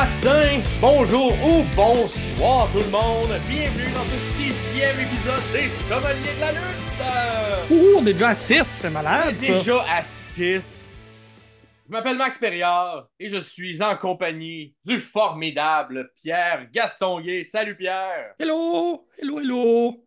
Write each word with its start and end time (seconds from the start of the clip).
matin, 0.00 0.62
bonjour 0.80 1.30
ou 1.44 1.62
bonsoir 1.76 2.72
tout 2.72 2.78
le 2.78 2.90
monde. 2.90 3.38
Bienvenue 3.46 3.92
dans 3.92 4.04
ce 4.04 4.16
sixième 4.34 4.98
épisode 4.98 5.42
des 5.52 5.68
Sommeliers 5.68 6.36
de 6.36 6.40
la 6.40 6.52
lutte. 6.52 7.70
Ouh, 7.70 7.98
on 7.98 8.06
est 8.06 8.14
déjà 8.14 8.28
à 8.30 8.34
6, 8.34 8.62
c'est 8.62 8.86
On 8.86 8.90
est 8.90 8.92
malade 8.94 9.36
déjà 9.36 9.84
à 9.90 10.02
6. 10.02 10.82
Je 11.86 11.92
m'appelle 11.92 12.16
Max 12.16 12.38
Perriard 12.38 13.10
et 13.18 13.28
je 13.28 13.40
suis 13.40 13.82
en 13.82 13.94
compagnie 13.94 14.74
du 14.86 14.98
formidable 15.00 16.10
Pierre 16.16 16.68
Gastonguay. 16.72 17.44
Salut 17.44 17.76
Pierre. 17.76 18.32
Hello, 18.38 19.06
hello, 19.18 19.38
hello. 19.38 20.06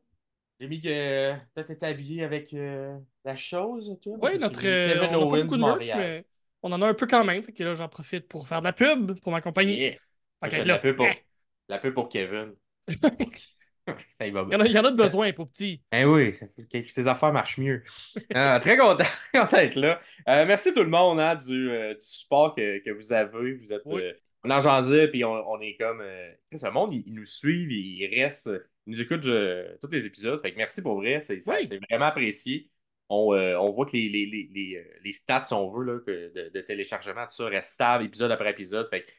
J'ai 0.59 0.69
mis 0.69 0.81
que 0.81 1.33
toi 1.53 1.63
t'étais 1.63 1.85
habillé 1.85 2.23
avec 2.23 2.51
euh, 2.55 2.97
la 3.23 3.35
chose, 3.35 3.95
toi? 4.01 4.17
Oui, 4.23 4.39
notre. 4.39 4.65
euh, 4.65 5.07
on 5.11 5.29
pas 5.29 5.41
beaucoup 5.41 5.57
de 5.57 5.61
merch, 5.61 5.91
mais 5.95 6.25
on 6.63 6.71
en 6.71 6.81
a 6.81 6.87
un 6.87 6.93
peu 6.93 7.05
quand 7.07 7.23
même. 7.23 7.43
Fait 7.43 7.53
que 7.53 7.63
là, 7.63 7.75
j'en 7.75 7.89
profite 7.89 8.27
pour 8.27 8.47
faire 8.47 8.59
de 8.61 8.65
la 8.65 8.73
pub 8.73 9.19
pour 9.19 9.31
ma 9.31 9.41
compagnie. 9.41 9.77
Yeah. 9.77 9.95
Fait 10.49 10.59
là, 10.59 10.65
la 10.65 10.79
pub 10.79 10.95
pour, 10.95 11.05
eh, 11.05 11.23
la 11.69 11.77
pub 11.79 11.93
pour 11.93 12.09
Kevin. 12.09 12.53
Ça 14.17 14.25
y 14.25 14.31
va 14.31 14.45
il 14.49 14.57
y, 14.57 14.61
a, 14.61 14.65
il 14.65 14.71
y 14.71 14.79
en 14.79 14.85
a 14.85 14.91
de 14.91 14.95
besoin 14.95 15.33
pour 15.33 15.49
petit. 15.49 15.81
Eh 15.91 16.05
oui, 16.05 16.35
ces 16.87 17.05
affaires 17.05 17.33
marchent 17.33 17.57
mieux. 17.57 17.83
Ah, 18.33 18.59
très 18.61 18.77
content, 18.77 19.03
content 19.33 19.57
d'être 19.57 19.75
là. 19.75 19.99
Euh, 20.29 20.45
merci 20.45 20.73
tout 20.73 20.83
le 20.83 20.89
monde 20.89 21.19
hein, 21.19 21.35
du, 21.35 21.69
euh, 21.69 21.93
du 21.93 21.99
support 22.05 22.55
que, 22.55 22.79
que 22.81 22.91
vous 22.91 23.11
avez. 23.11 23.55
Vous 23.55 23.73
êtes, 23.73 23.81
Oui. 23.85 24.01
euh, 24.01 24.13
on 24.45 24.51
en 24.51 24.61
jasait, 24.61 25.09
puis 25.09 25.25
on, 25.25 25.33
on 25.33 25.59
est 25.59 25.75
comme. 25.77 25.99
Le 26.01 26.71
monde, 26.71 26.93
ils, 26.93 27.03
ils 27.07 27.13
nous 27.13 27.25
suivent, 27.25 27.71
ils 27.71 28.07
restent, 28.21 28.49
ils 28.87 28.91
nous 28.93 29.01
écoutent 29.01 29.21
tous 29.81 29.91
les 29.91 30.05
épisodes. 30.05 30.41
Fait 30.41 30.53
que 30.53 30.57
merci 30.57 30.81
pour 30.81 30.95
vrai, 30.95 31.21
c'est 31.21 31.41
ça- 31.41 31.57
Oui. 31.59 31.67
c'est 31.67 31.79
vraiment 31.89 32.05
apprécié. 32.05 32.69
On, 33.09 33.33
euh, 33.33 33.55
on 33.57 33.71
voit 33.71 33.85
que 33.85 33.91
les, 33.93 34.09
les, 34.09 34.25
les, 34.25 34.49
les, 34.53 34.75
euh, 34.77 34.99
les 35.03 35.11
stats, 35.11 35.43
si 35.43 35.53
on 35.53 35.69
veut, 35.71 35.83
là, 35.85 35.99
que 36.05 36.33
de, 36.33 36.49
de 36.49 36.61
téléchargement, 36.61 37.25
tout 37.27 37.35
ça 37.35 37.45
reste 37.47 37.69
stable 37.69 38.05
épisode 38.05 38.31
après 38.31 38.51
épisode. 38.51 38.87
Fait 38.89 39.03
que 39.03 39.11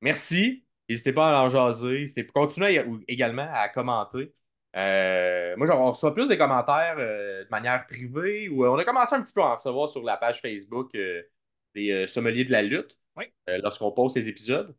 merci. 0.00 0.64
N'hésitez 0.88 1.12
pas 1.12 1.38
à 1.38 1.42
en 1.42 1.48
jaser. 1.48 2.04
Continuez 2.34 2.78
à- 2.78 2.84
également 3.08 3.48
à 3.52 3.68
commenter. 3.68 4.34
Euh, 4.76 5.56
moi, 5.56 5.66
genre, 5.66 5.80
on 5.80 5.90
reçoit 5.92 6.14
plus 6.14 6.28
des 6.28 6.38
commentaires 6.38 6.96
euh, 6.98 7.44
de 7.44 7.48
manière 7.50 7.86
privée 7.86 8.48
ou 8.48 8.64
on 8.66 8.76
a 8.78 8.84
commencé 8.84 9.14
un 9.14 9.22
petit 9.22 9.32
peu 9.32 9.40
à 9.42 9.46
en 9.52 9.56
recevoir 9.56 9.88
sur 9.88 10.02
la 10.02 10.16
page 10.16 10.40
Facebook 10.40 10.96
des 11.74 12.06
sommeliers 12.08 12.44
de 12.44 12.52
la 12.52 12.62
lutte 12.62 12.98
Oui. 13.16 13.26
lorsqu'on 13.48 13.92
poste 13.92 14.16
les 14.16 14.28
épisodes. 14.28 14.74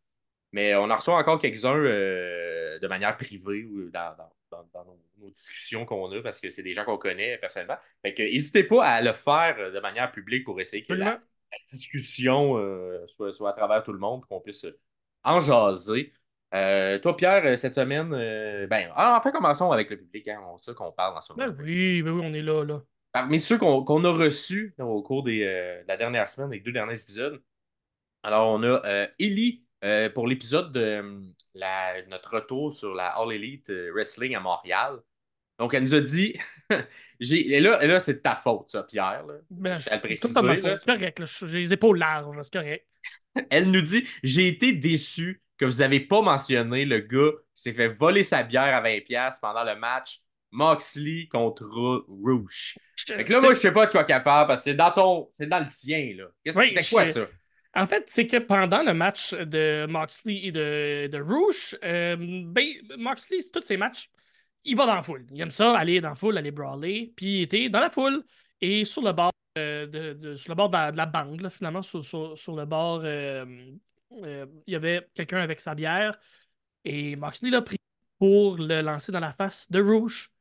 Mais 0.53 0.75
on 0.75 0.89
en 0.89 0.97
reçoit 0.97 1.15
encore 1.17 1.39
quelques-uns 1.39 1.75
de 1.77 2.87
manière 2.87 3.15
privée 3.17 3.65
ou 3.65 3.89
dans, 3.89 4.15
dans- 4.17 4.33
dans- 4.51 4.69
dans 4.73 4.85
nos, 4.85 4.99
nos 5.21 5.29
discussions 5.29 5.85
qu'on 5.85 6.11
a 6.11 6.21
parce 6.21 6.39
que 6.39 6.49
c'est 6.49 6.63
des 6.63 6.73
gens 6.73 6.83
qu'on 6.85 6.97
connaît 6.97 7.37
personnellement. 7.37 7.77
Fait 8.01 8.13
que 8.13 8.23
n'hésitez 8.23 8.63
pas 8.63 8.85
à 8.85 9.01
le 9.01 9.13
faire 9.13 9.55
euh, 9.59 9.71
de 9.71 9.79
manière 9.79 10.11
publique 10.11 10.43
pour 10.45 10.59
essayer 10.59 10.83
que 10.83 10.93
la, 10.93 11.21
discussion 11.69 12.57
euh, 12.57 13.05
soit, 13.07 13.31
soit 13.31 13.49
à 13.49 13.53
travers 13.53 13.83
tout 13.83 13.93
le 13.93 13.99
monde, 13.99 14.25
qu'on 14.25 14.41
puisse 14.41 14.65
euh, 14.65 14.79
en 15.23 15.39
jaser. 15.39 16.13
Euh, 16.53 16.99
toi, 16.99 17.15
Pierre, 17.15 17.57
cette 17.57 17.75
semaine, 17.75 18.13
euh, 18.13 18.67
ben, 18.67 18.91
ah, 18.95 19.17
enfin, 19.17 19.31
commençons 19.31 19.71
avec 19.71 19.89
le 19.89 19.97
public, 19.97 20.27
hein, 20.27 20.41
on 20.45 20.57
sait 20.57 20.73
qu'on 20.73 20.91
parle 20.91 21.17
en 21.17 21.21
ce 21.21 21.31
moment. 21.33 21.47
Ben 21.47 21.63
oui, 21.63 22.01
ben 22.01 22.11
oui, 22.11 22.21
on 22.25 22.33
est 22.33 22.41
là, 22.41 22.63
là. 22.65 22.81
Parmi 23.13 23.39
ceux 23.39 23.57
qu'on 23.57 24.05
a 24.05 24.11
reçus 24.11 24.73
au 24.79 25.01
cours 25.01 25.23
des, 25.23 25.43
euh, 25.43 25.81
de 25.83 25.87
la 25.87 25.97
dernière 25.97 26.29
semaine, 26.29 26.49
des 26.49 26.59
deux 26.59 26.71
derniers 26.71 27.01
épisodes, 27.01 27.41
alors 28.23 28.49
on 28.49 28.63
a 28.63 29.07
Ellie 29.19 29.65
pour 30.13 30.27
l'épisode 30.27 30.71
de 30.71 31.03
la- 31.55 32.05
notre 32.07 32.35
retour 32.35 32.75
sur 32.75 32.93
la 32.93 33.07
All 33.17 33.33
Elite 33.33 33.71
Wrestling 33.93 34.35
à 34.35 34.39
Montréal. 34.39 34.99
Donc, 35.61 35.75
elle 35.75 35.83
nous 35.83 35.93
a 35.93 36.01
dit, 36.01 36.35
et 37.19 37.59
là, 37.59 37.99
c'est 37.99 38.15
de 38.15 38.19
ta 38.19 38.35
faute, 38.35 38.71
ça, 38.71 38.81
Pierre. 38.81 39.23
là. 39.27 39.35
Ben, 39.51 39.77
Je 39.77 40.19
tout 40.19 40.41
ma 40.41 40.57
faute. 40.57 40.79
C'est 40.79 40.97
correct. 40.97 41.21
J'ai 41.45 41.59
les 41.59 41.73
épaules 41.73 41.99
larges, 41.99 42.35
c'est 42.41 42.53
correct. 42.53 42.87
Elle 43.51 43.69
nous 43.69 43.81
dit 43.81 44.07
J'ai 44.23 44.47
été 44.47 44.73
déçu 44.73 45.43
que 45.59 45.65
vous 45.65 45.77
n'avez 45.77 45.99
pas 45.99 46.23
mentionné 46.23 46.83
le 46.83 46.97
gars 46.97 47.29
qui 47.53 47.61
s'est 47.61 47.73
fait 47.73 47.89
voler 47.89 48.23
sa 48.23 48.41
bière 48.41 48.75
à 48.75 48.81
20$ 48.81 49.33
pendant 49.39 49.63
le 49.63 49.75
match 49.75 50.21
Moxley 50.49 51.27
contre 51.31 51.63
Rouge. 51.63 52.79
Fait 52.97 53.23
que 53.23 53.31
là, 53.31 53.41
moi, 53.41 53.53
je 53.53 53.59
sais 53.59 53.71
pas 53.71 53.85
de 53.85 53.91
quoi 53.91 54.03
parle 54.03 54.47
parce 54.47 54.61
que 54.63 54.71
c'est 54.71 54.75
dans 54.75 54.89
ton. 54.89 55.29
C'est 55.37 55.45
dans 55.45 55.59
le 55.59 55.69
tien, 55.69 56.15
là. 56.17 56.25
Oui, 56.55 56.69
c'était 56.69 56.89
quoi 56.89 57.05
ça? 57.05 57.27
En 57.75 57.85
fait, 57.85 58.05
c'est 58.07 58.25
que 58.25 58.37
pendant 58.37 58.81
le 58.81 58.95
match 58.95 59.35
de 59.35 59.85
Moxley 59.87 60.39
et 60.45 60.51
de, 60.51 61.07
de 61.07 61.21
Rouge, 61.21 61.77
euh, 61.83 62.17
ben, 62.19 62.65
Moxley, 62.97 63.41
c'est 63.41 63.51
tous 63.51 63.61
ses 63.61 63.77
matchs, 63.77 64.09
il 64.63 64.75
va 64.75 64.85
dans 64.85 64.95
la 64.95 65.03
foule. 65.03 65.25
Il 65.31 65.41
aime 65.41 65.51
ça, 65.51 65.77
aller 65.77 66.01
dans 66.01 66.09
la 66.09 66.15
foule, 66.15 66.37
aller 66.37 66.51
brawler. 66.51 67.13
Puis 67.15 67.39
il 67.39 67.41
était 67.43 67.69
dans 67.69 67.79
la 67.79 67.89
foule 67.89 68.23
et 68.61 68.85
sur 68.85 69.01
le 69.01 69.11
bord, 69.11 69.31
euh, 69.57 69.87
de, 69.87 70.35
sur 70.35 70.51
le 70.51 70.55
bord 70.55 70.69
de 70.69 70.73
la, 70.77 70.91
de 70.91 70.97
la 70.97 71.05
bande, 71.05 71.49
finalement, 71.49 71.81
sur, 71.81 72.03
sur- 72.03 72.37
sur 72.37 72.55
le 72.55 72.65
bord, 72.65 73.01
euh, 73.03 73.45
euh, 74.23 74.45
il 74.67 74.73
y 74.73 74.75
avait 74.75 75.07
quelqu'un 75.13 75.39
avec 75.41 75.61
sa 75.61 75.75
bière 75.75 76.17
et 76.85 77.15
Moxley 77.15 77.49
l'a 77.51 77.61
pris 77.61 77.77
pour 78.19 78.57
le 78.57 78.81
lancer 78.81 79.11
dans 79.11 79.19
la 79.19 79.33
face 79.33 79.69
de 79.71 79.81
Rouge. 79.81 80.31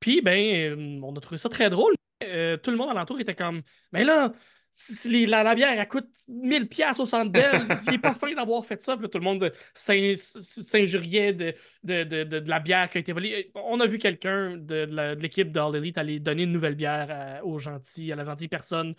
Puis, 0.00 0.20
ben, 0.22 1.00
on 1.02 1.16
a 1.16 1.20
trouvé 1.20 1.38
ça 1.38 1.48
très 1.48 1.70
drôle. 1.70 1.94
Tout 2.20 2.70
le 2.70 2.76
monde 2.76 2.90
alentour 2.90 3.20
était 3.20 3.34
comme, 3.34 3.62
mais 3.92 4.04
là, 4.04 4.32
si- 4.74 5.26
la, 5.26 5.42
la 5.42 5.54
bière, 5.54 5.78
elle 5.78 5.88
coûte 5.88 6.08
1000 6.28 6.68
pièces 6.68 6.98
au 7.00 7.06
centre 7.06 7.30
belle. 7.30 7.66
Il 7.86 7.94
est 7.94 7.98
pas 7.98 8.14
fin 8.14 8.32
d'avoir 8.34 8.64
fait 8.64 8.80
ça. 8.82 8.94
Puis 8.96 9.04
là, 9.04 9.08
tout 9.08 9.18
le 9.18 9.24
monde 9.24 9.52
s'in- 9.74 10.14
s'injuriait 10.16 11.32
de, 11.32 11.54
de, 11.84 12.04
de, 12.04 12.24
de- 12.24 12.50
la 12.50 12.60
bière 12.60 12.88
qui 12.90 12.98
a 12.98 13.00
été 13.00 13.12
volée. 13.12 13.50
On 13.54 13.80
a 13.80 13.86
vu 13.86 13.98
quelqu'un 13.98 14.56
de, 14.56 15.14
l'équipe 15.20 15.50
d'All 15.52 15.76
Elite 15.76 15.98
aller 15.98 16.18
donner 16.20 16.42
une 16.44 16.52
nouvelle 16.52 16.74
bière 16.74 17.06
à, 17.10 17.44
aux 17.44 17.58
gentils, 17.58 18.12
à 18.12 18.16
la 18.16 18.24
gentille 18.24 18.48
personne 18.48 18.94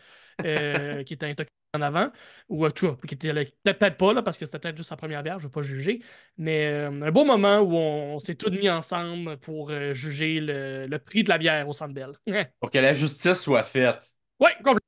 euh, 0.46 1.04
qui 1.04 1.14
était 1.14 1.26
intoxiquée 1.28 1.52
en 1.74 1.82
avant. 1.82 2.10
Ou 2.50 2.66
à 2.66 2.72
tout, 2.72 2.96
qui 3.08 3.16
était 3.16 3.34
là- 3.34 3.44
peut-être 3.64 3.98
pas, 3.98 4.14
là, 4.14 4.22
parce 4.22 4.38
que 4.38 4.46
c'était 4.46 4.60
peut-être 4.60 4.78
juste 4.78 4.90
sa 4.90 4.96
première 4.98 5.24
bière, 5.24 5.40
je 5.40 5.44
ne 5.46 5.48
veux 5.50 5.52
pas 5.52 5.62
juger. 5.62 6.02
Mais 6.38 6.68
euh, 6.68 6.90
un 6.90 7.12
beau 7.12 7.26
moment 7.26 7.60
où 7.60 7.76
on, 7.76 8.20
s'est 8.20 8.36
tous 8.36 8.50
mis 8.52 8.70
ensemble 8.70 9.38
pour 9.38 9.72
euh, 9.72 9.94
juger 9.94 10.40
le, 10.40 10.88
le 10.88 11.00
prix 11.00 11.24
de 11.24 11.30
la 11.30 11.38
bière 11.38 11.68
au 11.68 11.74
centre 11.74 11.94
belle. 11.94 12.14
Pour 12.60 12.72
que 12.72 12.78
la 12.78 12.94
justice 12.94 13.34
soit 13.42 13.64
faite. 13.64 14.16
ouais, 14.40 14.54
complètement. 14.64 14.80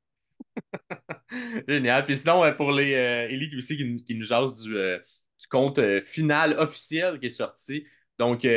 Génial. 1.68 2.06
Puis 2.06 2.16
sinon, 2.18 2.44
euh, 2.44 2.52
pour 2.52 2.72
les 2.72 2.94
euh, 2.94 3.28
Ellie 3.30 3.56
aussi 3.58 3.78
qui, 3.78 3.86
nous- 3.86 4.04
qui 4.04 4.16
nous 4.16 4.26
jase 4.26 4.62
du, 4.64 4.76
euh, 4.76 4.98
du 5.40 5.48
compte 5.48 5.80
euh, 5.80 6.02
final 6.02 6.54
officiel 6.58 7.20
qui 7.20 7.28
est 7.28 7.30
sorti. 7.30 7.86
Donc, 8.18 8.42
tu 8.42 8.48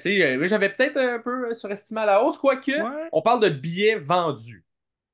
sais, 0.00 0.46
j'avais 0.48 0.70
peut-être 0.70 0.96
un 0.98 1.18
peu 1.18 1.52
surestimé 1.54 2.00
à 2.02 2.06
la 2.06 2.22
hausse, 2.24 2.38
quoique 2.38 2.72
Ouais. 2.72 3.08
on 3.12 3.22
parle 3.22 3.40
de 3.42 3.48
billets 3.48 3.96
vendus. 3.96 4.64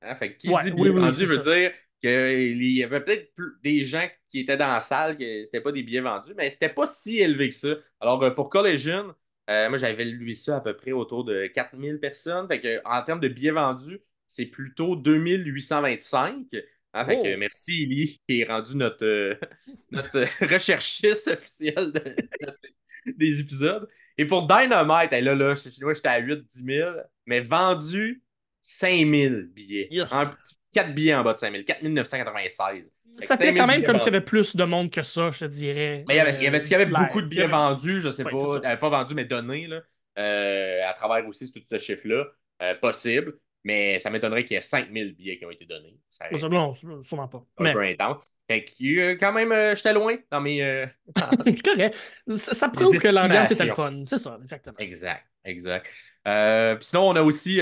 Hein, 0.02 0.14
Fait 0.16 0.32
que 0.34 0.38
qui 0.38 0.48
Ouais, 0.48 0.62
dit 0.62 0.70
billets 0.70 0.90
oui, 0.90 1.00
vendus 1.00 1.24
veut 1.24 1.36
ça. 1.36 1.42
dire 1.56 1.72
qu'il 2.00 2.62
y 2.64 2.82
avait 2.82 3.00
peut-être 3.04 3.32
des 3.62 3.84
gens 3.84 4.06
qui 4.28 4.40
étaient 4.40 4.56
dans 4.56 4.68
la 4.72 4.80
salle, 4.80 5.16
que 5.16 5.44
c'était 5.44 5.60
pas 5.60 5.72
des 5.72 5.82
billets 5.82 6.00
vendus, 6.00 6.34
mais 6.36 6.50
c'était 6.50 6.68
pas 6.68 6.86
si 6.86 7.18
élevé 7.20 7.48
que 7.50 7.54
ça. 7.54 7.74
Alors, 8.00 8.34
pour 8.34 8.50
Collision, 8.50 9.14
euh, 9.50 9.68
moi, 9.68 9.78
j'avais 9.78 10.04
lu 10.04 10.34
ça 10.34 10.56
à 10.56 10.60
peu 10.60 10.76
près 10.76 10.92
autour 10.92 11.24
de 11.24 11.46
4000 11.46 12.00
personnes. 12.00 12.48
Fait 12.48 12.60
que, 12.60 12.80
en 12.84 13.02
termes 13.04 13.20
de 13.20 13.28
billets 13.28 13.50
vendus, 13.52 14.00
c'est 14.32 14.46
plutôt 14.46 14.96
2825. 14.96 16.46
Hein, 16.94 17.06
fait 17.06 17.16
que 17.16 17.34
Oh. 17.34 17.38
merci, 17.38 17.82
Ellie, 17.84 18.20
qui 18.28 18.40
est 18.40 18.44
rendu 18.44 18.76
notre, 18.76 19.04
euh, 19.04 19.34
notre 19.90 20.16
euh, 20.18 20.26
recherchiste 20.40 21.28
de- 21.30 21.98
de- 21.98 23.14
des 23.16 23.40
épisodes. 23.40 23.88
Et 24.18 24.26
pour 24.26 24.46
Dynamite, 24.46 25.10
là, 25.12 25.34
là, 25.34 25.54
je- 25.54 25.84
moi, 25.84 25.92
j'étais 25.94 26.08
à 26.08 26.18
8-10 26.18 26.64
000, 26.64 26.90
mais 27.26 27.40
vendu 27.40 28.22
5000 28.62 29.50
billets. 29.54 29.88
Yes. 29.90 30.12
Un 30.12 30.26
petit 30.26 30.54
4 30.72 30.94
billets 30.94 31.14
en 31.14 31.22
bas 31.24 31.32
de 31.34 31.38
5000, 31.38 31.64
4996. 31.64 32.84
Fait 33.20 33.26
Ça 33.26 33.34
que 33.36 33.40
fait 33.42 33.46
5000 33.48 33.60
quand 33.60 33.66
même 33.66 33.82
comme 33.82 33.98
s'il 33.98 34.12
y 34.12 34.16
avait 34.16 34.24
plus 34.24 34.56
de 34.56 34.64
monde 34.64 34.90
que 34.90 35.02
ça, 35.02 35.30
je 35.30 35.40
te 35.40 35.44
dirais. 35.46 36.04
Mais 36.08 36.14
il 36.14 36.16
y 36.16 36.20
avait, 36.20 36.34
il 36.36 36.42
y 36.42 36.46
avait, 36.46 36.58
il 36.60 36.70
y 36.70 36.74
avait 36.74 36.86
Euh, 36.86 36.98
beaucoup 36.98 37.20
de 37.20 37.26
billets 37.26 37.46
vendus, 37.46 38.00
je 38.00 38.10
sais 38.10 38.24
Ouais, 38.24 38.30
pas, 38.32 38.38
ça. 38.62 38.72
euh, 38.72 38.76
pas 38.76 38.88
vendus, 38.88 39.14
mais 39.14 39.24
donnés, 39.26 39.66
là, 39.66 39.82
euh, 40.18 40.80
à 40.88 40.94
travers 40.94 41.26
aussi 41.26 41.50
tout 41.52 41.60
ce 41.70 41.78
chiffre-là, 41.78 42.26
euh, 42.62 42.74
possible. 42.76 43.34
Mais 43.64 43.98
ça 44.00 44.10
m'étonnerait 44.10 44.44
qu'il 44.44 44.54
y 44.54 44.58
ait 44.58 44.60
5000 44.60 45.14
billets 45.14 45.38
qui 45.38 45.44
ont 45.46 45.50
été 45.50 45.66
donnés. 45.66 45.96
Ça 46.10 46.28
Non, 46.48 46.74
sûrement 47.04 47.28
pas. 47.28 47.44
un 47.58 47.62
Mais 47.64 47.72
peu 47.72 47.80
intense. 47.82 48.24
Fait 48.48 48.64
que 48.64 48.98
euh, 48.98 49.16
quand 49.18 49.32
même, 49.32 49.52
euh, 49.52 49.74
j'étais 49.76 49.92
loin 49.92 50.16
dans 50.30 50.40
mes. 50.40 50.62
euh, 50.62 50.86
c'est 51.44 51.62
correct. 51.64 51.96
Ça, 52.28 52.54
ça 52.54 52.68
prouve 52.68 52.98
que 52.98 53.08
l'ambiance 53.08 53.52
était 53.52 53.66
le 53.66 53.74
fun. 53.74 54.02
C'est 54.04 54.18
ça, 54.18 54.38
exactement. 54.42 54.76
Exact, 54.78 55.24
exact. 55.44 55.86
Euh, 56.26 56.76
sinon, 56.80 57.08
on 57.10 57.16
a 57.16 57.22
aussi 57.22 57.60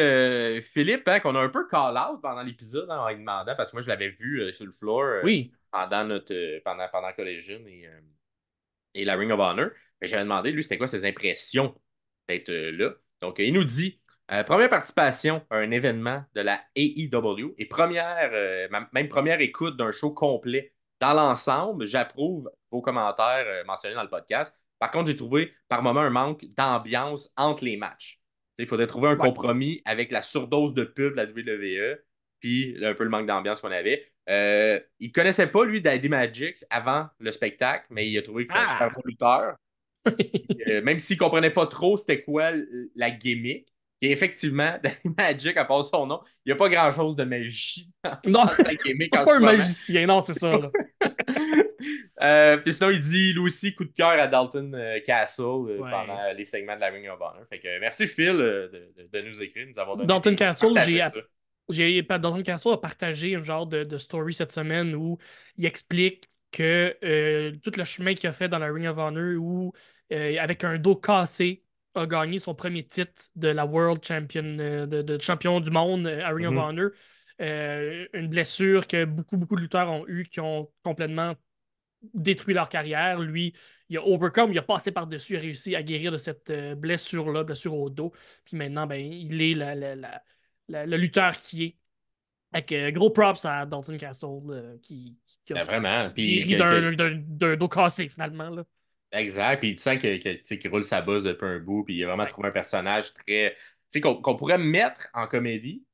Philippe, 0.73 1.07
hein, 1.07 1.21
qu'on 1.21 1.35
a 1.35 1.41
un 1.41 1.49
peu 1.49 1.67
call-out 1.69 2.21
pendant 2.23 2.43
l'épisode 2.43 2.91
hein, 2.91 2.99
en 2.99 3.09
lui 3.09 3.17
demandant, 3.17 3.55
parce 3.57 3.71
que 3.71 3.77
moi, 3.77 3.83
je 3.83 3.89
l'avais 3.89 4.09
vu 4.11 4.53
sur 4.55 4.65
le 4.65 4.73
floor 4.73 5.21
Oui. 5.23 5.53
pendant 5.71 6.05
notre 6.05 6.59
pendant, 6.65 6.87
pendant 6.91 7.11
et, 7.11 7.87
et 8.95 9.05
la 9.05 9.17
Ring 9.17 9.31
of 9.33 9.41
Honor. 9.41 9.71
Mais 10.01 10.09
j'avais 10.09 10.23
demandé, 10.23 10.51
lui, 10.53 10.63
c'était 10.63 10.79
quoi 10.79 10.89
ses 10.89 11.05
impressions 11.05 11.75
d'être 12.29 12.51
là? 12.51 12.91
Donc, 13.21 13.37
il 13.39 13.53
nous 13.53 13.65
dit 13.65 14.01
euh, 14.33 14.45
première 14.45 14.69
participation 14.69 15.45
à 15.51 15.57
un 15.57 15.71
événement 15.73 16.25
de 16.35 16.41
la 16.41 16.61
AEW 16.77 17.55
et 17.59 17.67
première, 17.67 18.31
euh, 18.33 18.69
même 18.93 19.09
première 19.09 19.41
écoute 19.41 19.77
d'un 19.77 19.91
show 19.93 20.13
complet. 20.13 20.73
Dans 21.01 21.15
l'ensemble, 21.15 21.87
j'approuve 21.87 22.51
vos 22.71 22.81
commentaires 22.83 23.45
euh, 23.47 23.65
mentionnés 23.65 23.95
dans 23.95 24.03
le 24.03 24.09
podcast. 24.11 24.55
Par 24.79 24.91
contre, 24.91 25.09
j'ai 25.11 25.17
trouvé 25.17 25.53
par 25.69 25.83
moment 25.83 26.01
un 26.01 26.11
manque 26.11 26.45
d'ambiance 26.57 27.33
entre 27.37 27.65
les 27.65 27.77
matchs. 27.77 28.21
Il 28.59 28.67
faudrait 28.67 28.87
trouver 28.87 29.09
un 29.09 29.17
Ouais. 29.17 29.19
compromis 29.19 29.83
avec 29.85 30.11
la 30.13 30.23
surdose 30.23 30.75
de 30.75 30.85
pub 30.85 31.13
de 31.13 31.17
la 31.17 31.25
WWE. 31.27 31.99
puis 32.41 32.77
un 32.85 32.95
peu 32.95 33.05
le 33.05 33.11
manque 33.11 33.27
d'ambiance 33.27 33.61
qu'on 33.61 33.71
avait. 33.73 34.07
Il 35.01 35.13
connaissait 35.13 35.47
pas, 35.49 35.65
lui, 35.65 35.81
Daddy 35.83 36.09
Magic 36.09 36.65
avant 36.71 37.09
le 37.19 37.33
spectacle, 37.33 37.87
mais 37.91 38.09
il 38.09 38.17
a 38.19 38.23
trouvé 38.23 38.47
que 38.47 38.53
c'était 38.53 38.65
un 38.65 38.67
Ah! 38.69 38.89
super 38.91 38.93
lutteur. 39.05 39.57
Même 40.85 40.99
s'il 40.99 41.19
comprenait 41.19 41.51
pas 41.51 41.67
trop 41.67 41.97
c'était 41.97 42.23
quoi 42.23 42.53
la 42.95 43.11
gimmick. 43.11 43.69
Et 44.03 44.13
effectivement, 44.13 44.79
Magic, 45.19 45.57
à 45.57 45.65
part 45.65 45.85
son 45.85 46.07
nom, 46.07 46.21
il 46.45 46.49
n'y 46.49 46.53
a 46.53 46.57
pas 46.57 46.69
grand-chose 46.69 47.17
de 47.17 47.25
magie 47.25 47.91
Non, 48.27 48.41
en 48.41 48.47
pas 48.47 48.55
ce 48.55 49.31
un 49.31 49.41
magicien, 49.41 50.07
non, 50.07 50.21
c'est 50.21 50.35
ça. 50.35 50.59
Euh, 52.23 52.59
puis 52.59 52.75
sinon, 52.75 52.91
il 52.91 53.01
dit 53.01 53.33
lui 53.33 53.41
aussi 53.41 53.75
coup 53.75 53.85
de 53.85 53.93
cœur 53.93 54.11
à 54.11 54.27
Dalton 54.27 54.75
euh, 54.75 55.01
Castle 55.01 55.43
euh, 55.43 55.79
Ouais. 55.79 55.91
pendant 55.91 56.19
les 56.37 56.45
segments 56.45 56.77
de 56.77 56.81
la 56.81 56.89
Ring 56.89 57.09
of 57.09 57.19
Honor. 57.19 57.47
Fait 57.49 57.59
que 57.59 57.81
merci 57.81 58.07
Phil 58.07 58.37
de, 58.37 59.21
nous 59.27 59.41
écrire, 59.41 59.67
nous 59.67 59.79
avoir 59.79 59.97
donné 59.97 60.07
Dalton 60.07 60.37
Castle, 60.37 60.75
j'ai 61.71 62.03
Dalton 62.03 62.43
Castle 62.43 62.73
a 62.73 62.77
partagé 62.77 63.35
un 63.35 63.43
genre 63.43 63.67
de, 63.67 63.85
de 63.85 63.97
story 63.97 64.35
cette 64.35 64.53
semaine 64.53 64.95
où 64.95 65.17
il 65.57 65.65
explique 65.65 66.29
que 66.53 67.53
tout 67.63 67.73
le 67.75 67.85
chemin 67.85 68.13
qu'il 68.13 68.29
a 68.29 68.33
fait 68.33 68.51
dans 68.51 68.59
la 68.59 68.71
Ring 68.71 68.87
of 68.87 68.99
Honor, 68.99 69.41
où 69.41 69.73
avec 70.11 70.63
un 70.65 70.77
dos 70.77 70.97
cassé, 70.97 71.65
a 71.95 72.07
gagné 72.07 72.39
son 72.39 72.55
premier 72.55 72.87
titre 72.87 73.25
de 73.37 73.49
la 73.49 73.67
World 73.67 74.05
Champion, 74.05 74.45
euh, 74.59 74.87
de, 74.87 75.03
de 75.03 75.21
champion 75.21 75.61
du 75.61 75.71
monde 75.71 76.07
à 76.07 76.29
Ring 76.31 76.47
of 76.47 76.55
Honor. 76.57 76.91
Euh, 77.41 78.07
une 78.13 78.29
blessure 78.29 78.87
que 78.87 79.05
beaucoup, 79.05 79.37
beaucoup 79.37 79.57
de 79.57 79.63
lutteurs 79.63 79.91
ont 79.91 80.07
eu, 80.07 80.25
qui 80.25 80.41
ont 80.41 80.71
complètement 80.83 81.35
détruit 82.15 82.55
leur 82.55 82.69
carrière. 82.69 83.21
Lui, 83.21 83.55
il 83.89 83.97
a 83.99 84.07
overcome, 84.07 84.53
il 84.53 84.59
a 84.59 84.63
passé 84.63 84.93
par-dessus, 84.93 85.35
il 85.35 85.37
a 85.37 85.41
réussi 85.41 85.75
à 85.75 85.83
guérir 85.83 86.13
de 86.13 86.17
cette 86.17 86.51
euh, 86.51 86.75
blessure-là, 86.75 87.45
blessure 87.45 87.75
au 87.75 87.91
dos. 87.91 88.13
Puis 88.45 88.57
maintenant, 88.57 88.87
ben, 88.87 89.01
il 89.01 89.41
est 89.41 89.55
la- 89.55 89.75
la- 89.75 90.23
la- 90.69 90.87
le 90.87 90.97
lutteur 90.97 91.39
qui 91.39 91.65
est. 91.65 91.77
Avec 92.53 92.73
euh, 92.73 92.91
gros 92.91 93.11
props 93.11 93.45
à 93.45 93.65
Dalton 93.65 93.97
Castle 93.97 94.27
euh, 94.51 94.77
qui, 94.83 95.17
qui 95.45 95.53
Ben, 95.53 95.61
a 95.61 95.65
vraiment. 95.65 96.11
Puis 96.11 96.57
d'un- 96.57 97.15
d'un 97.15 97.57
dos 97.57 97.69
cassé 97.69 98.09
finalement. 98.09 98.51
Là. 98.51 98.65
Exact. 99.13 99.59
Puis 99.61 99.75
tu 99.75 99.83
sens 99.83 99.99
que, 99.99 100.17
qu'il 100.57 100.71
roule 100.71 100.85
sa 100.85 101.03
bosse 101.03 101.25
depuis 101.25 101.47
un 101.47 101.59
bout. 101.59 101.85
Puis 101.85 101.97
il 101.97 102.05
a 102.05 102.09
vraiment 102.09 102.27
Ouais. 102.27 102.29
trouvé 102.29 102.49
un 102.49 102.53
personnage 102.53 103.13
très. 103.15 103.57
Tu 103.91 103.99
sais, 103.99 104.01
qu'on 104.01 104.37
pourrait 104.37 104.59
mettre 104.59 105.09
en 105.15 105.27
comédie, 105.27 105.85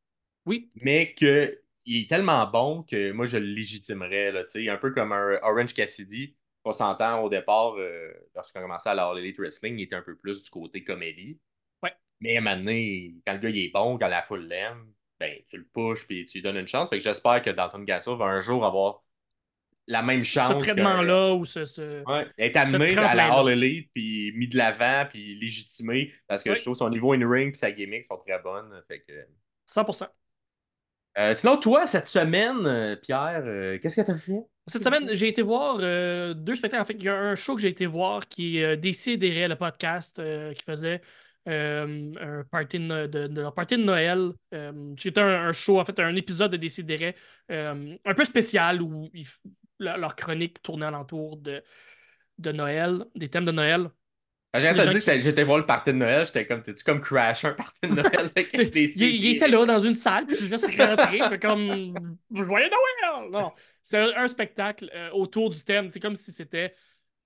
Oui, 0.47 0.73
mais 0.77 1.15
que 1.15 1.61
il 1.87 2.03
est 2.03 2.09
tellement 2.11 2.47
bon 2.49 2.83
que 2.85 3.13
moi, 3.13 3.27
je 3.27 3.39
le 3.39 3.47
légitimerais. 3.47 4.33
Là, 4.33 4.45
tu 4.45 4.53
sais, 4.65 4.69
un 4.71 4.77
peu 4.79 4.93
comme 4.93 5.13
un 5.13 5.39
Orange 5.43 5.75
Cassidy. 5.75 6.37
On 6.65 6.73
s'entend 6.73 7.23
au 7.23 7.29
départ, 7.31 7.75
euh, 7.79 8.13
lorsqu'on 8.35 8.61
a 8.61 8.63
commencé 8.63 8.89
à 8.89 8.95
la 8.95 9.07
All 9.09 9.19
Elite 9.19 9.39
Wrestling, 9.39 9.79
il 9.79 9.83
était 9.85 9.97
un 9.97 10.03
peu 10.03 10.17
plus 10.17 10.43
du 10.43 10.51
côté 10.51 10.85
comédie. 10.85 11.41
Ouais. 11.83 11.97
Mais 12.21 12.41
maintenant, 12.41 12.73
quand 13.27 13.35
le 13.35 13.39
gars 13.41 13.49
il 13.51 13.59
est 13.59 13.71
bon, 13.73 13.99
quand 13.99 14.09
la 14.09 14.23
foule 14.23 14.47
l'aime, 14.49 14.93
ben, 15.21 15.39
tu 15.49 15.59
le 15.59 15.65
pushes 15.67 16.07
puis 16.07 16.25
tu 16.25 16.39
lui 16.39 16.43
donnes 16.43 16.57
une 16.59 16.67
chance. 16.69 16.91
Fait 16.91 16.99
que 16.99 17.05
j'espère 17.05 17.43
que 17.43 17.51
Dalton 17.51 17.85
Castle 17.85 18.17
va 18.17 18.27
un 18.27 18.41
jour 18.41 18.65
avoir 18.65 19.03
la 19.87 20.03
même 20.03 20.23
chance. 20.23 20.53
ce 20.53 20.59
traitement-là 20.59 21.35
ou 21.35 21.45
ce. 21.45 21.65
ce- 21.65 22.03
Ouais, 22.05 22.27
être 22.39 22.55
Ce 22.61 22.75
amené 22.75 22.97
à 22.97 23.15
la. 23.15 23.33
All 23.33 23.49
Elite, 23.51 23.91
puis 23.95 24.33
mis 24.35 24.49
de 24.49 24.57
l'avant, 24.57 25.07
puis 25.09 25.37
légitimé, 25.39 26.13
parce 26.27 26.43
que 26.43 26.51
Oui. 26.51 26.57
je 26.57 26.63
trouve 26.63 26.77
son 26.77 26.91
niveau 26.91 27.13
in-ring 27.13 27.53
puis 27.53 27.59
sa 27.59 27.71
gimmick 27.71 28.05
sont 28.05 28.19
très 28.27 28.39
bonnes. 28.43 28.83
Fait 28.89 29.01
que... 29.01 29.13
100%. 29.69 30.09
Euh, 31.19 31.33
sinon, 31.35 31.57
toi, 31.57 31.87
cette 31.87 32.07
semaine, 32.07 32.67
euh, 32.67 32.95
Pierre, 32.97 33.43
euh, 33.47 33.79
qu'est-ce 33.79 34.01
que 34.01 34.07
t'as 34.07 34.19
fait? 34.19 34.41
Cette 34.67 34.85
semaine, 34.85 35.09
j'ai 35.17 35.29
été 35.29 35.41
voir 35.41 35.79
euh, 35.81 36.35
deux 36.35 36.55
spectacles. 36.55 36.83
En 36.83 36.85
fait, 36.85 36.95
il 36.99 37.05
y 37.05 37.09
a 37.09 37.17
un 37.17 37.35
show 37.37 37.55
que 37.55 37.63
j'ai 37.63 37.69
été 37.69 37.87
voir 37.87 38.29
qui 38.29 38.59
est 38.59 38.77
Décidéré, 38.77 39.49
le 39.49 39.57
podcast, 39.57 40.21
qui 40.55 40.63
faisait 40.65 41.01
euh, 41.49 42.13
un 42.21 42.45
party 42.51 42.81
de, 42.81 43.07
de- 43.07 43.27
de 43.29 43.41
leur 43.41 43.55
party 43.55 43.79
de 43.79 43.85
Noël. 43.85 44.33
Euh, 44.53 44.73
C'était 44.99 45.21
un, 45.21 45.47
un 45.47 45.53
show, 45.53 45.79
en 45.81 45.85
fait, 45.85 45.99
un 46.01 46.15
épisode 46.17 46.51
de 46.53 46.57
Décidéré 46.57 47.15
euh, 47.53 47.97
un 48.05 48.15
peu 48.15 48.25
spécial 48.25 48.83
où 48.83 49.09
ils 49.15 49.27
leur, 49.79 49.99
leur 49.99 50.17
chronique 50.17 50.63
tournait 50.63 50.87
alentour 50.87 51.37
de, 51.37 51.63
de 52.39 52.53
Noël, 52.53 53.05
des 53.15 53.29
thèmes 53.29 53.45
de 53.45 53.53
Noël. 53.53 53.91
Quand 54.53 54.61
j'ai 54.61 54.71
entendu 54.71 55.01
qui- 55.01 55.07
que 55.07 55.21
j'étais 55.21 55.45
voir 55.45 55.59
le 55.59 55.67
party 55.67 55.93
de 55.93 55.97
Noël, 55.99 56.25
j'étais 56.25 56.47
comme, 56.47 56.63
t'es-tu 56.63 56.83
comme 56.85 57.01
crash 57.01 57.45
un 57.45 57.53
party 57.53 57.81
de 57.89 57.95
Noël 57.95 58.31
avec 58.37 58.57
des 58.73 59.03
Il, 59.03 59.27
était 59.37 59.49
là 59.49 59.67
dans 59.67 59.79
une 59.79 59.95
salle, 59.95 60.27
puis 60.27 60.37
je 60.37 60.41
suis 60.43 60.51
juste 60.51 60.67
rentré, 60.79 61.21
comme 61.41 62.17
Joyeux 62.33 62.71
Noël! 62.71 63.31
Non, 63.31 63.53
c'est 63.83 63.99
un, 63.99 64.13
un 64.17 64.29
spectacle 64.29 64.91
euh, 64.95 65.11
autour 65.11 65.51
du 65.51 65.63
thème. 65.63 65.91
C'est 65.91 66.01
comme 66.01 66.17
si 66.17 66.33
c'était 66.33 66.75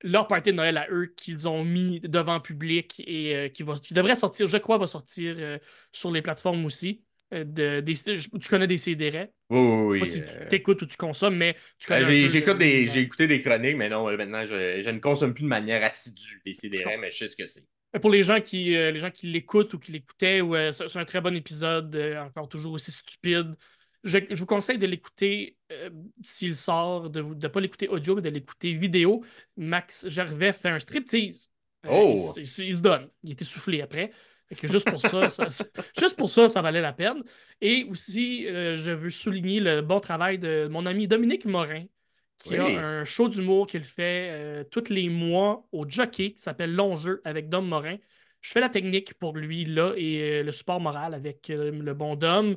leur 0.02 0.26
party 0.26 0.50
de 0.50 0.56
Noël 0.56 0.76
à 0.78 0.86
eux 0.90 1.12
qu'ils 1.16 1.46
ont 1.46 1.64
mis 1.64 2.00
devant 2.00 2.34
le 2.36 2.42
public 2.42 2.94
et 3.06 3.36
euh, 3.36 3.48
qui, 3.48 3.62
va, 3.62 3.74
qui 3.74 3.94
devrait 3.94 4.16
sortir, 4.16 4.48
je 4.48 4.56
crois, 4.56 4.78
va 4.78 4.86
sortir 4.86 5.36
euh, 5.38 5.58
sur 5.92 6.10
les 6.10 6.22
plateformes 6.22 6.64
aussi. 6.64 7.04
Euh, 7.32 7.44
de, 7.44 7.80
des, 7.80 7.94
tu 7.94 8.48
connais 8.48 8.66
des 8.66 8.76
CDR. 8.76 9.26
Oui, 9.50 9.58
oui, 9.58 10.00
oui. 10.00 10.06
si 10.06 10.20
euh, 10.20 10.24
tu 10.26 10.48
t'écoutes 10.48 10.82
ou 10.82 10.86
tu 10.86 10.96
consommes, 10.96 11.36
mais 11.36 11.56
tu 11.78 11.86
connais 11.86 12.02
euh, 12.02 12.24
un 12.24 12.28
j'ai, 12.28 13.00
écouté 13.00 13.26
des 13.26 13.40
chroniques, 13.42 13.76
mais 13.76 13.88
non, 13.88 14.08
euh, 14.08 14.16
maintenant, 14.16 14.46
je, 14.46 14.80
je 14.82 14.90
ne 14.90 14.98
consomme 14.98 15.34
plus 15.34 15.44
de 15.44 15.48
manière 15.48 15.82
assidue 15.84 16.40
des 16.44 16.52
CDR, 16.52 16.98
mais 16.98 17.10
je 17.10 17.18
sais 17.18 17.26
ce 17.28 17.36
que 17.36 17.46
c'est. 17.46 17.66
Pour 18.00 18.10
les 18.10 18.22
gens 18.22 18.40
qui, 18.40 18.76
euh, 18.76 18.92
les 18.92 19.00
gens 19.00 19.10
qui 19.10 19.26
l'écoutent 19.26 19.74
ou 19.74 19.78
qui 19.78 19.90
l'écoutaient, 19.92 20.40
ouais, 20.40 20.70
c'est 20.72 20.96
un 20.96 21.04
très 21.04 21.20
bon 21.20 21.34
épisode, 21.34 21.94
euh, 21.96 22.20
encore 22.22 22.48
toujours 22.48 22.72
aussi 22.74 22.92
stupide. 22.92 23.56
Je, 24.04 24.18
je 24.30 24.34
vous 24.36 24.46
conseille 24.46 24.78
de 24.78 24.86
l'écouter 24.86 25.56
euh, 25.72 25.90
s'il 26.22 26.54
sort, 26.54 27.10
de 27.10 27.20
ne 27.20 27.48
pas 27.48 27.60
l'écouter 27.60 27.88
audio, 27.88 28.14
mais 28.14 28.22
de 28.22 28.28
l'écouter 28.30 28.72
vidéo. 28.74 29.24
Max 29.56 30.08
Gervais 30.08 30.52
fait 30.52 30.68
un 30.68 30.78
striptease. 30.78 31.50
Euh, 31.86 31.88
Oh! 31.90 32.14
il, 32.36 32.42
il 32.42 32.64
il 32.68 32.76
se 32.76 32.80
donne. 32.80 33.08
Il 33.24 33.32
était 33.32 33.44
soufflé 33.44 33.82
après. 33.82 34.12
Fait 34.50 34.56
que 34.56 34.66
juste 34.68 34.88
pour 34.90 35.00
ça, 35.00 35.28
ça- 35.30 35.50
ça- 35.50 35.64
juste 35.98 36.16
pour 36.16 36.28
ça, 36.30 36.48
ça 36.48 36.60
valait 36.62 36.80
la 36.80 36.92
peine. 36.92 37.22
Et 37.60 37.84
aussi, 37.84 38.46
euh, 38.48 38.76
je 38.76 38.90
veux 38.92 39.10
souligner 39.10 39.60
le 39.60 39.80
bon 39.80 40.00
travail 40.00 40.38
de 40.38 40.68
mon 40.70 40.86
ami 40.86 41.06
Dominique 41.08 41.44
Morin, 41.44 41.84
qui 42.38 42.50
Oui. 42.58 42.58
a 42.58 42.64
un 43.00 43.04
show 43.04 43.28
d'humour 43.28 43.66
qu'il 43.66 43.84
fait 43.84 44.28
euh, 44.30 44.64
tous 44.64 44.88
les 44.90 45.08
mois 45.08 45.66
au 45.72 45.88
Jockey, 45.88 46.32
qui 46.32 46.42
s'appelle 46.42 46.74
Longeux 46.74 47.20
avec 47.24 47.48
Dom 47.48 47.66
Morin. 47.68 47.96
Je 48.40 48.50
fais 48.52 48.60
la 48.60 48.70
technique 48.70 49.14
pour 49.14 49.36
lui 49.36 49.64
là 49.66 49.92
et 49.96 50.40
euh, 50.40 50.42
le 50.42 50.52
support 50.52 50.80
moral 50.80 51.14
avec 51.14 51.48
le 51.48 51.92
bon 51.94 52.16
Dom. 52.16 52.56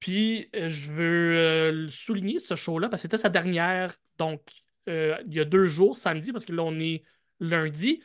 Puis 0.00 0.48
je 0.54 0.90
veux 0.92 1.88
souligner 1.88 2.38
ce 2.38 2.54
show-là 2.54 2.88
parce 2.88 3.02
que 3.02 3.08
c'était 3.08 3.16
sa 3.16 3.28
dernière, 3.30 3.94
donc 4.16 4.42
euh, 4.88 5.16
il 5.26 5.34
y 5.34 5.40
a 5.40 5.44
deux 5.44 5.66
jours, 5.66 5.96
samedi, 5.96 6.32
parce 6.32 6.44
que 6.44 6.52
là 6.52 6.62
on 6.62 6.78
est 6.78 7.02
lundi. 7.40 8.02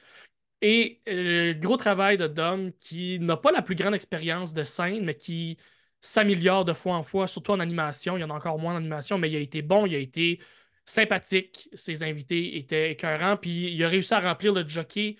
Et 0.63 1.01
euh, 1.09 1.53
gros 1.55 1.75
travail 1.77 2.17
de 2.17 2.27
Dom 2.27 2.71
qui 2.79 3.19
n'a 3.19 3.35
pas 3.37 3.51
la 3.51 3.61
plus 3.61 3.75
grande 3.75 3.95
expérience 3.95 4.53
de 4.53 4.63
scène, 4.63 5.03
mais 5.03 5.15
qui 5.15 5.57
s'améliore 6.01 6.63
de 6.65 6.73
fois 6.73 6.95
en 6.95 7.03
fois, 7.03 7.27
surtout 7.27 7.51
en 7.51 7.59
animation. 7.59 8.17
Il 8.17 8.21
y 8.21 8.23
en 8.23 8.29
a 8.29 8.33
encore 8.33 8.57
moins 8.59 8.73
en 8.75 8.77
animation, 8.77 9.17
mais 9.17 9.29
il 9.29 9.35
a 9.35 9.39
été 9.39 9.61
bon, 9.61 9.85
il 9.85 9.93
a 9.95 9.97
été 9.99 10.39
sympathique. 10.85 11.69
Ses 11.73 12.03
invités 12.03 12.57
étaient 12.57 12.91
écœurants, 12.91 13.35
puis 13.37 13.73
il 13.73 13.83
a 13.83 13.89
réussi 13.89 14.13
à 14.13 14.21
remplir 14.21 14.53
le 14.53 14.65
jockey. 14.67 15.17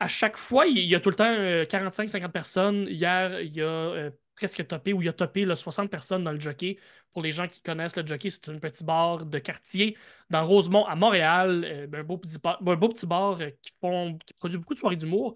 À 0.00 0.08
chaque 0.08 0.38
fois, 0.38 0.66
il 0.66 0.78
y 0.78 0.94
a 0.94 1.00
tout 1.00 1.10
le 1.10 1.16
temps 1.16 1.24
45-50 1.24 2.32
personnes. 2.32 2.86
Hier, 2.88 3.40
il 3.42 3.54
y 3.54 3.62
a 3.62 3.66
euh, 3.66 4.10
presque 4.36 4.66
topé, 4.66 4.92
ou 4.92 5.02
il 5.02 5.08
a 5.08 5.12
topé 5.12 5.44
là, 5.44 5.56
60 5.56 5.90
personnes 5.90 6.24
dans 6.24 6.32
le 6.32 6.40
jockey. 6.40 6.78
Pour 7.12 7.22
les 7.22 7.32
gens 7.32 7.48
qui 7.48 7.60
connaissent 7.62 7.96
le 7.96 8.06
jockey, 8.06 8.30
c'est 8.30 8.48
un 8.50 8.58
petit 8.58 8.84
bar 8.84 9.26
de 9.26 9.38
quartier 9.38 9.96
dans 10.30 10.44
Rosemont 10.46 10.84
à 10.84 10.94
Montréal. 10.94 11.64
euh, 11.64 11.86
un, 11.92 12.04
beau 12.04 12.18
petit 12.18 12.38
bar, 12.38 12.58
un 12.64 12.76
beau 12.76 12.88
petit 12.88 13.06
bar 13.06 13.40
euh, 13.40 13.50
qui, 13.62 13.72
font, 13.80 14.18
qui 14.24 14.34
produit 14.34 14.58
beaucoup 14.58 14.74
de 14.74 14.78
soirées 14.78 14.96
d'humour. 14.96 15.34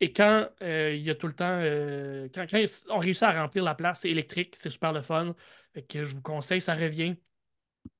Et 0.00 0.12
quand 0.12 0.48
euh, 0.62 0.94
il 0.94 1.02
y 1.02 1.10
a 1.10 1.14
tout 1.14 1.26
le 1.26 1.34
temps, 1.34 1.60
quand, 2.34 2.46
quand 2.50 2.64
on 2.90 2.98
réussit 2.98 3.24
à 3.24 3.42
remplir 3.42 3.64
la 3.64 3.74
place, 3.74 4.00
c'est 4.00 4.10
électrique, 4.10 4.56
c'est 4.56 4.70
super 4.70 4.92
le 4.92 5.02
fun. 5.02 5.34
Que 5.88 6.04
je 6.04 6.16
vous 6.16 6.22
conseille, 6.22 6.62
ça 6.62 6.74
revient 6.74 7.16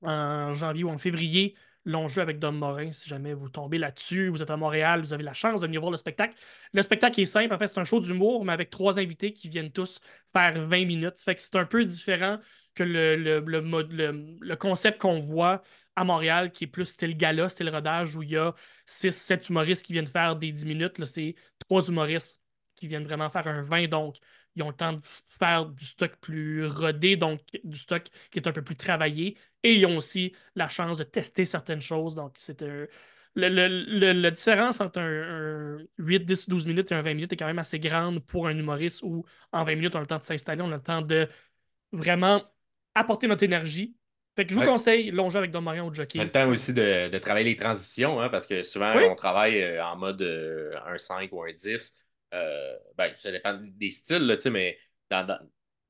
en 0.01 0.53
janvier 0.53 0.83
ou 0.83 0.89
en 0.89 0.97
février. 0.97 1.55
Long 1.83 2.07
jeu 2.07 2.21
avec 2.21 2.37
Dom 2.37 2.57
Morin, 2.57 2.91
si 2.93 3.09
jamais 3.09 3.33
vous 3.33 3.49
tombez 3.49 3.79
là-dessus, 3.79 4.27
vous 4.29 4.41
êtes 4.43 4.49
à 4.51 4.57
Montréal, 4.57 5.01
vous 5.01 5.13
avez 5.13 5.23
la 5.23 5.33
chance 5.33 5.59
de 5.61 5.65
venir 5.65 5.81
voir 5.81 5.91
le 5.91 5.97
spectacle. 5.97 6.35
Le 6.73 6.81
spectacle 6.83 7.19
est 7.19 7.25
simple, 7.25 7.53
en 7.53 7.57
fait, 7.57 7.67
c'est 7.67 7.79
un 7.79 7.83
show 7.83 7.99
d'humour, 7.99 8.45
mais 8.45 8.53
avec 8.53 8.69
trois 8.69 8.99
invités 8.99 9.33
qui 9.33 9.49
viennent 9.49 9.71
tous 9.71 9.99
faire 10.31 10.53
20 10.67 10.85
minutes. 10.85 11.19
Fait 11.19 11.33
que 11.35 11.41
c'est 11.41 11.55
un 11.55 11.65
peu 11.65 11.83
différent 11.83 12.37
que 12.75 12.83
le, 12.83 13.61
mode- 13.61 13.91
le- 13.93 14.35
le 14.39 14.55
concept 14.55 15.01
qu'on 15.01 15.19
voit 15.19 15.61
à 15.95 16.03
Montréal, 16.03 16.51
qui 16.51 16.65
est 16.65 16.67
plus 16.67 16.85
style 16.85 17.17
gala, 17.17 17.49
style 17.49 17.69
rodage, 17.69 18.15
où 18.15 18.21
il 18.23 18.29
y 18.29 18.37
a 18.37 18.53
6-7 18.85 19.49
humoristes 19.49 19.85
qui 19.85 19.93
viennent 19.93 20.07
faire 20.07 20.35
des 20.35 20.51
10 20.51 20.65
minutes. 20.65 20.99
Là, 20.99 21.05
c'est 21.05 21.35
trois 21.59 21.83
humoristes 21.87 22.39
qui 22.75 22.87
viennent 22.87 23.03
vraiment 23.05 23.29
faire 23.29 23.47
un 23.47 23.61
20, 23.61 23.87
donc 23.87 24.17
ils 24.55 24.63
ont 24.63 24.69
le 24.69 24.75
temps 24.75 24.93
de 24.93 24.99
faire 25.03 25.65
du 25.67 25.85
stock 25.85 26.15
plus 26.21 26.65
rodé, 26.67 27.15
donc 27.15 27.41
du 27.63 27.77
stock 27.77 28.03
qui 28.31 28.39
est 28.39 28.47
un 28.47 28.51
peu 28.51 28.61
plus 28.63 28.75
travaillé. 28.75 29.37
Et 29.63 29.75
ils 29.75 29.85
ont 29.85 29.97
aussi 29.97 30.33
la 30.55 30.67
chance 30.67 30.97
de 30.97 31.03
tester 31.03 31.45
certaines 31.45 31.81
choses. 31.81 32.15
Donc, 32.15 32.35
c'est 32.37 32.61
un- 32.63 32.87
le- 33.35 33.47
le- 33.49 33.67
le- 33.67 34.11
la 34.13 34.31
différence 34.31 34.81
entre 34.81 34.99
un, 34.99 35.77
un 35.77 35.85
8, 35.97 36.25
10, 36.25 36.49
12 36.49 36.65
minutes 36.67 36.91
et 36.91 36.95
un 36.95 37.01
20 37.01 37.13
minutes 37.13 37.31
est 37.33 37.37
quand 37.37 37.45
même 37.45 37.59
assez 37.59 37.79
grande 37.79 38.19
pour 38.25 38.47
un 38.47 38.57
humoriste 38.57 39.01
où 39.03 39.25
en 39.53 39.63
20 39.63 39.75
minutes, 39.75 39.95
on 39.95 39.99
a 39.99 40.01
le 40.01 40.07
temps 40.07 40.19
de 40.19 40.23
s'installer, 40.23 40.61
on 40.61 40.71
a 40.71 40.75
le 40.77 40.81
temps 40.83 41.01
de 41.01 41.27
vraiment 41.91 42.43
apporter 42.95 43.27
notre 43.27 43.43
énergie. 43.43 43.95
Fait 44.35 44.45
que 44.45 44.51
je 44.51 44.55
vous 44.55 44.61
Ouais. 44.61 44.67
conseille 44.67 45.11
Longer 45.11 45.37
avec 45.39 45.51
Dom 45.51 45.63
Marion 45.63 45.87
au 45.87 45.93
jockey. 45.93 46.19
On 46.19 46.21
a 46.21 46.25
le 46.25 46.31
temps 46.31 46.47
aussi 46.49 46.73
de, 46.73 47.09
de 47.09 47.17
travailler 47.19 47.45
les 47.51 47.57
transitions, 47.57 48.21
hein, 48.21 48.29
parce 48.29 48.47
que 48.47 48.63
souvent, 48.63 48.95
Oui. 48.95 49.03
on 49.09 49.15
travaille 49.15 49.61
euh, 49.61 49.83
en 49.85 49.97
mode 49.97 50.21
euh, 50.21 50.71
un 50.85 50.97
5 50.97 51.31
ou 51.33 51.43
un 51.43 51.51
10. 51.53 51.93
Euh, 52.33 52.77
ben, 52.97 53.13
ça 53.17 53.31
dépend 53.31 53.59
des 53.61 53.91
styles, 53.91 54.25
là, 54.25 54.37
mais 54.51 54.77
dans, 55.09 55.25
dans, 55.25 55.39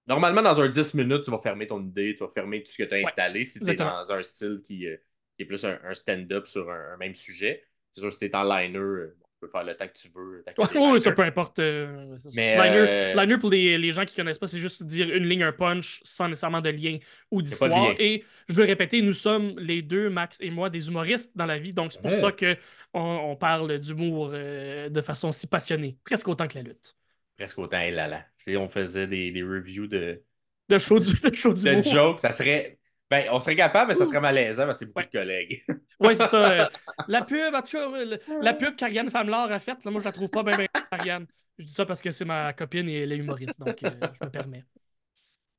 Normalement, 0.08 0.42
dans 0.42 0.60
un 0.60 0.68
10 0.68 0.94
minutes, 0.96 1.24
tu 1.24 1.32
vas 1.32 1.38
fermer 1.38 1.68
ton 1.68 1.82
idée, 1.82 2.16
tu 2.16 2.24
vas 2.24 2.32
fermer 2.34 2.64
tout 2.64 2.72
ce 2.72 2.78
que 2.78 2.84
tu 2.84 2.96
as 2.96 2.98
Ouais, 2.98 3.04
installé 3.04 3.46
si 3.46 3.62
tu 3.62 3.70
es 3.70 3.76
dans 3.76 4.12
un 4.12 4.24
style 4.24 4.62
qui, 4.66 4.88
euh, 4.88 4.98
qui 5.38 5.44
est 5.44 5.46
plus 5.46 5.64
un, 5.64 5.80
un 5.84 5.94
stand-up 5.94 6.48
sur 6.48 6.70
un, 6.72 6.94
un 6.94 6.98
même 6.98 7.16
sujet. 7.16 7.64
C'est 7.92 8.02
sûr, 8.02 8.12
si 8.12 8.20
tu 8.20 8.26
es 8.26 8.36
en 8.36 8.44
liner, 8.44 8.78
euh, 8.78 9.18
peux 9.42 9.48
faire 9.48 9.64
le 9.64 9.76
temps 9.76 9.88
que 9.88 9.94
tu 9.94 10.10
veux, 10.10 10.44
ouais, 10.76 11.00
ça 11.00 11.12
peu 11.12 11.24
importe. 11.24 11.60
euh. 11.60 12.18
Mais 12.36 12.56
liner, 12.56 12.88
euh, 12.90 13.14
liner, 13.14 13.38
pour 13.38 13.50
les, 13.50 13.78
les 13.78 13.92
gens 13.92 14.06
qui 14.06 14.16
connaissent 14.16 14.38
pas, 14.40 14.48
c'est 14.48 14.60
juste 14.60 14.84
dire 14.84 15.10
une 15.14 15.26
ligne, 15.26 15.44
un 15.44 15.52
punch 15.52 16.02
sans 16.04 16.28
nécessairement 16.28 16.62
de 16.62 16.70
lien 16.70 16.98
ou 17.32 17.42
de 17.42 17.48
d'histoire. 17.48 17.96
Et 18.00 18.24
je 18.48 18.56
veux 18.56 18.66
répéter, 18.66 19.02
nous 19.02 19.14
sommes 19.14 19.58
les 19.60 19.82
deux, 19.82 20.10
Max 20.10 20.38
et 20.42 20.50
moi, 20.52 20.70
des 20.70 20.88
humoristes 20.88 21.32
dans 21.36 21.46
la 21.46 21.58
vie. 21.60 21.74
Donc 21.74 21.94
c'est 21.94 22.02
pour 22.02 22.16
ça 22.16 22.32
Ouais. 22.32 22.36
que 22.36 22.58
on, 22.94 23.02
on 23.02 23.36
parle 23.36 23.80
d'humour 23.80 24.32
euh, 24.34 24.90
de 24.90 25.02
façon 25.02 25.32
si 25.32 25.48
passionnée. 25.48 25.98
Presque 26.04 26.28
autant 26.28 26.48
que 26.48 26.56
la 26.56 26.64
lutte. 26.64 26.96
Presque 27.38 27.58
autant, 27.60 27.80
et 27.80 27.92
là, 27.92 28.08
là. 28.08 28.26
On 28.60 28.70
faisait 28.70 29.08
des, 29.08 29.32
des 29.32 29.44
reviews 29.44 29.88
de, 29.88 30.24
Le 30.70 30.80
show 30.80 31.00
du, 31.00 31.14
le 31.24 31.34
show 31.34 31.54
de 31.54 31.84
jokes. 31.84 32.22
Ça 32.22 32.32
serait. 32.32 32.80
Ben, 33.12 33.25
on 33.32 33.41
serait 33.41 33.58
capable, 33.58 33.89
mais 33.89 33.96
ça 33.96 34.06
serait 34.08 34.22
malaisant 34.22 34.65
parce 34.65 34.80
que 34.80 34.86
c'est 34.86 34.94
beaucoup 34.94 35.00
Ouais. 35.00 35.06
de 35.06 35.12
collègues. 35.20 35.65
Ouais, 36.00 36.15
c'est 36.15 36.25
ça. 36.27 36.51
euh, 36.51 36.65
la 37.08 37.22
pub, 37.24 37.53
euh, 37.53 38.18
la 38.41 38.53
pub 38.56 38.75
qu'Ariane 38.75 39.12
Famlar 39.12 39.51
a 39.51 39.60
faite, 39.60 39.84
là, 39.86 39.91
moi, 39.91 40.00
je 40.01 40.06
la 40.06 40.13
trouve 40.13 40.30
pas 40.32 40.44
bien, 40.44 40.58
bien, 40.58 40.68
Ariane. 40.91 41.27
Je 41.60 41.65
dis 41.65 41.74
ça 41.74 41.86
parce 41.86 42.01
que 42.01 42.10
c'est 42.12 42.25
ma 42.25 42.53
copine 42.53 42.89
et 42.89 43.01
elle 43.01 43.12
est 43.12 43.18
humoriste, 43.18 43.60
donc 43.60 43.84
euh, 43.84 43.91
je 44.20 44.25
me 44.25 44.32
permets. 44.32 44.65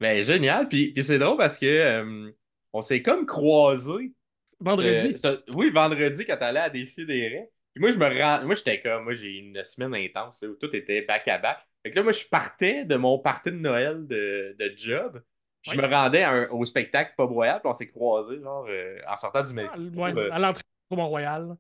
Ben, 0.00 0.22
génial. 0.24 0.66
Puis, 0.68 0.92
puis 0.92 1.04
c'est 1.04 1.18
drôle 1.18 1.36
parce 1.36 1.58
que 1.58 1.66
euh, 1.66 2.30
on 2.72 2.82
s'est 2.82 3.02
comme 3.02 3.26
croisés. 3.26 4.12
Vendredi. 4.58 5.14
Euh, 5.24 5.38
oui, 5.50 5.70
vendredi, 5.70 6.24
quand 6.24 6.36
t'allais 6.38 6.60
à 6.60 6.70
Décideret. 6.70 7.50
Puis 7.74 7.80
moi, 7.80 7.90
je 7.92 7.98
me 7.98 8.06
rends. 8.20 8.44
Moi, 8.44 8.54
j'étais 8.54 8.80
comme. 8.80 9.04
Moi, 9.04 9.14
j'ai 9.14 9.28
eu 9.28 9.38
une 9.38 9.62
semaine 9.62 9.94
intense 9.94 10.42
là, 10.42 10.48
où 10.48 10.54
tout 10.54 10.74
était 10.74 11.02
back-à-back. 11.02 11.58
Fait 11.84 11.90
que 11.90 11.96
là, 11.96 12.02
moi, 12.02 12.12
je 12.12 12.24
partais 12.30 12.84
de 12.84 12.96
mon 12.96 13.18
party 13.18 13.50
de 13.50 13.56
Noël 13.56 14.06
de, 14.06 14.56
de 14.58 14.72
job. 14.76 15.22
Je 15.62 15.76
me 15.80 15.86
rendais 15.86 16.22
un- 16.24 16.48
au 16.50 16.64
spectacle 16.64 17.14
Pas 17.16 17.24
Royal. 17.24 17.60
Puis 17.60 17.70
on 17.70 17.74
s'est 17.74 17.86
croisés, 17.88 18.40
genre, 18.42 18.66
euh, 18.68 18.98
en 19.08 19.16
sortant 19.16 19.42
du 19.42 19.50
Ah, 19.50 19.76
métro. 19.78 20.00
ouais, 20.02 20.12
euh. 20.16 20.32
à 20.32 20.38
l'entrée 20.38 20.62
du 20.90 20.96
Mont-Royal. 20.96 21.56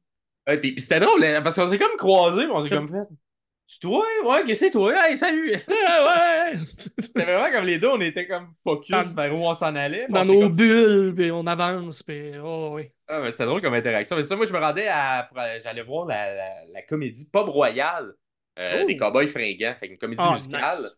Ouais, 0.48 0.58
puis, 0.58 0.72
puis 0.72 0.80
c'était 0.80 0.98
drôle, 1.00 1.24
hein, 1.24 1.40
parce 1.42 1.54
qu'on 1.56 1.68
s'est 1.68 1.78
comme 1.78 1.96
croisés. 1.96 2.42
Puis 2.44 2.52
on 2.52 2.62
s'est 2.64 2.70
Comme- 2.88 2.88
fait. 2.90 3.08
C'est 3.64 3.78
toi? 3.80 4.04
Ouais, 4.26 4.44
que 4.44 4.52
c'est 4.54 4.70
toi? 4.72 4.92
Hey, 5.08 5.16
salut! 5.16 5.52
Ouais. 5.68 6.58
C'était 6.98 7.24
vraiment 7.24 7.50
comme 7.52 7.64
les 7.64 7.78
deux, 7.78 7.88
on 7.88 8.00
était 8.00 8.26
comme 8.26 8.48
focus 8.64 9.14
vers 9.14 9.32
où 9.34 9.38
on 9.46 9.54
s'en 9.54 9.74
allait. 9.76 10.06
Dans 10.10 10.24
nos 10.24 10.40
comme 10.40 10.56
bulles, 10.56 11.14
puis 11.16 11.30
on 11.30 11.46
avance, 11.46 12.02
puis 12.02 12.32
oh, 12.42 12.72
oui. 12.74 12.90
Ah, 13.08 13.20
mais 13.20 13.32
c'est 13.32 13.46
drôle 13.46 13.62
comme 13.62 13.72
interaction. 13.72 14.16
Mais 14.16 14.24
ça, 14.24 14.36
moi, 14.36 14.44
je 14.46 14.52
me 14.52 14.58
rendais 14.58 14.88
à. 14.88 15.26
pour- 15.32 15.40
J'allais 15.62 15.82
voir 15.82 16.06
la, 16.06 16.34
la, 16.34 16.48
la 16.70 16.82
comédie 16.82 17.30
Pub 17.32 17.48
Royal 17.48 18.12
euh, 18.58 18.80
Oh. 18.82 18.86
des 18.86 18.96
Cowboys 18.96 19.28
fringants. 19.28 19.74
Fait 19.80 19.86
une 19.86 19.96
comédie 19.96 20.22
Ah, 20.22 20.32
musicale. 20.34 20.74
nice. 20.78 20.90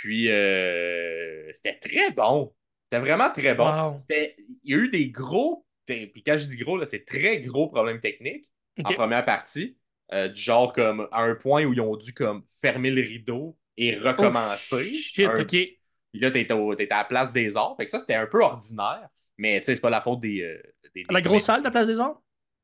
Puis, 0.00 0.30
euh, 0.30 1.50
c'était 1.54 1.78
très 1.78 2.10
bon. 2.10 2.54
C'était 2.84 3.00
vraiment 3.00 3.30
très 3.30 3.54
bon. 3.54 3.64
Wow. 3.64 3.96
Il 4.10 4.34
y 4.64 4.74
a 4.74 4.76
eu 4.76 4.88
des 4.90 5.08
gros. 5.10 5.64
Puis 5.86 6.22
quand 6.24 6.36
je 6.36 6.46
dis 6.46 6.56
gros, 6.56 6.84
c'est 6.84 7.04
très 7.04 7.40
gros 7.40 7.68
problèmes 7.68 8.00
techniques 8.00 8.48
en 8.84 8.92
première 8.92 9.24
partie. 9.24 9.78
Euh, 10.12 10.28
du 10.28 10.40
genre 10.40 10.72
comme 10.72 11.08
à 11.10 11.22
un 11.22 11.34
point 11.34 11.64
où 11.64 11.72
ils 11.72 11.80
ont 11.80 11.96
dû 11.96 12.12
comme 12.14 12.44
fermer 12.60 12.90
le 12.90 13.00
rideau 13.02 13.56
et 13.76 13.96
Oh, 13.98 14.04
recommencer. 14.08 14.92
shit, 14.92 15.26
Un- 15.26 15.40
ok. 15.40 15.48
puis 15.48 15.76
là, 16.20 16.30
t'étais, 16.30 16.52
à 16.54 16.98
la 16.98 17.04
place 17.04 17.32
des 17.32 17.56
arts. 17.56 17.74
Fait 17.76 17.86
que 17.86 17.90
ça, 17.90 17.98
c'était 17.98 18.14
un 18.14 18.26
peu 18.26 18.40
ordinaire. 18.42 19.08
Mais 19.38 19.58
tu 19.60 19.66
sais, 19.66 19.74
c'est 19.74 19.80
pas 19.80 19.90
la 19.90 20.00
faute 20.02 20.20
des. 20.20 20.42
euh, 20.42 20.62
des- 20.94 21.02
des 21.02 21.12
La 21.12 21.20
grosse 21.20 21.44
salle 21.44 21.60
de 21.60 21.64
la. 21.64 21.70
Place 21.70 21.88
des 21.88 21.98
Arts? 22.00 22.20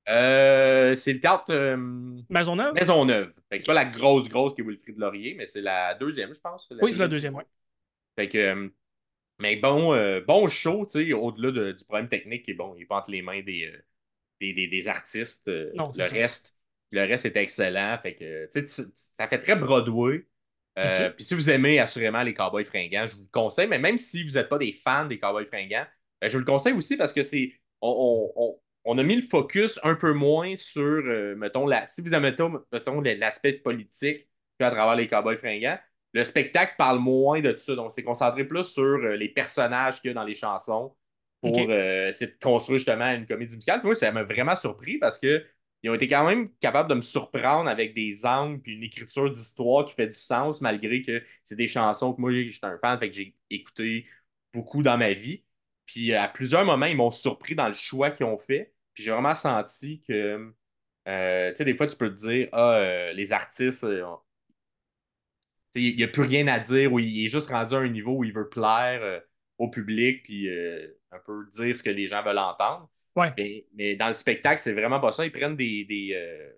Euh, 0.09 0.95
c'est 0.97 1.13
le 1.13 1.21
théâtre 1.21 1.45
euh, 1.51 1.77
Maisonneuve? 2.29 2.75
Maisonneuve. 2.75 3.33
Fait 3.49 3.59
que 3.59 3.63
c'est 3.65 3.67
pas 3.67 3.75
la 3.75 3.85
grosse, 3.85 4.29
grosse 4.29 4.55
qui 4.55 4.63
est 4.63 4.65
Wilfrid 4.65 4.99
Laurier, 4.99 5.35
mais 5.35 5.47
c'est 5.47 5.61
la 5.61 5.95
deuxième, 5.95 6.35
je 6.35 6.41
pense. 6.41 6.69
Oui, 6.81 6.93
c'est 6.93 6.99
la 6.99 7.09
deuxième, 7.09 7.35
ouais. 7.35 7.45
Fait 8.17 8.29
que. 8.29 8.39
euh, 8.39 8.69
mais 9.39 9.57
bon, 9.57 9.95
euh, 9.95 10.21
bon 10.21 10.49
show, 10.49 10.87
tu 10.87 11.05
sais, 11.05 11.13
au-delà 11.13 11.51
de- 11.51 11.73
du 11.73 11.85
problème 11.85 12.09
technique, 12.09 12.45
qui 12.45 12.53
est 12.53 12.55
bon, 12.55 12.75
il 12.77 12.83
est 12.83 12.87
pas 12.87 12.97
entre 12.99 13.11
les 13.11 13.23
mains 13.23 13.43
des, 13.43 13.73
des, 14.41 14.53
des- 14.53 14.69
des 14.69 14.89
artistes. 14.89 15.51
Non, 15.75 15.91
le 15.97 16.03
ça. 16.03 16.15
reste, 16.15 16.57
le 16.91 17.01
reste 17.01 17.27
est 17.27 17.37
excellent. 17.37 17.99
Fait 18.03 18.15
que, 18.15 18.47
tu 18.53 18.67
sais, 18.67 18.85
ça 18.95 19.27
fait 19.29 19.41
très 19.41 19.57
Broadway. 19.57 20.27
Puis 20.77 21.25
si 21.25 21.35
vous 21.35 21.51
aimez 21.51 21.79
assurément 21.81 22.23
les 22.23 22.35
Cowboys 22.35 22.65
fringants, 22.65 23.07
je 23.07 23.15
vous 23.17 23.23
le 23.23 23.29
conseille. 23.33 23.69
Mais 23.69 23.79
même 23.79 23.99
si 23.99 24.25
vous 24.25 24.33
n'êtes 24.33 24.49
pas 24.49 24.59
des 24.59 24.73
fans 24.73 25.07
des 25.07 25.19
Cowboys 25.19 25.47
fringants, 25.47 25.87
ben, 26.21 26.29
je 26.29 26.33
vous 26.33 26.41
le 26.41 26.45
conseille 26.47 26.73
aussi 26.75 26.97
parce 26.97 27.13
que 27.13 27.23
c'est. 27.23 27.53
On, 27.81 28.33
on- 28.37 28.43
on- 28.45 28.62
on 28.85 28.99
a 28.99 29.03
mis 29.03 29.17
le 29.17 29.23
focus 29.23 29.79
un 29.83 29.95
peu 29.95 30.13
moins 30.13 30.57
sur, 30.57 30.83
euh, 30.83 31.35
mettons, 31.37 31.67
la, 31.67 31.87
si 31.89 32.01
vous 32.03 32.15
aimez, 32.15 32.35
mettons, 32.73 33.01
l'aspect 33.01 33.55
politique 33.55 34.29
à 34.61 34.71
travers 34.71 34.97
les 34.97 35.09
Cowboys 35.09 35.39
fringants, 35.39 35.79
le 36.13 36.25
spectacle 36.25 36.75
parle 36.79 36.99
moins 36.99 37.41
de 37.41 37.55
ça. 37.57 37.75
Donc, 37.75 37.93
c'est 37.93 38.03
concentré 38.05 38.45
plus 38.45 38.65
sur 38.65 38.83
euh, 38.83 39.17
les 39.17 39.29
personnages 39.29 40.01
qu'il 40.01 40.09
y 40.09 40.13
a 40.13 40.15
dans 40.15 40.25
les 40.25 40.35
chansons 40.35 40.95
pour 41.41 41.67
euh, 41.71 42.11
essayer 42.11 42.31
de 42.31 42.39
construire 42.41 42.79
justement 42.79 43.07
une 43.13 43.27
comédie 43.27 43.55
musicale. 43.57 43.81
Puis 43.81 43.89
moi, 43.89 43.95
ça 43.95 44.13
m'a 44.13 44.23
vraiment 44.23 44.55
surpris 44.57 44.99
parce 44.99 45.19
que 45.19 45.45
ils 45.83 45.91
ont 45.91 45.95
été 45.95 46.07
quand 46.07 46.25
même 46.25 46.51
capables 46.61 46.89
de 46.89 46.95
me 46.95 47.03
surprendre 47.03 47.69
avec 47.69 47.95
des 47.95 48.25
angles 48.25 48.61
puis 48.61 48.75
une 48.77 48.85
écriture 48.85 49.31
d'histoire 49.31 49.85
qui 49.85 49.95
fait 49.95 50.07
du 50.07 50.15
sens, 50.19 50.61
malgré 50.61 51.03
que 51.03 51.23
c'est 51.45 51.57
des 51.57 51.67
chansons 51.67 52.13
que 52.15 52.21
moi, 52.21 52.33
je 52.33 52.51
suis 52.51 52.61
un 52.63 52.79
fan, 52.79 52.99
fait 53.01 53.11
que 53.11 53.17
j'ai 53.17 53.35
écouté 53.51 54.07
beaucoup 54.55 54.83
dans 54.85 54.97
ma 54.97 55.13
vie. 55.13 55.43
Puis 55.87 56.15
à 56.15 56.29
plusieurs 56.29 56.65
moments, 56.65 56.87
ils 56.87 56.97
m'ont 56.97 57.11
surpris 57.11 57.55
dans 57.55 57.69
le 57.69 57.75
choix 57.75 58.11
qu'ils 58.11 58.27
ont 58.27 58.39
fait. 58.39 58.75
Puis 58.95 59.05
j'ai 59.05 59.11
vraiment 59.11 59.35
senti 59.35 60.03
que, 60.03 60.53
euh, 61.09 61.51
tu 61.51 61.57
sais, 61.57 61.65
des 61.65 61.75
fois, 61.75 61.87
tu 61.87 61.97
peux 61.97 62.11
te 62.11 62.27
dire, 62.27 62.49
ah, 62.53 62.75
euh, 62.77 63.13
les 63.13 63.33
artistes, 63.33 63.85
euh, 63.85 64.05
il 65.75 65.97
n'y 65.97 66.03
a 66.05 66.09
plus 66.09 66.23
rien 66.23 66.47
à 66.49 66.59
dire, 66.59 66.93
ou 66.93 66.99
il 66.99 67.25
est 67.25 67.29
juste 67.29 67.49
rendu 67.51 67.75
à 67.75 67.79
un 67.79 67.89
niveau 67.89 68.13
où 68.19 68.25
il 68.25 68.33
veut 68.33 68.49
plaire 68.49 69.03
euh, 69.03 69.21
au 69.59 69.71
public, 69.71 70.23
puis 70.25 70.49
euh, 70.49 70.87
un 71.11 71.19
peu 71.19 71.47
dire 71.53 71.75
ce 71.75 71.83
que 71.83 71.91
les 71.91 72.09
gens 72.09 72.23
veulent 72.23 72.39
entendre. 72.39 72.91
Ouais. 73.17 73.33
Mais, 73.37 73.67
mais 73.75 73.97
dans 73.97 74.09
le 74.09 74.15
spectacle, 74.15 74.61
c'est 74.61 74.73
vraiment 74.73 75.01
pas 75.01 75.13
ça. 75.13 75.25
Ils 75.25 75.33
prennent 75.33 75.57
des. 75.57 75.85
des 75.85 76.15
euh, 76.15 76.51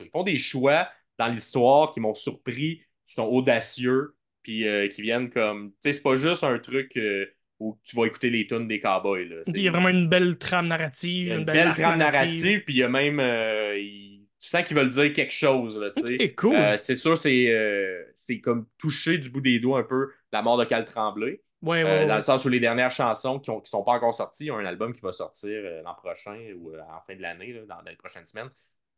ils 0.00 0.10
font 0.10 0.22
des 0.22 0.38
choix 0.38 0.88
dans 1.18 1.28
l'histoire 1.28 1.92
qui 1.92 2.00
m'ont 2.00 2.14
surpris, 2.14 2.84
qui 3.04 3.14
sont 3.14 3.26
audacieux, 3.26 4.16
puis 4.42 4.66
euh, 4.68 4.88
qui 4.88 5.02
viennent 5.02 5.30
comme. 5.30 5.72
Tu 5.72 5.76
sais, 5.80 5.92
c'est 5.94 6.02
pas 6.02 6.16
juste 6.16 6.44
un 6.44 6.58
truc 6.58 6.96
euh, 6.96 7.26
où 7.62 7.78
tu 7.84 7.96
vas 7.96 8.06
écouter 8.06 8.30
les 8.30 8.46
tunes 8.46 8.68
des 8.68 8.80
cowboys. 8.80 9.28
Là. 9.28 9.36
Il 9.46 9.60
y 9.62 9.68
a 9.68 9.70
vraiment 9.70 9.88
une 9.88 10.08
belle 10.08 10.38
trame 10.38 10.68
narrative, 10.68 11.26
Il 11.26 11.28
y 11.28 11.30
a 11.30 11.34
une 11.34 11.40
une 11.40 11.44
belle, 11.46 11.72
trame 11.74 11.98
narrative, 11.98 12.64
puis 12.64 12.74
il 12.74 12.78
y 12.78 12.82
a 12.82 12.88
même. 12.88 13.20
euh, 13.20 13.78
il- 13.78 14.10
Tu 14.40 14.48
sens 14.48 14.64
qu'ils 14.64 14.76
veulent 14.76 14.88
dire 14.88 15.12
quelque 15.12 15.32
chose. 15.32 15.78
Là, 15.78 15.90
tu 15.96 16.02
sais. 16.02 16.14
Ok, 16.24 16.34
cool. 16.36 16.56
Euh, 16.56 16.76
c'est 16.76 16.96
sûr, 16.96 17.16
c'est 17.16 17.46
euh, 17.50 18.02
c'est 18.14 18.40
comme 18.40 18.66
toucher 18.76 19.18
du 19.18 19.30
bout 19.30 19.40
des 19.40 19.60
doigts 19.60 19.78
un 19.78 19.84
peu 19.84 20.10
la 20.32 20.42
mort 20.42 20.58
de 20.58 20.64
Cal 20.64 20.84
Tremblay. 20.84 21.40
ouais, 21.62 21.84
ouais, 21.84 21.84
ouais. 21.84 22.06
dans 22.08 22.16
le 22.16 22.22
sens 22.22 22.44
où 22.44 22.48
les 22.48 22.58
dernières 22.58 22.90
chansons 22.90 23.38
qui 23.38 23.52
ne 23.52 23.60
sont 23.64 23.84
pas 23.84 23.92
encore 23.92 24.14
sorties, 24.14 24.44
il 24.44 24.46
y 24.48 24.50
a 24.50 24.54
un 24.56 24.64
album 24.64 24.92
qui 24.94 25.00
va 25.00 25.12
sortir 25.12 25.62
l'an 25.84 25.94
prochain 25.94 26.36
ou 26.58 26.72
en 26.74 27.00
fin 27.06 27.14
de 27.14 27.22
l'année, 27.22 27.52
là, 27.52 27.60
dans, 27.68 27.76
dans 27.82 27.90
les 27.90 27.94
prochaines 27.96 28.26
semaines. 28.26 28.50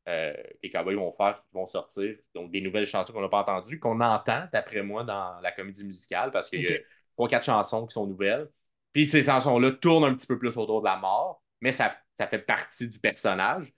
que 0.06 0.35
les 0.62 0.71
Cowboys 0.71 0.94
vont 0.97 1.12
faire, 1.12 1.42
qui 1.47 1.54
vont 1.54 1.66
sortir. 1.66 2.14
Donc, 2.35 2.50
des 2.50 2.61
nouvelles 2.62 2.87
chansons 2.87 3.12
qu'on 3.12 3.21
n'a 3.23 3.28
pas 3.28 3.40
entendues, 3.42 3.78
qu'on 3.78 4.00
entend, 4.00 4.44
d'après 4.52 4.83
moi, 4.83 5.04
dans 5.04 5.38
la 5.42 5.52
comédie 5.52 5.85
musicale, 5.85 6.30
parce 6.30 6.49
qu'il 6.49 6.62
y 6.62 6.68
a. 6.68 6.78
trois, 7.14 7.28
quatre 7.28 7.44
chansons 7.44 7.87
qui 7.87 7.94
sont 7.94 8.06
nouvelles. 8.06 8.49
Puis 8.92 9.06
ces 9.06 9.23
chansons-là 9.23 9.73
tournent 9.73 10.04
un 10.04 10.14
petit 10.14 10.26
peu 10.26 10.38
plus 10.38 10.56
autour 10.56 10.80
de 10.80 10.87
la 10.87 10.97
mort, 10.97 11.42
mais 11.61 11.73
ça, 11.73 11.97
ça 12.16 12.26
fait 12.28 12.38
partie 12.38 12.88
du 12.88 12.99
personnage, 13.00 13.73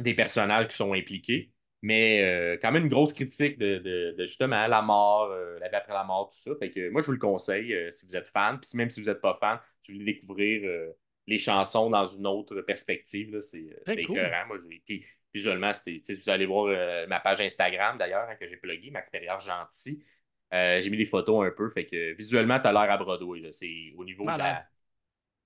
des 0.00 0.14
personnages 0.14 0.68
qui 0.68 0.76
sont 0.76 0.92
impliqués. 0.92 1.52
Mais 1.84 2.22
euh, 2.22 2.56
quand 2.62 2.70
même 2.70 2.84
une 2.84 2.88
grosse 2.88 3.12
critique 3.12 3.58
de, 3.58 3.78
de- 3.78 4.14
de, 4.16 4.24
justement 4.24 4.68
la 4.68 4.82
mort, 4.82 5.30
euh, 5.32 5.58
la 5.58 5.68
vie 5.68 5.74
après 5.74 5.92
la 5.92 6.04
mort, 6.04 6.30
tout 6.30 6.38
ça. 6.38 6.56
Fait 6.56 6.70
que 6.70 6.88
moi, 6.90 7.02
je 7.02 7.06
vous 7.06 7.12
le 7.12 7.18
conseille 7.18 7.74
euh, 7.74 7.90
si 7.90 8.06
vous 8.06 8.14
êtes 8.14 8.28
fan. 8.28 8.60
Puis 8.60 8.70
même 8.76 8.88
si 8.88 9.00
vous 9.00 9.08
n'êtes 9.08 9.20
pas 9.20 9.34
fan, 9.40 9.58
si 9.82 9.90
vous 9.90 9.98
voulez 9.98 10.12
découvrir 10.14 10.62
euh, 10.64 10.92
les 11.26 11.38
chansons 11.38 11.90
dans 11.90 12.06
une 12.06 12.26
autre 12.28 12.60
perspective, 12.60 13.40
c'est 13.40 13.66
cool. 14.04 14.18
écœurant. 14.18 14.46
Moi, 14.46 14.58
j'ai- 14.58 14.80
puis 14.86 15.04
visuellement, 15.34 15.72
vous 15.72 16.30
allez 16.30 16.46
voir 16.46 17.08
ma 17.08 17.18
page 17.18 17.40
Instagram 17.40 17.98
d'ailleurs, 17.98 18.28
hein, 18.28 18.36
que 18.36 18.46
j'ai 18.46 18.58
plugué, 18.58 18.90
Max 18.92 19.10
Perrière 19.10 19.40
Gentil. 19.40 20.04
Euh, 20.52 20.80
j'ai 20.82 20.90
mis 20.90 20.96
des 20.98 21.06
photos 21.06 21.46
un 21.46 21.50
peu. 21.50 21.70
Fait 21.70 21.86
que 21.86 22.12
visuellement, 22.14 22.60
tu 22.60 22.66
as 22.66 22.72
l'air 22.72 22.90
à 22.90 22.96
Broadway. 22.98 23.42
C'est 23.52 23.92
au 23.96 24.04
niveau 24.04 24.24
de 24.24 24.28
la- 24.38 24.66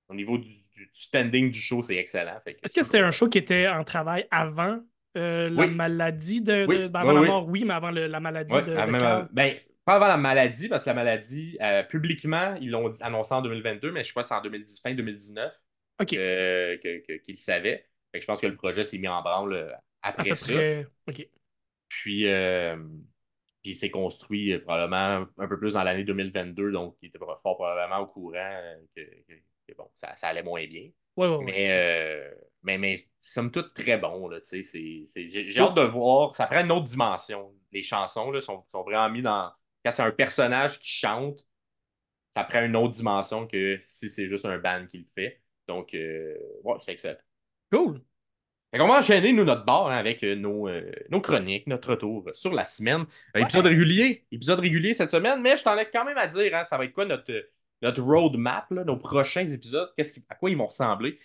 au 0.08 0.14
niveau 0.14 0.38
du, 0.38 0.48
du- 0.74 0.88
standing 0.92 1.50
du 1.50 1.60
show, 1.60 1.82
c'est 1.82 1.96
excellent. 1.96 2.40
Est-ce 2.46 2.74
que 2.74 2.82
c'était 2.82 3.00
un 3.00 3.12
show 3.12 3.28
qui 3.28 3.38
était 3.38 3.66
en 3.68 3.82
travail 3.84 4.26
avant 4.30 4.80
euh, 5.16 5.48
la 5.48 5.62
Oui. 5.62 5.70
maladie 5.74 6.42
de. 6.42 6.66
Oui, 6.68 6.78
de- 6.78 6.88
ben, 6.88 7.00
avant 7.00 7.14
oui, 7.14 7.20
la 7.22 7.26
mort, 7.32 7.48
oui, 7.48 7.64
mais 7.64 7.74
avant 7.74 7.90
le- 7.90 8.06
la 8.06 8.20
maladie 8.20 8.54
de, 8.54 8.72
même- 8.74 9.28
ben, 9.32 9.56
pas 9.84 9.94
avant 9.94 10.08
la 10.08 10.16
maladie, 10.16 10.68
parce 10.68 10.84
que 10.84 10.90
la 10.90 10.94
maladie, 10.94 11.56
euh, 11.62 11.82
publiquement, 11.84 12.54
ils 12.60 12.70
l'ont 12.70 12.92
annoncé 13.00 13.32
en 13.32 13.40
2022, 13.42 13.92
mais 13.92 14.04
je 14.04 14.10
crois 14.10 14.22
que 14.22 14.28
c'est 14.28 14.34
en 14.34 14.42
2010, 14.42 14.80
fin 14.80 14.92
2019 14.94 15.52
Ok. 16.00 16.08
que- 16.10 16.76
que- 16.82 17.06
que- 17.06 17.18
qu'ils 17.22 17.36
le 17.36 17.40
savaient. 17.40 17.88
Fait 18.12 18.18
que 18.18 18.20
je 18.22 18.26
pense 18.26 18.40
que 18.40 18.46
le 18.46 18.56
projet 18.56 18.84
s'est 18.84 18.98
mis 18.98 19.08
en 19.08 19.22
branle 19.22 19.74
après 20.02 20.34
ça. 20.34 20.52
près. 20.52 20.86
Ok. 21.08 21.26
Puis, 21.88 22.26
il 23.66 23.74
s'est 23.76 23.90
construit 23.90 24.52
euh, 24.52 24.60
probablement 24.60 25.26
un 25.38 25.48
peu 25.48 25.58
plus 25.58 25.72
dans 25.74 25.82
l'année 25.82 26.04
2022, 26.04 26.72
donc 26.72 26.96
il 27.02 27.08
était 27.08 27.18
fort 27.18 27.40
probablement 27.42 27.98
au 28.00 28.06
courant 28.06 28.34
euh, 28.36 28.76
que, 28.94 29.00
que- 29.02 29.40
que, 29.68 29.74
bon, 29.76 29.90
ça, 29.96 30.14
ça 30.16 30.28
allait 30.28 30.42
moins 30.42 30.64
bien. 30.66 30.90
Ouais, 31.16 31.26
ouais. 31.28 31.44
Mais, 31.44 31.70
euh, 31.70 32.30
mais, 32.62 32.78
mais 32.78 33.08
somme 33.20 33.50
toute 33.50 33.74
très 33.74 33.98
bon. 33.98 34.30
J'ai 34.42 35.60
hâte 35.60 35.74
de 35.76 35.82
voir. 35.82 36.34
Ça 36.36 36.46
prend 36.46 36.60
une 36.64 36.72
autre 36.72 36.84
dimension. 36.84 37.52
Les 37.72 37.82
chansons 37.82 38.30
là, 38.30 38.40
sont, 38.40 38.64
sont 38.68 38.82
vraiment 38.82 39.10
mis 39.10 39.22
dans. 39.22 39.50
Quand 39.84 39.90
c'est 39.90 40.02
un 40.02 40.10
personnage 40.12 40.78
qui 40.78 40.88
chante, 40.88 41.46
ça 42.36 42.44
prend 42.44 42.64
une 42.64 42.76
autre 42.76 42.92
dimension 42.94 43.46
que 43.46 43.78
si 43.82 44.08
c'est 44.08 44.28
juste 44.28 44.44
un 44.44 44.58
band 44.58 44.86
qui 44.86 44.98
le 44.98 45.06
fait. 45.14 45.42
Donc, 45.68 45.94
euh, 45.94 46.36
ouais, 46.64 46.76
c'est 46.78 46.92
excellent. 46.92 47.18
Cool. 47.72 48.02
Fait 48.72 48.78
qu'on 48.78 48.88
va 48.88 48.98
enchaîner, 48.98 49.32
nous, 49.32 49.44
notre 49.44 49.64
bar 49.64 49.88
hein, 49.88 49.96
avec 49.96 50.22
euh, 50.24 50.34
nos, 50.34 50.68
euh, 50.68 50.90
nos 51.10 51.20
chroniques, 51.20 51.66
notre 51.66 51.90
retour 51.90 52.28
sur 52.34 52.52
la 52.52 52.64
semaine. 52.64 53.04
Euh, 53.36 53.40
Épisode 53.40 53.66
régulier. 53.66 54.26
Épisode 54.32 54.58
régulier 54.60 54.92
cette 54.92 55.10
semaine, 55.10 55.40
mais 55.40 55.56
je 55.56 55.62
t'en 55.62 55.76
ai 55.78 55.86
quand 55.90 56.04
même 56.04 56.18
à 56.18 56.26
dire, 56.26 56.54
hein, 56.54 56.64
ça 56.64 56.76
va 56.76 56.84
être 56.84 56.92
quoi 56.92 57.04
notre, 57.04 57.32
notre 57.82 58.02
roadmap, 58.02 58.70
là, 58.70 58.84
nos 58.84 58.96
prochains 58.96 59.46
épisodes, 59.46 59.88
à 60.28 60.34
quoi 60.34 60.50
ils 60.50 60.56
vont 60.56 60.66
ressembler. 60.66 61.16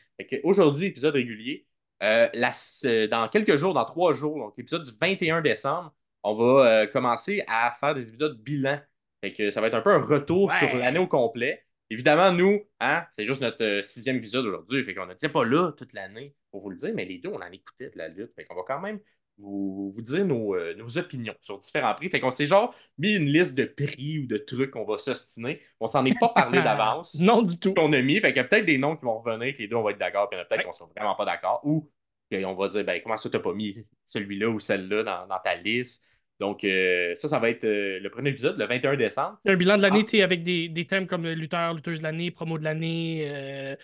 Aujourd'hui, 0.44 0.88
épisode 0.88 1.16
régulier. 1.16 1.66
Euh, 2.04 2.30
la- 2.34 3.08
dans 3.08 3.28
quelques 3.28 3.56
jours, 3.58 3.74
dans 3.74 3.86
trois 3.86 4.14
jours, 4.14 4.38
donc 4.38 4.56
l'épisode 4.58 4.84
du 4.84 4.92
21 5.00 5.42
décembre, 5.42 5.94
on 6.24 6.36
va 6.36 6.88
commencer 6.88 7.44
à 7.48 7.72
faire 7.80 7.96
des 7.96 8.08
épisodes 8.10 8.40
bilan. 8.42 8.80
Fait 9.24 9.34
que 9.34 9.52
ça 9.52 9.62
va 9.62 9.68
être 9.68 9.76
un 9.76 9.82
peu 9.82 9.92
un 9.92 10.02
retour 10.02 10.50
Ouais. 10.50 10.58
sur 10.68 10.76
l'année 10.78 10.98
au 11.00 11.08
complet. 11.08 11.64
Évidemment, 11.92 12.32
nous, 12.32 12.62
hein, 12.80 13.06
c'est 13.16 13.26
juste 13.26 13.42
notre 13.42 13.64
euh, 13.64 13.82
sixième 13.82 14.16
épisode 14.18 14.46
aujourd'hui. 14.46 14.84
Fait 14.86 14.96
qu'on 14.96 15.08
n'était 15.08 15.30
pas 15.30 15.44
là 15.46 15.72
toute 15.74 15.94
l'année, 15.94 16.34
pour 16.50 16.62
vous 16.62 16.70
le 16.70 16.78
dire, 16.78 16.92
mais 16.96 17.06
les 17.06 17.18
deux, 17.20 17.30
on 17.30 17.42
en 17.42 17.52
écoutait 17.52 17.90
de 17.90 17.98
la 17.98 18.08
lutte. 18.08 18.34
Fait 18.36 18.46
qu'on 18.46 18.56
va 18.56 18.64
quand 18.66 18.80
même 18.80 19.00
vous, 19.38 19.92
vous 19.94 20.02
dire 20.02 20.26
nos, 20.26 20.56
euh, 20.56 20.74
nos 20.76 20.98
opinions 20.98 21.36
sur 21.42 21.60
différents 21.60 21.94
prix. 21.94 22.10
Fait 22.10 22.20
qu'on 22.22 22.32
s'est 22.32 22.48
genre 22.48 22.74
mis 22.98 23.14
une 23.16 23.26
liste 23.28 23.56
de 23.58 23.66
prix 23.66 24.20
ou 24.20 24.28
de 24.28 24.38
trucs 24.38 24.72
qu'on 24.72 24.86
va 24.86 24.98
s'ostiner. 24.98 25.62
On 25.82 25.88
s'en 25.88 26.06
est 26.06 26.18
pas 26.18 26.30
parlé 26.30 26.62
d'avance. 26.64 27.16
Non, 27.20 27.42
du 27.42 27.60
tout. 27.60 27.74
qu'on 27.74 27.92
a 27.94 28.02
mis. 28.02 28.20
Fait 28.22 28.30
qu'il 28.30 28.38
y 28.38 28.40
a 28.40 28.46
peut-être 28.46 28.66
des 28.66 28.78
noms 28.78 28.96
qui 28.96 29.04
vont 29.06 29.20
revenir, 29.20 29.54
que 29.54 29.60
les 29.60 29.68
deux, 29.68 29.76
on 29.76 29.84
va 29.84 29.92
être 29.92 30.00
d'accord, 30.00 30.30
puis 30.30 30.38
il 30.38 30.40
y 30.40 30.42
en 30.42 30.46
a 30.46 30.48
peut-être 30.48 30.60
Ouais. 30.62 30.66
qu'on 30.66 30.74
sera 30.74 30.90
vraiment 30.96 31.16
pas 31.16 31.26
d'accord. 31.26 31.60
Ou 31.66 31.92
qu'on 32.32 32.56
va 32.56 32.70
dire, 32.70 32.86
ben, 32.86 33.02
comment 33.04 33.18
ça, 33.18 33.30
t'as 33.30 33.40
pas 33.40 33.54
mis 33.54 33.84
celui-là 34.06 34.48
ou 34.50 34.60
celle-là 34.60 35.04
dans, 35.04 35.28
dans 35.28 35.40
ta 35.40 35.56
liste? 35.56 36.06
Donc, 36.42 36.64
euh, 36.64 37.16
ça, 37.16 37.28
ça 37.28 37.38
va 37.40 37.50
être 37.50 37.64
euh, 37.66 38.00
le 38.00 38.10
premier 38.10 38.32
épisode, 38.32 38.58
le 38.58 38.66
21 38.66 38.98
décembre. 38.98 39.38
Un 39.46 39.56
bilan 39.56 39.78
de 39.78 39.84
l'année, 39.84 40.04
Ah. 40.20 40.24
avec 40.24 40.42
des, 40.42 40.68
des 40.70 40.86
thèmes 40.88 41.06
comme 41.06 41.28
lutteur, 41.28 41.74
lutteuse 41.76 42.00
de 42.00 42.04
l'année, 42.04 42.32
promo 42.32 42.58
de 42.58 42.64
l'année, 42.64 43.26
euh, 43.30 43.76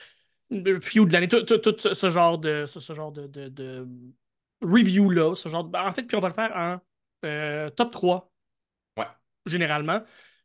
feud 0.81 1.07
de 1.07 1.13
l'année, 1.13 1.27
tout, 1.27 1.43
tout- 1.43 1.59
tout 1.59 1.93
ce 1.93 2.09
genre 2.09 2.39
de, 2.39 2.65
ce, 2.65 2.79
ce 2.79 2.93
genre 2.93 3.11
de, 3.11 3.27
de, 3.27 3.47
de 3.49 3.87
review-là. 4.61 5.35
Ce 5.35 5.49
genre 5.49 5.63
de- 5.65 5.69
ben, 5.69 5.83
En 5.87 5.93
fait, 5.93 6.03
puis 6.03 6.17
on 6.17 6.19
va 6.19 6.29
le 6.29 6.33
faire 6.33 6.51
en 6.55 6.77
euh, 7.25 7.69
top 7.69 7.91
3, 7.91 8.31
Ouais, 8.97 9.05
généralement, 9.45 10.01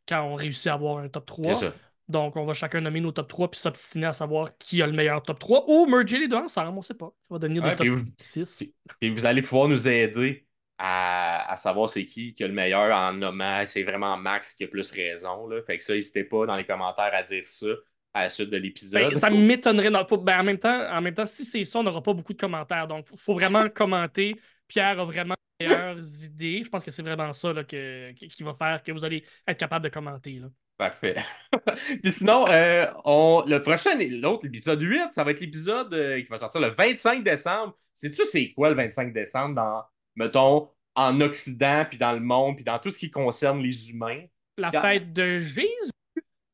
quand 0.07 0.21
on 0.23 0.35
réussit 0.35 0.67
à 0.67 0.73
avoir 0.73 0.99
un 0.99 1.09
top 1.09 1.25
3. 1.25 1.55
c'est 1.55 1.65
ça. 1.67 1.73
Donc, 2.09 2.35
on 2.35 2.45
va 2.45 2.53
chacun 2.53 2.81
nommer 2.81 2.99
nos 2.99 3.11
top 3.13 3.27
3 3.29 3.49
puis 3.49 3.59
s'obstiner 3.59 4.05
à 4.07 4.11
savoir 4.11 4.55
qui 4.57 4.81
a 4.83 4.87
le 4.87 4.93
meilleur 4.93 5.23
top 5.23 5.39
3 5.39 5.65
ou 5.69 5.85
merger 5.87 6.19
les 6.19 6.27
deux 6.27 6.35
ensemble, 6.35 6.77
on 6.77 6.81
sait 6.81 6.93
pas. 6.93 7.11
Ça 7.21 7.27
va 7.33 7.39
devenir 7.39 7.63
Ouais, 7.63 7.69
des 7.71 7.75
top 7.77 7.87
puis 7.87 7.95
vous- 7.95 8.05
6. 8.19 8.65
Puis 8.99 9.09
vous 9.09 9.25
allez 9.25 9.41
pouvoir 9.41 9.67
nous 9.69 9.87
aider 9.87 10.45
à, 10.77 11.51
à 11.51 11.57
savoir 11.57 11.89
c'est 11.89 12.05
qui 12.05 12.33
qui 12.33 12.43
a 12.43 12.47
le 12.47 12.53
meilleur 12.53 12.95
en 12.95 13.13
nommant 13.13 13.65
c'est 13.65 13.83
vraiment 13.83 14.17
Max 14.17 14.53
qui 14.55 14.63
a 14.63 14.67
plus 14.67 14.91
raison. 14.91 15.47
Là. 15.47 15.61
Fait 15.63 15.77
que 15.77 15.83
ça, 15.83 15.93
n'hésitez 15.93 16.23
pas 16.23 16.45
dans 16.45 16.55
les 16.55 16.65
commentaires 16.65 17.11
à 17.13 17.23
dire 17.23 17.45
ça 17.45 17.67
à 18.13 18.23
la 18.23 18.29
suite 18.29 18.49
de 18.49 18.57
l'épisode. 18.57 19.11
Ben, 19.11 19.19
ça 19.19 19.29
m'étonnerait. 19.29 19.89
dans- 19.89 20.05
faut- 20.05 20.17
ben, 20.17 20.39
en, 20.39 20.43
même 20.43 20.59
temps, 20.59 20.87
en 20.91 21.01
même 21.01 21.15
temps, 21.15 21.25
si 21.25 21.45
c'est 21.45 21.63
ça, 21.63 21.79
on 21.79 21.83
n'aura 21.83 22.01
pas 22.03 22.13
beaucoup 22.13 22.33
de 22.33 22.37
commentaires. 22.39 22.87
Donc, 22.87 23.07
il 23.11 23.17
faut 23.17 23.33
vraiment 23.33 23.67
commenter. 23.73 24.35
Pierre 24.67 24.99
a 24.99 25.05
vraiment 25.05 25.35
les 25.59 25.67
meilleures 25.67 25.97
idées. 26.23 26.61
Je 26.63 26.69
pense 26.69 26.83
que 26.83 26.91
c'est 26.91 27.01
vraiment 27.01 27.33
ça 27.33 27.51
là, 27.53 27.63
que, 27.63 28.11
qui 28.11 28.27
qui 28.27 28.43
va 28.43 28.53
faire 28.53 28.83
que 28.83 28.91
vous 28.91 29.03
allez 29.03 29.23
être 29.47 29.57
capable 29.57 29.85
de 29.85 29.89
commenter. 29.89 30.33
Là. 30.39 30.47
Parfait. 30.77 31.15
Puis 32.03 32.13
sinon, 32.13 32.47
euh, 32.47 32.85
on, 33.05 33.43
le 33.47 33.61
prochain, 33.61 33.95
l'autre, 33.97 34.45
l'épisode 34.45 34.81
8, 34.81 35.13
ça 35.13 35.23
va 35.23 35.31
être 35.31 35.39
l'épisode 35.39 35.93
euh, 35.93 36.21
qui 36.21 36.27
va 36.27 36.37
sortir 36.37 36.61
le 36.61 36.69
25 36.69 37.23
décembre. 37.23 37.75
Sais-tu 37.93 38.25
c'est 38.25 38.51
quoi 38.53 38.69
le 38.69 38.75
25 38.75 39.13
décembre 39.13 39.55
dans, 39.55 39.83
mettons, 40.15 40.69
en 40.95 41.19
Occident, 41.21 41.85
puis 41.89 41.97
dans 41.97 42.11
le 42.13 42.19
monde, 42.19 42.55
puis 42.55 42.63
dans 42.65 42.79
tout 42.79 42.91
ce 42.91 42.99
qui 42.99 43.09
concerne 43.11 43.61
les 43.61 43.89
humains? 43.91 44.23
La 44.57 44.71
fête 44.71 45.13
de 45.13 45.39
Jésus? 45.39 45.67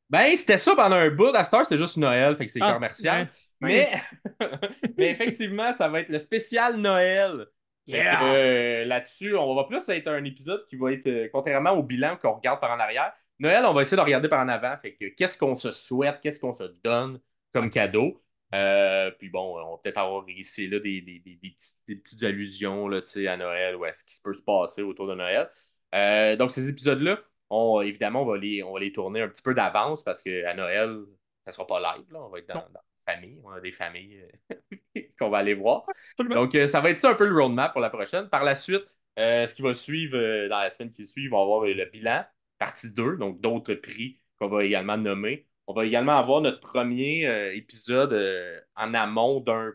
Ben, 0.09 0.35
c'était 0.35 0.57
ça 0.57 0.75
pendant 0.75 0.95
un 0.95 1.09
bout. 1.11 1.35
À 1.35 1.43
cette 1.43 1.53
heure, 1.53 1.65
c'est 1.65 1.77
juste 1.77 1.97
Noël, 1.97 2.35
fait 2.35 2.45
que 2.45 2.51
c'est 2.51 2.61
Ah, 2.61 2.73
commercial. 2.73 3.29
ouais. 3.61 3.91
Mais, 3.91 4.01
mais 4.97 5.11
effectivement, 5.11 5.71
ça 5.73 5.87
va 5.87 5.99
être 6.01 6.09
le 6.09 6.17
spécial 6.19 6.77
Noël. 6.77 7.45
Yeah. 7.85 8.23
euh, 8.33 8.85
Là-dessus, 8.85 9.35
on 9.35 9.55
va 9.55 9.63
plus 9.65 9.87
être 9.89 10.07
un 10.07 10.23
épisode 10.23 10.65
qui 10.67 10.75
va 10.77 10.93
être, 10.93 11.07
euh, 11.07 11.27
contrairement 11.31 11.71
au 11.71 11.83
bilan 11.83 12.17
qu'on 12.17 12.33
regarde 12.33 12.59
par 12.59 12.71
en 12.71 12.79
arrière, 12.79 13.13
Noël, 13.39 13.65
on 13.65 13.73
va 13.73 13.81
essayer 13.81 13.97
de 13.97 14.01
regarder 14.01 14.29
par 14.29 14.39
en 14.43 14.47
avant. 14.49 14.75
Fait 14.81 14.93
que 14.95 15.05
qu'est-ce 15.15 15.37
qu'on 15.37 15.55
se 15.55 15.71
souhaite, 15.71 16.19
qu'est-ce 16.21 16.39
qu'on 16.39 16.53
se 16.53 16.63
donne 16.83 17.19
comme 17.53 17.69
cadeau? 17.71 18.21
Euh, 18.55 19.11
puis 19.11 19.29
bon, 19.29 19.59
on 19.59 19.71
va 19.71 19.77
peut-être 19.83 19.99
avoir 19.99 20.27
ici 20.27 20.67
là 20.67 20.79
des, 20.79 21.01
des, 21.01 21.19
des, 21.19 21.35
des 21.35 21.49
petites, 21.51 21.77
des 21.87 21.95
petites 21.97 22.23
allusions 22.23 22.87
là, 22.87 23.01
à 23.27 23.37
Noël 23.37 23.75
ou 23.75 23.83
à 23.83 23.93
ce 23.93 24.03
qui 24.03 24.15
se 24.15 24.21
peut 24.21 24.33
se 24.33 24.41
passer 24.41 24.81
autour 24.81 25.07
de 25.07 25.15
Noël. 25.15 25.49
Euh, 25.95 26.35
donc, 26.35 26.51
ces 26.51 26.67
épisodes-là, 26.67 27.19
on, 27.49 27.81
évidemment, 27.81 28.23
on 28.23 28.25
va, 28.25 28.37
les, 28.37 28.63
on 28.63 28.73
va 28.73 28.79
les 28.79 28.91
tourner 28.91 29.21
un 29.21 29.27
petit 29.27 29.41
peu 29.41 29.53
d'avance 29.53 30.03
parce 30.03 30.21
qu'à 30.21 30.53
Noël, 30.53 30.99
ça 31.45 31.51
sera 31.51 31.67
pas 31.67 31.79
live. 31.79 32.05
Là. 32.11 32.21
On 32.21 32.29
va 32.29 32.39
être 32.39 32.47
dans, 32.47 32.55
la 32.55 33.13
famille. 33.13 33.39
On 33.43 33.51
a 33.51 33.59
des 33.59 33.71
familles 33.71 34.23
euh, 34.51 35.01
qu'on 35.19 35.29
va 35.29 35.39
aller 35.39 35.53
voir. 35.53 35.85
Donc, 36.17 36.55
euh, 36.55 36.67
ça 36.67 36.81
va 36.81 36.89
être 36.89 36.99
ça 36.99 37.11
un 37.11 37.15
peu 37.15 37.27
le 37.27 37.39
roadmap 37.39 37.71
pour 37.71 37.81
la 37.81 37.89
prochaine. 37.89 38.29
Par 38.29 38.43
la 38.43 38.55
suite, 38.55 38.85
ce 39.17 39.53
qui 39.53 39.61
va 39.61 39.73
suivre 39.73 40.17
dans 40.47 40.59
la 40.59 40.69
semaine 40.69 40.91
qui 40.91 41.05
suit, 41.05 41.27
on 41.31 41.35
va 41.35 41.41
avoir 41.41 41.65
le 41.65 41.85
bilan, 41.85 42.23
partie 42.57 42.93
2, 42.93 43.17
donc 43.17 43.41
d'autres 43.41 43.73
prix 43.73 44.19
qu'on 44.39 44.47
va 44.47 44.63
également 44.63 44.97
nommer. 44.97 45.48
On 45.69 45.73
va 45.73 45.85
également 45.85 46.17
avoir 46.17 46.41
notre 46.41 46.61
premier 46.61 47.27
euh, 47.27 47.55
épisode 47.55 48.11
euh, 48.13 48.59
en 48.75 48.95
amont 48.95 49.39
d'un, 49.39 49.71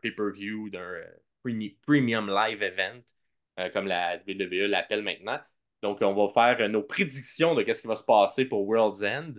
pay-per-view, 0.00 0.70
d'un 0.70 0.78
euh, 0.78 1.04
premi- 1.42 1.76
premium 1.82 2.30
live 2.30 2.62
event, 2.62 3.00
comme 3.72 3.88
la 3.88 4.18
WWE 4.18 4.68
l'appelle 4.68 5.02
maintenant. 5.02 5.40
Donc, 5.82 5.98
on 6.00 6.14
va 6.14 6.32
faire 6.32 6.68
nos 6.68 6.82
prédictions 6.84 7.56
de 7.56 7.72
ce 7.72 7.80
qui 7.82 7.88
va 7.88 7.96
se 7.96 8.04
passer 8.04 8.44
pour 8.44 8.68
World's 8.68 9.02
End, 9.02 9.32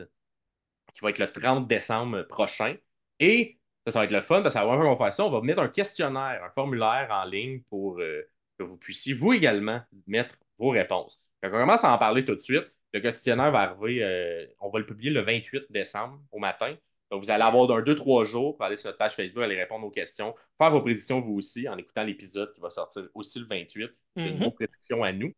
qui 0.93 0.99
va 1.01 1.11
être 1.11 1.19
le 1.19 1.31
30 1.31 1.67
décembre 1.69 2.23
prochain. 2.23 2.75
Et 3.21 3.57
ça, 3.87 3.93
ça 3.93 3.99
va 3.99 4.05
être 4.05 4.11
le 4.11 4.21
fun 4.21 4.41
parce 4.41 4.55
que 4.55 4.59
fois 4.59 4.77
qu'on 4.77 4.97
faire 4.97 5.13
ça, 5.13 5.25
on 5.25 5.31
va 5.31 5.39
mettre 5.39 5.61
un 5.61 5.69
questionnaire, 5.69 6.43
un 6.43 6.49
formulaire 6.49 7.07
en 7.11 7.23
ligne 7.23 7.61
pour 7.69 7.97
que 7.97 8.63
vous 8.63 8.77
puissiez, 8.77 9.13
vous 9.13 9.31
également, 9.31 9.81
mettre 10.05 10.35
vos 10.57 10.71
réponses. 10.71 11.17
Fait 11.41 11.49
qu'on 11.49 11.59
commence 11.59 11.85
à 11.85 11.93
en 11.93 11.97
parler 11.97 12.25
tout 12.25 12.35
de 12.35 12.41
suite. 12.41 12.74
Le 12.95 13.01
questionnaire 13.01 13.51
va 13.51 13.59
arriver, 13.59 14.01
euh, 14.03 14.45
on 14.61 14.69
va 14.69 14.79
le 14.79 14.85
publier 14.85 15.11
le 15.11 15.19
28 15.19 15.65
décembre 15.69 16.21
au 16.31 16.39
matin. 16.39 16.77
Donc, 17.11 17.23
vous 17.25 17.29
allez 17.29 17.43
avoir 17.43 17.67
d'un 17.67 17.81
2-3 17.81 18.23
jours 18.23 18.55
pour 18.55 18.65
aller 18.65 18.77
sur 18.77 18.87
notre 18.87 18.97
page 18.97 19.15
Facebook, 19.15 19.43
aller 19.43 19.59
répondre 19.59 19.85
aux 19.85 19.91
questions, 19.91 20.33
faire 20.57 20.71
vos 20.71 20.81
prédictions 20.81 21.19
vous 21.19 21.33
aussi 21.35 21.67
en 21.67 21.77
écoutant 21.77 22.03
l'épisode 22.03 22.53
qui 22.53 22.61
va 22.61 22.69
sortir 22.69 23.03
aussi 23.13 23.39
le 23.39 23.47
28, 23.47 23.91
de 24.15 24.21
Mhm. 24.21 24.39
nos 24.39 24.51
prédictions 24.51 25.03
à 25.03 25.11
nous. 25.11 25.33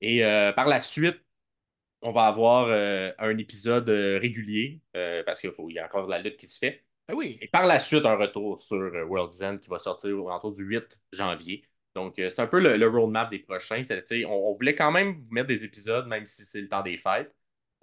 Et 0.00 0.24
euh, 0.24 0.52
par 0.52 0.66
la 0.68 0.80
suite, 0.80 1.20
on 2.00 2.12
va 2.12 2.26
avoir 2.28 2.68
euh, 2.70 3.12
un 3.18 3.36
épisode 3.36 3.90
régulier 3.90 4.80
parce 5.26 5.38
qu'il 5.40 5.52
faut- 5.52 5.68
il 5.68 5.74
y 5.74 5.78
a 5.78 5.84
encore 5.84 6.06
de 6.06 6.10
la 6.10 6.18
lutte 6.18 6.38
qui 6.38 6.46
se 6.46 6.58
fait. 6.58 6.82
Ben 7.08 7.14
oui. 7.14 7.38
Et 7.42 7.48
par 7.48 7.66
la 7.66 7.78
suite, 7.78 8.06
un 8.06 8.16
retour 8.16 8.58
sur 8.60 8.78
World's 9.06 9.42
End 9.42 9.58
qui 9.58 9.68
va 9.68 9.78
sortir 9.78 10.16
autour 10.24 10.52
du 10.54 10.64
8 10.64 10.98
janvier. 11.12 11.62
Donc, 11.96 12.18
euh, 12.18 12.30
c'est 12.30 12.42
un 12.42 12.46
peu 12.46 12.60
le, 12.60 12.76
le 12.76 12.88
roadmap 12.88 13.30
des 13.30 13.40
prochains. 13.40 13.82
On, 14.26 14.30
on 14.30 14.54
voulait 14.54 14.74
quand 14.76 14.92
même 14.92 15.14
vous 15.22 15.32
mettre 15.34 15.48
des 15.48 15.64
épisodes, 15.64 16.06
même 16.06 16.26
si 16.26 16.44
c'est 16.44 16.60
le 16.60 16.68
temps 16.68 16.82
des 16.82 16.98
fêtes, 16.98 17.34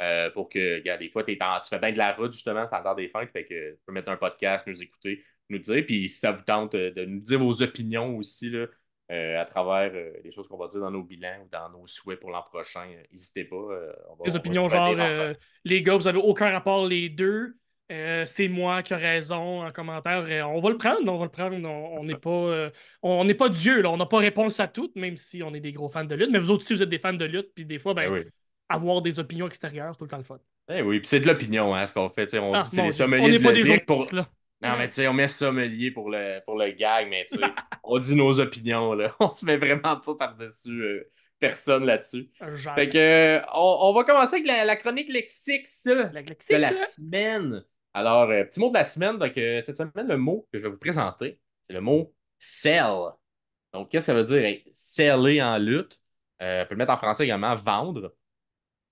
euh, 0.02 0.30
pour 0.32 0.50
que, 0.50 0.76
regarde, 0.78 1.00
des 1.02 1.10
fois, 1.10 1.24
en- 1.24 1.60
tu 1.60 1.70
fais 1.70 1.80
bien 1.80 1.92
de 1.92 1.98
la 1.98 2.14
route, 2.14 2.32
justement, 2.34 2.68
c'est 2.72 2.78
le 2.78 2.84
temps 2.84 2.96
des 2.96 3.10
fêtes, 3.10 3.32
fait 3.32 3.46
que 3.46 3.72
tu 3.74 3.80
peux 3.86 3.92
mettre 3.94 4.10
un 4.10 4.18
podcast, 4.18 4.66
nous 4.68 4.82
écouter, 4.82 5.24
nous 5.50 5.60
dire, 5.60 5.84
puis 5.86 6.08
si 6.10 6.20
ça 6.20 6.32
vous 6.32 6.44
tente 6.44 6.76
euh, 6.76 6.92
de 6.92 7.06
nous 7.06 7.20
dire 7.22 7.40
vos 7.40 7.62
opinions 7.62 8.16
aussi, 8.18 8.50
là, 8.52 8.68
euh, 9.12 9.42
à 9.42 9.46
travers 9.46 9.92
les 10.24 10.32
choses 10.32 10.48
qu'on 10.48 10.58
va 10.58 10.68
dire 10.68 10.80
dans 10.80 10.92
nos 10.92 11.04
bilans 11.04 11.42
ou 11.44 11.50
dans 11.50 11.70
nos 11.70 11.86
souhaits 11.88 12.20
pour 12.20 12.32
l'an 12.32 12.42
prochain, 12.44 12.86
n'hésitez 13.12 13.44
pas. 13.46 13.56
on 13.58 13.60
va- 13.60 13.94
on 14.10 14.16
va 14.16 14.38
opinions 14.38 14.70
genre, 14.70 15.36
les 15.66 15.84
gars, 15.84 15.96
vous 15.98 16.08
avez 16.08 16.20
aucun 16.20 16.50
rapport 16.52 16.88
les 16.88 17.10
deux. 17.10 17.58
Euh, 17.92 18.26
c'est 18.26 18.48
moi 18.48 18.82
qui 18.82 18.94
ai 18.94 18.96
raison 18.96 19.62
en 19.64 19.72
commentaire. 19.72 20.26
Euh, 20.28 20.42
on 20.44 20.62
va 20.62 20.70
le 20.70 20.78
prendre, 20.78 21.12
on 21.12 21.18
va 21.18 21.26
le 21.26 21.32
prendre. 21.32 21.56
On 21.58 22.00
on 22.00 22.04
n'est 22.06 22.16
pas, 22.16 22.30
euh, 22.30 22.70
on 23.02 23.24
n'est 23.26 23.34
pas 23.34 23.50
Dieu, 23.50 23.82
là. 23.82 23.90
on 23.92 23.98
n'a 23.98 24.06
pas 24.06 24.18
réponse 24.18 24.60
à 24.60 24.68
toutes, 24.68 24.96
même 24.96 25.18
si 25.18 25.44
on 25.44 25.54
est 25.54 25.60
des 25.60 25.72
gros 25.74 25.90
fans 25.90 26.06
de 26.06 26.16
lutte. 26.16 26.30
Mais 26.32 26.40
vous 26.40 26.50
autres 26.50 26.64
aussi, 26.64 26.74
vous 26.74 26.82
êtes 26.84 26.90
des 26.90 27.00
fans 27.00 27.14
de 27.14 27.26
lutte, 27.26 27.54
puis 27.54 27.66
des 27.66 27.80
fois, 27.80 27.94
ben, 27.94 28.10
Ben 28.10 28.24
oui. 28.24 28.32
avoir 28.70 29.02
des 29.02 29.20
opinions 29.20 29.48
extérieures, 29.48 29.92
c'est 29.94 29.98
tout 30.00 30.06
le 30.06 30.10
temps 30.10 30.18
le 30.18 30.24
fun. 30.24 30.40
Eh 30.70 30.82
oui, 30.82 31.00
puis 31.00 31.08
c'est 31.08 31.20
de 31.20 31.28
l'opinion, 31.28 31.76
hein, 31.76 31.86
ce 31.86 31.94
qu'on 31.94 32.10
fait. 32.10 32.34
On 32.40 32.54
Ah, 32.54 32.62
dit 32.62 32.70
c'est 32.70 32.84
les 32.84 32.92
sommeliers 32.92 33.24
on 33.24 33.28
n'est 33.28 33.38
de 33.38 33.44
pas 33.44 33.52
des 33.52 33.80
pour, 33.82 34.08
là. 34.14 34.30
Non, 34.62 34.78
mais 34.78 34.88
tu 34.88 34.96
sais, 34.96 35.08
on 35.10 35.14
met 35.14 35.28
sommelier 35.28 35.92
pour 35.92 36.10
le, 36.10 36.40
pour 36.46 36.58
le 36.58 36.70
gag, 36.72 37.10
mais 37.10 37.26
tu 37.30 37.38
sais, 37.38 37.44
on 37.84 38.00
dit 38.00 38.16
nos 38.16 38.40
opinions, 38.40 38.94
là. 38.94 39.14
On 39.20 39.34
se 39.34 39.46
met 39.46 39.58
vraiment 39.58 39.98
pas 39.98 40.16
par-dessus 40.16 40.82
euh, 40.82 41.12
personne 41.38 41.86
là-dessus. 41.86 42.30
Genre, 42.40 42.74
Fait 42.76 42.88
que, 42.88 42.98
euh, 42.98 43.42
on, 43.54 43.78
on 43.82 43.94
va 43.94 44.06
commencer 44.06 44.36
avec 44.38 44.48
la, 44.48 44.64
la 44.64 44.78
chronique 44.78 45.10
lexique 45.12 45.68
la 45.86 46.24
de 46.24 46.56
la 46.56 46.74
ça. 46.74 46.86
semaine. 46.86 47.66
Alors, 47.94 48.30
euh, 48.30 48.44
petit 48.44 48.60
mot 48.60 48.70
de 48.70 48.74
la 48.76 48.84
semaine. 48.84 49.18
Donc, 49.18 49.38
euh, 49.38 49.62
cette 49.62 49.78
semaine, 49.78 50.08
le 50.08 50.18
mot 50.18 50.48
que 50.52 50.58
je 50.60 50.64
vais 50.64 50.70
vous 50.70 50.78
présenter, 50.78 51.40
c'est 51.68 51.74
le 51.74 51.82
mot 51.82 52.14
sell. 52.40 53.12
Donc, 53.74 53.90
qu'est-ce 53.92 54.08
que 54.08 54.14
ça 54.14 54.14
veut 54.14 54.24
dire? 54.24 54.46
Hey, 54.46 54.66
seller 54.74 55.42
en 55.42 55.58
lutte? 55.58 56.02
Euh, 56.42 56.64
on 56.64 56.68
peut 56.68 56.74
le 56.76 56.78
mettre 56.78 56.92
en 56.94 56.98
français 56.98 57.26
également, 57.26 57.56
vendre. 57.56 58.16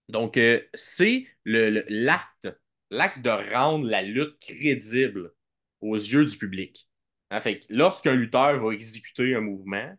Donc, 0.09 0.39
c'est 0.73 1.25
le- 1.45 1.69
le- 1.69 1.85
l'acte, 1.89 2.49
l'acte 2.91 3.21
de 3.21 3.29
rendre 3.53 3.87
la 3.87 4.01
lutte 4.01 4.39
crédible 4.39 5.33
aux 5.81 5.95
yeux 5.95 6.25
du 6.25 6.37
public. 6.37 6.89
Hein, 7.31 7.41
fait 7.41 7.65
lorsqu'un 7.69 8.15
lutteur 8.15 8.57
va 8.59 8.73
exécuter 8.73 9.35
un 9.35 9.41
mouvement, 9.41 9.95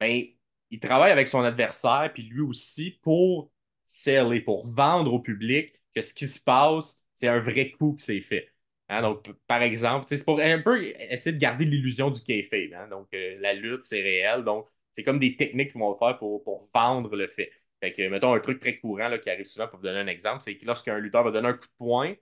ben, 0.00 0.24
il 0.70 0.80
travaille 0.80 1.12
avec 1.12 1.28
son 1.28 1.42
adversaire, 1.42 2.10
puis 2.14 2.24
lui 2.24 2.40
aussi, 2.40 2.98
pour 3.02 3.50
seller, 3.84 4.40
pour 4.40 4.66
vendre 4.68 5.12
au 5.14 5.20
public 5.20 5.74
que 5.94 6.00
ce 6.02 6.14
qui 6.14 6.28
se 6.28 6.40
passe, 6.42 7.04
c'est 7.18 7.28
un 7.28 7.40
vrai 7.40 7.72
coup 7.72 7.94
qui 7.94 8.04
s'est 8.04 8.20
fait. 8.20 8.48
Hein, 8.88 9.02
donc, 9.02 9.30
par 9.46 9.62
exemple, 9.62 10.06
c'est 10.08 10.24
pour 10.24 10.40
un 10.40 10.60
peu 10.62 10.82
essayer 10.84 11.32
de 11.34 11.40
garder 11.40 11.64
l'illusion 11.64 12.10
du 12.10 12.22
kayfabe. 12.22 12.72
Hein, 12.74 12.88
donc, 12.88 13.08
euh, 13.14 13.36
la 13.40 13.54
lutte, 13.54 13.84
c'est 13.84 14.00
réel. 14.00 14.44
Donc, 14.44 14.68
c'est 14.92 15.02
comme 15.02 15.18
des 15.18 15.36
techniques 15.36 15.72
qu'ils 15.72 15.80
vont 15.80 15.94
faire 15.94 16.16
pour, 16.18 16.42
pour 16.44 16.64
vendre 16.72 17.14
le 17.16 17.26
fait. 17.28 17.50
Fait 17.80 17.92
que, 17.92 18.08
mettons, 18.08 18.32
un 18.34 18.40
truc 18.40 18.60
très 18.60 18.78
courant 18.78 19.08
là, 19.08 19.18
qui 19.18 19.30
arrive 19.30 19.46
souvent, 19.46 19.68
pour 19.68 19.78
vous 19.78 19.84
donner 19.84 20.00
un 20.00 20.06
exemple, 20.06 20.42
c'est 20.42 20.56
que 20.56 20.64
lorsqu'un 20.64 20.98
lutteur 20.98 21.24
va 21.24 21.30
donner 21.30 21.48
un 21.48 21.52
coup 21.54 21.66
de 21.66 21.72
poing, 21.76 22.14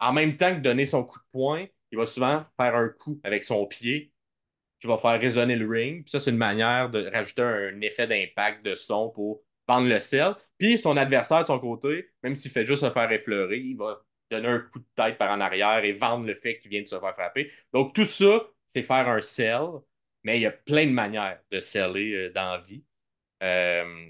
en 0.00 0.12
même 0.12 0.36
temps 0.36 0.54
que 0.54 0.60
donner 0.60 0.86
son 0.86 1.04
coup 1.04 1.18
de 1.18 1.24
poing, 1.32 1.66
il 1.92 1.98
va 1.98 2.06
souvent 2.06 2.44
faire 2.58 2.76
un 2.76 2.88
coup 2.88 3.20
avec 3.24 3.44
son 3.44 3.66
pied 3.66 4.12
qui 4.80 4.86
va 4.86 4.98
faire 4.98 5.20
résonner 5.20 5.56
le 5.56 5.68
ring. 5.68 6.04
Puis 6.04 6.10
ça, 6.10 6.20
c'est 6.20 6.30
une 6.30 6.36
manière 6.36 6.90
de 6.90 7.06
rajouter 7.08 7.42
un 7.42 7.80
effet 7.80 8.06
d'impact 8.06 8.64
de 8.64 8.74
son 8.74 9.10
pour 9.10 9.42
vendre 9.68 9.88
le 9.88 10.00
sel. 10.00 10.34
Puis 10.58 10.78
son 10.78 10.96
adversaire 10.96 11.42
de 11.42 11.46
son 11.46 11.58
côté, 11.58 12.10
même 12.22 12.34
s'il 12.34 12.50
fait 12.50 12.66
juste 12.66 12.82
se 12.82 12.90
faire 12.90 13.10
effleurer, 13.12 13.58
il 13.58 13.76
va 13.76 14.02
donner 14.30 14.48
un 14.48 14.58
coup 14.58 14.78
de 14.78 14.86
tête 14.94 15.18
par 15.18 15.30
en 15.30 15.40
arrière 15.40 15.84
et 15.84 15.92
vendre 15.92 16.26
le 16.26 16.34
fait 16.34 16.58
qu'il 16.58 16.70
vient 16.70 16.82
de 16.82 16.86
se 16.86 16.98
faire 16.98 17.14
frapper. 17.14 17.50
Donc 17.72 17.94
tout 17.94 18.04
ça, 18.04 18.46
c'est 18.66 18.82
faire 18.82 19.08
un 19.08 19.20
sell, 19.20 19.66
mais 20.24 20.38
il 20.38 20.42
y 20.42 20.46
a 20.46 20.50
plein 20.50 20.86
de 20.86 20.92
manières 20.92 21.38
de 21.50 21.60
seller 21.60 22.12
euh, 22.12 22.32
dans 22.32 22.56
la 22.56 22.58
vie. 22.58 22.82
Euh, 23.42 24.06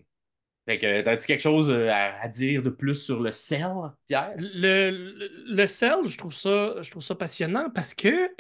fait 0.68 0.79
que, 0.79 1.02
t'as-tu 1.02 1.26
quelque 1.26 1.42
chose 1.42 1.68
euh, 1.68 1.90
à, 1.92 2.26
dire 2.29 2.62
de 2.62 2.70
plus 2.70 2.96
sur 2.96 3.20
le 3.20 3.33
sel, 3.33 3.70
Pierre? 4.09 4.35
Le, 4.37 5.14
le, 5.46 5.66
sel, 5.66 6.07
je 6.07 6.16
trouve 6.16 6.35
ça, 6.35 6.81
je 6.83 6.90
trouve 6.90 7.02
ça 7.02 7.14
passionnant 7.14 7.70
parce 7.70 7.94
que 7.94 8.31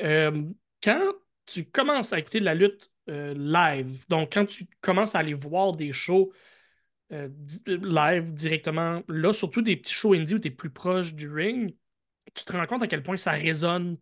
quand 0.82 1.12
tu 1.44 1.64
commences 1.66 2.12
à 2.12 2.18
écouter 2.18 2.40
de 2.40 2.44
la 2.44 2.54
lutte 2.54 2.90
live, 3.06 4.04
donc 4.08 4.32
quand 4.32 4.46
tu 4.46 4.66
commences 4.80 5.14
à 5.14 5.20
aller 5.20 5.34
voir 5.34 5.72
des 5.72 5.92
shows 5.92 6.32
euh, 7.12 7.28
live 7.66 8.32
directement 8.34 9.02
là, 9.08 9.32
surtout 9.32 9.62
des 9.62 9.76
petits 9.76 9.94
shows 9.94 10.14
indie 10.14 10.34
où 10.34 10.38
tu 10.38 10.48
es 10.48 10.50
plus 10.50 10.70
proche 10.70 11.14
du 11.14 11.30
ring, 11.32 11.74
tu 12.34 12.44
te 12.44 12.52
rends 12.52 12.66
compte 12.66 12.82
à 12.82 12.88
quel 12.88 13.02
point 13.02 13.16
ça 13.16 13.32
résonne. 13.32 13.96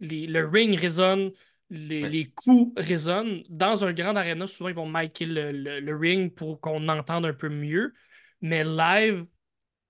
le 0.00 0.42
ring 0.46 0.74
résonne, 0.78 1.32
les, 1.70 2.30
coups 2.34 2.72
résonnent. 2.76 3.42
Dans 3.48 3.84
un 3.84 3.92
grand 3.92 4.16
arena, 4.16 4.46
souvent 4.46 4.70
ils 4.70 4.74
vont 4.74 4.88
micer 4.88 5.26
le, 5.26 5.96
ring 5.96 6.34
pour 6.34 6.60
qu'on 6.60 6.88
entende 6.88 7.26
un 7.26 7.34
peu 7.34 7.48
mieux. 7.48 7.94
Mais 8.40 8.64
live, 8.64 9.26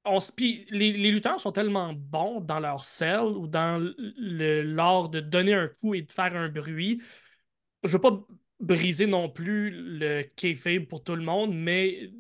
on, 0.05 0.18
les, 0.38 0.66
les, 0.92 1.11
lutteurs 1.12 1.40
sont 1.40 1.52
tellement 1.52 1.92
bons 1.92 2.40
dans 2.40 2.61
leur 2.61 2.85
sell 2.85 3.20
ou 3.20 3.46
dans 3.46 3.81
l'art 4.18 5.09
de 5.11 5.20
donner 5.20 5.55
un 5.55 5.68
coup 5.68 5.94
et 5.94 6.02
de 6.02 6.12
faire 6.12 6.35
un 6.37 6.48
bruit. 6.48 7.00
Je 7.85 7.92
veux 7.92 8.00
pas 8.00 8.26
briser 8.62 9.07
non 9.07 9.29
plus 9.29 9.70
le 9.70 10.22
kayfabe 10.22 10.85
pour 10.85 11.03
tout 11.03 11.16
le 11.16 11.22
monde, 11.22 11.55
mais 11.55 12.11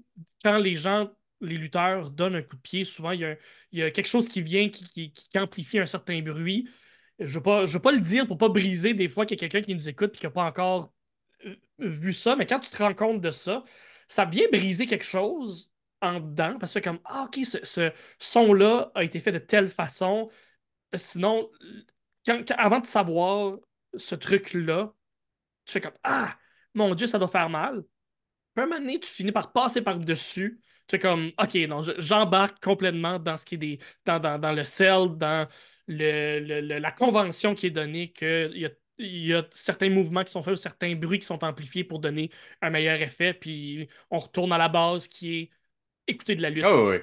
quand 0.44 0.58
les 0.58 0.76
gens, 0.76 1.10
les 1.40 1.56
lutteurs 1.56 2.10
donnent 2.10 2.34
un 2.34 2.42
coup 2.42 2.56
de 2.56 2.60
pied, 2.60 2.84
souvent 2.84 3.12
il 3.12 3.38
y 3.72 3.82
a, 3.82 3.90
quelque 3.90 4.08
chose 4.08 4.28
qui 4.28 4.42
vient 4.42 4.68
qui, 4.68 5.12
amplifie 5.36 5.78
un 5.78 5.86
certain 5.86 6.20
bruit. 6.20 6.68
Je 7.18 7.38
ne 7.38 7.66
veux, 7.66 7.80
pas 7.80 7.92
le 7.92 8.00
dire 8.00 8.26
pour 8.26 8.38
pas 8.38 8.48
briser 8.48 8.94
des 8.94 9.08
fois 9.08 9.24
qu'il 9.24 9.36
y 9.36 9.40
a 9.40 9.48
quelqu'un 9.48 9.64
qui 9.64 9.74
nous 9.74 9.88
écoute 9.88 10.14
et 10.14 10.18
qui 10.18 10.26
n'a 10.26 10.30
pas 10.30 10.44
encore 10.44 10.92
euh, 11.46 11.54
vu 11.78 12.12
ça, 12.12 12.34
mais 12.36 12.46
quand 12.46 12.58
tu 12.58 12.70
te 12.70 12.76
rends 12.82 12.94
compte 12.94 13.20
de 13.20 13.30
ça, 13.30 13.64
ça 14.08 14.24
vient 14.24 14.46
briser 14.50 14.86
quelque 14.86 15.04
chose 15.04 15.70
en 16.00 16.18
dedans 16.18 16.56
parce 16.58 16.74
que 16.74 16.80
comme 16.80 16.98
ah, 17.04 17.26
ok 17.26 17.46
ce, 17.46 17.92
son-là 18.18 18.90
a 18.94 19.04
été 19.04 19.20
fait 19.20 19.30
de 19.30 19.38
telle 19.38 19.68
façon 19.68 20.28
sinon 20.94 21.48
avant 22.58 22.80
de 22.80 22.86
savoir 22.86 23.58
ce 23.96 24.16
truc-là 24.16 24.92
tu 25.64 25.72
fais 25.72 25.80
comme 25.80 25.92
Ah, 26.02 26.36
mon 26.74 26.94
Dieu, 26.94 27.06
ça 27.06 27.18
doit 27.18 27.28
faire 27.28 27.48
mal. 27.48 27.82
Puis 28.54 28.64
un 28.64 28.66
moment 28.66 28.80
donné, 28.80 29.00
tu 29.00 29.10
finis 29.10 29.32
par 29.32 29.52
passer 29.52 29.82
par-dessus. 29.82 30.60
Tu 30.86 30.96
fais 30.96 30.98
comme 30.98 31.32
OK, 31.38 31.54
non, 31.68 31.82
j'embarque 31.98 32.62
complètement 32.62 33.18
dans 33.18 33.36
ce 33.36 33.44
qui 33.44 33.54
est 33.54 33.58
des. 33.58 33.78
dans, 34.04 34.18
dans, 34.20 34.52
le 34.52 34.64
sel, 34.64 35.16
dans 35.16 35.48
le, 35.86 36.60
la 36.78 36.92
convention 36.92 37.54
qui 37.54 37.66
est 37.66 37.70
donnée, 37.70 38.12
qu'il 38.12 38.56
y 38.56 38.66
a 38.66 38.70
il 38.98 39.26
y 39.26 39.34
a 39.34 39.44
certains 39.54 39.90
mouvements 39.90 40.22
qui 40.22 40.30
sont 40.30 40.42
faits 40.42 40.52
ou 40.52 40.56
certains 40.56 40.94
bruits 40.94 41.18
qui 41.18 41.26
sont 41.26 41.42
amplifiés 41.44 41.82
pour 41.82 41.98
donner 41.98 42.30
un 42.60 42.70
meilleur 42.70 43.00
effet. 43.00 43.34
Puis 43.34 43.88
on 44.10 44.18
retourne 44.18 44.52
à 44.52 44.58
la 44.58 44.68
base 44.68 45.08
qui 45.08 45.40
est 45.40 45.50
écouter 46.06 46.36
de 46.36 46.42
la 46.42 46.50
lutte. 46.50 46.64
Oh, 46.66 46.90
oui. 46.90 46.98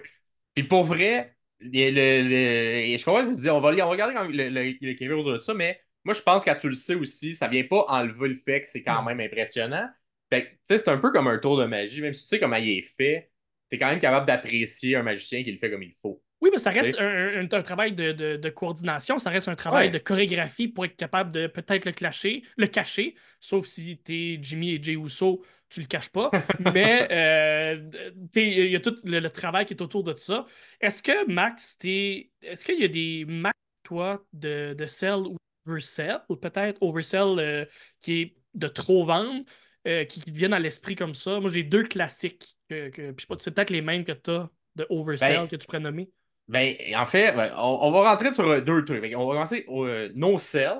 Puis 0.53 0.63
pour 0.63 0.83
vrai, 0.83 1.35
le, 1.59 1.89
le, 1.91 2.97
je 2.97 2.97
ce 2.97 3.05
que 3.05 3.33
tu 3.35 3.41
dis. 3.41 3.49
On 3.49 3.59
va, 3.59 3.69
on 3.69 3.75
va 3.75 3.85
regarder 3.85 4.13
le, 4.31 4.49
le, 4.49 4.77
le, 4.81 5.33
de 5.33 5.39
ça, 5.39 5.53
mais 5.53 5.81
moi, 6.03 6.13
je 6.13 6.21
pense 6.21 6.43
que 6.43 6.59
tu 6.59 6.69
le 6.69 6.75
sais 6.75 6.95
aussi, 6.95 7.35
ça 7.35 7.47
vient 7.47 7.63
pas 7.63 7.85
enlever 7.87 8.29
le 8.29 8.35
fait 8.35 8.61
que 8.61 8.67
c'est 8.67 8.83
quand 8.83 9.03
même 9.03 9.19
impressionnant. 9.19 9.87
Fait 10.29 10.51
tu 10.51 10.57
sais, 10.65 10.77
c'est 10.77 10.89
un 10.89 10.97
peu 10.97 11.11
comme 11.11 11.27
un 11.27 11.37
tour 11.37 11.57
de 11.57 11.65
magie. 11.65 12.01
Même 12.01 12.13
si 12.13 12.23
tu 12.23 12.29
sais 12.29 12.39
comment 12.39 12.55
il 12.55 12.69
est 12.69 12.87
fait, 12.97 13.31
tu 13.69 13.75
es 13.75 13.79
quand 13.79 13.89
même 13.89 13.99
capable 13.99 14.25
d'apprécier 14.25 14.95
un 14.95 15.03
magicien 15.03 15.43
qui 15.43 15.51
le 15.51 15.57
fait 15.57 15.69
comme 15.69 15.83
il 15.83 15.93
faut. 16.01 16.21
Oui, 16.41 16.49
mais 16.53 16.57
ça 16.57 16.69
reste 16.69 16.97
un, 16.99 17.45
travail 17.63 17.91
de, 17.93 18.49
coordination, 18.49 19.19
ça 19.19 19.29
reste 19.29 19.49
un 19.49 19.55
travail 19.55 19.91
de 19.91 19.97
chorégraphie 19.97 20.69
pour 20.69 20.85
être 20.85 20.95
capable 20.95 21.31
de 21.31 21.47
peut-être 21.47 21.83
le, 21.83 21.91
clasher, 21.91 22.43
le 22.55 22.67
cacher, 22.67 23.15
sauf 23.41 23.65
si 23.65 23.99
tu 24.03 24.13
es 24.13 24.39
Jimmy 24.41 24.71
et 24.71 24.81
Jay 24.81 24.93
Uso, 24.93 25.43
tu 25.69 25.81
le 25.81 25.87
caches 25.87 26.09
pas. 26.09 26.31
mais 26.73 27.07
euh, 27.11 27.89
il 28.35 28.69
y 28.69 28.75
a 28.75 28.79
tout 28.79 28.95
le, 29.03 29.27
travail 29.27 29.65
qui 29.65 29.73
est 29.73 29.81
autour 29.81 30.05
de 30.05 30.17
ça. 30.17 30.45
Est-ce 30.79 31.03
que 31.03 31.29
Max, 31.29 31.77
est-ce 31.83 32.63
qu'il 32.63 32.79
y 32.79 32.85
a 32.85 32.87
des 32.87 33.25
Max, 33.27 33.57
toi, 33.83 34.25
de, 34.31 34.73
de 34.77 34.85
Cell 34.85 35.19
ou 35.27 35.35
oversell, 35.69 36.19
peut-être 36.41 36.77
oversell 36.81 37.39
euh, 37.39 37.65
qui 38.01 38.21
est 38.21 38.35
de 38.53 38.67
trop 38.67 39.05
vendre, 39.05 39.43
euh, 39.87 40.05
qui, 40.05 40.21
qui, 40.21 40.31
viennent 40.31 40.53
à 40.53 40.59
l'esprit 40.59 40.95
comme 40.95 41.13
ça. 41.13 41.39
Moi, 41.39 41.49
j'ai 41.49 41.63
deux 41.63 41.83
classiques. 41.83 42.55
Que, 42.69 42.89
que 42.89 43.15
c'est 43.39 43.51
peut-être 43.51 43.69
les 43.71 43.81
mêmes 43.81 44.05
que 44.05 44.11
tu 44.11 44.31
as 44.31 44.49
de 44.75 44.85
oversell 44.89 45.41
ben, 45.41 45.47
que 45.47 45.55
tu 45.55 45.65
pourrais 45.65 45.79
nommer. 45.79 46.09
Ben, 46.47 46.75
en 46.95 47.05
fait, 47.05 47.33
on, 47.57 47.91
va 47.91 48.09
rentrer 48.11 48.33
sur 48.33 48.47
euh, 48.47 48.61
deux 48.61 48.85
trucs. 48.85 49.03
On 49.15 49.27
va 49.27 49.33
commencer 49.33 49.65
au 49.67 49.87
no 50.15 50.37
sell. 50.37 50.79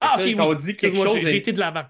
Ah, 0.00 0.16
ok, 0.18 0.36
quand 0.36 0.48
on 0.48 0.54
dit 0.54 0.76
quelque 0.76 0.96
chose. 0.96 1.18
J'ai 1.18 1.36
été 1.36 1.52
de 1.52 1.60
l'avant. 1.60 1.84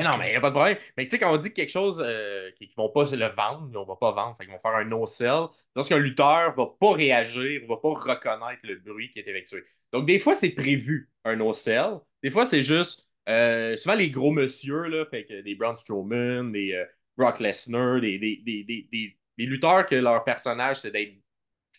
Non, 0.00 0.16
mais 0.18 0.28
il 0.28 0.30
n'y 0.30 0.36
a 0.36 0.40
pas 0.40 0.50
de 0.50 0.54
problème. 0.54 0.78
Mais 0.96 1.04
tu 1.04 1.10
sais, 1.10 1.18
quand 1.18 1.32
on 1.32 1.36
dit 1.36 1.52
quelque 1.52 1.70
chose 1.70 2.02
euh, 2.04 2.50
qui 2.56 2.64
ne 2.64 2.82
vont 2.82 2.88
pas 2.88 3.04
le 3.04 3.28
vendre, 3.28 3.70
on 3.74 3.82
ne 3.82 3.86
va 3.86 3.96
pas 3.96 4.12
vendre. 4.12 4.36
Ils 4.42 4.48
vont 4.48 4.58
faire 4.58 4.76
un 4.76 4.84
no-sell. 4.84 5.46
Lorsqu'un 5.74 5.98
lutteur 5.98 6.52
ne 6.52 6.56
va 6.56 6.66
pas 6.78 6.92
réagir, 6.92 7.62
ne 7.62 7.66
va 7.66 7.76
pas 7.76 7.88
reconnaître 7.90 8.60
le 8.62 8.76
bruit 8.76 9.10
qui 9.12 9.18
est 9.18 9.28
effectué. 9.28 9.64
Donc, 9.92 10.06
des 10.06 10.18
fois, 10.18 10.34
c'est 10.34 10.50
prévu 10.50 11.10
un 11.24 11.36
no-sell. 11.36 11.98
Des 12.22 12.30
fois, 12.30 12.46
c'est 12.46 12.62
juste. 12.62 13.06
Euh, 13.28 13.76
souvent, 13.76 13.94
les 13.94 14.10
gros 14.10 14.30
monsieur, 14.30 14.84
là, 14.84 15.04
fait 15.10 15.24
que 15.24 15.42
des 15.42 15.54
Braun 15.54 15.74
Strowman, 15.74 16.50
des 16.50 16.72
euh, 16.72 16.84
Brock 17.16 17.40
Lesnar, 17.40 18.00
des, 18.00 18.18
des, 18.18 18.40
des, 18.44 18.88
des, 18.90 19.46
lutteurs 19.46 19.84
que 19.84 19.96
leur 19.96 20.24
personnage, 20.24 20.78
c'est 20.78 20.90
d'être 20.90 21.14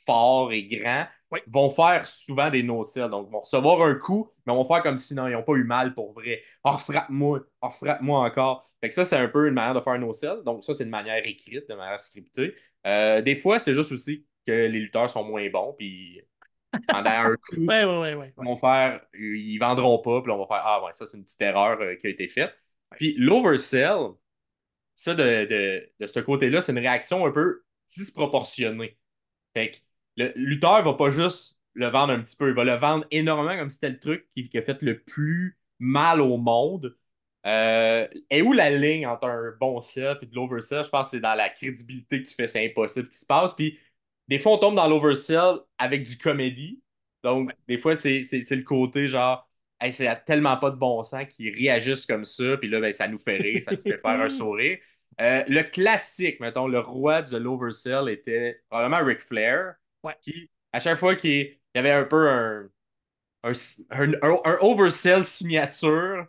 fort 0.05 0.51
et 0.51 0.63
grand 0.63 1.07
vont 1.47 1.69
faire 1.69 2.07
souvent 2.07 2.49
des 2.49 2.63
no-sell. 2.63 3.09
Donc, 3.09 3.27
ils 3.29 3.31
vont 3.31 3.39
recevoir 3.41 3.81
un 3.83 3.95
coup, 3.95 4.31
mais 4.45 4.53
vont 4.53 4.65
faire 4.65 4.81
comme 4.83 4.97
si 4.97 5.13
non, 5.15 5.27
ils 5.27 5.33
n'ont 5.33 5.43
pas 5.43 5.53
eu 5.55 5.63
mal 5.63 5.93
pour 5.93 6.13
vrai. 6.13 6.41
Oh, 6.63 6.77
frappe-moi, 6.77 7.41
oh, 7.61 7.69
frappe-moi 7.69 8.19
encore. 8.25 8.69
Fait 8.81 8.89
que 8.89 8.95
ça, 8.95 9.05
c'est 9.05 9.17
un 9.17 9.27
peu 9.27 9.47
une 9.47 9.53
manière 9.53 9.75
de 9.75 9.81
faire 9.81 9.93
un 9.93 9.99
no-sell. 9.99 10.43
Donc, 10.45 10.63
ça, 10.63 10.73
c'est 10.73 10.83
une 10.85 10.89
manière 10.89 11.25
écrite, 11.25 11.69
de 11.69 11.75
manière 11.75 11.99
scriptée. 11.99 12.55
Euh, 12.87 13.21
des 13.21 13.35
fois, 13.35 13.59
c'est 13.59 13.73
juste 13.73 13.91
aussi 13.91 14.25
que 14.47 14.51
les 14.51 14.69
lutteurs 14.79 15.09
sont 15.09 15.23
moins 15.23 15.47
bons, 15.49 15.73
puis 15.77 16.21
pendant 16.89 17.09
un 17.09 17.35
coup, 17.37 17.55
ouais, 17.67 17.85
ouais, 17.85 18.15
ouais, 18.15 18.33
ils 18.37 18.45
vont 18.45 18.57
faire, 18.57 19.01
ils 19.13 19.57
vendront 19.59 19.99
pas, 19.99 20.21
puis 20.21 20.31
on 20.31 20.37
va 20.39 20.47
faire 20.47 20.61
Ah, 20.65 20.83
ouais, 20.83 20.93
ça, 20.93 21.05
c'est 21.05 21.17
une 21.17 21.23
petite 21.25 21.41
erreur 21.41 21.79
euh, 21.81 21.95
qui 21.95 22.07
a 22.07 22.09
été 22.09 22.27
faite. 22.27 22.53
Puis 22.97 23.15
l'oversell, 23.17 24.13
ça, 24.95 25.15
de, 25.15 25.45
de, 25.45 25.91
de 25.99 26.07
ce 26.07 26.19
côté-là, 26.19 26.61
c'est 26.61 26.71
une 26.71 26.79
réaction 26.79 27.25
un 27.25 27.31
peu 27.31 27.63
disproportionnée. 27.95 28.97
Fait 29.53 29.71
que 29.71 29.77
le 30.17 30.31
lutteur 30.35 30.83
va 30.83 30.93
pas 30.93 31.09
juste 31.09 31.59
le 31.73 31.87
vendre 31.87 32.13
un 32.13 32.19
petit 32.19 32.35
peu, 32.35 32.49
il 32.49 32.55
va 32.55 32.63
le 32.63 32.75
vendre 32.75 33.05
énormément 33.11 33.57
comme 33.57 33.69
si 33.69 33.75
c'était 33.75 33.89
le 33.89 33.99
truc 33.99 34.27
qui, 34.35 34.49
a 34.57 34.61
fait 34.61 34.81
le 34.81 35.01
plus 35.01 35.57
mal 35.79 36.21
au 36.21 36.37
monde. 36.37 36.95
Euh, 37.45 38.05
et 38.29 38.41
où 38.41 38.51
la 38.51 38.69
ligne 38.69 39.07
entre 39.07 39.27
un 39.27 39.53
bon 39.59 39.79
set 39.79 40.17
et 40.21 40.25
de 40.25 40.35
l'oversell? 40.35 40.83
Je 40.83 40.89
pense 40.89 41.05
que 41.07 41.11
c'est 41.11 41.19
dans 41.21 41.35
la 41.35 41.49
crédibilité 41.49 42.21
que 42.21 42.27
tu 42.27 42.35
fais, 42.35 42.47
c'est 42.47 42.65
impossible 42.65 43.07
qu'il 43.09 43.17
se 43.17 43.25
passe. 43.25 43.53
Puis 43.53 43.79
des 44.27 44.39
fois, 44.39 44.53
on 44.53 44.57
tombe 44.57 44.75
dans 44.75 44.87
l'oversell 44.87 45.55
avec 45.77 46.03
du 46.03 46.17
comédie. 46.17 46.81
Donc, 47.23 47.51
des 47.67 47.77
fois, 47.77 47.95
c'est 47.95 48.19
le 48.19 48.63
côté 48.63 49.07
genre, 49.07 49.49
hey, 49.81 49.91
c'est 49.91 50.13
tellement 50.25 50.57
pas 50.57 50.71
de 50.71 50.75
bon 50.75 51.03
sens 51.03 51.25
qu'ils 51.29 51.55
réagissent 51.55 52.05
comme 52.05 52.25
ça. 52.25 52.57
Puis 52.57 52.69
là, 52.69 52.79
ben, 52.79 52.93
ça 52.93 53.07
nous 53.07 53.17
fait 53.19 53.37
rire, 53.37 53.63
ça 53.63 53.71
nous 53.71 53.81
fait 53.81 53.99
faire 53.99 54.21
un 54.21 54.29
sourire. 54.29 54.77
Euh, 55.19 55.43
le 55.47 55.63
classique, 55.63 56.39
mettons, 56.39 56.67
le 56.67 56.79
roi 56.79 57.21
de 57.21 57.37
l'oversell 57.37 58.09
était 58.09 58.61
probablement 58.69 59.03
Ric 59.03 59.21
Flair. 59.21 59.75
Qui, 60.21 60.49
à 60.71 60.79
chaque 60.79 60.97
fois 60.97 61.15
qu'il 61.15 61.59
y 61.75 61.77
avait 61.77 61.91
un 61.91 62.05
peu 62.05 62.29
un, 62.29 62.69
un, 63.43 64.13
un, 64.21 64.57
oversell 64.61 65.23
signature, 65.23 66.27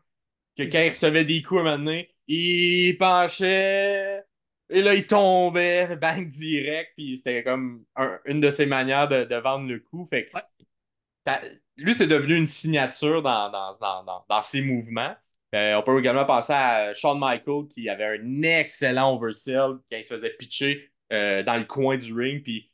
que 0.56 0.64
quand 0.64 0.80
il 0.82 0.90
recevait 0.90 1.24
des 1.24 1.42
coups 1.42 1.60
à 1.60 1.62
un 1.62 1.64
moment 1.64 1.84
donné, 1.84 2.14
il 2.26 2.96
penchait, 2.98 4.22
et 4.70 4.82
là, 4.82 4.94
il 4.94 5.06
tombait, 5.06 5.96
bang, 6.00 6.28
direct, 6.28 6.92
puis 6.96 7.16
c'était 7.16 7.42
comme 7.42 7.84
une 8.24 8.40
de 8.40 8.50
ses 8.50 8.66
manières 8.66 9.08
de, 9.08 9.24
de, 9.24 9.36
vendre 9.36 9.68
le 9.68 9.80
coup. 9.80 10.08
Fait 10.10 10.30
lui, 11.76 11.94
c'est 11.94 12.06
devenu 12.06 12.36
une 12.36 12.46
signature 12.46 13.22
dans, 13.22 13.50
dans, 13.50 13.76
dans, 13.78 14.24
dans 14.28 14.42
ses 14.42 14.62
mouvements. 14.62 15.14
Euh, 15.54 15.74
on 15.74 15.82
peut 15.82 15.98
également 15.98 16.24
penser 16.24 16.52
à 16.52 16.92
Shawn 16.94 17.18
Michaels 17.18 17.66
qui 17.68 17.88
avait 17.88 18.18
un 18.18 18.42
excellent 18.42 19.14
oversell 19.16 19.78
quand 19.90 19.96
il 19.96 20.04
se 20.04 20.14
faisait 20.14 20.30
pitcher 20.30 20.92
euh, 21.12 21.42
dans 21.42 21.56
le 21.56 21.64
coin 21.64 21.96
du 21.96 22.12
ring, 22.12 22.42
puis 22.42 22.69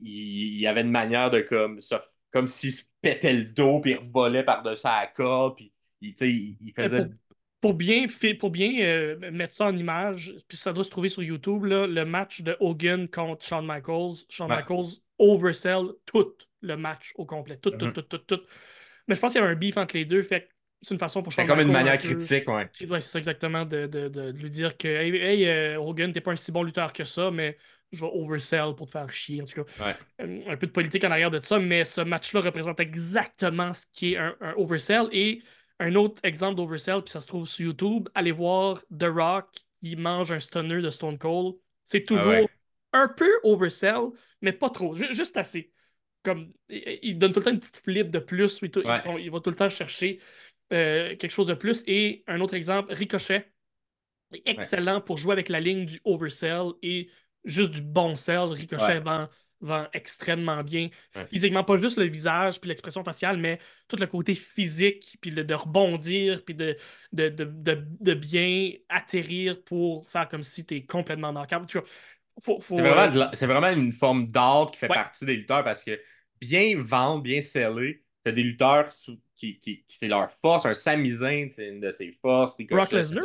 il, 0.00 0.66
avait 0.66 0.82
une 0.82 0.90
manière 0.90 1.30
de 1.30 1.40
comme 1.40 1.80
ça, 1.80 2.02
comme 2.32 2.46
s'il 2.46 2.72
se 2.72 2.84
pétait 3.00 3.32
le 3.32 3.44
dos 3.44 3.80
puis 3.80 3.92
il 3.92 3.96
revolait 3.98 4.44
par-dessus 4.44 4.82
la 4.84 5.06
corde 5.14 5.56
puis 5.56 5.72
il, 6.00 6.72
faisait 6.74 7.04
Pour, 7.04 7.14
pour 7.60 7.74
bien, 7.74 8.08
fi- 8.08 8.34
pour 8.34 8.50
bien 8.50 8.80
euh, 8.80 9.30
mettre 9.30 9.54
ça 9.54 9.66
en 9.66 9.76
image, 9.76 10.34
puis 10.48 10.56
ça 10.56 10.72
doit 10.72 10.84
se 10.84 10.90
trouver 10.90 11.08
sur 11.08 11.22
YouTube, 11.22 11.64
là, 11.64 11.86
le 11.86 12.04
match 12.04 12.40
de 12.42 12.56
Hogan 12.60 13.08
contre 13.08 13.44
Shawn 13.44 13.66
Michaels. 13.66 14.24
Shawn 14.30 14.48
Ouais. 14.50 14.56
Michaels 14.56 15.00
oversell 15.18 15.88
tout 16.06 16.32
le 16.62 16.76
match 16.76 17.12
au 17.16 17.26
complet. 17.26 17.58
Tout, 17.58 17.70
tout, 17.72 17.86
Mhm. 17.86 17.92
tout, 17.92 18.02
tout, 18.02 18.18
tout. 18.18 18.40
Mais 19.08 19.14
je 19.14 19.20
pense 19.20 19.32
qu'il 19.32 19.40
y 19.40 19.44
a 19.44 19.48
un 19.48 19.54
beef 19.54 19.76
entre 19.76 19.96
les 19.96 20.04
deux, 20.04 20.22
fait 20.22 20.48
c'est 20.82 20.94
une 20.94 21.00
façon 21.00 21.22
pour 21.22 21.32
c'est 21.32 21.42
Shawn 21.42 21.48
comme 21.48 21.60
une 21.60 21.66
Michaels 21.66 21.84
manière 21.84 21.94
un 21.94 21.96
critique 21.98 22.48
ouais 22.48 22.70
Ouais, 22.88 23.00
c'est 23.00 23.10
ça 23.10 23.18
exactement, 23.18 23.64
de, 23.66 23.86
de- 23.86 24.08
de 24.08 24.30
lui 24.30 24.48
dire 24.50 24.76
que 24.76 24.88
Hey, 24.88 25.14
hey, 25.16 25.46
euh, 25.46 25.80
Hogan, 25.80 26.12
t'es 26.12 26.20
pas 26.22 26.32
un 26.32 26.36
si 26.36 26.52
bon 26.52 26.62
lutteur 26.62 26.92
que 26.92 27.04
ça, 27.04 27.30
mais 27.30 27.58
je 27.92 28.04
vais 28.04 28.10
oversell 28.12 28.74
pour 28.76 28.86
te 28.86 28.92
faire 28.92 29.10
chier. 29.10 29.42
En 29.42 29.44
tout 29.46 29.64
cas, 29.64 29.84
ouais 29.84 29.96
Euh, 30.20 30.42
un 30.48 30.56
peu 30.56 30.66
de 30.66 30.72
politique 30.72 31.04
en 31.04 31.10
arrière 31.10 31.30
de 31.30 31.40
ça, 31.42 31.58
mais 31.58 31.84
ce 31.84 32.00
match-là 32.00 32.40
représente 32.40 32.78
exactement 32.80 33.72
ce 33.72 33.86
qui 33.92 34.14
est 34.14 34.16
un, 34.18 34.36
un 34.40 34.54
oversell. 34.54 35.08
Et 35.12 35.42
un 35.78 35.94
autre 35.94 36.20
exemple 36.24 36.56
d'oversell, 36.56 37.02
puis 37.02 37.10
ça 37.10 37.20
se 37.20 37.26
trouve 37.26 37.46
sur 37.48 37.64
YouTube, 37.66 38.08
allez 38.14 38.32
voir 38.32 38.82
The 38.96 39.04
Rock 39.04 39.46
qui 39.82 39.96
mange 39.96 40.30
un 40.30 40.38
stunner 40.40 40.82
de 40.82 40.90
Stone 40.90 41.18
Cold. 41.18 41.56
C'est 41.84 42.04
toujours 42.04 42.26
Ah 42.26 42.40
ouais. 42.42 42.48
un 42.92 43.08
peu 43.08 43.30
oversell, 43.44 44.10
mais 44.42 44.52
pas 44.52 44.68
trop, 44.70 44.94
ju- 44.94 45.12
juste 45.12 45.36
assez. 45.36 45.72
Comme, 46.22 46.52
il, 46.68 46.98
il 47.02 47.18
donne 47.18 47.32
tout 47.32 47.40
le 47.40 47.44
temps 47.46 47.50
une 47.50 47.60
petite 47.60 47.78
flip 47.78 48.10
de 48.10 48.18
plus, 48.18 48.58
il, 48.60 48.70
Ouais. 48.86 49.00
il- 49.06 49.24
il 49.24 49.30
va 49.30 49.40
tout 49.40 49.50
le 49.50 49.56
temps 49.56 49.70
chercher 49.70 50.20
euh, 50.72 51.16
quelque 51.16 51.30
chose 51.30 51.46
de 51.46 51.54
plus. 51.54 51.82
Et 51.86 52.22
un 52.26 52.40
autre 52.40 52.54
exemple, 52.54 52.92
Ricochet, 52.92 53.50
excellent 54.44 55.00
pour 55.00 55.18
jouer 55.18 55.32
avec 55.32 55.48
la 55.48 55.60
ligne 55.60 55.86
du 55.86 56.00
oversell 56.04 56.72
et 56.82 57.10
juste 57.44 57.70
du 57.70 57.82
bon 57.82 58.16
sell. 58.16 58.50
Ricochet 58.52 58.84
Ouais. 58.84 59.00
vend, 59.00 59.28
vend 59.60 59.86
extrêmement 59.92 60.62
bien. 60.62 60.88
Ouais. 61.14 61.26
Physiquement, 61.26 61.64
pas 61.64 61.76
juste 61.76 61.98
le 61.98 62.04
visage 62.06 62.60
puis 62.60 62.68
l'expression 62.68 63.04
faciale, 63.04 63.36
mais 63.38 63.58
tout 63.88 63.96
le 63.96 64.06
côté 64.06 64.34
physique, 64.34 65.18
puis 65.20 65.30
le- 65.30 65.44
de 65.44 65.54
rebondir, 65.54 66.44
puis 66.44 66.54
de, 66.54 66.76
de, 67.12 67.28
de, 67.28 67.44
de- 67.44 67.84
de 68.00 68.14
bien 68.14 68.72
atterrir 68.88 69.62
pour 69.64 70.08
faire 70.08 70.28
comme 70.28 70.42
si 70.42 70.64
tu 70.64 70.76
es 70.76 70.84
complètement 70.86 71.32
dans 71.32 71.42
le 71.42 71.46
cadre. 71.46 71.66
Tu 71.66 71.78
vois, 71.78 71.86
faut, 72.42 72.60
faut, 72.60 72.76
C'est 72.76 72.82
vraiment, 72.82 73.16
euh, 73.22 73.28
c'est 73.34 73.46
vraiment 73.46 73.68
une 73.70 73.92
forme 73.92 74.28
d'art 74.28 74.70
qui 74.70 74.78
fait 74.78 74.88
Ouais. 74.88 74.94
partie 74.94 75.24
des 75.26 75.36
lutteurs 75.36 75.62
parce 75.64 75.84
que 75.84 76.00
bien 76.40 76.80
vendre, 76.80 77.22
bien 77.22 77.40
sceller, 77.42 78.02
t'as 78.24 78.32
des 78.32 78.42
lutteurs 78.42 78.90
sous- 78.92 79.20
qui, 79.36 79.58
qui, 79.58 79.84
qui- 79.86 79.96
c'est 79.96 80.08
leur 80.08 80.30
force. 80.32 80.64
Un 80.66 80.74
Sami 80.74 81.10
Zayn, 81.10 81.48
c'est 81.50 81.68
une 81.68 81.80
de 81.80 81.90
ses 81.90 82.12
forces. 82.12 82.56
Brock 82.58 82.92
Lesnar. 82.92 83.24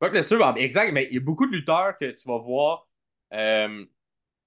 Brock 0.00 0.12
Lesnar, 0.12 0.56
exact, 0.58 0.92
mais 0.92 1.06
il 1.10 1.14
y 1.14 1.16
a 1.16 1.20
beaucoup 1.20 1.46
de 1.46 1.52
lutteurs 1.52 1.96
que 1.98 2.10
tu 2.10 2.28
vas 2.28 2.38
voir 2.38 2.85
euh, 3.32 3.84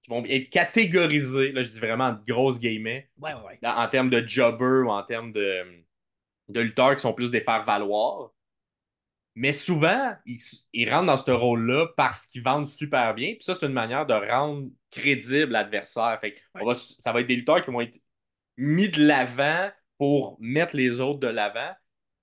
qui 0.02 0.10
vont 0.10 0.24
être 0.24 0.50
catégorisés, 0.50 1.52
là 1.52 1.62
je 1.62 1.70
dis 1.70 1.80
vraiment 1.80 2.06
en 2.08 2.14
grosses 2.26 2.60
guillemets, 2.60 3.10
Ouais, 3.18 3.34
ouais, 3.34 3.40
ouais. 3.42 3.58
dans- 3.62 3.76
en 3.76 3.88
termes 3.88 4.10
de 4.10 4.26
jobber 4.26 4.82
ou 4.86 4.90
en 4.90 5.02
termes 5.04 5.32
de, 5.32 5.64
de 6.48 6.60
lutteurs 6.60 6.96
qui 6.96 7.02
sont 7.02 7.14
plus 7.14 7.30
des 7.30 7.40
faire-valoir. 7.42 8.32
Mais 9.36 9.52
souvent, 9.52 10.12
ils, 10.26 10.38
ils 10.72 10.90
rentrent 10.90 11.06
dans 11.06 11.16
ce 11.16 11.30
rôle-là 11.30 11.86
parce 11.96 12.26
qu'ils 12.26 12.42
vendent 12.42 12.66
super 12.68 13.14
bien. 13.14 13.34
Puis 13.34 13.44
ça, 13.44 13.54
c'est 13.54 13.66
une 13.66 13.72
manière 13.72 14.04
de 14.04 14.12
rendre 14.14 14.68
crédible 14.90 15.52
l'adversaire. 15.52 16.18
Fait 16.20 16.34
que 16.34 16.40
on 16.54 16.66
va- 16.66 16.74
ça 16.74 17.12
va 17.12 17.20
être 17.20 17.28
des 17.28 17.36
lutteurs 17.36 17.64
qui 17.64 17.70
vont 17.70 17.80
être 17.80 17.98
mis 18.56 18.88
de 18.88 19.04
l'avant 19.06 19.70
pour 19.98 20.36
mettre 20.40 20.76
les 20.76 21.00
autres 21.00 21.20
de 21.20 21.28
l'avant. 21.28 21.72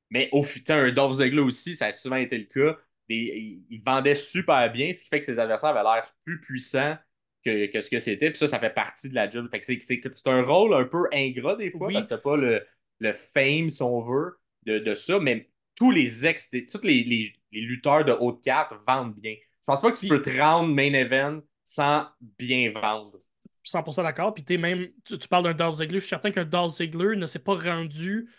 Mais 0.10 0.30
au 0.32 0.44
fut 0.44 0.70
un 0.72 0.92
Dolph 0.92 1.16
Ziggler 1.16 1.42
aussi, 1.42 1.76
ça 1.76 1.88
a 1.88 1.94
souvent 1.94 2.16
été 2.18 2.38
le 2.38 2.46
cas. 2.46 2.78
Des- 3.10 3.62
il, 3.70 3.82
vendait 3.84 4.16
super 4.16 4.72
bien, 4.72 4.94
ce 4.94 5.02
qui 5.04 5.08
fait 5.10 5.20
que 5.20 5.26
ses 5.26 5.40
adversaires 5.40 5.70
avaient 5.70 5.84
l'air 5.84 6.14
plus 6.26 6.42
puissants 6.42 6.98
que, 7.46 7.68
que 7.68 7.82
ce 7.82 7.90
que 7.90 8.00
c'était. 8.00 8.30
Puis 8.32 8.40
ça, 8.40 8.48
ça 8.48 8.60
fait 8.60 8.74
partie 8.74 9.10
de 9.10 9.16
la 9.16 9.30
job. 9.30 9.48
Fait 9.50 9.60
que 9.60 9.66
c'est, 9.66 9.80
c'est, 9.82 10.02
c'est 10.04 10.28
un 10.28 10.44
rôle 10.44 10.74
un 10.74 10.86
peu 10.86 11.08
ingrat 11.14 11.56
des 11.56 11.72
fois 11.72 11.88
Oui. 11.88 11.94
parce 11.94 12.06
que 12.06 12.10
t'as 12.10 12.18
pas 12.22 12.36
le, 12.36 12.66
le 13.00 13.14
fame, 13.14 13.70
si 13.70 13.82
on 13.82 14.02
veut, 14.02 14.38
de, 14.66 14.80
de 14.80 14.96
ça. 14.96 15.20
Mais 15.20 15.50
tous 15.76 15.92
les 15.92 16.26
ex, 16.28 16.50
tous 16.52 16.82
les, 16.84 17.04
les, 17.04 17.34
les 17.52 17.62
lutteurs 17.62 18.04
de 18.04 18.12
haute 18.12 18.44
carte 18.44 18.74
vendent 18.88 19.16
bien. 19.16 19.36
Je 19.36 19.66
pense 19.66 19.82
pas 19.82 19.92
que 19.92 20.00
tu 20.00 20.08
peux 20.08 20.22
te 20.22 20.30
rendre 20.30 20.74
main 20.74 20.94
event 20.94 21.42
sans 21.64 22.08
bien 22.40 22.72
vendre. 22.72 23.20
100% 23.64 24.04
d'accord. 24.04 24.34
Puis 24.34 24.44
t'es 24.44 24.58
même, 24.58 24.88
tu, 25.06 25.18
tu 25.20 25.28
parles 25.28 25.44
d'un 25.44 25.54
Dolph 25.54 25.76
Ziggler, 25.76 26.00
je 26.00 26.06
suis 26.06 26.10
certain 26.10 26.32
qu'un 26.32 26.46
Dolph 26.46 26.72
Ziggler 26.74 27.16
ne 27.18 27.26
s'est 27.26 27.40
pas 27.44 27.56
rendu 27.56 28.30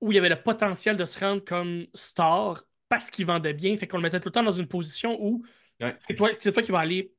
où 0.00 0.12
il 0.12 0.14
y 0.14 0.18
avait 0.18 0.28
le 0.28 0.40
potentiel 0.42 0.96
de 0.96 1.04
se 1.04 1.18
rendre 1.18 1.44
comme 1.44 1.86
star 1.94 2.62
parce 2.88 3.10
qu'il 3.10 3.26
vendait 3.26 3.54
bien. 3.54 3.76
Fait 3.76 3.86
qu'on 3.86 3.98
le 3.98 4.02
mettait 4.02 4.20
tout 4.20 4.28
le 4.28 4.32
temps 4.32 4.42
dans 4.42 4.52
une 4.52 4.68
position 4.68 5.16
où 5.20 5.44
Ouais. 5.80 5.94
c'est 6.08 6.14
toi, 6.52 6.62
qui 6.62 6.72
vas 6.72 6.80
aller 6.80 7.12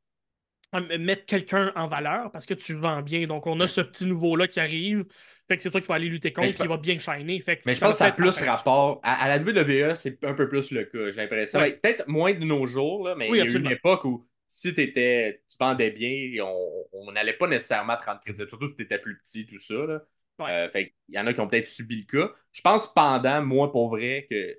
euh, 0.75 0.97
mettre 0.99 1.25
quelqu'un 1.25 1.71
en 1.75 1.87
valeur 1.87 2.29
parce 2.31 2.45
que 2.45 2.53
tu 2.53 2.73
vends 2.73 3.01
bien. 3.01 3.25
Donc 3.25 3.47
on 3.47 3.59
a 3.59 3.67
ce 3.67 3.81
petit 3.81 4.05
nouveau-là 4.05 4.47
qui 4.47 4.59
arrive. 4.59 5.05
Fait 5.47 5.57
que 5.57 5.63
c'est 5.63 5.71
toi 5.71 5.81
qui 5.81 5.87
vas 5.87 5.95
aller 5.95 6.09
lutter 6.09 6.31
contre, 6.31 6.53
qui 6.53 6.67
va 6.67 6.77
bien 6.77 6.99
shiner. 6.99 7.39
Fait 7.39 7.57
que 7.57 7.63
Mais 7.65 7.73
je 7.73 7.79
pense 7.79 7.91
que 7.93 7.97
ça 7.97 8.05
a 8.07 8.11
plus 8.11 8.39
rapport. 8.41 8.99
À, 9.01 9.23
à 9.23 9.29
la 9.37 9.37
WWE, 9.43 9.95
c'est 9.95 10.23
un 10.23 10.33
peu 10.33 10.47
plus 10.47 10.71
le 10.71 10.85
cas, 10.85 11.09
j'ai 11.09 11.17
l'impression. 11.17 11.59
Ouais. 11.59 11.71
Ben, 11.71 11.79
Peut-être 11.81 12.07
moins 12.07 12.33
de 12.33 12.45
nos 12.45 12.67
jours, 12.67 13.07
là, 13.07 13.15
mais 13.15 13.29
Oui, 13.29 13.39
il 13.39 13.45
y 13.45 13.47
a 13.47 13.51
eu 13.51 13.57
une 13.57 13.71
époque 13.71 14.05
où 14.05 14.27
si 14.47 14.75
t'étais, 14.75 15.43
tu 15.49 15.55
vendais 15.59 15.91
bien, 15.91 16.43
on 16.43 17.11
n'allait 17.11 17.33
pas 17.33 17.47
nécessairement 17.47 17.97
te 17.97 18.05
rendre 18.05 18.19
crédible, 18.19 18.47
surtout 18.49 18.67
si 18.69 18.75
tu 18.75 18.83
étais 18.83 18.99
plus 18.99 19.17
petit, 19.19 19.45
tout 19.47 19.59
ça. 19.59 19.73
Là. 19.85 20.01
Ouais. 20.39 20.51
Euh, 20.51 20.69
fait 20.69 20.93
il 21.07 21.15
y 21.15 21.19
en 21.19 21.27
a 21.27 21.33
qui 21.33 21.39
ont 21.39 21.47
peut-être 21.47 21.67
subi 21.67 22.05
le 22.07 22.19
cas. 22.25 22.31
Je 22.51 22.61
pense 22.61 22.93
pendant, 22.93 23.41
moi, 23.43 23.71
pour 23.71 23.89
vrai, 23.89 24.27
que 24.29 24.55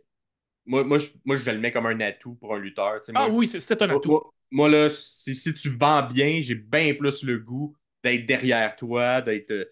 moi, 0.71 0.85
moi, 0.85 0.99
je, 0.99 1.09
moi, 1.25 1.37
je 1.37 1.51
le 1.51 1.59
mets 1.59 1.73
comme 1.73 1.87
un 1.87 2.01
atout 2.01 2.35
pour 2.37 2.55
un 2.55 2.59
lutteur. 2.59 3.01
Ah 3.15 3.29
oui, 3.29 3.49
c'est- 3.49 3.83
un 3.83 3.91
atout. 3.91 4.09
moi- 4.09 4.33
moi, 4.51 4.69
là, 4.69 4.89
si, 4.89 5.35
si 5.35 5.53
tu 5.55 5.71
vends 5.71 6.03
bien, 6.05 6.41
j'ai 6.43 6.55
bien 6.55 6.95
plus 6.95 7.23
le 7.25 7.39
goût 7.39 7.77
d'être 8.05 8.27
derrière 8.27 8.77
toi, 8.77 9.21
d'être. 9.23 9.51
euh, 9.51 9.65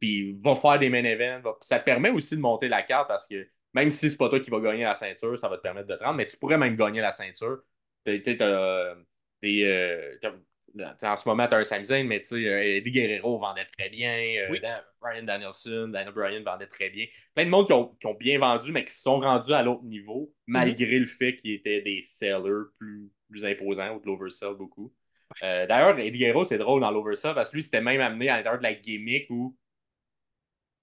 Puis 0.00 0.32
va 0.42 0.56
faire 0.56 0.78
des 0.80 0.88
main 0.90 1.04
events. 1.04 1.40
va- 1.42 1.56
Ça 1.60 1.78
te 1.78 1.84
permet 1.84 2.10
aussi 2.10 2.36
de 2.36 2.40
monter 2.40 2.68
la 2.68 2.82
carte 2.82 3.06
parce 3.08 3.26
que 3.28 3.48
même 3.72 3.90
si 3.90 4.10
c'est 4.10 4.16
pas 4.16 4.28
toi 4.28 4.40
qui 4.40 4.50
va 4.50 4.58
gagner 4.60 4.82
la 4.84 4.94
ceinture, 4.96 5.38
ça 5.38 5.48
va 5.48 5.56
te 5.58 5.62
permettre 5.62 5.86
de 5.88 5.94
te 5.96 6.02
rendre, 6.04 6.16
mais 6.16 6.26
tu 6.26 6.36
pourrais 6.36 6.58
même 6.58 6.76
gagner 6.76 7.00
la 7.00 7.12
ceinture. 7.12 7.62
T'as- 8.04 8.18
t'es, 8.20 8.36
euh, 8.42 8.94
t'as- 9.40 10.18
t'as- 10.20 10.36
en 11.02 11.16
ce 11.16 11.28
moment, 11.28 11.46
tu 11.46 11.54
as 11.54 11.58
un 11.58 11.64
Sami 11.64 11.84
Zayn, 11.84 12.06
mais 12.06 12.20
tu 12.20 12.28
sais, 12.28 12.48
euh, 12.48 12.76
Eddie 12.76 12.90
Guerrero 12.90 13.38
vendait 13.38 13.64
très 13.66 13.88
bien. 13.90 14.10
euh, 14.18 14.48
Oui. 14.50 14.60
Dan- 14.60 14.82
Brian 15.00 15.22
Danielson, 15.22 15.88
Daniel 15.92 16.14
Bryan 16.14 16.42
vendait 16.42 16.66
très 16.66 16.90
bien. 16.90 17.06
Plein 17.34 17.44
de 17.44 17.50
monde 17.50 17.66
qui 17.66 17.72
ont, 17.74 17.88
qui 18.00 18.06
ont 18.06 18.14
bien 18.14 18.38
vendu, 18.38 18.72
mais 18.72 18.84
qui 18.84 18.92
se 18.92 19.02
sont 19.02 19.20
rendus 19.20 19.52
à 19.52 19.62
l'autre 19.62 19.84
niveau, 19.84 20.32
malgré 20.46 20.98
le 20.98 21.06
fait 21.06 21.36
qu'ils 21.36 21.54
étaient 21.54 21.82
des 21.82 22.00
sellers 22.00 22.64
plus, 22.78 23.10
plus 23.30 23.44
imposants 23.44 23.94
ou 23.96 24.00
de 24.00 24.06
l'oversell 24.06 24.54
beaucoup. 24.54 24.92
Euh, 25.42 25.66
D'ailleurs, 25.66 25.98
Eddie 25.98 26.18
Guerrero, 26.18 26.44
c'est 26.44 26.58
drôle 26.58 26.80
dans 26.80 26.90
l'oversell 26.90 27.34
parce 27.34 27.50
que 27.50 27.56
lui, 27.56 27.62
c'était 27.62 27.80
même 27.82 28.00
amené 28.00 28.28
à 28.28 28.36
l'intérieur 28.38 28.58
de 28.58 28.62
la 28.64 28.74
gimmick 28.74 29.26
où 29.30 29.56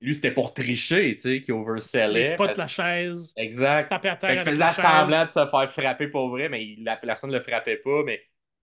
lui, 0.01 0.15
c'était 0.15 0.31
pour 0.31 0.53
tricher, 0.53 1.15
tu 1.15 1.21
sais, 1.21 1.41
qui 1.41 1.51
oversellait. 1.51 2.33
spots, 2.33 2.45
parce- 2.47 2.57
la 2.57 2.67
chaise, 2.67 3.33
Exact. 3.37 3.89
taper 3.89 4.09
à 4.09 4.15
terre 4.15 4.29
Fait 4.31 4.35
qu'il 4.41 4.47
avec 4.61 4.71
faisait 4.73 4.81
semblant 4.81 5.25
de 5.25 5.29
se 5.29 5.45
faire 5.47 5.71
frapper 5.71 6.07
pour 6.07 6.29
vrai, 6.29 6.49
mais 6.49 6.65
il- 6.65 6.83
la 6.83 6.97
personne 6.97 7.29
ne 7.29 7.37
le 7.37 7.43
frappait 7.43 7.77
pas. 7.77 8.01
Mais 8.03 8.19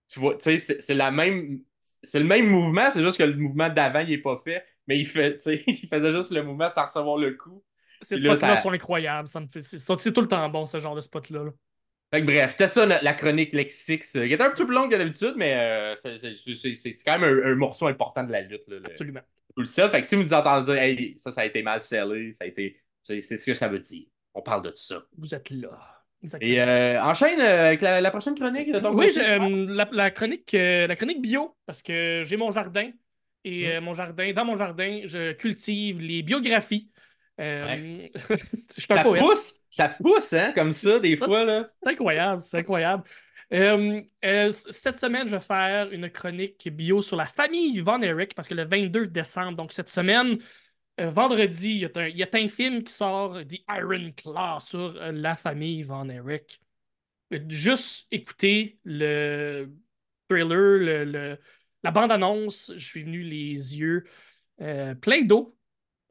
tu 0.08 0.20
vois, 0.20 0.36
tu 0.36 0.58
sais, 0.58 0.80
c'est 0.80 0.94
la 0.94 1.10
même. 1.10 1.60
C'est 2.02 2.20
le 2.20 2.26
même 2.26 2.46
mouvement, 2.48 2.90
c'est 2.92 3.02
juste 3.02 3.18
que 3.18 3.22
le 3.24 3.34
mouvement 3.36 3.68
d'avant, 3.68 4.00
il 4.00 4.10
n'est 4.10 4.18
pas 4.18 4.40
fait. 4.44 4.64
Mais 4.86 4.98
il, 4.98 5.06
fait, 5.06 5.38
il 5.66 5.88
faisait 5.88 6.12
juste 6.12 6.30
le 6.30 6.42
mouvement 6.42 6.68
sans 6.68 6.84
recevoir 6.84 7.16
le 7.18 7.32
coup. 7.34 7.62
Ces 8.02 8.16
spots-là 8.16 8.36
ça- 8.36 8.56
sont 8.56 8.70
incroyables. 8.72 9.26
Ça 9.28 9.40
me 9.40 9.46
fait... 9.48 9.62
C'est 9.62 10.12
tout 10.12 10.20
le 10.20 10.28
temps 10.28 10.48
bon, 10.48 10.64
ce 10.66 10.78
genre 10.80 10.94
de 10.94 11.00
spot-là. 11.00 11.44
là. 11.44 11.50
Fait 12.12 12.20
que 12.22 12.26
bref, 12.26 12.52
c'était 12.52 12.68
ça 12.68 12.86
la, 12.86 13.14
chronique 13.14 13.52
Lexix, 13.52 14.16
euh, 14.16 14.26
qui 14.26 14.32
était 14.32 14.42
un 14.42 14.50
peu 14.50 14.64
plus 14.64 14.74
longue 14.74 14.90
que 14.90 14.96
d'habitude, 14.96 15.34
mais 15.36 15.54
euh, 15.56 15.96
c'est- 16.54 17.04
quand 17.04 17.18
même 17.18 17.24
un, 17.44 17.50
un 17.52 17.54
morceau 17.54 17.86
important 17.86 18.24
de 18.24 18.32
la 18.32 18.40
lutte. 18.42 18.66
Là, 18.68 18.78
le, 18.78 18.86
Absolument. 18.86 19.20
tout 19.54 19.60
le 19.60 19.66
sell. 19.66 19.90
Fait 19.90 20.00
que 20.00 20.06
si 20.06 20.14
vous 20.16 20.22
nous 20.22 20.32
entendez 20.32 20.72
dire, 20.72 20.82
hey, 20.82 21.14
ça, 21.18 21.32
ça 21.32 21.40
a 21.42 21.44
été 21.44 21.62
mal 21.62 21.80
scellé, 21.80 22.32
ça 22.32 22.44
a 22.44 22.46
été. 22.46 22.80
C'est 23.02 23.20
ce 23.20 23.44
que 23.46 23.54
ça 23.54 23.68
veut 23.68 23.78
dire. 23.80 24.06
On 24.34 24.42
parle 24.42 24.62
de 24.62 24.72
ça. 24.76 25.02
Vous 25.18 25.34
êtes 25.34 25.50
là. 25.50 25.97
Exactement. 26.22 26.52
Et 26.52 26.60
euh, 26.60 27.02
enchaîne 27.02 27.40
euh, 27.40 27.66
avec 27.68 27.80
la, 27.80 28.00
la 28.00 28.10
prochaine 28.10 28.34
chronique 28.34 28.72
de 28.72 28.80
ton 28.80 28.92
Oui, 28.94 29.10
euh, 29.18 29.66
la, 29.68 29.88
la 29.92 30.10
chronique, 30.10 30.52
euh, 30.54 30.86
la 30.86 30.96
chronique 30.96 31.20
bio, 31.22 31.56
parce 31.66 31.82
que 31.82 32.22
j'ai 32.24 32.36
mon 32.36 32.50
jardin. 32.50 32.90
Et 33.44 33.66
Mm. 33.66 33.70
euh, 33.76 33.80
mon 33.80 33.94
jardin, 33.94 34.32
dans 34.32 34.44
mon 34.44 34.56
jardin, 34.58 35.02
je 35.06 35.32
cultive 35.32 36.00
les 36.00 36.22
biographies. 36.22 36.90
Euh, 37.40 38.08
je 38.78 38.86
Ça 38.88 39.04
poète. 39.04 39.22
pousse, 39.22 39.54
ça 39.70 39.88
pousse, 39.88 40.32
hein, 40.32 40.52
comme 40.54 40.72
ça, 40.72 40.98
des 40.98 41.16
fois, 41.16 41.44
là. 41.44 41.62
C'est 41.64 41.90
incroyable, 41.90 42.42
c'est 42.42 42.58
incroyable. 42.58 43.04
Euh, 43.52 44.02
euh, 44.24 44.52
cette 44.52 44.98
semaine, 44.98 45.26
je 45.28 45.36
vais 45.36 45.40
faire 45.42 45.90
une 45.92 46.10
chronique 46.10 46.68
bio 46.72 47.00
sur 47.00 47.16
la 47.16 47.24
famille 47.26 47.80
Von 47.80 48.02
Erich 48.02 48.34
parce 48.34 48.48
que 48.48 48.54
le 48.54 48.64
22 48.66 49.06
décembre, 49.06 49.56
donc 49.56 49.72
cette 49.72 49.88
semaine, 49.88 50.38
euh, 51.00 51.10
vendredi, 51.10 51.72
il 51.72 51.78
y, 51.80 51.84
a 51.84 51.90
un, 51.96 52.06
il 52.08 52.16
y 52.16 52.22
a 52.22 52.28
un 52.32 52.48
film 52.48 52.82
qui 52.82 52.92
sort, 52.92 53.38
The 53.46 53.58
Iron 53.70 54.12
Claw, 54.16 54.60
sur 54.60 54.96
euh, 54.96 55.12
la 55.12 55.36
famille 55.36 55.82
Von 55.82 56.08
Erich. 56.08 56.60
Euh, 57.32 57.40
Juste 57.48 58.06
écouter 58.10 58.78
le 58.84 59.70
trailer, 60.28 60.78
le, 60.78 61.04
le- 61.04 61.38
la 61.82 61.90
bande-annonce, 61.90 62.72
je 62.76 62.84
suis 62.84 63.04
venu 63.04 63.22
les 63.22 63.78
yeux 63.78 64.04
euh, 64.60 64.94
pleins 64.94 65.22
d'eau. 65.22 65.56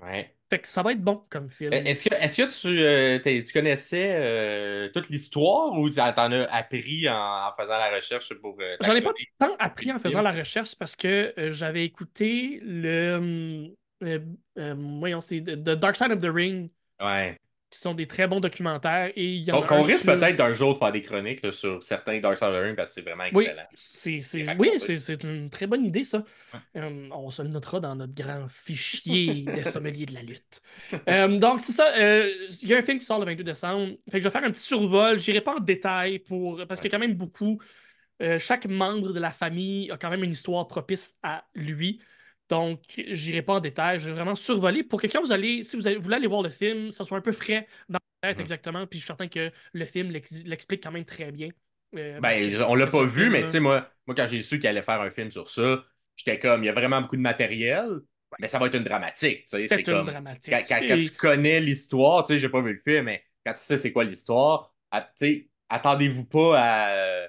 Ouais. 0.02 0.34
Fait 0.50 0.60
que 0.60 0.68
ça 0.68 0.82
va 0.82 0.94
être 0.94 1.02
bon 1.02 1.26
comme 1.30 1.50
film. 1.50 1.74
Est-ce 1.74 2.08
que, 2.08 2.16
est-ce 2.24 2.38
que 2.42 3.42
tu, 3.42 3.44
tu 3.44 3.52
connaissais 3.54 4.90
toute 4.94 5.10
l'histoire 5.10 5.74
ou 5.74 5.90
t'en 5.90 6.32
as 6.32 6.44
appris 6.44 7.10
en, 7.10 7.14
en 7.48 7.52
faisant 7.60 7.78
la 7.78 7.94
recherche 7.94 8.34
pour 8.36 8.58
J'en 8.82 8.96
ai 8.96 9.02
pas 9.02 9.12
tant 9.40 9.56
appris 9.60 9.92
en 9.92 10.00
faisant 10.00 10.22
la 10.22 10.32
recherche 10.32 10.76
parce 10.76 10.96
que 10.96 11.34
j'avais 11.52 11.84
écouté 11.84 12.62
le. 12.64 13.76
Euh, 14.04 14.20
euh, 14.58 14.76
voyons, 14.78 15.22
c'est 15.22 15.42
The 15.42 15.56
The 15.64 15.70
Dark 15.76 15.96
Side 15.96 16.12
of 16.12 16.20
the 16.20 16.30
Ring, 16.34 16.70
Ouais. 17.02 17.38
qui 17.70 17.80
sont 17.80 17.94
des 17.94 18.08
très 18.08 18.28
bons 18.28 18.40
documentaires. 18.40 19.12
Et 19.16 19.26
il 19.36 19.44
y 19.44 19.52
en 19.52 19.58
Qu'on 19.58 19.64
a 19.64 19.68
qu'on 19.68 19.76
un 19.76 19.82
risque 19.84 20.04
sur- 20.06 20.18
peut-être 20.18 20.36
d'un 20.38 20.54
jour 20.54 20.74
de 20.74 20.78
faire 20.78 20.92
des 20.92 21.02
chroniques 21.02 21.42
là, 21.44 21.52
sur 21.52 21.84
certains 21.84 22.20
Dark 22.20 22.38
Side 22.38 22.48
of 22.48 22.54
the 22.56 22.64
Ring 22.64 22.76
parce 22.76 22.90
que 22.92 22.94
c'est 22.96 23.02
vraiment 23.02 23.26
Oui, 23.34 23.44
excellent. 23.46 23.64
c'est, 23.74 24.22
c'est- 24.22 24.46
C'est 24.46 24.56
oui, 24.58 24.70
c'est, 24.80 24.98
c'est 24.98 25.24
une 25.24 25.50
très 25.50 25.68
bonne 25.68 25.84
idée, 25.86 26.04
ça. 26.04 26.24
Euh, 26.76 27.10
on 27.12 27.30
se 27.30 27.42
le 27.42 27.50
notera 27.50 27.80
dans 27.80 27.96
notre 27.96 28.14
grand 28.14 28.48
fichier 28.48 29.44
des 29.54 29.66
sommeliers 29.66 30.06
de 30.06 30.14
la 30.14 30.22
lutte. 30.22 30.62
Euh, 31.10 31.38
donc, 31.40 31.60
c'est 31.62 31.74
ça. 31.74 31.86
Il 31.98 32.70
y 32.70 32.74
a 32.74 32.78
un 32.78 32.82
film 32.82 33.00
qui 33.00 33.06
sort 33.06 33.20
le 33.20 33.26
22 33.26 33.44
décembre. 33.44 33.96
Fait 34.10 34.18
que 34.20 34.24
je 34.24 34.24
vais 34.24 34.30
faire 34.32 34.44
un 34.44 34.52
petit 34.52 34.64
survol. 34.64 35.20
J'irai 35.20 35.42
pas 35.42 35.56
en 35.56 35.60
détail 35.60 36.20
pour, 36.20 36.66
parce 36.68 36.80
qu'il 36.80 36.90
y 36.92 36.96
a 36.96 36.98
quand 36.98 37.06
même 37.06 37.16
beaucoup. 37.18 37.60
chaque 38.40 38.66
membre 38.66 39.12
de 39.12 39.20
la 39.20 39.30
famille 39.30 39.92
a 39.92 39.98
quand 39.98 40.10
même 40.10 40.24
une 40.24 40.32
histoire 40.32 40.66
propice 40.68 41.16
à 41.22 41.44
lui. 41.54 42.00
Donc, 42.50 42.82
j'irai 43.10 43.42
pas 43.42 43.54
en 43.56 43.60
détail. 43.60 44.00
Je 44.00 44.08
vais 44.08 44.14
vraiment 44.16 44.36
survoler 44.36 44.84
pour 44.84 45.02
que 45.02 45.08
quand 45.08 45.22
vous 45.22 45.32
allez, 45.32 45.64
si 45.64 45.76
vous, 45.76 45.88
allez- 45.88 45.98
vous 45.98 46.04
voulez 46.04 46.16
aller 46.16 46.28
voir 46.28 46.42
le 46.42 46.50
film, 46.50 46.92
ça 46.92 47.04
soit 47.04 47.18
un 47.18 47.22
peu 47.22 47.32
frais 47.34 47.68
dans 47.90 48.00
la 48.24 48.30
tête 48.30 48.40
exactement. 48.40 48.88
Puis 48.88 49.00
je 49.00 49.04
suis 49.04 49.08
certain 49.08 49.28
que 49.28 49.52
le 49.74 49.86
film 49.86 50.12
l'ex- 50.12 50.44
l'explique 50.46 50.84
quand 50.84 50.92
même 50.92 51.06
très 51.06 51.32
bien. 51.32 51.50
Euh, 51.96 52.20
Ben, 52.20 52.34
que 52.34 52.62
on 52.64 52.76
l'a 52.76 52.88
pas 52.88 53.04
vu, 53.04 53.22
film, 53.22 53.34
mais 53.34 53.42
tu 53.44 53.50
sais, 53.50 53.60
moi, 53.60 53.90
moi, 54.06 54.16
quand 54.16 54.26
j'ai 54.26 54.42
su 54.42 54.60
qu'il 54.60 54.68
allait 54.68 54.82
faire 54.82 55.02
un 55.02 55.10
film 55.10 55.32
sur 55.32 55.50
ça, 55.50 55.84
j'étais 56.16 56.40
comme, 56.40 56.64
il 56.64 56.68
y 56.68 56.70
a 56.70 56.74
vraiment 56.74 57.02
beaucoup 57.02 57.16
de 57.16 57.22
matériel, 57.22 57.88
mais 58.40 58.48
ça 58.48 58.60
va 58.60 58.68
être 58.68 58.76
une 58.76 58.84
dramatique. 58.84 59.44
C'est 59.48 59.72
une 59.80 59.84
comme, 59.84 60.06
dramatique. 60.08 60.54
quand, 60.54 60.64
quand- 60.68 60.88
quand 60.88 60.96
Et- 60.96 61.06
tu 61.06 61.12
connais 61.16 61.60
l'histoire, 61.60 62.24
tu 62.24 62.34
sais, 62.34 62.40
j'ai 62.40 62.50
pas 62.50 62.62
vu 62.62 62.74
le 62.74 62.80
film, 62.80 63.06
mais 63.06 63.24
quand 63.46 63.54
tu 63.54 63.60
sais 63.62 63.78
c'est 63.78 63.92
quoi 63.92 64.04
l'histoire, 64.04 64.74
tu 64.94 65.00
sais, 65.16 65.50
attendez-vous 65.70 66.26
pas 66.26 66.60
à, 66.60 67.28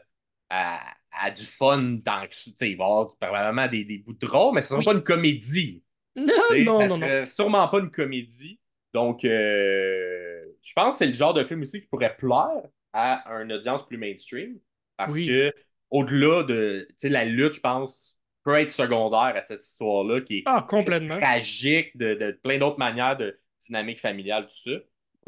à, 0.50 0.94
à 1.20 1.30
du 1.30 1.44
fun 1.46 1.78
dans 2.04 2.26
tu 2.28 2.38
sais, 2.56 2.70
il 2.70 2.76
va 2.76 2.84
y 2.84 2.88
avoir 2.88 3.16
probablement 3.18 3.68
des, 3.68 3.84
des 3.84 3.98
bouts 3.98 4.12
de 4.14 4.18
drôle, 4.18 4.54
mais 4.54 4.62
ce 4.62 4.70
sera 4.70 4.82
Oui. 4.82 4.84
pas 4.84 4.92
une 4.94 5.02
comédie. 5.04 5.82
Non, 6.56 6.88
non, 6.88 6.98
ça 6.98 6.98
non, 6.98 7.26
sûrement 7.26 7.68
pas 7.68 7.80
une 7.80 7.90
comédie. 7.90 8.60
Donc, 8.94 9.24
euh, 9.24 10.44
je 10.62 10.72
pense 10.74 10.94
que 10.94 10.98
c'est 10.98 11.06
le 11.06 11.14
genre 11.14 11.34
de 11.34 11.44
film 11.44 11.62
aussi 11.62 11.80
qui 11.82 11.86
pourrait 11.88 12.16
plaire 12.16 12.62
à 12.92 13.24
une 13.42 13.52
audience 13.52 13.86
plus 13.86 13.98
mainstream. 13.98 14.58
Parce 14.96 15.14
Oui. 15.14 15.20
que, 15.20 15.52
au-delà 15.90 16.42
de 16.44 16.88
la 17.04 17.24
lutte, 17.24 17.54
je 17.54 17.60
pense, 17.60 18.18
peut 18.44 18.54
être 18.56 18.72
secondaire 18.72 19.36
à 19.36 19.44
cette 19.46 19.64
histoire-là 19.64 20.20
qui 20.22 20.38
est 20.38 20.44
Ah, 20.44 20.66
complètement. 20.68 21.20
tragique 21.20 21.96
de, 21.96 22.14
de 22.14 22.32
plein 22.32 22.58
d'autres 22.58 22.78
manières 22.78 23.16
de 23.16 23.38
dynamique 23.60 24.00
familiale, 24.00 24.46
tout 24.46 24.56
ça. 24.56 24.78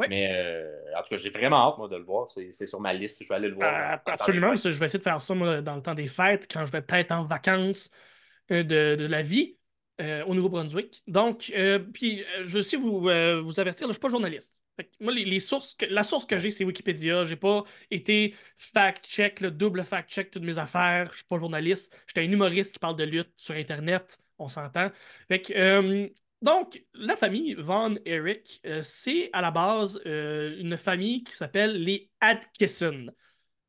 Mais 0.08 0.30
euh, 0.32 0.98
en 0.98 1.02
tout 1.02 1.10
cas, 1.10 1.16
j'ai 1.16 1.30
vraiment 1.30 1.68
hâte, 1.68 1.78
moi, 1.78 1.88
de 1.88 1.96
le 1.96 2.04
voir. 2.04 2.28
C'est 2.30 2.66
sur 2.66 2.80
ma 2.80 2.92
liste. 2.92 3.22
Je 3.22 3.28
vais 3.28 3.34
aller 3.34 3.48
le 3.48 3.54
voir. 3.54 3.70
Ah, 3.72 4.02
absolument, 4.06 4.54
je 4.56 4.68
vais 4.70 4.86
essayer 4.86 4.98
de 4.98 5.04
faire 5.04 5.20
ça 5.20 5.34
moi, 5.34 5.60
dans 5.60 5.76
le 5.76 5.82
temps 5.82 5.94
des 5.94 6.08
fêtes, 6.08 6.48
quand 6.50 6.64
je 6.66 6.72
vais 6.72 6.82
peut-être 6.82 7.12
en 7.12 7.24
vacances 7.24 7.90
euh, 8.50 8.62
de, 8.62 8.96
de 8.96 9.06
la 9.06 9.22
vie 9.22 9.56
euh, 10.00 10.24
au 10.24 10.34
Nouveau-Brunswick. 10.34 11.02
Donc, 11.06 11.52
puis 11.92 12.24
je 12.44 12.52
veux 12.52 12.60
aussi 12.60 12.76
vous, 12.76 13.00
vous 13.00 13.60
avertir, 13.60 13.86
là, 13.86 13.88
je 13.88 13.88
ne 13.88 13.92
suis 13.92 14.00
pas 14.00 14.08
journaliste. 14.08 14.62
Moi, 14.98 15.12
les, 15.12 15.26
les 15.26 15.40
sources 15.40 15.74
que- 15.74 15.84
la 15.86 16.04
source 16.04 16.24
que 16.24 16.38
j'ai, 16.38 16.50
c'est 16.50 16.64
Wikipédia. 16.64 17.26
J'ai 17.26 17.36
pas 17.36 17.64
été 17.90 18.34
fact-check, 18.56 19.40
le 19.40 19.50
double 19.50 19.84
fact-check 19.84 20.30
toutes 20.30 20.44
mes 20.44 20.58
affaires. 20.58 21.10
Je 21.12 21.18
suis 21.18 21.26
pas 21.26 21.38
journaliste. 21.38 21.94
J'étais 22.06 22.22
un 22.22 22.32
humoriste 22.32 22.72
qui 22.72 22.78
parle 22.78 22.96
de 22.96 23.04
lutte 23.04 23.32
sur 23.36 23.54
Internet. 23.54 24.18
On 24.38 24.48
s'entend. 24.48 24.90
Fait 25.28 25.42
que, 25.42 26.10
donc, 26.42 26.82
la 26.94 27.16
famille 27.16 27.54
Von 27.54 27.96
Erich, 28.04 28.60
euh, 28.66 28.80
c'est 28.82 29.30
à 29.32 29.40
la 29.40 29.50
base 29.50 30.00
euh, 30.06 30.56
une 30.58 30.76
famille 30.76 31.22
qui 31.24 31.34
s'appelle 31.34 31.82
les 31.82 32.10
Atkinson, 32.20 33.06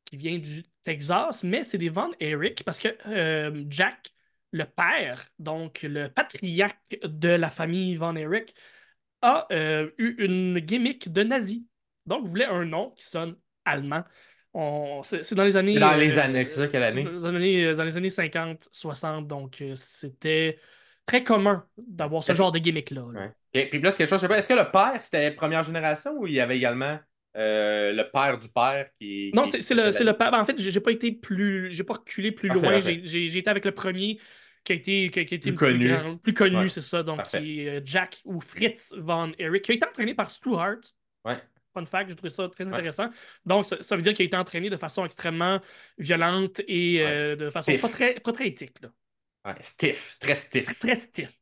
qui 0.04 0.16
vient 0.16 0.38
du 0.38 0.64
Texas, 0.82 1.42
mais 1.44 1.64
c'est 1.64 1.78
des 1.78 1.88
Von 1.90 2.10
Erich 2.18 2.64
parce 2.64 2.78
que 2.78 2.88
euh, 3.06 3.64
Jack, 3.68 4.10
le 4.52 4.64
père, 4.64 5.26
donc 5.38 5.82
le 5.82 6.08
patriarche 6.08 6.72
de 7.04 7.28
la 7.28 7.50
famille 7.50 7.94
Von 7.96 8.16
Erich, 8.16 8.54
a 9.20 9.46
eu 9.98 10.14
une 10.18 10.58
gimmick 10.58 11.12
de 11.12 11.22
nazi. 11.22 11.66
Donc, 12.06 12.26
voulait 12.26 12.46
un 12.46 12.64
nom 12.64 12.90
qui 12.90 13.06
sonne 13.06 13.36
allemand. 13.64 14.02
On- 14.52 15.02
C'est 15.04 15.34
dans 15.34 15.44
les 15.44 15.56
années. 15.56 15.78
Dans 15.78 15.94
les 15.94 16.18
années, 16.18 16.44
c'est 16.44 16.56
ça, 16.56 16.66
quelle 16.68 16.82
année? 16.82 17.04
Dans 17.04 17.12
les 17.12 17.26
années, 17.26 17.64
euh, 17.66 17.74
dans 17.74 17.84
les 17.84 17.96
années 17.96 18.10
50, 18.10 18.68
60. 18.72 19.28
Donc, 19.28 19.62
c'était 19.76 20.58
très 21.06 21.22
commun 21.24 21.66
d'avoir 21.76 22.22
ce 22.24 22.32
genre 22.32 22.52
de 22.52 22.58
gimmick-là. 22.58 23.04
là. 23.12 23.20
Ouais. 23.20 23.30
Et 23.54 23.68
puis 23.68 23.80
là, 23.80 23.90
c'est 23.90 23.98
quelque 23.98 24.10
chose, 24.10 24.18
je 24.20 24.22
sais 24.22 24.28
pas, 24.28 24.38
est-ce 24.38 24.48
que 24.48 24.54
le 24.54 24.70
père, 24.70 24.94
c'était 25.00 25.30
première 25.30 25.62
génération 25.62 26.12
ou 26.18 26.26
il 26.26 26.34
y 26.34 26.40
avait 26.40 26.56
également 26.56 26.98
euh, 27.36 27.92
le 27.92 28.10
père 28.10 28.38
du 28.38 28.48
père 28.48 28.88
qui. 28.98 29.30
Non, 29.34 29.44
qui- 29.44 29.62
c'est 29.62 29.74
le, 29.74 30.12
père. 30.12 30.30
Ben, 30.30 30.40
en 30.40 30.44
fait, 30.46 30.58
j'ai 30.60 30.80
pas 30.80 30.90
été 30.92 31.12
plus. 31.12 31.70
J'ai 31.72 31.84
pas 31.84 31.94
reculé 31.94 32.30
plus 32.32 32.48
Parfait, 32.48 32.80
loin. 32.80 32.80
J'ai 32.80 33.38
été 33.38 33.48
avec 33.50 33.64
le 33.64 33.72
premier 33.72 34.18
qui 34.64 34.72
a 34.72 34.74
été, 34.76 35.10
qui 35.10 35.18
a, 35.18 35.22
été 35.22 35.38
Plus 35.38 35.54
connu. 35.54 35.88
Plus, 35.88 35.88
grand- 35.96 36.16
plus 36.18 36.34
connu, 36.34 36.56
Ouais. 36.56 36.68
c'est 36.68 36.82
ça. 36.82 37.02
Donc, 37.02 37.16
Parfait. 37.16 37.40
qui 37.40 37.60
est 37.62 37.68
euh, 37.68 37.80
Jack 37.84 38.20
ou 38.24 38.40
Fritz 38.40 38.94
Von 38.96 39.32
Erich, 39.38 39.62
qui 39.62 39.72
a 39.72 39.74
été 39.74 39.86
entraîné 39.88 40.14
par 40.14 40.30
Stu 40.30 40.54
Hart. 40.54 40.94
Ouais. 41.24 41.36
Fun 41.74 41.86
fact, 41.86 42.10
j'ai 42.10 42.14
trouvé 42.16 42.30
ça 42.30 42.48
très 42.48 42.64
Ouais. 42.64 42.72
intéressant. 42.74 43.08
Donc, 43.46 43.64
ça, 43.64 43.76
ça 43.80 43.96
veut 43.96 44.02
dire 44.02 44.12
qu'il 44.12 44.24
a 44.24 44.26
été 44.26 44.36
entraîné 44.36 44.68
de 44.70 44.76
façon 44.76 45.04
extrêmement 45.04 45.58
violente 45.98 46.60
et 46.68 46.98
euh, 47.00 47.34
de 47.34 47.48
façon 47.48 47.76
pas 47.78 47.88
très, 47.88 48.14
pas 48.20 48.32
très 48.32 48.46
éthique. 48.48 48.76
là. 48.82 48.90
Ouais, 49.44 49.54
stiff, 49.60 50.18
très 50.20 50.34
stiff. 50.34 50.78
Très 50.78 50.96
stiff. 50.96 51.32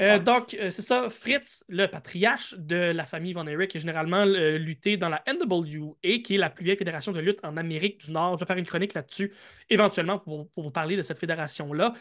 Euh, 0.00 0.18
donc, 0.18 0.52
euh, 0.52 0.68
c'est 0.68 0.82
ça, 0.82 1.08
Fritz, 1.08 1.64
le 1.68 1.86
patriarche 1.86 2.54
de 2.58 2.76
la 2.76 3.06
famille 3.06 3.32
Von 3.32 3.46
Erich, 3.46 3.74
a 3.74 3.78
généralement 3.78 4.26
euh, 4.26 4.58
lutté 4.58 4.98
dans 4.98 5.08
la 5.08 5.22
NWA, 5.26 6.18
qui 6.22 6.34
est 6.34 6.38
la 6.38 6.50
plus 6.50 6.64
vieille 6.64 6.76
fédération 6.76 7.10
de 7.10 7.20
lutte 7.20 7.40
en 7.42 7.56
Amérique 7.56 8.04
du 8.04 8.10
Nord. 8.10 8.36
Je 8.36 8.40
vais 8.40 8.46
faire 8.46 8.58
une 8.58 8.66
chronique 8.66 8.92
là-dessus, 8.92 9.32
éventuellement, 9.70 10.18
pour, 10.18 10.50
pour 10.50 10.62
vous 10.62 10.70
parler 10.70 10.94
de 10.96 11.00
cette 11.02 11.18
fédération-là. 11.18 11.94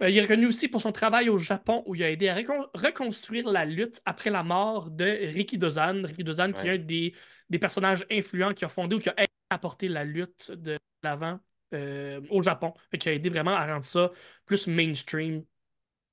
Il 0.00 0.16
est 0.16 0.22
reconnu 0.22 0.46
aussi 0.46 0.68
pour 0.68 0.80
son 0.80 0.92
travail 0.92 1.28
au 1.28 1.38
Japon, 1.38 1.82
où 1.86 1.94
il 1.94 2.02
a 2.02 2.10
aidé 2.10 2.28
à 2.28 2.34
recon- 2.36 2.68
reconstruire 2.74 3.50
la 3.50 3.64
lutte 3.66 4.00
après 4.06 4.30
la 4.30 4.42
mort 4.42 4.90
de 4.90 5.04
Ricky 5.04 5.58
Dozan. 5.58 6.02
Ricky 6.04 6.24
Dozan, 6.24 6.52
qui 6.52 6.68
est 6.68 6.70
un 6.70 6.78
des, 6.78 7.14
des 7.50 7.58
personnages 7.58 8.04
influents 8.10 8.54
qui 8.54 8.64
a 8.64 8.68
fondé 8.68 8.96
ou 8.96 8.98
qui 8.98 9.08
a 9.10 9.14
aidé 9.18 9.28
à 9.50 9.58
porter 9.58 9.88
la 9.88 10.04
lutte 10.04 10.50
de 10.52 10.78
l'avant 11.02 11.38
euh, 11.74 12.20
au 12.30 12.42
Japon. 12.42 12.74
Qui 12.98 13.08
a 13.08 13.12
aidé 13.12 13.28
vraiment 13.30 13.54
à 13.54 13.66
rendre 13.66 13.84
ça 13.84 14.10
plus 14.44 14.66
mainstream 14.66 15.44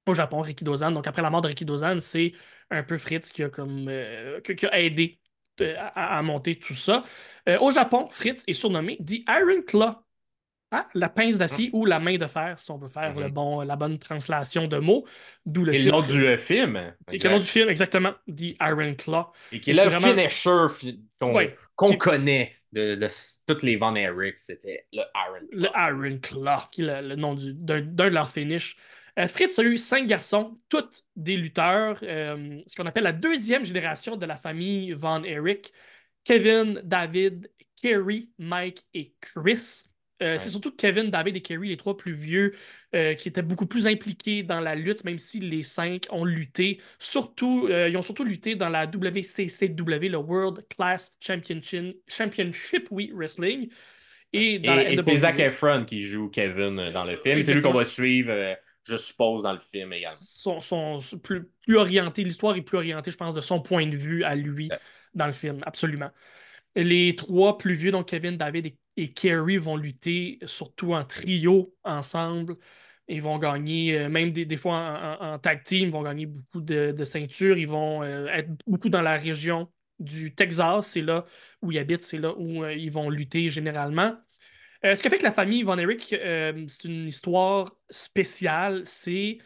au 0.05 0.13
Japon, 0.13 0.41
Ricky 0.41 0.63
Dozan. 0.63 0.91
Donc, 0.91 1.07
après 1.07 1.21
la 1.21 1.29
mort 1.29 1.41
de 1.41 1.47
Ricky 1.47 1.65
Dozan, 1.65 1.99
c'est 1.99 2.33
un 2.69 2.83
peu 2.83 2.97
Fritz 2.97 3.31
qui 3.31 3.43
a, 3.43 3.49
comme, 3.49 3.87
euh, 3.87 4.41
qui, 4.41 4.65
a 4.65 4.79
aidé 4.81 5.19
euh, 5.61 5.75
à, 5.77 6.17
à 6.17 6.21
monter 6.21 6.57
tout 6.59 6.75
ça. 6.75 7.03
Euh, 7.47 7.57
au 7.59 7.71
Japon, 7.71 8.07
Fritz 8.09 8.43
est 8.47 8.53
surnommé 8.53 8.97
The 8.97 9.19
Iron 9.29 9.61
Claw. 9.65 9.95
Hein? 10.71 10.87
La 10.95 11.07
pince 11.09 11.37
d'acier 11.37 11.69
ou 11.71 11.85
la 11.85 11.99
main 11.99 12.17
de 12.17 12.25
fer, 12.25 12.57
si 12.57 12.71
on 12.71 12.77
veut 12.79 12.87
faire 12.87 13.13
Mhm. 13.13 13.21
le 13.21 13.29
bon, 13.29 13.61
la 13.61 13.75
bonne 13.75 13.99
translation 13.99 14.67
de 14.67 14.77
mots. 14.79 15.05
D'où 15.45 15.63
le 15.63 15.75
Et 15.75 15.83
le 15.83 15.91
nom 15.91 16.01
du 16.01 16.25
euh, 16.25 16.35
film. 16.37 16.95
Et 17.11 17.19
le 17.19 17.29
nom 17.29 17.37
du 17.39 17.45
film, 17.45 17.69
exactement. 17.69 18.13
The 18.27 18.55
Iron 18.59 18.95
Claw. 18.95 19.27
Et 19.51 19.59
qui 19.59 19.69
est 19.69 19.73
le 19.75 19.83
vraiment- 19.83 20.07
finisher 20.07 20.65
fi- 20.75 20.99
qu'on 21.19 21.33
Ouais. 21.35 21.55
connaît 21.99 22.53
de, 22.73 23.07
toutes 23.47 23.63
les 23.63 23.75
Von 23.75 23.95
Erich, 23.95 24.39
c'était 24.39 24.87
le 24.91 25.03
Iron 25.15 25.47
Le 25.51 25.67
Claw. 25.67 25.71
Iron 25.75 26.03
est 26.03 26.77
le, 26.77 27.07
le 27.09 27.15
nom 27.15 27.35
du- 27.35 27.53
d'un 27.53 27.81
de 27.81 28.03
leurs 28.03 28.29
finishes. 28.29 28.77
Euh, 29.19 29.27
Fritz 29.27 29.59
a 29.59 29.63
eu 29.63 29.77
cinq 29.77 30.07
garçons, 30.07 30.59
tous 30.69 31.05
des 31.15 31.37
lutteurs, 31.37 31.99
euh, 32.03 32.61
ce 32.65 32.75
qu'on 32.75 32.85
appelle 32.85 33.03
la 33.03 33.13
deuxième 33.13 33.63
génération 33.63 34.17
de 34.17 34.25
la 34.25 34.37
famille 34.37 34.91
Von 34.93 35.23
Erich. 35.23 35.71
Kevin, 36.23 36.81
David, 36.83 37.51
Kerry, 37.81 38.31
Mike 38.37 38.83
et 38.93 39.13
Chris. 39.19 39.83
Euh, 40.23 40.37
C'est 40.37 40.49
surtout 40.49 40.71
Kevin, 40.71 41.09
David 41.09 41.35
et 41.35 41.41
Kerry, 41.41 41.69
les 41.69 41.77
trois 41.77 41.97
plus 41.97 42.13
vieux, 42.13 42.53
euh, 42.95 43.13
qui 43.13 43.27
étaient 43.27 43.41
beaucoup 43.41 43.65
plus 43.65 43.85
impliqués 43.85 44.43
dans 44.43 44.59
la 44.59 44.75
lutte, 44.75 45.03
même 45.03 45.17
si 45.17 45.39
les 45.39 45.63
cinq 45.63 46.07
ont 46.09 46.25
lutté. 46.25 46.79
Surtout, 46.97 47.67
euh, 47.69 47.89
ils 47.89 47.97
ont 47.97 48.01
surtout 48.01 48.23
lutté 48.23 48.55
dans 48.55 48.69
la 48.69 48.85
WCCW, 48.85 50.09
le 50.09 50.17
World 50.17 50.65
Class 50.69 51.15
Championship, 51.19 51.97
Championship 52.07 52.87
oui, 52.91 53.11
Wrestling. 53.13 53.69
Et 54.31 54.61
c'est. 55.03 55.17
Zac 55.17 55.39
Efron 55.39 55.85
qui 55.85 56.01
joue 56.01 56.29
Kevin 56.29 56.91
dans 56.91 57.03
le 57.03 57.17
film. 57.17 57.41
C'est 57.43 57.53
lui 57.53 57.61
qu'on 57.61 57.73
va 57.73 57.85
suivre, 57.85 58.55
je 58.83 58.95
suppose, 58.95 59.43
dans 59.43 59.53
le 59.53 59.59
film 59.59 59.93
également. 59.93 60.17
sont 60.17 60.99
plus, 61.21 61.43
plus 61.61 61.75
orientés, 61.75 62.23
l'histoire 62.23 62.55
est 62.55 62.61
plus 62.61 62.77
orientée, 62.77 63.11
je 63.11 63.17
pense, 63.17 63.35
de 63.35 63.41
son 63.41 63.61
point 63.61 63.85
de 63.85 63.95
vue 63.95 64.23
à 64.23 64.35
lui 64.35 64.69
Ouais. 64.69 64.79
dans 65.13 65.27
le 65.27 65.33
film, 65.33 65.59
absolument. 65.65 66.09
Les 66.75 67.15
trois 67.15 67.57
plus 67.59 67.75
vieux, 67.75 67.91
donc 67.91 68.07
Kevin, 68.07 68.35
David 68.35 68.65
et, 68.65 68.77
et 68.97 69.13
Kerry, 69.13 69.57
vont 69.57 69.77
lutter 69.77 70.39
surtout 70.45 70.93
en 70.93 71.03
trio 71.05 71.75
ensemble. 71.83 72.55
Ils 73.07 73.21
vont 73.21 73.37
gagner, 73.37 73.97
euh, 73.99 74.09
même 74.09 74.31
des, 74.31 74.45
des 74.45 74.57
fois 74.57 74.75
en, 74.75 75.25
en- 75.25 75.33
en 75.35 75.39
tag 75.39 75.63
team, 75.63 75.87
ils 75.89 75.91
vont 75.91 76.03
gagner 76.03 76.25
beaucoup 76.25 76.61
de, 76.61 76.91
de 76.91 77.03
ceintures. 77.03 77.57
Ils 77.57 77.67
vont 77.67 78.03
euh, 78.03 78.27
être 78.27 78.49
beaucoup 78.67 78.89
dans 78.89 79.01
la 79.01 79.15
région 79.17 79.71
du 79.99 80.33
Texas, 80.35 80.87
c'est 80.87 81.01
là 81.01 81.25
où 81.61 81.71
ils 81.71 81.77
habitent, 81.79 82.03
c'est 82.03 82.17
là 82.17 82.33
où 82.37 82.63
euh, 82.63 82.73
ils 82.73 82.91
vont 82.91 83.09
lutter 83.09 83.49
généralement. 83.49 84.15
Euh, 84.85 84.95
ce 84.95 85.01
qui 85.01 85.09
fait 85.09 85.17
que 85.17 85.23
la 85.23 85.31
famille 85.31 85.63
Von 85.63 85.77
Erich, 85.77 86.13
euh, 86.13 86.65
c'est 86.67 86.85
une 86.85 87.07
histoire 87.07 87.71
spéciale. 87.89 88.81
C'est 88.85 89.37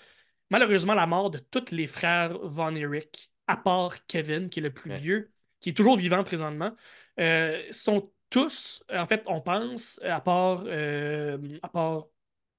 malheureusement 0.49 0.93
la 0.95 1.07
mort 1.07 1.29
de 1.31 1.39
tous 1.39 1.71
les 1.71 1.87
frères 1.87 2.37
Von 2.39 2.75
Erich 2.75 3.31
à 3.47 3.57
part 3.57 4.05
Kevin, 4.07 4.49
qui 4.49 4.59
est 4.59 4.63
le 4.63 4.73
plus 4.73 4.91
Ouais. 4.91 4.99
vieux, 4.99 5.31
qui 5.59 5.69
est 5.69 5.73
toujours 5.73 5.97
vivant 5.97 6.23
présentement, 6.23 6.75
euh, 7.19 7.61
sont 7.71 8.11
tous, 8.29 8.83
en 8.93 9.07
fait, 9.07 9.23
on 9.27 9.41
pense, 9.41 9.99
à 10.03 10.19
part, 10.21 10.63
euh, 10.67 11.37
à 11.63 11.69
part 11.69 12.07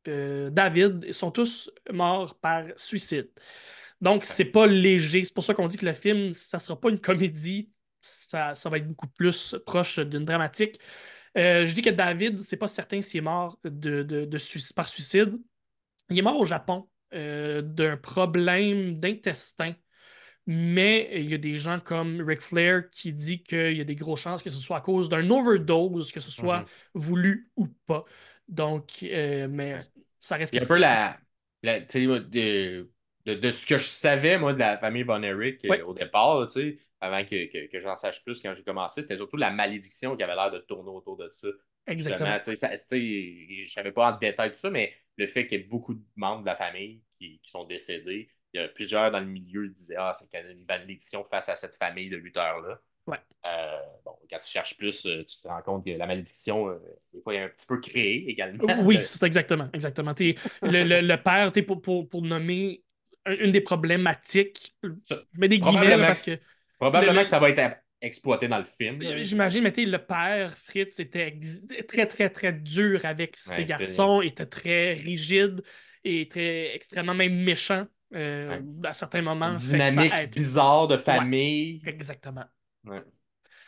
euh, 0.09 0.51
David, 0.51 1.05
ils 1.09 1.14
sont 1.14 1.31
tous 1.33 1.71
morts 1.93 2.37
par 2.41 2.64
suicide. 2.77 3.31
Donc, 4.01 4.25
c'est 4.25 4.45
pas 4.47 4.66
léger. 4.66 5.25
C'est 5.25 5.35
pour 5.35 5.45
ça 5.45 5.55
qu'on 5.55 5.69
dit 5.69 5.77
que 5.77 5.87
le 5.87 5.93
film, 5.95 6.33
ça 6.33 6.59
sera 6.59 6.79
pas 6.81 6.91
une 6.91 7.01
comédie. 7.01 7.71
Ça, 8.01 8.55
ça 8.55 8.71
va 8.71 8.79
être 8.79 8.89
beaucoup 8.89 9.09
plus 9.09 9.57
proche 9.66 9.99
d'une 10.01 10.25
dramatique. 10.25 10.79
Euh, 11.39 11.66
je 11.66 11.75
dis 11.75 11.83
que 11.83 11.91
David, 11.91 12.43
c'est 12.43 12.57
pas 12.59 12.69
certain 12.69 13.03
s'il 13.03 13.19
est 13.19 13.21
mort 13.23 13.59
de, 13.64 14.03
de- 14.05 14.75
par 14.75 14.89
suicide. 14.89 15.39
Il 16.11 16.19
est 16.19 16.23
mort 16.23 16.39
au 16.39 16.45
Japon 16.45 16.89
euh, 17.14 17.62
d'un 17.62 17.97
problème 17.97 18.99
d'intestin. 19.01 19.75
Mais 20.51 21.11
il 21.15 21.31
y 21.31 21.35
a 21.35 21.39
des 21.39 21.59
gens 21.59 21.79
comme 21.81 22.23
Ric 22.23 22.41
Flair 22.41 22.89
qui 22.91 23.13
dit 23.13 23.43
qu'il 23.43 23.77
y 23.77 23.81
a 23.83 23.85
des 23.85 23.97
grosses 23.97 24.23
chances 24.23 24.43
que 24.43 24.49
ce 24.51 24.59
soit 24.59 24.79
à 24.79 24.81
cause 24.81 25.09
d'un 25.11 25.29
overdose, 25.31 26.11
que 26.13 26.21
ce 26.21 26.31
soit 26.31 26.65
Mhm. 26.65 26.69
voulu 26.95 27.51
ou 27.57 27.67
pas. 27.87 28.05
Donc, 28.49 29.03
euh, 29.03 29.47
mais 29.49 29.79
ça 30.21 30.37
reste 30.37 30.53
Il 30.53 30.59
y 30.59 30.61
a 30.61 30.65
un 30.65 30.67
peu 30.67 30.79
la. 30.79 31.21
de, 32.21 32.91
de, 33.27 33.35
de 33.35 33.51
ce 33.51 33.67
que 33.67 33.79
je 33.79 33.85
savais, 33.87 34.39
moi, 34.39 34.53
de 34.55 34.59
la 34.59 34.79
famille 34.79 35.03
Von 35.03 35.23
Erich 35.23 35.65
euh, 35.65 35.85
au 35.85 35.95
départ, 35.95 36.41
là, 36.41 36.47
tu 36.47 36.53
sais, 36.55 36.79
avant 37.01 37.25
que, 37.25 37.47
que, 37.53 37.71
que 37.71 37.81
j'en 37.81 37.97
sache 37.97 38.23
plus 38.25 38.41
quand 38.43 38.55
j'ai 38.55 38.63
commencé, 38.65 39.03
c'était 39.03 39.17
surtout 39.17 39.37
la 39.37 39.51
malédiction 39.51 40.17
qui 40.17 40.23
avait 40.23 40.35
l'air 40.35 40.51
de 40.51 40.59
tourner 40.61 40.91
autour 40.91 41.17
de 41.17 41.29
ça. 41.41 41.49
Exactement. 41.87 42.39
Ça- 42.43 42.77
je 43.65 43.71
savais 43.73 43.93
pas 43.93 44.13
en 44.15 44.19
détail 44.19 44.53
tout 44.53 44.59
ça, 44.59 44.71
mais 44.71 44.95
le 45.17 45.27
fait 45.27 45.47
qu'il 45.47 45.61
y 45.61 45.63
ait 45.63 45.65
beaucoup 45.67 45.95
de 45.95 46.03
membres 46.17 46.43
de 46.43 46.47
la 46.47 46.57
famille 46.57 47.03
qui, 47.19 47.41
qui 47.43 47.51
sont 47.51 47.65
décédés, 47.65 48.29
il 48.55 48.61
y 48.61 48.65
a 48.65 48.69
plusieurs 48.69 49.11
dans 49.11 49.21
le 49.21 49.27
milieu 49.27 49.67
qui 49.69 49.75
disaient 49.75 49.97
Ah, 49.99 50.13
c'est 50.19 50.29
une 50.51 50.65
malédiction 50.69 51.25
face 51.25 51.49
à 51.49 51.57
cette 51.57 51.77
famille 51.77 52.09
de 52.11 52.17
lutteurs-là. 52.17 52.81
Ouais. 53.07 53.19
Euh, 53.47 53.79
bon, 54.05 54.13
quand 54.31 54.39
tu 54.39 54.51
cherches 54.51 54.77
plus, 54.77 55.07
euh, 55.07 55.25
tu 55.25 55.41
te 55.41 55.49
rends 55.49 55.63
compte 55.63 55.85
que 55.87 55.91
la 55.91 56.07
malédiction, 56.07 56.69
euh, 56.69 56.79
des 57.13 57.21
fois, 57.23 57.33
il 57.35 57.39
est 57.39 57.43
un 57.45 57.49
petit 57.49 57.67
peu 57.67 57.81
créée 57.81 58.29
également. 58.29 58.65
Oui, 58.83 58.99
c'est 59.03 59.23
exactement. 59.25 59.69
exactement. 59.73 60.15
Le, 60.19 60.85
le- 60.85 61.01
le 61.01 61.17
père, 61.23 61.51
t'es 61.53 61.63
pour, 61.63 61.81
pour, 61.81 62.09
pour 62.09 62.21
nommer 62.23 62.83
un- 63.25 63.37
une 63.37 63.53
des 63.53 63.63
problématiques, 63.63 64.75
je 64.83 65.15
mets 65.39 65.49
des 65.49 65.59
guillemets 65.59 65.97
parce 65.97 66.23
que- 66.23 66.39
Probablement 66.79 67.13
Le- 67.13 67.19
le- 67.21 67.25
que 67.25 67.29
ça 67.31 67.39
va 67.39 67.49
être 67.51 67.77
exploité 68.01 68.47
dans 68.47 68.59
le 68.59 68.65
film. 68.65 69.01
j'imagine, 69.23 69.63
mais 69.65 69.73
le 69.85 69.99
père, 69.99 70.57
Fritz, 70.57 71.01
était 71.01 71.37
très, 71.89 72.07
très, 72.07 72.31
très 72.31 72.53
dur 72.53 73.05
avec 73.05 73.37
ses 73.37 73.65
garçons, 73.65 74.21
était 74.21 74.47
très 74.47 74.93
rigide 74.93 75.63
et 76.05 76.29
très 76.29 76.75
extrêmement 76.75 77.15
même 77.15 77.35
méchant 77.43 77.87
euh, 78.15 78.61
à 78.85 78.93
certains 78.93 79.23
moments. 79.23 79.59
Ça 79.59 79.73
dynamique 79.73 80.13
aide. 80.15 80.35
bizarre 80.35 80.89
de 80.89 80.97
famille. 80.97 81.83
Exactement. 81.87 82.45
Ouais. 82.85 83.03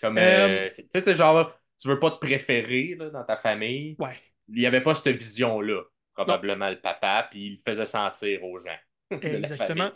Comme, 0.00 0.18
Euh, 0.18 0.68
euh, 0.68 0.70
tu 0.70 1.00
sais, 1.04 1.14
genre, 1.14 1.52
tu 1.78 1.88
veux 1.88 1.98
pas 1.98 2.10
te 2.10 2.18
préférer 2.18 2.96
là, 2.98 3.10
dans 3.10 3.24
ta 3.24 3.36
famille. 3.36 3.96
Ouais. 3.98 4.16
Il 4.48 4.56
n'y 4.56 4.66
avait 4.66 4.80
pas 4.82 4.94
cette 4.94 5.16
vision-là, 5.16 5.82
probablement, 6.14 6.70
le 6.70 6.80
papa, 6.80 7.28
puis 7.30 7.46
il 7.46 7.52
le 7.56 7.58
faisait 7.64 7.84
sentir 7.84 8.42
aux 8.44 8.58
gens 8.58 8.78
Exactement. 9.10 9.90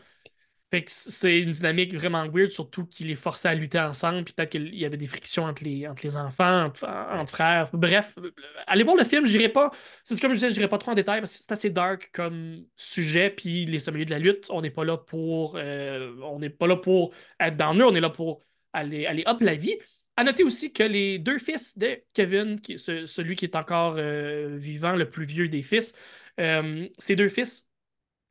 Fait 0.74 0.82
que 0.82 0.90
c'est 0.90 1.38
une 1.40 1.52
dynamique 1.52 1.94
vraiment 1.94 2.26
weird, 2.28 2.50
surtout 2.50 2.84
qu'il 2.84 3.06
les 3.06 3.14
forçait 3.14 3.46
à 3.46 3.54
lutter 3.54 3.78
ensemble, 3.78 4.24
puis 4.24 4.34
peut-être 4.34 4.50
qu'il 4.50 4.74
y 4.74 4.84
avait 4.84 4.96
des 4.96 5.06
frictions 5.06 5.44
entre 5.44 5.62
les, 5.62 5.86
entre 5.86 6.04
les 6.04 6.16
enfants, 6.16 6.64
entre, 6.64 7.30
frères. 7.30 7.70
Bref, 7.72 8.14
euh, 8.18 8.32
allez 8.66 8.82
voir 8.82 8.96
le 8.96 9.04
film, 9.04 9.24
j'irai 9.24 9.48
pas. 9.48 9.70
C'est 10.02 10.20
comme 10.20 10.32
je 10.32 10.38
disais, 10.38 10.50
je 10.50 10.56
n'irai 10.56 10.66
pas 10.66 10.78
trop 10.78 10.90
en 10.90 10.94
détail 10.96 11.20
parce 11.20 11.30
que 11.30 11.38
c'est 11.38 11.52
assez 11.52 11.70
dark 11.70 12.10
comme 12.12 12.64
sujet, 12.74 13.30
puis 13.30 13.66
les 13.66 13.78
sommeliers 13.78 14.04
de 14.04 14.10
la 14.10 14.18
lutte, 14.18 14.48
on 14.50 14.62
n'est 14.62 14.72
pas 14.72 14.84
là 14.84 14.96
pour. 14.96 15.54
euh, 15.54 16.12
on 16.24 16.40
n'est 16.40 16.50
pas 16.50 16.66
là 16.66 16.74
pour 16.74 17.14
être 17.38 17.56
dans 17.56 17.72
eux, 17.76 17.86
on 17.86 17.94
est 17.94 18.00
là 18.00 18.10
pour 18.10 18.42
aller, 18.72 19.06
aller 19.06 19.22
hop 19.26 19.42
la 19.42 19.54
vie. 19.54 19.78
À 20.16 20.24
noter 20.24 20.42
aussi 20.42 20.72
que 20.72 20.82
les 20.82 21.20
deux 21.20 21.38
fils 21.38 21.78
de 21.78 22.02
Kevin, 22.14 22.60
qui 22.60 22.80
celui 22.80 23.36
qui 23.36 23.44
est 23.44 23.54
encore 23.54 23.94
euh, 23.96 24.56
vivant, 24.56 24.96
le 24.96 25.08
plus 25.08 25.24
vieux 25.24 25.46
des 25.46 25.62
fils, 25.62 25.94
ces 26.36 27.14
deux 27.14 27.28
fils 27.28 27.68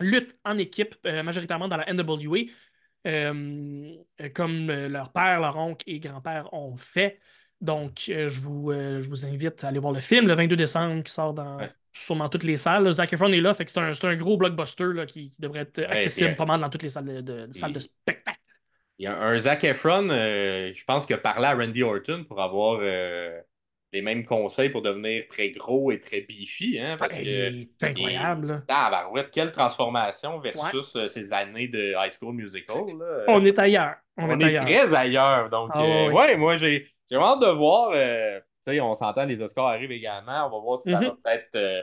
luttent 0.04 0.38
en 0.44 0.58
équipe, 0.58 0.96
euh, 1.06 1.24
majoritairement 1.24 1.68
dans 1.68 1.78
la 1.78 1.92
NWA, 1.92 2.40
euh, 3.08 3.96
comme 4.34 4.70
euh, 4.70 4.88
leur 4.88 5.12
père, 5.12 5.40
leur 5.40 5.58
oncle 5.58 5.84
et 5.90 6.00
grand-père 6.00 6.54
ont 6.54 6.78
fait. 6.78 7.20
Donc, 7.62 8.04
je, 8.08 8.42
vous, 8.42 8.74
je 8.74 9.08
vous 9.08 9.26
invite 9.26 9.64
à 9.64 9.70
aller 9.70 9.80
voir 9.80 9.94
le 9.94 10.02
film 10.02 10.28
le 10.28 10.34
22 10.34 10.56
décembre 10.58 11.02
qui 11.02 11.14
sort 11.14 11.34
dans 11.34 11.58
Ouais. 11.58 11.72
sûrement 11.94 12.28
toutes 12.28 12.44
les 12.44 12.58
salles. 12.58 12.92
Zac 12.92 13.14
Efron 13.14 13.32
est 13.32 13.40
là, 13.40 13.54
fait 13.54 13.64
que 13.64 13.72
c'est 13.72 13.80
un, 13.80 13.92
un 13.92 14.16
gros 14.18 14.36
blockbuster 14.36 14.92
là, 14.94 15.06
qui, 15.06 15.30
qui 15.30 15.36
devrait 15.40 15.62
être 15.62 15.80
accessible 15.90 16.30
puis, 16.32 16.36
pas 16.36 16.46
mal 16.46 16.60
dans 16.60 16.70
toutes 16.70 16.84
les 16.84 16.90
salles 16.90 17.24
de, 17.24 17.48
salles 17.54 17.72
de 17.72 17.80
spectacle. 17.80 18.40
Il 19.00 19.06
y 19.06 19.08
a 19.08 19.18
un 19.22 19.40
Zac 19.40 19.64
Efron, 19.64 20.10
euh, 20.10 20.72
je 20.74 20.84
pense, 20.86 21.06
qui 21.06 21.14
a 21.14 21.18
parlé 21.18 21.46
à 21.46 21.56
Randy 21.56 21.84
Orton 21.84 22.26
pour 22.26 22.42
avoir 22.42 22.80
euh, 22.82 23.40
les 23.94 24.02
mêmes 24.02 24.26
conseils 24.26 24.70
pour 24.70 24.82
devenir 24.82 25.26
très 25.30 25.52
gros 25.52 25.92
et 25.92 26.00
très 26.00 26.22
beefy, 26.22 26.80
hein, 26.80 26.98
parce 26.98 27.18
Ouais, 27.18 27.24
que. 27.24 27.30
il 27.30 27.62
est 27.62 27.84
incroyable. 27.84 28.48
là. 28.48 28.62
Tabarouette, 28.68 29.32
quelle 29.32 29.52
transformation 29.52 30.40
versus 30.40 30.96
euh, 30.96 31.08
ces 31.08 31.32
années 31.34 31.68
de 31.68 31.94
High 31.98 32.12
School 32.12 32.34
Musical. 32.36 32.76
là. 33.00 33.26
On 33.28 33.46
est 33.46 33.58
ailleurs. 33.60 33.96
On, 34.18 34.30
On 34.30 34.40
est, 34.40 34.44
est 34.44 34.58
ailleurs. 34.58 34.64
très 34.66 34.96
ailleurs. 34.96 35.50
Donc, 35.50 35.72
Ah, 35.74 35.82
euh, 35.84 36.08
ouais. 36.10 36.14
ouais, 36.14 36.38
moi, 36.38 36.58
j'ai 36.58 36.88
hâte 37.14 37.40
de 37.42 37.48
voir. 37.48 37.92
euh, 37.94 38.40
tu 38.66 38.72
sais, 38.74 38.80
on 38.82 38.96
s'entend, 38.96 39.26
les 39.26 39.42
Oscars 39.42 39.68
arrivent 39.68 39.92
également. 39.92 40.48
On 40.48 40.50
va 40.50 40.60
voir 40.60 40.80
si 40.82 40.90
ça 40.92 41.00
Mhm. 41.00 41.06
va 41.06 41.12
peut-être 41.24 41.56
euh, 41.56 41.82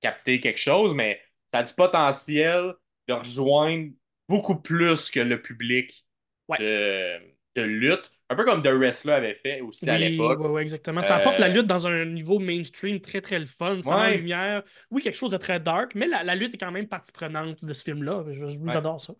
capter 0.00 0.40
quelque 0.40 0.58
chose, 0.60 0.94
mais 0.94 1.20
ça 1.46 1.58
a 1.58 1.62
du 1.62 1.72
potentiel 1.74 2.74
de 3.08 3.14
rejoindre 3.14 3.90
beaucoup 4.28 4.56
plus 4.60 5.10
que 5.10 5.20
le 5.20 5.40
public 5.42 6.04
Ouais. 6.48 6.58
de, 6.58 7.18
de 7.58 7.66
lutte. 7.66 8.10
Un 8.30 8.36
peu 8.36 8.44
comme 8.44 8.62
The 8.62 8.68
Wrestler 8.68 9.12
avait 9.14 9.34
fait 9.34 9.60
aussi 9.62 9.88
à 9.88 9.96
l'époque. 9.98 10.40
exactement. 10.60 11.02
Ça 11.02 11.16
apporte 11.16 11.36
Euh, 11.36 11.40
la 11.42 11.48
lutte 11.48 11.66
dans 11.66 11.86
un 11.86 12.04
niveau 12.04 12.38
mainstream 12.38 13.00
très, 13.00 13.20
très 13.20 13.38
le 13.38 13.46
fun, 13.46 13.80
sans 13.80 13.98
Ouais. 14.00 14.16
lumière. 14.18 14.62
Oui, 14.90 15.02
quelque 15.02 15.14
chose 15.16 15.30
de 15.30 15.36
très 15.38 15.60
dark, 15.60 15.94
mais 15.94 16.06
la, 16.06 16.22
la 16.24 16.34
lutte 16.34 16.54
est 16.54 16.58
quand 16.58 16.70
même 16.70 16.88
partie 16.88 17.12
prenante 17.12 17.64
de 17.64 17.72
ce 17.72 17.82
film-là. 17.84 18.24
Je- 18.32 18.44
Ouais. 18.46 18.52
J'adore 18.72 19.00
ça. 19.00 19.14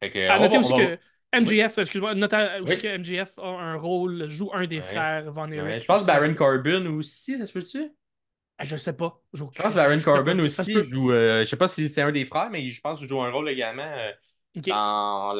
Que, 0.00 0.28
À 0.28 0.38
va 0.38 0.44
noter 0.46 0.58
aussi 0.58 0.72
va- 0.72 0.96
que 0.96 0.98
MJF, 1.32 1.78
excuse-moi, 1.78 2.14
notez 2.14 2.36
aussi 2.62 2.74
Oui. 2.74 2.78
que 2.82 2.86
MJF 2.88 3.38
a 3.38 3.46
un 3.48 3.76
rôle, 3.76 4.26
joue 4.28 4.50
un 4.52 4.66
des 4.66 4.76
Ouais. 4.76 4.82
frères 4.82 5.26
Erich. 5.26 5.62
Ouais, 5.62 5.80
je 5.80 5.84
pense 5.86 5.96
aussi. 6.02 6.06
Baron 6.06 6.34
Corbin 6.34 6.86
aussi, 6.86 7.38
ça 7.38 7.46
se 7.46 7.52
peut-tu? 7.52 7.90
Ah, 8.58 8.64
Je 8.64 8.76
sais 8.76 8.92
pas. 8.92 9.20
Je 9.32 9.42
pense 9.44 9.54
que 9.56 9.74
Baron 9.74 10.00
Corbin 10.00 10.38
aussi 10.40 10.74
joue. 10.84 11.10
euh, 11.10 11.40
je 11.40 11.44
sais 11.44 11.56
pas 11.56 11.68
si 11.68 11.88
c'est 11.88 12.02
un 12.02 12.12
des 12.12 12.24
frères, 12.24 12.50
mais 12.50 12.68
je 12.70 12.80
pense 12.80 12.98
qu'il 13.00 13.08
joue 13.08 13.20
un 13.20 13.30
rôle 13.30 13.48
également 13.48 13.82
euh, 13.82 14.12
dans 14.66 15.32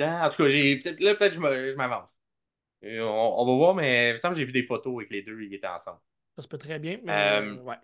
En 0.00 0.30
tout 0.30 0.42
cas, 0.42 0.48
j'ai 0.48 0.76
peut-être 0.80 1.00
là, 1.00 1.14
peut-être 1.14 1.34
je 1.34 1.40
m'avance. 1.74 2.08
On, 2.84 3.34
on 3.38 3.46
va 3.46 3.52
voir, 3.56 3.74
mais 3.74 4.10
il 4.10 4.12
me 4.14 4.16
semble 4.18 4.34
que 4.34 4.40
j'ai 4.40 4.44
vu 4.46 4.52
des 4.52 4.64
photos 4.64 4.94
avec 4.96 5.10
les 5.10 5.22
deux, 5.22 5.40
ils 5.42 5.54
étaient 5.54 5.66
ensemble. 5.68 6.00
Ça 6.36 6.42
se 6.42 6.48
peut 6.48 6.58
très 6.58 6.78
bien. 6.78 6.98
Mais, 7.04 7.12
Euh, 7.12 7.56
ouais. 7.62 7.76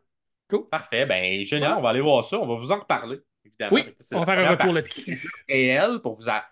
Cool. 0.48 0.68
Parfait, 0.68 1.04
ben 1.06 1.44
génial, 1.44 1.74
on 1.74 1.82
va 1.82 1.90
aller 1.90 2.00
voir 2.00 2.24
ça. 2.24 2.38
On 2.40 2.46
va 2.46 2.54
vous 2.54 2.72
en 2.72 2.80
reparler, 2.80 3.18
évidemment. 3.44 3.74
Oui, 3.74 3.94
on 4.12 4.20
va 4.20 4.26
faire 4.26 4.46
un 4.46 4.50
retour 4.52 4.72
là-dessus. 4.72 5.30
réelle 5.48 6.00
pour 6.00 6.14
vous, 6.14 6.28
a- 6.30 6.46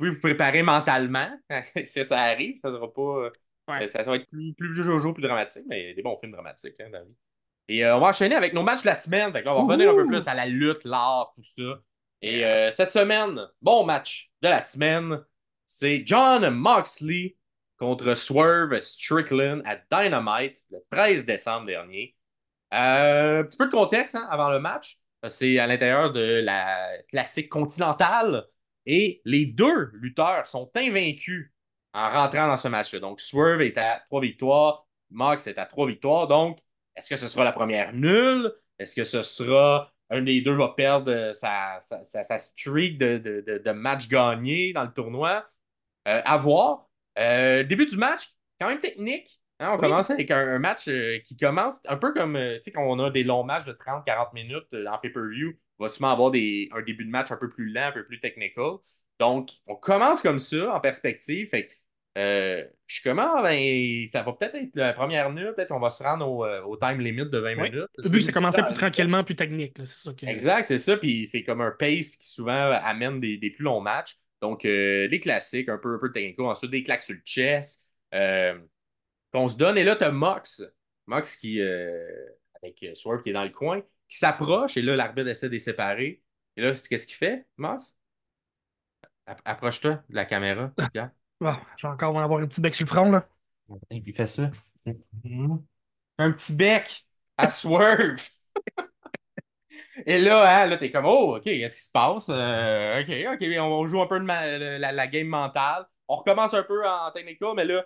vous 0.00 0.06
vous 0.14 0.20
préparer 0.20 0.62
mentalement. 0.62 1.28
si 1.84 2.04
ça 2.04 2.20
arrive, 2.22 2.58
ça 2.62 2.70
sera 2.70 2.92
pas. 2.92 3.02
euh, 3.02 3.30
Ouais. 3.68 3.88
Ça, 3.88 4.04
ça 4.04 4.10
va 4.10 4.16
être 4.16 4.30
plus, 4.30 4.54
plus 4.54 4.72
jojo, 4.74 5.12
plus 5.12 5.22
dramatique, 5.24 5.64
mais 5.66 5.82
il 5.82 5.88
y 5.88 5.90
a 5.90 5.94
des 5.94 6.02
bons 6.02 6.16
films 6.16 6.30
dramatiques 6.30 6.76
hein, 6.80 6.88
dans 6.88 6.98
la 7.00 7.04
vie. 7.04 7.16
Et 7.68 7.84
euh, 7.84 7.96
on 7.96 8.00
va 8.00 8.08
enchaîner 8.10 8.36
avec 8.36 8.52
nos 8.54 8.62
matchs 8.62 8.82
de 8.82 8.86
la 8.86 8.94
semaine. 8.94 9.32
Fait 9.32 9.40
que 9.40 9.46
là, 9.46 9.54
on 9.54 9.56
va 9.56 9.62
revenir 9.72 9.90
un 9.90 9.94
peu 9.96 10.06
plus 10.06 10.28
à 10.28 10.34
la 10.34 10.46
lutte, 10.46 10.84
l'art, 10.84 11.32
tout 11.34 11.42
ça. 11.42 11.82
Et 12.22 12.44
euh, 12.44 12.70
cette 12.70 12.90
semaine, 12.90 13.40
bon 13.62 13.84
match 13.84 14.30
de 14.42 14.48
la 14.48 14.62
semaine, 14.62 15.24
c'est 15.66 16.02
John 16.06 16.48
Moxley 16.50 17.36
contre 17.78 18.14
Swerve 18.14 18.80
Strickland 18.80 19.62
à 19.64 19.76
Dynamite 19.76 20.56
le 20.70 20.78
13 20.90 21.26
décembre 21.26 21.66
dernier. 21.66 22.16
Euh, 22.74 23.40
un 23.40 23.44
petit 23.44 23.58
peu 23.58 23.66
de 23.66 23.70
contexte 23.70 24.14
hein, 24.14 24.26
avant 24.30 24.50
le 24.50 24.58
match. 24.58 24.98
C'est 25.28 25.58
à 25.58 25.66
l'intérieur 25.66 26.12
de 26.12 26.40
la 26.44 26.88
classique 27.08 27.48
continentale. 27.48 28.46
Et 28.86 29.20
les 29.24 29.46
deux 29.46 29.90
lutteurs 29.94 30.46
sont 30.46 30.70
invaincus 30.76 31.52
en 31.92 32.10
rentrant 32.10 32.46
dans 32.46 32.56
ce 32.56 32.68
match-là. 32.68 33.00
Donc, 33.00 33.20
Swerve 33.20 33.62
est 33.62 33.76
à 33.78 34.00
trois 34.06 34.20
victoires, 34.20 34.86
Mox 35.10 35.46
est 35.46 35.58
à 35.58 35.66
trois 35.66 35.86
victoires. 35.88 36.28
Donc, 36.28 36.58
est-ce 36.94 37.08
que 37.08 37.16
ce 37.16 37.28
sera 37.28 37.44
la 37.44 37.52
première 37.52 37.92
nulle? 37.92 38.52
Est-ce 38.78 38.94
que 38.94 39.04
ce 39.04 39.22
sera 39.22 39.92
un 40.10 40.22
des 40.22 40.40
deux 40.40 40.54
va 40.54 40.68
perdre 40.76 41.10
euh, 41.12 41.32
sa, 41.34 41.78
sa, 41.80 42.04
sa- 42.04 42.24
sa 42.24 42.38
streak 42.38 42.98
de, 42.98 43.18
de, 43.18 43.58
de, 43.58 43.70
matchs 43.72 44.08
gagnés 44.08 44.72
dans 44.72 44.84
le 44.84 44.92
tournoi? 44.92 45.44
Euh, 46.08 46.22
à 46.24 46.36
voir. 46.36 46.88
Euh, 47.18 47.64
début 47.64 47.86
du 47.86 47.96
match, 47.96 48.30
quand 48.60 48.68
même 48.68 48.80
technique. 48.80 49.40
Hein, 49.58 49.70
on 49.74 49.78
Oui. 49.78 49.78
commence 49.78 50.10
avec 50.10 50.30
un, 50.30 50.38
un 50.56 50.58
match 50.58 50.86
euh, 50.88 51.18
qui 51.24 51.36
commence 51.36 51.80
un 51.88 51.96
peu 51.96 52.12
comme 52.12 52.34
tu 52.58 52.62
sais, 52.64 52.72
quand 52.72 52.84
on 52.84 52.98
a 53.00 53.10
des 53.10 53.24
longs 53.24 53.44
matchs 53.44 53.64
de 53.66 53.72
30-40 53.72 54.32
minutes 54.34 54.66
en 54.88 54.98
pay-per-view, 54.98 55.54
on 55.78 55.84
va 55.86 55.90
souvent 55.90 56.10
avoir 56.12 56.30
des, 56.30 56.68
un 56.72 56.82
début 56.82 57.04
de 57.04 57.10
match 57.10 57.30
un 57.32 57.36
peu 57.36 57.48
plus 57.48 57.70
lent, 57.72 57.88
un 57.88 57.92
peu 57.92 58.04
plus 58.04 58.20
technical. 58.20 58.76
Donc, 59.18 59.50
on 59.66 59.76
commence 59.76 60.20
comme 60.22 60.38
ça 60.38 60.74
en 60.74 60.80
perspective. 60.80 61.48
Fait 61.48 61.70
euh, 62.86 62.88
je 62.88 62.94
suis 62.94 63.02
comment, 63.02 63.42
ben, 63.42 64.06
ça 64.12 64.22
va 64.22 64.32
peut-être 64.32 64.54
être 64.54 64.70
la 64.76 64.92
première 64.92 65.32
nulle, 65.32 65.52
peut-être 65.56 65.72
on 65.72 65.80
va 65.80 65.90
se 65.90 66.02
rendre 66.02 66.28
au, 66.28 66.44
euh, 66.44 66.62
au 66.62 66.76
time 66.76 67.00
limit 67.00 67.28
de 67.28 67.38
20 67.38 67.56
Ouais. 67.56 67.70
minutes. 67.70 67.88
Le 67.98 68.08
but, 68.08 68.22
c'est 68.22 68.32
commencer 68.32 68.62
plus 68.62 68.70
Ça- 68.70 68.74
tranquillement, 68.76 69.24
plus 69.24 69.36
technique. 69.36 69.78
là, 69.78 69.84
C'est 69.86 70.04
ça 70.08 70.12
que... 70.14 70.26
Exact, 70.26 70.64
c'est 70.64 70.78
ça. 70.78 70.96
Puis 70.96 71.26
c'est 71.26 71.42
comme 71.44 71.60
un 71.60 71.72
pace 71.72 72.16
qui 72.16 72.28
souvent 72.28 72.72
amène 72.82 73.20
des, 73.20 73.36
des 73.38 73.50
plus 73.50 73.64
longs 73.64 73.80
matchs. 73.80 74.16
Donc, 74.42 74.64
euh, 74.64 75.08
des 75.08 75.18
classiques, 75.18 75.68
un 75.68 75.78
peu, 75.78 75.94
un 75.94 75.98
peu 75.98 76.12
technico. 76.12 76.48
Ensuite, 76.48 76.70
des 76.70 76.82
claques 76.82 77.02
sur 77.02 77.14
le 77.14 77.22
chest 77.24 77.88
euh, 78.14 78.58
qu'on 79.32 79.48
se 79.48 79.56
donne. 79.56 79.78
Et 79.78 79.84
là, 79.84 79.96
tu 79.96 80.04
as 80.04 80.10
Mox. 80.10 80.62
Mox 81.06 81.36
qui, 81.36 81.60
euh, 81.60 82.06
avec 82.62 82.84
Swerve 82.94 83.22
qui 83.22 83.30
est 83.30 83.32
dans 83.32 83.44
le 83.44 83.50
coin, 83.50 83.80
qui 84.08 84.18
s'approche. 84.18 84.76
Et 84.76 84.82
là, 84.82 84.94
l'arbitre 84.94 85.28
essaie 85.28 85.48
de 85.48 85.54
les 85.54 85.60
séparer. 85.60 86.22
Et 86.56 86.62
là, 86.62 86.74
qu'est-ce 86.74 87.06
qu'il 87.06 87.16
fait, 87.16 87.46
Mox? 87.56 87.96
Approche-toi 89.44 90.02
de 90.08 90.14
la 90.14 90.24
caméra, 90.24 90.72
Pierre. 90.92 91.10
Ah, 91.44 91.60
je 91.76 91.86
vais 91.86 91.92
encore 91.92 92.18
avoir 92.18 92.40
un 92.40 92.46
petit 92.46 92.60
bec 92.60 92.74
sur 92.74 92.84
le 92.84 92.88
front, 92.88 93.10
là. 93.10 93.26
Il 93.90 94.14
fait 94.14 94.26
ça. 94.26 94.50
Un 96.18 96.32
petit 96.32 96.54
bec 96.54 97.06
à 97.36 97.48
Swerve. 97.50 98.26
Et 100.04 100.18
là, 100.18 100.62
hein, 100.62 100.66
là, 100.66 100.76
t'es 100.76 100.90
comme, 100.90 101.06
oh, 101.06 101.36
OK, 101.36 101.44
qu'est-ce 101.44 101.76
qui 101.76 101.84
se 101.84 101.90
passe? 101.90 102.26
Euh, 102.28 103.02
OK, 103.02 103.34
OK, 103.34 103.48
on 103.58 103.86
joue 103.86 104.02
un 104.02 104.06
peu 104.06 104.20
de 104.20 104.26
la, 104.26 105.06
game 105.06 105.28
mentale. 105.28 105.86
On 106.08 106.16
recommence 106.16 106.54
un 106.54 106.62
peu 106.62 106.86
en, 106.86 107.10
technical, 107.12 107.54
mais 107.56 107.64
là, 107.64 107.84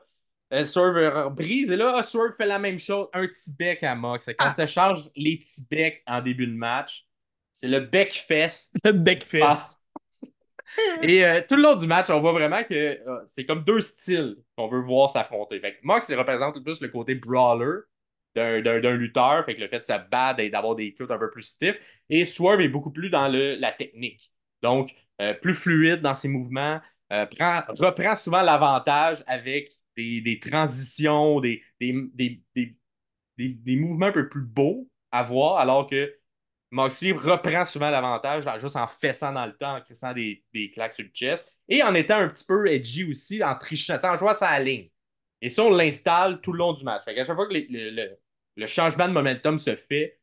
euh, 0.53 0.65
Swerve 0.65 1.33
brise. 1.35 1.71
Et 1.71 1.77
là, 1.77 2.03
Swerve 2.03 2.35
fait 2.37 2.47
la 2.47 2.59
même 2.59 2.79
chose, 2.79 3.09
un 3.13 3.27
petit 3.27 3.55
bec 3.57 3.83
à 3.83 3.95
Mox. 3.95 4.27
Quand 4.27 4.47
ah. 4.47 4.53
ça 4.53 4.67
change 4.67 5.09
les 5.15 5.39
petits 5.39 5.67
becs 5.71 6.03
en 6.07 6.21
début 6.21 6.47
de 6.47 6.55
match, 6.55 7.07
c'est 7.53 7.69
le 7.69 7.81
bec 7.81 8.13
fest. 8.13 8.77
Le 8.85 8.93
bec 8.93 9.25
fest. 9.25 9.45
Ah. 9.45 9.80
Et 11.03 11.25
euh, 11.25 11.41
tout 11.49 11.57
le 11.57 11.62
long 11.62 11.75
du 11.77 11.87
match, 11.87 12.11
on 12.11 12.21
voit 12.21 12.33
vraiment 12.33 12.62
que 12.64 12.99
c'est 13.27 13.45
comme 13.47 13.64
deux 13.64 13.81
styles 13.81 14.37
qu'on 14.57 14.68
veut 14.68 14.81
voir 14.81 15.11
s'affronter. 15.11 15.61
Mox, 15.83 16.09
il 16.09 16.16
représente 16.16 16.62
plus 16.62 16.81
le 16.81 16.89
côté 16.89 17.14
brawler 17.14 17.81
d'un 18.35 18.93
lutteur, 18.93 19.45
fait 19.45 19.57
que 19.57 19.61
le 19.61 19.68
fait 19.68 19.81
de 19.81 19.85
se 19.85 20.09
battre 20.11 20.41
et 20.41 20.51
d'avoir 20.51 20.77
des 20.77 20.95
coups 20.95 21.11
un 21.11 21.18
peu 21.18 21.31
plus 21.31 21.43
stiff. 21.43 21.79
Et 22.09 22.25
Swerve 22.25 22.61
est 22.61 22.68
beaucoup 22.68 22.93
plus 22.93 23.11
dans 23.11 23.29
le, 23.29 23.57
la 23.57 23.73
technique. 23.73 24.33
Donc, 24.62 24.95
euh, 25.21 25.35
plus 25.35 25.55
fluide 25.55 26.01
dans 26.01 26.14
ses 26.14 26.29
mouvements, 26.29 26.81
euh, 27.12 27.27
prend, 27.27 27.62
reprend 27.68 28.14
souvent 28.16 28.43
l'avantage 28.43 29.25
avec 29.27 29.73
des, 29.97 30.21
des 30.21 30.39
transitions, 30.39 31.41
des, 31.41 31.62
des, 31.81 32.41
des, 33.37 33.77
mouvements 33.77 34.07
un 34.07 34.12
peu 34.12 34.29
plus 34.29 34.43
beaux 34.43 34.89
à 35.11 35.23
voir, 35.23 35.59
alors 35.59 35.87
que 35.87 36.14
Moxley 36.71 37.12
reprend 37.12 37.64
souvent 37.64 37.91
l'avantage 37.91 38.47
juste 38.61 38.77
en 38.77 38.87
fessant 38.87 39.33
dans 39.33 39.47
le 39.47 39.57
temps, 39.57 39.77
en 39.77 39.81
crissant 39.81 40.12
des, 40.12 40.45
claques 40.73 40.95
sur 40.95 41.05
le 41.05 41.11
chest 41.12 41.51
et 41.68 41.83
en 41.83 41.95
étant 41.95 42.18
un 42.18 42.29
petit 42.29 42.45
peu 42.45 42.66
edgy 42.68 43.11
aussi, 43.11 43.43
en 43.43 43.57
trichant, 43.57 43.99
en 44.03 44.16
jouant 44.16 44.33
sa 44.33 44.59
ligne. 44.61 44.89
Et 45.43 45.51
ça, 45.51 45.64
on 45.64 45.71
l'installe 45.71 46.41
tout 46.41 46.53
le 46.53 46.59
long 46.59 46.73
du 46.73 46.85
match. 46.85 47.03
à 47.07 47.14
chaque 47.14 47.35
fois 47.35 47.49
que 47.49 47.55
le, 47.55 48.66
changement 48.66 49.09
de 49.09 49.12
momentum 49.12 49.59
se 49.59 49.75
fait, 49.75 50.21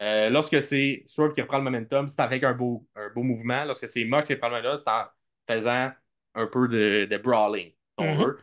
euh, 0.00 0.30
lorsque 0.30 0.62
c'est 0.62 1.02
Swerve 1.06 1.32
qui 1.32 1.42
reprend 1.42 1.58
le 1.58 1.64
momentum, 1.64 2.06
c'est 2.06 2.20
avec 2.20 2.44
un 2.44 2.52
beau, 2.52 2.86
un 2.94 3.08
beau 3.10 3.22
mouvement. 3.22 3.64
Lorsque 3.64 3.88
c'est 3.88 4.04
Mox 4.04 4.26
qui 4.26 4.34
reprend 4.34 4.50
le 4.50 4.56
momentum, 4.56 4.76
c'est 4.76 4.90
en 4.90 5.04
faisant 5.48 5.90
un 6.34 6.46
peu 6.46 6.68
de, 6.68 7.16
brawling, 7.16 7.72
mm-hmm. 7.98 8.36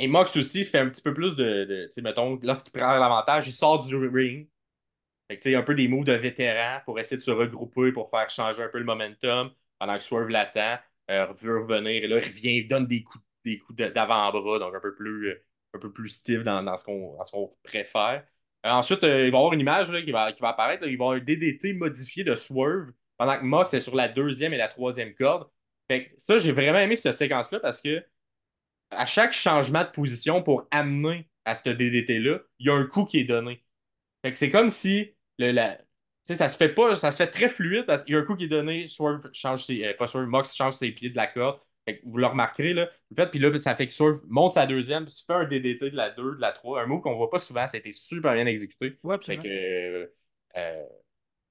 Et 0.00 0.06
Mox 0.06 0.36
aussi 0.36 0.64
fait 0.64 0.78
un 0.78 0.88
petit 0.88 1.02
peu 1.02 1.14
plus 1.14 1.34
de, 1.34 1.64
de 1.64 1.86
tu 1.86 1.92
sais, 1.92 2.02
mettons, 2.02 2.38
lorsqu'il 2.42 2.72
prend 2.72 2.98
l'avantage, 2.98 3.48
il 3.48 3.52
sort 3.52 3.84
du 3.84 3.96
ring. 3.96 4.48
Fait 5.28 5.38
que, 5.38 5.54
un 5.54 5.62
peu 5.62 5.74
des 5.74 5.88
moves 5.88 6.04
de 6.04 6.12
vétéran 6.12 6.80
pour 6.84 6.98
essayer 6.98 7.16
de 7.18 7.22
se 7.22 7.30
regrouper 7.30 7.92
pour 7.92 8.10
faire 8.10 8.30
changer 8.30 8.62
un 8.62 8.68
peu 8.68 8.78
le 8.78 8.84
momentum 8.84 9.50
pendant 9.78 9.98
que 9.98 10.04
Swerve 10.04 10.28
l'attend, 10.28 10.78
euh, 11.10 11.26
veut 11.40 11.60
revenir, 11.60 12.04
et 12.04 12.08
là, 12.08 12.18
il 12.18 12.24
revient, 12.24 12.56
il 12.58 12.68
donne 12.68 12.86
des 12.86 13.02
coups 13.02 13.24
des 13.44 13.58
coups 13.58 13.78
d'avant-bras, 13.78 14.58
donc 14.58 14.74
un 14.74 14.80
peu 14.80 14.94
plus, 14.94 15.28
euh, 15.28 15.44
un 15.74 15.78
peu 15.78 15.92
plus 15.92 16.08
stiff 16.10 16.42
dans, 16.44 16.62
dans 16.62 16.76
ce 16.76 16.84
qu'on 16.84 17.50
préfère. 17.62 18.24
Euh, 18.66 18.70
ensuite, 18.70 19.04
euh, 19.04 19.26
il 19.26 19.30
va 19.30 19.38
y 19.38 19.40
avoir 19.40 19.52
une 19.52 19.60
image 19.60 19.90
qui, 20.04 20.10
va, 20.10 20.32
qui 20.32 20.40
va 20.42 20.48
apparaître. 20.50 20.84
il 20.84 20.86
va 20.86 20.90
y 20.90 20.94
avoir 20.94 21.12
un 21.12 21.20
DDT 21.20 21.74
modifié 21.74 22.24
de 22.24 22.34
Swerve 22.34 22.92
pendant 23.16 23.38
que 23.38 23.44
Mox 23.44 23.72
est 23.74 23.80
sur 23.80 23.94
la 23.94 24.08
deuxième 24.08 24.52
et 24.52 24.56
la 24.56 24.68
troisième 24.68 25.14
corde. 25.14 25.48
Fait 25.90 26.12
ça, 26.18 26.38
j'ai 26.38 26.52
vraiment 26.52 26.78
aimé 26.78 26.96
cette 26.96 27.14
séquence-là 27.14 27.60
parce 27.60 27.80
que 27.80 28.04
à 28.90 29.06
chaque 29.06 29.32
changement 29.32 29.84
de 29.84 29.90
position 29.90 30.42
pour 30.42 30.66
amener 30.70 31.28
à 31.44 31.54
ce 31.54 31.68
DDT-là, 31.70 32.40
il 32.58 32.66
y 32.66 32.70
a 32.70 32.74
un 32.74 32.86
coup 32.86 33.04
qui 33.04 33.18
est 33.20 33.24
donné. 33.24 33.64
Fait 34.22 34.32
que 34.32 34.38
c'est 34.38 34.50
comme 34.50 34.70
si 34.70 35.14
le, 35.38 35.52
la, 35.52 35.78
ça 36.24 36.48
se 36.48 36.56
fait 36.56 36.68
pas, 36.68 36.94
ça 36.94 37.10
se 37.10 37.16
fait 37.18 37.30
très 37.30 37.48
fluide 37.48 37.86
parce 37.86 38.04
qu'il 38.04 38.14
y 38.14 38.18
a 38.18 38.20
un 38.20 38.24
coup 38.24 38.36
qui 38.36 38.44
est 38.44 38.48
donné, 38.48 38.86
Swerve 38.86 39.30
change 39.32 39.64
ses, 39.64 39.94
pas 39.94 40.08
Swerve, 40.08 40.26
Mox 40.26 40.54
change 40.54 40.74
ses 40.74 40.92
pieds 40.92 41.10
de 41.10 41.16
la 41.16 41.26
corde, 41.26 41.60
vous 42.04 42.18
le 42.18 42.26
remarquerez, 42.26 42.74
là. 42.74 42.90
Vous 43.10 43.26
puis 43.26 43.38
là, 43.38 43.56
ça 43.58 43.74
fait 43.74 43.86
que 43.88 43.94
Surf 43.94 44.20
monte 44.28 44.54
sa 44.54 44.66
deuxième, 44.66 45.04
puis 45.06 45.14
tu 45.14 45.24
fais 45.24 45.34
un 45.34 45.44
DDT 45.44 45.90
de 45.90 45.96
la 45.96 46.10
2, 46.10 46.36
de 46.36 46.40
la 46.40 46.52
3. 46.52 46.82
Un 46.82 46.86
mot 46.86 47.00
qu'on 47.00 47.14
voit 47.16 47.30
pas 47.30 47.38
souvent, 47.38 47.66
ça 47.66 47.76
a 47.76 47.80
été 47.80 47.92
super 47.92 48.34
bien 48.34 48.46
exécuté. 48.46 48.98
Ouais, 49.02 49.16
fait 49.22 49.38
que, 49.38 50.12
euh, 50.56 50.84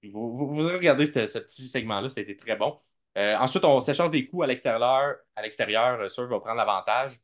vous, 0.03 0.35
vous, 0.35 0.57
regardez 0.57 1.05
ce, 1.05 1.39
petit 1.39 1.67
segment-là, 1.67 2.09
ça 2.09 2.19
a 2.19 2.23
été 2.23 2.37
très 2.37 2.55
bon. 2.55 2.79
Euh, 3.17 3.35
ensuite, 3.37 3.65
on 3.65 3.79
s'échange 3.81 4.11
des 4.11 4.27
coups 4.27 4.43
à 4.43 4.47
l'extérieur. 4.47 5.17
À 5.35 5.41
l'extérieur, 5.41 5.99
euh, 6.01 6.09
Surf 6.09 6.29
va 6.29 6.39
prendre 6.39 6.57
l'avantage. 6.57 7.19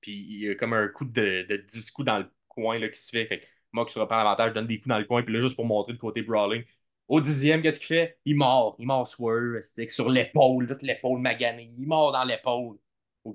puis 0.00 0.12
il 0.12 0.44
y 0.44 0.50
a 0.50 0.54
comme 0.54 0.72
un 0.72 0.88
coup 0.88 1.04
de, 1.04 1.46
de 1.48 1.56
10 1.56 1.90
coups 1.90 2.06
dans 2.06 2.18
le 2.18 2.30
coin 2.48 2.78
là, 2.78 2.88
qui 2.88 3.00
se 3.00 3.10
fait. 3.10 3.26
Fait 3.26 3.40
que 3.40 3.46
Mox 3.76 3.96
reprend 3.96 4.16
l'avantage, 4.16 4.52
donne 4.54 4.66
des 4.66 4.78
coups 4.78 4.88
dans 4.88 4.98
le 4.98 5.04
coin, 5.04 5.22
puis 5.22 5.34
là, 5.34 5.40
juste 5.40 5.56
pour 5.56 5.66
montrer 5.66 5.92
le 5.92 5.98
côté 5.98 6.22
brawling, 6.22 6.64
au 7.08 7.20
dixième, 7.20 7.62
qu'est-ce 7.62 7.78
qu'il 7.78 7.88
fait? 7.96 8.18
Il 8.24 8.36
mord. 8.36 8.76
Il 8.78 8.86
mord 8.86 9.06
Swerve 9.06 9.62
sur 9.88 10.10
l'épaule, 10.10 10.66
toute 10.66 10.82
l'épaule 10.82 11.20
maganée. 11.20 11.72
Il 11.78 11.86
mord 11.86 12.12
dans 12.12 12.24
l'épaule. 12.24 12.78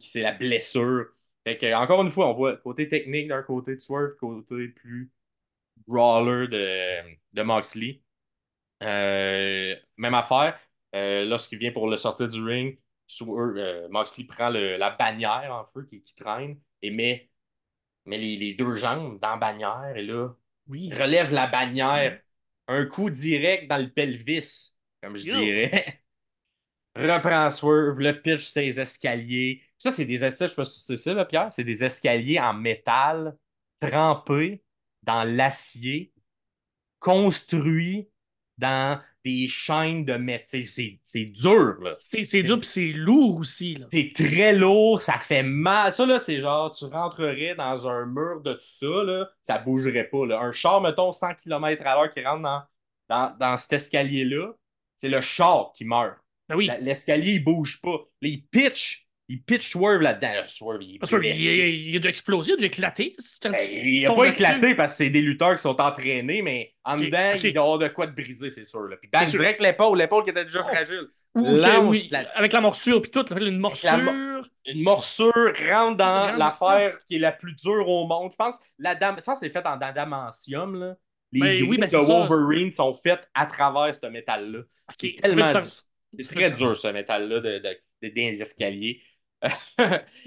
c'est 0.02 0.22
la 0.22 0.34
blessure. 0.34 1.08
Fait 1.46 1.58
que, 1.58 1.74
encore 1.74 2.02
une 2.04 2.12
fois, 2.12 2.28
on 2.30 2.34
voit 2.34 2.58
côté 2.58 2.88
technique 2.90 3.30
d'un 3.30 3.44
côté 3.44 3.76
de 3.76 3.80
Swerve, 3.80 4.16
côté 4.20 4.68
plus 4.70 5.12
brawler 5.88 6.48
de, 6.48 7.18
de 7.34 7.42
Moxley. 7.44 8.02
Euh, 8.84 9.76
même 9.98 10.14
affaire. 10.14 10.60
Euh, 10.96 11.26
lorsqu'il 11.26 11.60
vient 11.60 11.72
pour 11.72 11.90
le 11.90 11.98
sortir 11.98 12.28
du 12.28 12.44
ring, 12.44 12.78
euh, 13.22 13.88
Moxley 13.90 14.26
prend 14.26 14.50
la 14.50 14.90
bannière 14.92 15.50
en 15.54 15.66
feu 15.74 15.88
qui, 15.90 16.04
traîne 16.16 16.60
et 16.82 16.92
met, 16.92 17.31
met 18.06 18.18
les, 18.18 18.54
deux 18.54 18.76
jambes 18.76 19.20
dans 19.20 19.32
la 19.32 19.38
bannière 19.38 19.94
et 19.96 20.04
là, 20.04 20.30
oui. 20.68 20.92
relève 20.94 21.32
la 21.32 21.48
bannière 21.48 22.20
un 22.68 22.86
coup 22.86 23.10
direct 23.10 23.68
dans 23.68 23.78
le 23.78 23.90
pelvis, 23.90 24.76
comme 25.02 25.18
je 25.18 25.24
dirais. 25.24 26.02
Reprend 26.96 27.50
Swerve, 27.50 28.00
le 28.00 28.22
pitch 28.22 28.48
ses 28.48 28.80
escaliers. 28.80 29.62
Ça, 29.78 29.92
c'est 29.92 30.06
des 30.06 30.24
escaliers, 30.24 30.50
je 30.50 30.52
sais 30.52 30.56
pas 30.56 30.66
si 30.66 30.80
c'est 30.82 30.98
ça, 30.98 31.14
là, 31.14 31.26
Pierre. 31.26 31.50
C'est 31.54 31.64
des 31.64 31.84
escaliers 31.84 32.40
en 32.40 32.54
métal 32.54 33.38
trempés 33.80 34.64
dans 35.02 35.24
l'acier, 35.24 36.14
construits 37.00 38.10
dans 38.58 39.02
des 39.24 39.48
chaînes 39.48 40.06
de 40.06 40.14
métal. 40.14 40.64
C'est 40.66 41.26
dur, 41.26 41.76
là. 41.82 41.92
C'est 41.92 42.44
dur, 42.44 42.60
puis 42.60 42.68
c'est 42.68 42.92
lourd 42.94 43.38
aussi, 43.40 43.76
là. 43.76 43.86
C'est 43.92 44.12
très 44.14 44.54
lourd, 44.54 45.02
ça 45.02 45.20
fait 45.20 45.44
mal. 45.44 45.94
Ça, 45.94 46.06
là, 46.06 46.20
c'est 46.20 46.40
genre, 46.40 46.72
tu 46.72 46.86
rentrerais 46.86 47.56
dans 47.56 47.88
un 47.88 48.06
mur 48.06 48.42
de 48.42 48.54
tout 48.54 48.60
ça, 48.62 49.04
là, 49.04 49.30
ça 49.44 49.58
bougerait 49.58 50.10
pas, 50.10 50.26
là. 50.26 50.40
Un 50.42 50.52
char, 50.52 50.82
mettons, 50.82 51.12
100 51.12 51.36
km 51.36 51.86
à 51.86 51.96
l'heure 51.96 52.14
qui 52.14 52.24
rentre 52.24 52.42
dans, 52.42 52.64
dans, 53.10 53.38
dans 53.38 53.58
cet 53.58 53.74
escalier-là, 53.74 54.54
c'est 54.98 55.10
le 55.10 55.22
char 55.22 55.72
qui 55.76 55.86
meurt. 55.86 56.18
Ben 56.48 56.56
oui. 56.56 56.70
L'escalier, 56.82 57.34
il 57.34 57.44
bouge 57.44 57.82
pas. 57.82 57.98
Les 58.22 58.38
pitch, 58.52 59.08
il 59.32 59.42
pitch 59.42 59.72
Swerve 59.72 60.02
là-dedans. 60.02 60.44
Swerve, 60.48 60.84
il, 60.84 61.00
il, 61.02 61.96
a 61.96 62.00
dû 62.00 62.08
exploser, 62.08 62.52
il 62.52 62.54
a 62.56 62.58
dû 62.58 62.66
éclater. 62.66 63.16
Ben, 63.44 63.56
il 63.72 64.06
a 64.06 64.14
pas 64.14 64.26
éclaté 64.26 64.76
parce 64.76 64.94
que 64.94 64.98
c'est 64.98 65.10
des 65.10 65.22
lutteurs 65.22 65.56
qui 65.56 65.62
sont 65.62 65.80
entraînés, 65.80 66.42
mais 66.42 66.74
en 66.84 66.98
dedans, 66.98 67.34
il 67.42 67.54
doit 67.54 67.64
avoir 67.64 67.80
de 67.80 67.88
quoi 67.88 68.08
de 68.08 68.14
briser, 68.14 68.52
c'est 68.52 68.66
sûr. 68.66 68.82
Là. 68.82 68.98
Puis 68.98 69.10
bang, 69.12 69.26
direct 69.26 69.62
l'épaule, 69.62 69.98
l'épaule 69.98 70.26
qui 70.26 70.32
était 70.32 70.44
déjà 70.44 70.60
oh. 70.64 70.68
fragile. 70.68 71.08
oui. 71.36 72.12
Avec 72.36 72.52
la 72.52 72.60
morsure, 72.60 73.02
puis 73.02 73.12
tout, 73.12 73.26
une 73.34 73.58
morsure. 73.58 74.44
Une 74.66 74.84
morsure 74.84 75.54
rentre 75.70 75.98
dans 75.98 76.38
l'affaire 76.38 76.98
qui 77.08 77.16
est 77.16 77.20
la 77.20 77.32
plus 77.32 77.54
dure 77.56 77.88
au 77.88 78.06
monde. 78.06 78.32
Je 78.34 78.38
pense, 78.38 78.56
la 78.78 78.96
dame... 78.96 79.20
ça, 79.20 79.36
c'est 79.36 79.50
fait 79.50 79.66
en 79.66 79.80
adamantium. 79.80 80.78
Là. 80.80 80.96
Les 81.32 81.40
ben, 81.40 81.70
oui, 81.70 81.78
ben, 81.78 81.88
de 81.88 81.98
Wolverine 81.98 82.72
sont 82.72 82.94
faites 82.94 83.30
à 83.34 83.46
travers 83.46 83.96
ce 83.96 84.06
métal-là. 84.08 84.60
c'est 84.98 85.16
tellement. 85.22 85.48
C'est 86.18 86.28
très 86.28 86.52
dur, 86.52 86.76
ce 86.76 86.90
métal-là, 86.90 87.40
de, 87.40 87.60
de, 87.60 88.10
des 88.10 88.42
escaliers. 88.42 89.02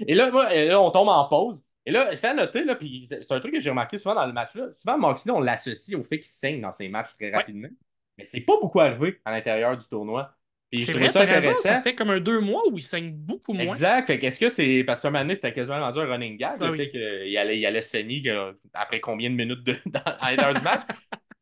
Et 0.07 0.13
là, 0.15 0.29
là, 0.29 0.81
on 0.81 0.91
tombe 0.91 1.09
en 1.09 1.25
pause. 1.27 1.63
Et 1.85 1.91
là, 1.91 2.09
il 2.11 2.17
fait 2.17 2.33
noter, 2.33 2.63
là, 2.63 2.75
puis 2.75 3.07
c'est 3.07 3.31
un 3.31 3.39
truc 3.39 3.53
que 3.53 3.59
j'ai 3.59 3.69
remarqué 3.69 3.97
souvent 3.97 4.15
dans 4.15 4.25
le 4.25 4.33
match-là. 4.33 4.69
Souvent, 4.75 4.97
Moxley, 4.97 5.31
on 5.31 5.39
l'associe 5.39 5.97
au 5.97 6.03
fait 6.03 6.17
qu'il 6.17 6.27
saigne 6.27 6.61
dans 6.61 6.71
ses 6.71 6.89
matchs 6.89 7.15
très 7.15 7.29
rapidement. 7.29 7.69
Mais 8.17 8.25
c'est 8.25 8.41
pas 8.41 8.57
beaucoup 8.59 8.79
arrivé 8.79 9.19
à 9.23 9.31
l'intérieur 9.31 9.77
du 9.77 9.87
tournoi. 9.87 10.31
Puis 10.71 10.81
je 10.81 10.91
trouvais 10.91 11.09
ça 11.09 11.21
intéressant. 11.21 11.49
Raison, 11.49 11.61
ça 11.61 11.81
fait 11.81 11.93
comme 11.93 12.09
un 12.09 12.19
deux 12.19 12.39
mois 12.39 12.63
où 12.71 12.77
il 12.77 12.81
saigne 12.81 13.11
beaucoup 13.11 13.53
moins. 13.53 13.65
Exact. 13.65 14.09
Est-ce 14.09 14.39
que 14.39 14.49
c'est? 14.49 14.83
Parce 14.83 15.03
que 15.03 15.07
moment 15.09 15.33
c'était 15.35 15.53
quasiment 15.53 15.79
rendu 15.79 15.99
un 15.99 16.05
running 16.05 16.37
gag, 16.37 16.57
ah 16.59 16.67
le 16.67 16.75
fait 16.75 16.89
qu'il 16.89 17.37
allait, 17.37 17.59
il 17.59 17.65
allait 17.65 17.81
saigner 17.81 18.23
euh, 18.29 18.51
après 18.73 18.99
combien 18.99 19.29
de 19.29 19.35
minutes 19.35 19.63
de... 19.63 19.75
à 19.93 20.31
l'intérieur 20.31 20.55
du 20.55 20.63
match. 20.63 20.81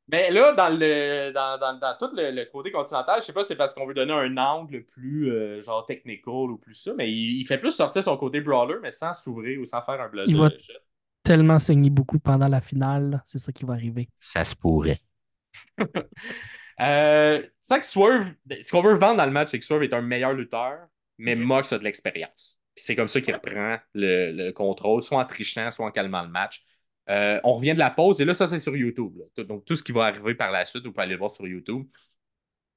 Mais 0.10 0.32
là, 0.32 0.54
dans, 0.54 0.70
le, 0.70 1.32
dans, 1.32 1.58
dans, 1.58 1.80
dans 1.80 1.98
tout 1.98 2.14
le, 2.14 2.44
côté 2.52 2.72
continental, 2.72 3.22
je 3.22 3.26
sais 3.26 3.34
pas 3.34 3.44
si 3.44 3.50
c'est 3.50 3.56
parce 3.56 3.74
qu'on 3.74 3.86
veut 3.86 3.94
donner 3.94 4.14
un 4.14 4.36
angle 4.38 4.84
plus 4.84 5.32
euh, 5.32 5.62
genre 5.62 5.86
technical 5.86 6.52
ou 6.52 6.58
plus 6.58 6.76
ça, 6.76 6.94
mais 6.94 7.10
il, 7.10 7.46
fait 7.46 7.58
plus 7.58 7.72
sortir 7.72 8.04
son 8.04 8.18
côté 8.18 8.42
brawler, 8.42 8.76
mais 8.82 8.92
sans 8.92 9.14
s'ouvrir 9.14 9.62
ou 9.62 9.66
sans 9.66 9.82
faire 9.82 10.02
un 10.02 10.10
blood. 10.10 10.28
Il 10.28 10.36
va 10.36 10.50
tellement 11.24 11.58
saigner 11.58 11.90
beaucoup 11.90 12.20
pendant 12.20 12.50
la 12.50 12.60
finale, 12.60 13.24
c'est 13.28 13.40
ça 13.40 13.54
qui 13.54 13.64
va 13.64 13.74
arriver. 13.74 14.10
Ça 14.20 14.44
se 14.44 14.56
pourrait. 14.56 15.00
Euh, 16.82 17.40
tu 17.40 17.50
sais 17.62 17.80
que 17.80 17.86
Swerve, 17.86 18.34
ce 18.50 18.72
qu'on 18.72 18.82
veut 18.82 18.96
vendre 18.96 19.18
dans 19.18 19.28
le 19.28 19.32
match, 19.32 19.50
c'est 19.52 19.60
que 19.60 19.64
Swerve 19.64 19.84
est 19.84 19.94
un 19.94 20.02
meilleur 20.02 20.34
lutteur, 20.34 20.88
mais. 21.20 21.36
Mox 21.36 21.72
a 21.72 21.78
de 21.78 21.84
l'expérience. 21.84 22.58
Puis 22.74 22.84
c'est 22.84 22.96
comme 22.96 23.08
ça 23.08 23.22
qu'il 23.22 23.32
reprend 23.32 23.78
le, 23.94 24.32
le 24.32 24.52
contrôle, 24.52 25.04
soit 25.04 25.20
en 25.20 25.26
trichant, 25.26 25.70
soit 25.70 25.86
en 25.86 25.92
calmant 25.92 26.24
le 26.24 26.30
match. 26.30 26.66
Euh, 27.10 27.40
on 27.44 27.54
revient 27.56 27.74
de 27.74 27.80
la 27.80 27.90
pause, 27.90 28.22
et 28.22 28.26
là, 28.26 28.34
ça, 28.34 28.48
c'est 28.48 28.60
sur 28.60 28.76
YouTube. 28.76 29.14
là. 29.38 29.44
Donc, 29.44 29.66
tout 29.66 29.76
ce 29.76 29.84
qui 29.84 29.92
va 29.92 30.06
arriver 30.06 30.36
par 30.36 30.52
la 30.52 30.66
suite, 30.66 30.86
vous 30.86 30.92
pouvez 30.92 31.04
aller 31.04 31.14
le 31.14 31.20
voir 31.20 31.32
sur 31.32 31.46
YouTube. 31.48 31.86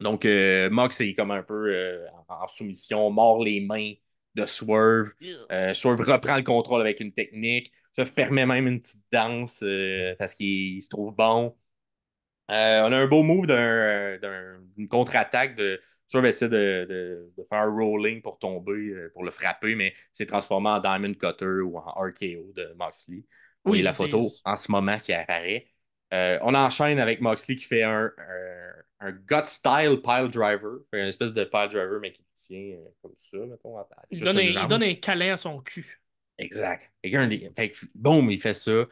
Donc, 0.00 0.24
euh, 0.24 0.68
Mox 0.70 1.00
est 1.00 1.14
comme 1.14 1.30
un 1.30 1.42
peu 1.42 1.54
euh, 1.74 2.06
en, 2.28 2.46
soumission, 2.48 3.10
mord 3.10 3.42
les 3.42 3.60
mains 3.60 3.92
de 4.34 4.44
Swerve. 4.46 5.12
Swerve 5.74 6.00
reprend 6.02 6.36
le 6.36 6.42
contrôle 6.42 6.80
avec 6.82 7.00
une 7.00 7.12
technique, 7.12 7.72
se 7.96 8.02
permet 8.02 8.44
même 8.46 8.66
une 8.66 8.80
petite 8.80 9.06
danse 9.10 9.64
parce 10.18 10.34
qu'il 10.34 10.76
il 10.76 10.82
se 10.82 10.90
trouve 10.90 11.14
bon. 11.16 11.56
On 12.48 12.52
a 12.52 12.96
un 12.96 13.06
beau 13.06 13.22
move 13.22 13.46
d'un- 13.46 14.18
d'un- 14.18 14.60
d'une 14.76 14.88
contre-attaque 14.88 15.56
de. 15.56 15.80
Swerve 16.08 16.26
essaie 16.26 16.48
de, 16.48 16.86
de- 16.88 17.32
de 17.36 17.44
faire 17.48 17.62
un 17.62 17.70
rolling 17.74 18.22
pour 18.22 18.38
tomber, 18.38 18.72
euh, 18.72 19.10
pour 19.12 19.24
le 19.24 19.32
frapper, 19.32 19.74
mais 19.74 19.92
c'est 20.12 20.26
transformé 20.26 20.68
en 20.70 20.78
Diamond 20.78 21.14
Cutter 21.14 21.60
ou 21.64 21.76
en 21.78 21.82
RKO 21.82 22.52
de 22.54 22.72
Moxley. 22.78 23.24
Oui, 23.66 23.82
la 23.82 23.92
photo 23.92 24.40
en 24.44 24.56
ce 24.56 24.70
moment 24.70 24.98
qui 24.98 25.12
apparaît. 25.12 25.66
Euh, 26.14 26.38
on 26.42 26.54
enchaîne 26.54 26.98
avec 27.00 27.20
Moxley 27.20 27.56
qui 27.56 27.64
fait 27.64 27.82
un, 27.82 28.12
un, 29.00 29.08
un 29.08 29.12
gut 29.12 29.46
style 29.46 30.00
pile 30.04 30.28
driver. 30.30 30.78
Une 30.92 31.06
espèce 31.08 31.32
de 31.32 31.44
pile 31.44 31.68
driver, 31.70 31.98
mais 32.00 32.12
qui 32.12 32.24
tient 32.34 32.76
euh, 32.76 32.88
comme 33.02 33.14
ça, 33.16 33.38
mettons. 33.38 33.76
à- 33.78 33.88
Il 34.10 34.22
donne, 34.22 34.38
un, 34.38 34.42
il 34.42 34.66
donne 34.68 34.84
un 34.84 34.94
câlin 34.94 35.32
à 35.32 35.36
son 35.36 35.60
cul. 35.60 36.00
Exact. 36.38 36.92
Qu'un 37.02 37.26
des- 37.28 37.50
fait 37.56 37.72
que, 37.72 37.86
boum, 37.94 38.30
il 38.30 38.40
fait 38.40 38.54
ça. 38.54 38.70
Euh, 38.70 38.86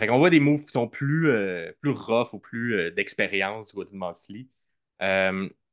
fait 0.00 0.06
qu'on 0.06 0.18
voit 0.18 0.30
des 0.30 0.40
moves 0.40 0.64
qui 0.66 0.72
sont 0.72 0.88
plus, 0.88 1.28
euh, 1.30 1.72
plus 1.80 1.90
rough 1.90 2.32
ou 2.32 2.38
plus 2.40 2.90
d'expérience 2.92 3.68
du 3.68 3.74
côté 3.74 3.92
de 3.92 3.96
Moxley. 3.96 4.46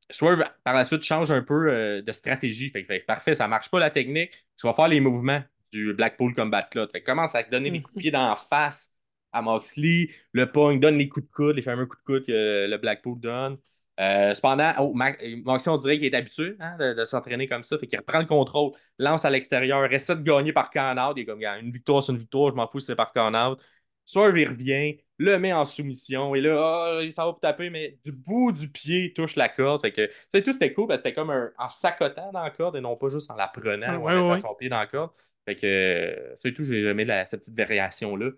Swerve, 0.09 0.43
par 0.63 0.73
la 0.75 0.85
suite, 0.85 1.03
change 1.03 1.31
un 1.31 1.41
peu 1.41 2.01
de 2.01 2.11
stratégie. 2.11 2.69
Fait 2.71 2.83
fait 2.83 2.99
parfait, 2.99 3.35
ça 3.35 3.47
marche 3.47 3.69
pas 3.69 3.79
la 3.79 3.89
technique. 3.89 4.45
Je 4.57 4.67
vais 4.67 4.73
faire 4.73 4.87
les 4.87 4.99
mouvements 4.99 5.43
du 5.73 5.93
Blackpool 5.93 6.33
Combat 6.35 6.63
Club. 6.63 6.89
Fait 6.91 7.01
commence 7.03 7.35
à 7.35 7.43
donner 7.43 7.71
des 7.71 7.81
coups 7.81 7.95
de 7.95 8.01
pied 8.01 8.11
dans 8.11 8.29
la 8.29 8.35
face 8.35 8.93
à 9.31 9.41
Moxley. 9.41 10.09
Le 10.31 10.51
pong 10.51 10.79
donne 10.79 10.97
les 10.97 11.09
coups 11.09 11.25
de 11.25 11.31
coude, 11.31 11.55
les 11.55 11.61
fameux 11.63 11.85
coups 11.87 12.01
de 12.01 12.05
coude 12.05 12.25
que 12.27 12.67
le 12.69 12.77
Blackpool 12.77 13.19
donne. 13.19 13.57
Euh, 13.99 14.33
cependant, 14.33 14.73
oh, 14.79 14.93
Moxley, 14.93 15.67
on 15.67 15.77
dirait 15.77 15.97
qu'il 15.97 16.05
est 16.05 16.15
habitué 16.15 16.55
hein, 16.59 16.77
de, 16.79 16.93
de 16.93 17.05
s'entraîner 17.05 17.47
comme 17.47 17.63
ça. 17.63 17.77
Fait 17.77 17.87
qu'il 17.87 17.99
reprend 17.99 18.19
le 18.19 18.25
contrôle, 18.25 18.71
lance 18.97 19.25
à 19.25 19.29
l'extérieur, 19.29 19.91
essaie 19.91 20.15
de 20.15 20.21
gagner 20.23 20.53
par 20.53 20.69
count-out. 20.71 21.13
Il 21.17 21.21
est 21.21 21.25
comme, 21.25 21.41
une 21.43 21.71
victoire, 21.71 22.03
c'est 22.03 22.11
une 22.11 22.17
victoire, 22.19 22.51
je 22.51 22.55
m'en 22.55 22.67
fous 22.67 22.79
si 22.79 22.87
c'est 22.87 22.95
par 22.95 23.11
count-out. 23.13 23.59
Swerve, 24.05 24.37
il 24.37 24.49
revient, 24.49 24.97
le 25.17 25.39
met 25.39 25.53
en 25.53 25.63
soumission, 25.63 26.35
et 26.35 26.41
là, 26.41 26.97
ah, 26.97 26.99
il 27.01 27.13
s'en 27.13 27.25
va 27.27 27.31
pour 27.31 27.39
taper, 27.39 27.69
mais 27.69 27.97
du 28.03 28.11
bout 28.11 28.51
du 28.51 28.69
pied, 28.69 29.05
il 29.05 29.13
touche 29.13 29.37
la 29.37 29.47
corde. 29.47 29.81
Fait 29.81 29.93
que, 29.93 30.09
ça 30.29 30.41
tout, 30.41 30.51
c'était 30.51 30.73
cool, 30.73 30.87
parce 30.87 30.99
que 30.99 31.07
c'était 31.07 31.15
comme 31.15 31.29
un- 31.29 31.51
en 31.57 31.69
s'accotant 31.69 32.31
dans 32.33 32.43
la 32.43 32.49
corde 32.49 32.75
et 32.75 32.81
non 32.81 32.97
pas 32.97 33.07
juste 33.09 33.31
en 33.31 33.35
la 33.35 33.47
prenant 33.47 33.95
ou 33.99 34.09
en 34.09 34.11
Ouais, 34.11 34.15
mettant 34.15 34.31
ouais. 34.31 34.37
son 34.37 34.55
pied 34.55 34.67
dans 34.69 34.79
la 34.79 34.87
corde. 34.87 35.11
Fait 35.45 35.55
que, 35.55 35.65
euh, 35.65 36.35
ça 36.37 36.49
et 36.49 36.53
tout, 36.53 36.63
j'ai 36.63 36.83
aimé 36.83 37.05
la- 37.05 37.25
cette 37.25 37.41
petite 37.41 37.57
variation-là. 37.57 38.31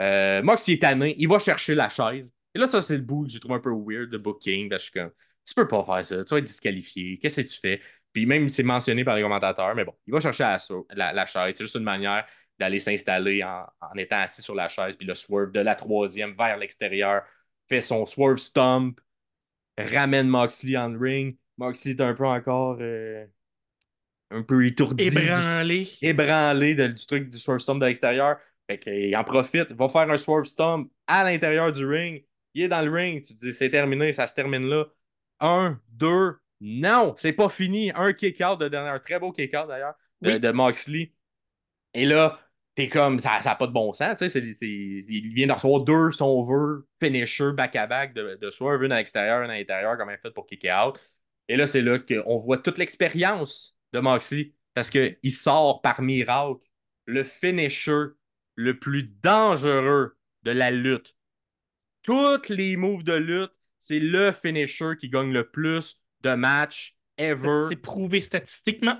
Euh, 0.00 0.56
est 0.68 0.82
tanné, 0.82 1.14
il 1.18 1.28
va 1.28 1.38
chercher 1.38 1.74
la 1.74 1.88
chaise. 1.88 2.32
Et 2.54 2.58
là, 2.58 2.66
ça, 2.68 2.80
c'est 2.80 2.96
le 2.96 3.02
bout 3.02 3.24
que 3.24 3.30
j'ai 3.30 3.40
trouvé 3.40 3.54
un 3.54 3.60
peu 3.60 3.70
weird 3.70 4.10
de 4.10 4.18
booking, 4.18 4.68
parce 4.68 4.82
je 4.82 4.90
suis 4.90 5.00
comme, 5.00 5.10
tu 5.44 5.54
peux 5.54 5.68
pas 5.68 5.82
faire 5.84 6.04
ça, 6.04 6.24
tu 6.24 6.34
vas 6.34 6.38
être 6.38 6.44
disqualifié, 6.44 7.18
qu'est-ce 7.18 7.40
que 7.40 7.46
tu 7.46 7.58
fais? 7.58 7.80
Puis 8.12 8.26
même, 8.26 8.48
c'est 8.48 8.62
mentionné 8.62 9.04
par 9.04 9.16
les 9.16 9.22
commentateurs, 9.22 9.74
mais 9.74 9.84
bon, 9.84 9.94
il 10.06 10.12
va 10.12 10.20
chercher 10.20 10.44
la, 10.44 11.26
chaise. 11.26 11.56
C'est 11.56 11.64
juste 11.64 11.76
une 11.76 11.82
manière 11.82 12.26
d'aller 12.58 12.80
s'installer 12.80 13.42
en, 13.44 13.64
en 13.80 13.96
étant 13.96 14.18
assis 14.20 14.42
sur 14.42 14.54
la 14.54 14.68
chaise, 14.68 14.96
puis 14.96 15.06
le 15.06 15.14
swerve 15.14 15.52
de 15.52 15.60
la 15.60 15.74
troisième 15.74 16.34
vers 16.36 16.56
l'extérieur, 16.56 17.22
fait 17.68 17.80
son 17.80 18.06
swerve 18.06 18.38
stomp, 18.38 19.00
ramène 19.78 20.28
Moxley 20.28 20.76
en 20.76 20.98
ring. 20.98 21.36
Moxley 21.56 21.92
est 21.92 22.00
un 22.00 22.14
peu 22.14 22.26
encore 22.26 22.78
euh, 22.80 23.26
un 24.30 24.42
peu 24.42 24.66
étourdi, 24.66 25.08
du- 25.10 25.16
Ébranlé. 25.18 25.88
ébranlé 26.02 26.74
de- 26.74 26.88
du 26.88 27.06
truc 27.06 27.30
du 27.30 27.38
swerve 27.38 27.58
stomp 27.60 27.80
de 27.80 27.86
l'extérieur. 27.86 28.36
Fait 28.70 28.78
qu'il 28.78 29.16
en 29.16 29.24
profite, 29.24 29.72
va 29.72 29.88
faire 29.88 30.10
un 30.10 30.16
swerve 30.18 30.44
stomp 30.44 30.90
à 31.06 31.24
l'intérieur 31.24 31.72
du 31.72 31.86
ring. 31.86 32.24
Il 32.54 32.64
est 32.64 32.68
dans 32.68 32.82
le 32.82 32.90
ring, 32.90 33.22
tu 33.24 33.34
te 33.34 33.40
dis 33.40 33.52
c'est 33.52 33.70
terminé, 33.70 34.12
ça 34.12 34.26
se 34.26 34.34
termine 34.34 34.66
là. 34.68 34.84
Un, 35.40 35.80
deux, 35.88 36.36
non, 36.60 37.14
c'est 37.16 37.32
pas 37.32 37.48
fini. 37.48 37.92
Un 37.94 38.12
kick-out 38.12 38.58
de 38.60 38.68
dernier, 38.68 38.90
un 38.90 38.98
très 38.98 39.18
beau 39.18 39.32
kick-out 39.32 39.68
d'ailleurs, 39.68 39.94
de, 40.20 40.32
Oui. 40.32 40.40
de 40.40 40.50
Moxley. 40.50 41.12
Et 41.94 42.04
là, 42.04 42.38
t'es 42.74 42.88
comme, 42.88 43.18
ça 43.18 43.40
n'a 43.44 43.54
pas 43.54 43.66
de 43.66 43.72
bon 43.72 43.92
sens, 43.92 44.18
tu 44.18 44.28
sais, 44.28 44.38
il 44.40 45.32
vient 45.34 45.46
de 45.46 45.52
recevoir 45.52 45.80
deux, 45.80 46.12
si 46.12 46.22
on 46.22 46.42
veut, 46.42 46.86
finisher 47.00 47.52
back-à-back 47.52 48.12
de, 48.14 48.38
de 48.40 48.50
Swerve, 48.50 48.82
une 48.84 48.92
à 48.92 48.96
l'extérieur, 48.98 49.42
une 49.42 49.50
à 49.50 49.56
l'intérieur, 49.58 49.96
comme 49.96 50.10
il 50.10 50.18
fait 50.18 50.30
pour 50.32 50.46
kick 50.46 50.66
out. 50.66 50.98
Et 51.48 51.56
là, 51.56 51.66
c'est 51.66 51.80
là 51.82 51.98
qu'on 51.98 52.36
voit 52.38 52.58
toute 52.58 52.76
l'expérience 52.78 53.77
de 53.92 54.00
Moxley, 54.00 54.54
parce 54.74 54.90
qu'il 54.90 55.32
sort 55.32 55.82
par 55.82 56.02
miracle 56.02 56.60
le 57.06 57.24
finisher 57.24 58.06
le 58.54 58.78
plus 58.78 59.04
dangereux 59.04 60.16
de 60.42 60.50
la 60.50 60.70
lutte. 60.70 61.16
Tous 62.02 62.40
les 62.48 62.76
moves 62.76 63.04
de 63.04 63.14
lutte, 63.14 63.52
c'est 63.78 64.00
le 64.00 64.32
finisher 64.32 64.92
qui 64.98 65.08
gagne 65.08 65.32
le 65.32 65.48
plus 65.50 66.00
de 66.22 66.34
matchs 66.34 66.96
ever. 67.16 67.66
C'est 67.68 67.76
prouvé 67.76 68.20
statistiquement. 68.20 68.98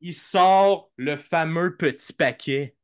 Il 0.00 0.14
sort 0.14 0.90
le 0.96 1.16
fameux 1.16 1.76
petit 1.76 2.12
paquet. 2.12 2.76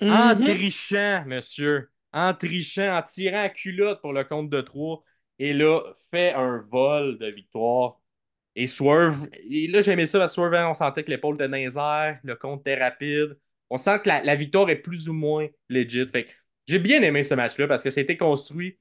En 0.00 0.34
Mhm. 0.34 0.44
trichant, 0.44 1.24
monsieur. 1.26 1.90
En 2.12 2.34
trichant, 2.34 2.96
en 2.98 3.02
tirant 3.02 3.44
à 3.44 3.48
culotte 3.48 4.00
pour 4.02 4.12
le 4.12 4.24
compte 4.24 4.50
de 4.50 4.60
3. 4.60 5.02
Et 5.38 5.52
là, 5.54 5.80
fait 6.10 6.34
un 6.34 6.58
vol 6.58 7.18
de 7.18 7.26
victoire. 7.28 8.00
Et 8.54 8.66
Swerve, 8.66 9.28
et 9.50 9.66
là, 9.68 9.80
j'aimais 9.80 10.06
ça, 10.06 10.18
parce 10.18 10.32
que 10.32 10.34
Swerve, 10.36 10.54
hein, 10.54 10.68
on 10.70 10.74
sentait 10.74 11.04
que 11.04 11.10
l'épaule 11.10 11.36
était 11.36 11.46
airs, 11.78 12.18
le 12.22 12.34
compte 12.36 12.60
était 12.60 12.82
rapide. 12.82 13.38
On 13.70 13.78
sent 13.78 14.00
que 14.04 14.08
la, 14.08 14.22
la 14.22 14.34
victoire 14.34 14.68
est 14.68 14.76
plus 14.76 15.08
ou 15.08 15.14
moins 15.14 15.48
legit. 15.68 16.06
Fait 16.10 16.26
j'ai 16.66 16.78
bien 16.78 17.02
aimé 17.02 17.24
ce 17.24 17.34
match-là 17.34 17.66
parce 17.66 17.82
que 17.82 17.90
c'était 17.90 18.16
construit 18.16 18.78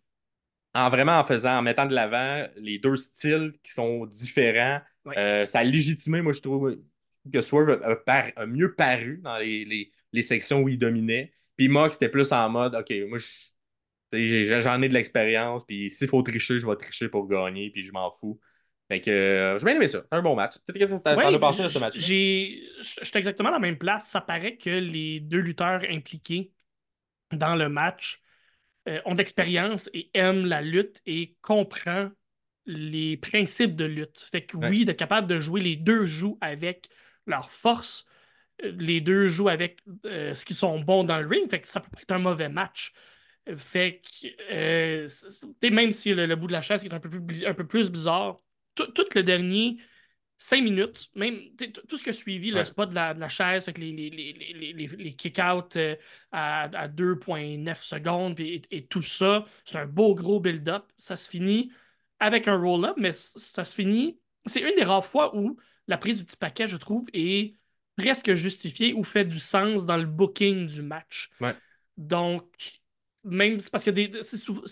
en 0.74 0.90
vraiment 0.90 1.20
en 1.20 1.26
faisant, 1.26 1.58
en 1.60 1.62
mettant 1.62 1.86
de 1.86 1.94
l'avant 1.94 2.48
les 2.58 2.80
deux 2.80 2.98
styles 2.98 3.54
qui 3.64 3.74
sont 3.74 4.06
différents. 4.06 4.80
Euh, 5.18 5.46
ça 5.46 5.60
a 5.60 5.64
légitimé, 5.64 6.22
moi, 6.22 6.34
je 6.34 6.42
trouve 6.42 6.78
que 7.32 7.42
Swerve 7.42 7.82
a, 7.84 7.96
par- 7.96 8.32
a 8.36 8.46
mieux 8.46 8.76
paru 8.76 9.20
dans 9.24 9.38
les, 9.38 9.66
les- 9.66 9.92
les 10.14 10.22
sections 10.22 10.62
où 10.62 10.70
il 10.70 10.80
dominait. 10.80 11.34
Puis 11.58 11.68
Mox 11.70 11.96
était 11.96 12.10
plus 12.10 12.32
en 12.32 12.50
mode, 12.50 12.76
OK, 12.76 12.92
moi, 13.10 13.18
j'en 14.12 14.82
ai 14.82 14.90
de 14.90 14.94
l'expérience, 14.94 15.64
puis 15.66 15.90
s'il 15.92 16.08
faut 16.08 16.22
tricher, 16.24 16.60
je 16.60 16.68
vais 16.68 16.76
tricher 16.76 17.10
pour 17.10 17.28
gagner, 17.28 17.70
puis 17.72 17.84
je 17.84 17.92
m'en 17.92 18.12
fous. 18.12 18.40
Fait 18.92 19.00
que 19.00 19.10
euh, 19.10 19.58
j'ai 19.58 19.66
bien 19.66 19.76
aimé 19.76 19.88
ça. 19.88 20.02
Un 20.12 20.22
bon 20.22 20.36
match. 20.36 20.56
Qu'est-ce 20.68 21.02
que 21.02 21.02
t'en 21.02 21.16
Ouais, 21.16 21.40
pensé 21.40 21.64
de 21.64 21.70
ce 21.70 21.80
match 21.80 21.98
j'ai, 21.98 22.62
j'étais 23.02 23.20
exactement 23.20 23.48
à 23.48 23.54
la 23.54 23.60
même 23.60 23.78
place. 23.78 24.10
Ça 24.10 24.20
paraît 24.20 24.58
que 24.58 24.70
les 24.70 25.22
deux 25.22 25.38
lutteurs 25.40 25.82
impliqués 25.90 26.52
dans 27.32 27.56
le 27.56 27.70
match 27.70 28.22
euh, 28.90 29.00
ont 29.06 29.16
d'expérience 29.16 29.90
et 29.94 30.10
aiment 30.14 30.46
la 30.46 30.62
lutte 30.62 31.02
et 31.06 31.38
comprennent 31.42 32.12
les 32.66 33.16
principes 33.16 33.78
de 33.78 33.86
lutte. 33.86 34.20
Fait 34.20 34.46
que 34.46 34.58
Ouais. 34.58 34.70
oui, 34.70 34.84
d'être 34.84 35.00
capable 35.00 35.28
de 35.28 35.40
jouer 35.40 35.62
les 35.62 35.78
deux 35.78 36.04
jouent 36.04 36.38
avec 36.42 36.90
leur 37.28 37.50
force, 37.50 38.06
euh, 38.66 38.74
les 38.78 39.00
deux 39.02 39.30
jouent 39.30 39.50
avec 39.50 39.80
euh, 40.06 40.34
ce 40.34 40.44
qu'ils 40.44 40.58
sont 40.58 40.80
bons 40.82 41.06
dans 41.06 41.20
le 41.22 41.28
ring. 41.28 41.50
Fait 41.50 41.62
que 41.62 41.68
ça 41.70 41.80
peut 41.80 41.90
pas 41.92 42.02
être 42.02 42.12
un 42.12 42.20
mauvais 42.20 42.50
match. 42.50 42.92
Fait 43.56 44.02
que, 44.02 45.70
même 45.70 45.92
si 45.92 46.14
le, 46.14 46.26
le 46.26 46.36
bout 46.36 46.48
de 46.48 46.52
la 46.54 46.62
chaise 46.62 46.84
est 46.84 46.94
un 46.94 47.00
peu 47.00 47.10
plus, 47.10 47.46
un 47.46 47.54
peu 47.54 47.66
plus 47.66 47.90
bizarre, 47.92 48.40
tout, 48.76 49.06
le 49.16 49.24
dernier 49.24 49.78
5 50.38 50.64
minutes, 50.64 51.10
même 51.16 51.40
tout 51.88 51.98
ce 51.98 52.04
qui 52.04 52.10
a 52.10 52.14
suivi, 52.14 52.50
le 52.50 52.64
spot 52.64 52.90
de 52.90 52.96
la, 52.96 53.14
de 53.14 53.20
la 53.20 53.30
chaise, 53.30 53.68
avec 53.68 53.78
les, 53.78 53.92
les, 53.92 54.10
les, 54.10 54.74
les, 54.74 54.88
les, 54.88 55.14
kick-outs 55.14 55.76
euh, 55.76 55.96
à, 56.32 56.64
à 56.64 56.88
2,9 56.88 57.76
secondes 57.76 58.40
et, 58.40 58.62
et 58.72 58.88
tout 58.88 59.04
ça, 59.04 59.46
c'est 59.66 59.78
un 59.78 59.86
beau 59.86 60.16
gros 60.16 60.40
build-up. 60.40 60.86
Ça 60.98 61.16
se 61.16 61.30
finit 61.30 61.72
avec 62.20 62.48
un 62.48 62.58
roll-up, 62.58 62.96
mais 62.98 63.14
ça 63.14 63.64
se 63.64 63.76
finit. 63.76 64.20
C'est 64.46 64.62
une 64.62 64.76
des 64.76 64.84
rares 64.84 65.06
fois 65.06 65.36
où 65.36 65.58
la 65.88 65.98
prise 65.98 66.18
du 66.18 66.24
petit 66.24 66.38
paquet, 66.38 66.68
je 66.68 66.78
trouve, 66.78 67.08
est 67.14 67.56
presque 67.96 68.34
justifiée 68.34 68.94
ou 68.94 69.04
fait 69.04 69.26
du 69.26 69.40
sens 69.40 69.86
dans 69.86 69.98
le 69.98 70.06
booking 70.06 70.68
du 70.68 70.82
match. 70.82 71.30
Ouais. 71.40 71.56
Donc, 71.98 72.81
même 73.24 73.60
parce 73.72 73.84
que 73.84 73.92
des- 73.92 74.12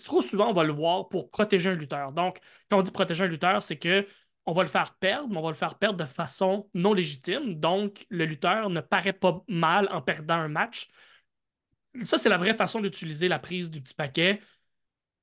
trop 0.04 0.22
souvent, 0.22 0.48
on 0.50 0.52
va 0.52 0.64
le 0.64 0.72
voir 0.72 1.08
pour 1.08 1.30
protéger 1.30 1.70
un 1.70 1.74
lutteur. 1.74 2.12
Donc, 2.12 2.38
quand 2.70 2.78
on 2.78 2.82
dit 2.82 2.90
protéger 2.90 3.24
un 3.24 3.28
lutteur, 3.28 3.62
c'est 3.62 3.78
que 3.78 4.06
on 4.46 4.52
va 4.52 4.62
le 4.62 4.68
faire 4.68 4.94
perdre, 4.96 5.28
mais 5.28 5.36
on 5.38 5.42
va 5.42 5.50
le 5.50 5.54
faire 5.54 5.76
perdre 5.78 5.98
de 5.98 6.04
façon 6.04 6.68
non 6.74 6.92
légitime. 6.94 7.54
Donc, 7.60 8.06
le 8.10 8.24
lutteur 8.24 8.70
ne 8.70 8.80
paraît 8.80 9.12
pas 9.12 9.42
mal 9.48 9.88
en 9.92 10.02
perdant 10.02 10.34
un 10.34 10.48
match. 10.48 10.88
Ça, 12.04 12.18
c'est 12.18 12.28
la 12.28 12.38
vraie 12.38 12.54
façon 12.54 12.80
d'utiliser 12.80 13.28
la 13.28 13.38
prise 13.38 13.70
du 13.70 13.80
petit 13.80 13.94
paquet. 13.94 14.40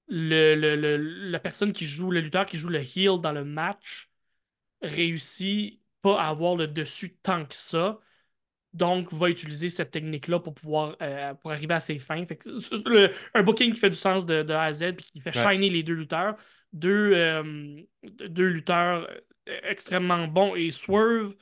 Le- 0.10 1.32
la 1.32 1.40
personne 1.40 1.74
qui 1.74 1.86
joue, 1.88 2.12
le 2.12 2.22
lutteur 2.22 2.46
qui 2.46 2.58
joue 2.58 2.70
le 2.70 2.80
heel 2.82 3.20
dans 3.22 3.34
le 3.34 3.46
match 3.46 4.10
réussit 4.82 5.82
pas 6.02 6.22
à 6.22 6.30
avoir 6.30 6.56
le 6.56 6.68
dessus 6.68 7.18
tant 7.24 7.46
que 7.46 7.56
ça. 7.56 8.00
Donc, 8.78 9.12
va 9.14 9.30
utiliser 9.30 9.70
cette 9.70 9.92
technique-là 9.92 10.40
pour 10.40 10.54
pouvoir 10.54 10.96
euh, 11.02 11.34
pour 11.36 11.52
arriver 11.52 11.74
à 11.74 11.80
ses 11.80 11.98
fins. 12.00 12.26
Fait 12.26 12.36
que 12.38 12.44
c'est- 12.46 12.70
c'est 12.70 12.88
le- 12.88 13.12
un 13.34 13.44
booking 13.44 13.74
qui 13.74 13.80
fait 13.80 13.90
du 13.90 13.96
sens 13.96 14.26
de, 14.26 14.44
de 14.44 14.54
A 14.54 14.64
à 14.64 14.74
Z 14.74 14.94
puis 14.98 15.06
qui 15.06 15.20
fait 15.22 15.36
Ouais. 15.36 15.42
shiner 15.54 15.70
les 15.70 15.84
deux 15.84 15.94
lutteurs. 15.96 16.36
deux, 16.74 17.14
euh, 17.16 17.82
deux 18.04 18.48
lutteurs 18.48 19.08
euh, 19.50 19.60
extrêmement 19.64 20.28
bons 20.28 20.54
et 20.56 20.70
Swerve, 20.72 21.34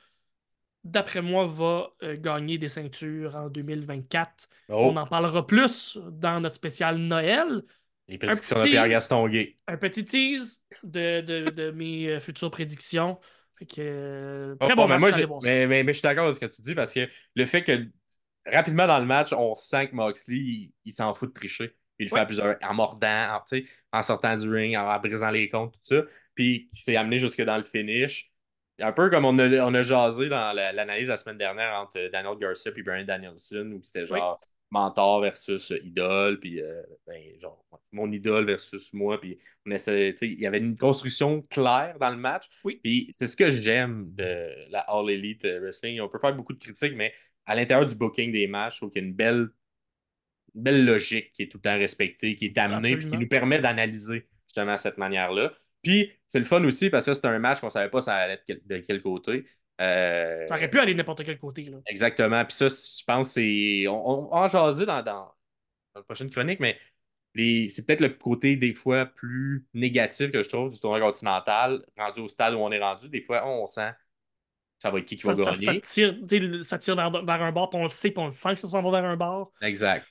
d'après 0.84 1.20
moi, 1.22 1.46
va 1.46 1.90
euh, 2.04 2.16
gagner 2.16 2.58
des 2.58 2.68
ceintures 2.68 3.34
en 3.36 3.48
2024. 3.48 4.48
Oh, 4.68 4.90
On 4.92 4.96
en 4.96 5.06
parlera 5.06 5.46
plus 5.46 5.98
dans 6.12 6.40
notre 6.40 6.54
spécial 6.54 6.96
Noël. 6.98 7.62
les 8.08 8.18
prédictions 8.18 8.56
un 8.56 8.60
de 8.60 8.64
petit 8.64 8.70
Pierre 8.70 8.84
tease. 8.84 8.92
Gaston 8.92 9.28
Gay. 9.28 9.58
Un 9.66 9.76
petit 9.76 10.04
tease 10.04 10.62
de, 10.84 11.20
de, 11.22 11.50
de 11.50 11.70
mes 11.72 12.20
futures 12.20 12.50
prédictions. 12.50 13.18
Fait 13.58 13.66
que, 13.66 13.80
euh, 13.80 14.54
Oh, 14.60 14.66
très 14.66 14.72
oh, 14.72 14.76
bon 14.76 14.86
mais, 14.88 14.98
moi, 14.98 15.10
mais, 15.42 15.66
mais- 15.66 15.82
mais 15.82 15.92
je 15.92 15.98
suis 15.98 16.02
d'accord 16.02 16.24
avec 16.26 16.36
ce 16.36 16.40
que 16.40 16.54
tu 16.54 16.62
dis 16.62 16.74
parce 16.74 16.92
que 16.92 17.08
le 17.34 17.46
fait 17.46 17.64
que 17.64 17.86
rapidement 18.46 18.86
dans 18.86 18.98
le 18.98 19.06
match, 19.06 19.32
on 19.32 19.54
sent 19.54 19.88
que 19.88 19.94
Moxley, 19.94 20.36
il, 20.36 20.72
il 20.84 20.92
s'en 20.92 21.14
fout 21.14 21.30
de 21.30 21.34
tricher. 21.34 21.76
Il 21.98 22.04
le 22.06 22.10
fait 22.10 22.20
à 22.20 22.26
plusieurs, 22.26 22.56
en 22.62 22.74
mordant, 22.74 23.08
en, 23.40 23.42
en 23.98 24.02
sortant 24.02 24.36
du 24.36 24.48
ring, 24.50 24.76
en, 24.76 24.86
en 24.88 24.98
brisant 25.00 25.30
les 25.30 25.48
comptes, 25.48 25.72
tout 25.74 25.80
ça. 25.84 26.02
Puis 26.34 26.68
il 26.72 26.78
s'est 26.78 26.96
amené 26.96 27.18
jusque 27.18 27.42
dans 27.42 27.56
le 27.56 27.64
finish. 27.64 28.30
Un 28.78 28.92
peu 28.92 29.08
comme 29.08 29.24
on 29.24 29.38
a, 29.38 29.48
on 29.64 29.72
a 29.74 29.82
jasé 29.82 30.28
dans 30.28 30.52
la- 30.52 30.72
l'analyse 30.72 31.08
la 31.08 31.16
semaine 31.16 31.38
dernière 31.38 31.74
entre 31.80 32.10
Daniel 32.12 32.36
Garcia 32.38 32.70
et 32.76 32.82
Brian 32.82 33.04
Danielson, 33.04 33.72
où 33.74 33.82
c'était 33.82 34.04
genre 34.06 34.38
mentor 34.70 35.20
versus 35.20 35.72
idole, 35.82 36.40
puis 36.40 36.60
euh, 36.60 36.82
ben, 37.06 37.20
genre 37.38 37.64
mon 37.92 38.10
idole 38.10 38.46
versus 38.46 38.92
moi. 38.92 39.20
Puis 39.20 39.38
on 39.64 39.70
essaie, 39.70 40.14
il 40.22 40.40
y 40.40 40.46
avait 40.46 40.58
une 40.58 40.76
construction 40.76 41.42
claire 41.42 41.96
dans 42.00 42.10
le 42.10 42.16
match. 42.16 42.48
Oui. 42.64 42.80
Puis 42.82 43.08
c'est 43.12 43.26
ce 43.26 43.36
que 43.36 43.50
j'aime 43.50 44.12
de 44.14 44.70
la 44.70 44.80
All 44.80 45.08
Elite 45.10 45.44
Wrestling. 45.44 46.00
On 46.00 46.08
peut 46.08 46.18
faire 46.18 46.34
beaucoup 46.34 46.52
de 46.52 46.58
critiques, 46.58 46.94
mais 46.96 47.12
à 47.46 47.54
l'intérieur 47.54 47.86
du 47.86 47.94
booking 47.94 48.32
des 48.32 48.46
matchs, 48.46 48.74
je 48.74 48.78
trouve 48.80 48.90
qu'il 48.90 49.02
y 49.02 49.04
a 49.04 49.08
une 49.08 49.14
belle, 49.14 49.48
une 50.54 50.62
belle 50.62 50.84
logique 50.84 51.32
qui 51.32 51.42
est 51.42 51.48
tout 51.48 51.58
le 51.58 51.62
temps 51.62 51.78
respectée, 51.78 52.34
qui 52.34 52.46
est 52.46 52.58
amenée, 52.58 52.96
puis 52.96 53.08
qui 53.08 53.16
nous 53.16 53.28
permet 53.28 53.60
d'analyser 53.60 54.28
justement 54.46 54.76
cette 54.76 54.98
manière-là. 54.98 55.52
Puis 55.82 56.10
c'est 56.26 56.40
le 56.40 56.44
fun 56.44 56.64
aussi 56.64 56.90
parce 56.90 57.06
que 57.06 57.14
c'était 57.14 57.28
un 57.28 57.38
match 57.38 57.60
qu'on 57.60 57.70
savait 57.70 57.90
pas 57.90 58.02
ça 58.02 58.16
allait 58.16 58.40
de 58.48 58.78
quel 58.78 59.00
côté. 59.00 59.46
Euh, 59.80 60.46
Ça 60.46 60.54
aurait 60.54 60.70
pu 60.70 60.78
aller 60.78 60.92
de 60.92 60.98
n'importe 60.98 61.24
quel 61.24 61.38
côté. 61.38 61.64
Là. 61.64 61.78
Exactement. 61.86 62.44
Puis 62.44 62.54
ça, 62.56 62.68
je 62.68 63.04
pense, 63.04 63.30
c'est. 63.30 63.86
On, 63.88 64.26
on 64.26 64.30
va 64.30 64.36
en 64.44 64.48
jaser 64.48 64.86
dans, 64.86 65.02
dans, 65.02 65.12
dans 65.24 65.34
la 65.96 66.02
prochaine 66.02 66.30
chronique, 66.30 66.60
mais 66.60 66.78
les... 67.34 67.68
c'est 67.68 67.84
peut-être 67.84 68.00
le 68.00 68.08
côté 68.10 68.56
des 68.56 68.72
fois 68.72 69.06
plus 69.06 69.66
négatif 69.74 70.30
que 70.32 70.42
je 70.42 70.48
trouve 70.48 70.72
du 70.72 70.80
tournoi 70.80 71.00
continental, 71.00 71.84
rendu 71.96 72.20
au 72.20 72.28
stade 72.28 72.54
où 72.54 72.58
on 72.58 72.72
est 72.72 72.80
rendu. 72.80 73.08
Des 73.08 73.20
fois, 73.20 73.46
on 73.46 73.66
sent 73.66 73.90
ça 74.78 74.90
va 74.90 74.98
être 74.98 75.06
qui 75.06 75.16
qui 75.16 75.22
Ça, 75.22 75.32
va 75.32 75.42
ça, 75.42 75.52
ça 75.54 75.58
gagner. 75.58 75.80
tire, 75.80 76.64
ça 76.64 76.78
tire 76.78 76.96
vers, 76.96 77.10
vers 77.10 77.42
un 77.42 77.50
bar, 77.52 77.70
puis 77.70 77.78
on 77.80 77.84
le 77.84 77.88
sait, 77.88 78.10
puis 78.10 78.18
on 78.22 78.26
le 78.26 78.30
sent 78.30 78.54
que 78.54 78.60
ça 78.60 78.68
s'en 78.68 78.82
va 78.82 79.00
vers 79.00 79.08
un 79.10 79.16
bar. 79.16 79.50
Exact. 79.62 80.06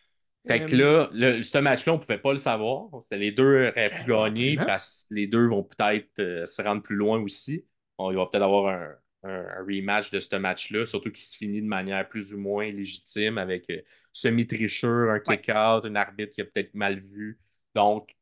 Fait 0.47 0.65
que 0.65 0.75
Euh, 0.75 0.77
là, 0.77 1.09
le- 1.13 1.43
ce 1.43 1.57
match-là, 1.59 1.93
on 1.93 1.95
ne 1.97 2.01
pouvait 2.01 2.17
pas 2.17 2.31
le 2.31 2.37
savoir. 2.37 2.89
C'était 3.03 3.17
les 3.17 3.31
deux 3.31 3.69
auraient 3.69 3.89
pu 3.89 4.03
gagner 4.09 4.51
absolument. 4.53 4.65
parce 4.65 5.05
que 5.09 5.13
les 5.15 5.27
deux 5.27 5.47
vont 5.47 5.63
peut-être 5.63 6.19
euh, 6.19 6.45
se 6.45 6.61
rendre 6.61 6.81
plus 6.83 6.95
loin 6.95 7.19
aussi. 7.19 7.65
On, 7.97 8.11
il 8.11 8.17
va 8.17 8.25
peut-être 8.25 8.43
avoir 8.43 8.67
un, 8.73 8.91
un- 9.25 9.63
rematch 9.67 10.11
de 10.11 10.19
ce 10.19 10.35
match-là, 10.35 10.85
surtout 10.85 11.11
qui 11.11 11.21
se 11.21 11.37
finit 11.37 11.61
de 11.61 11.67
manière 11.67 12.07
plus 12.07 12.33
ou 12.33 12.39
moins 12.39 12.71
légitime 12.71 13.37
avec 13.37 13.69
euh, 13.69 13.81
semi-tricheur, 14.11 15.09
un 15.11 15.19
Ouais. 15.27 15.37
kick-out, 15.37 15.85
un 15.85 15.95
arbitre 15.95 16.33
qui 16.33 16.41
a 16.41 16.45
peut-être 16.45 16.73
mal 16.73 16.99
vu. 16.99 17.39
Donc, 17.73 18.15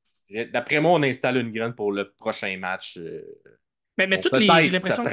d'après 0.51 0.79
moi, 0.79 0.91
on 0.93 1.03
installe 1.03 1.37
une 1.37 1.51
graine 1.51 1.73
pour 1.75 1.91
le 1.91 2.11
prochain 2.11 2.57
match. 2.57 2.97
euh, 2.97 3.21
mais 3.97 4.19
toutes 4.19 4.37
les, 4.37 4.61
j'ai 4.61 4.71
l'impression 4.71 5.03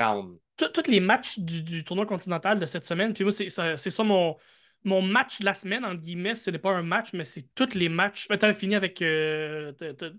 tous 0.57 0.91
les 0.91 1.01
matchs 1.01 1.39
du, 1.39 1.63
du 1.63 1.85
tournoi 1.85 2.07
continental 2.07 2.59
de 2.59 2.67
cette 2.67 2.85
semaine, 2.85 3.15
puis 3.15 3.25
moi, 3.25 3.33
c'est 3.33 3.49
ça, 3.49 3.77
c'est 3.77 3.91
ça 3.91 4.05
mon, 4.05 4.37
mon 4.85 5.03
match 5.03 5.41
de 5.41 5.45
la 5.45 5.55
semaine, 5.55 5.85
entre 5.85 6.01
guillemets. 6.01 6.35
Ce 6.35 6.51
n'est 6.51 6.59
pas 6.59 6.71
un 6.73 6.83
match, 6.83 7.13
mais 7.13 7.25
c'est 7.25 7.55
tous 7.55 7.75
les 7.75 7.89
matchs. 7.89 8.29
Tu 8.29 8.45
as 8.47 8.55
fini 8.55 8.75
avec 8.75 9.03
euh, 9.03 9.73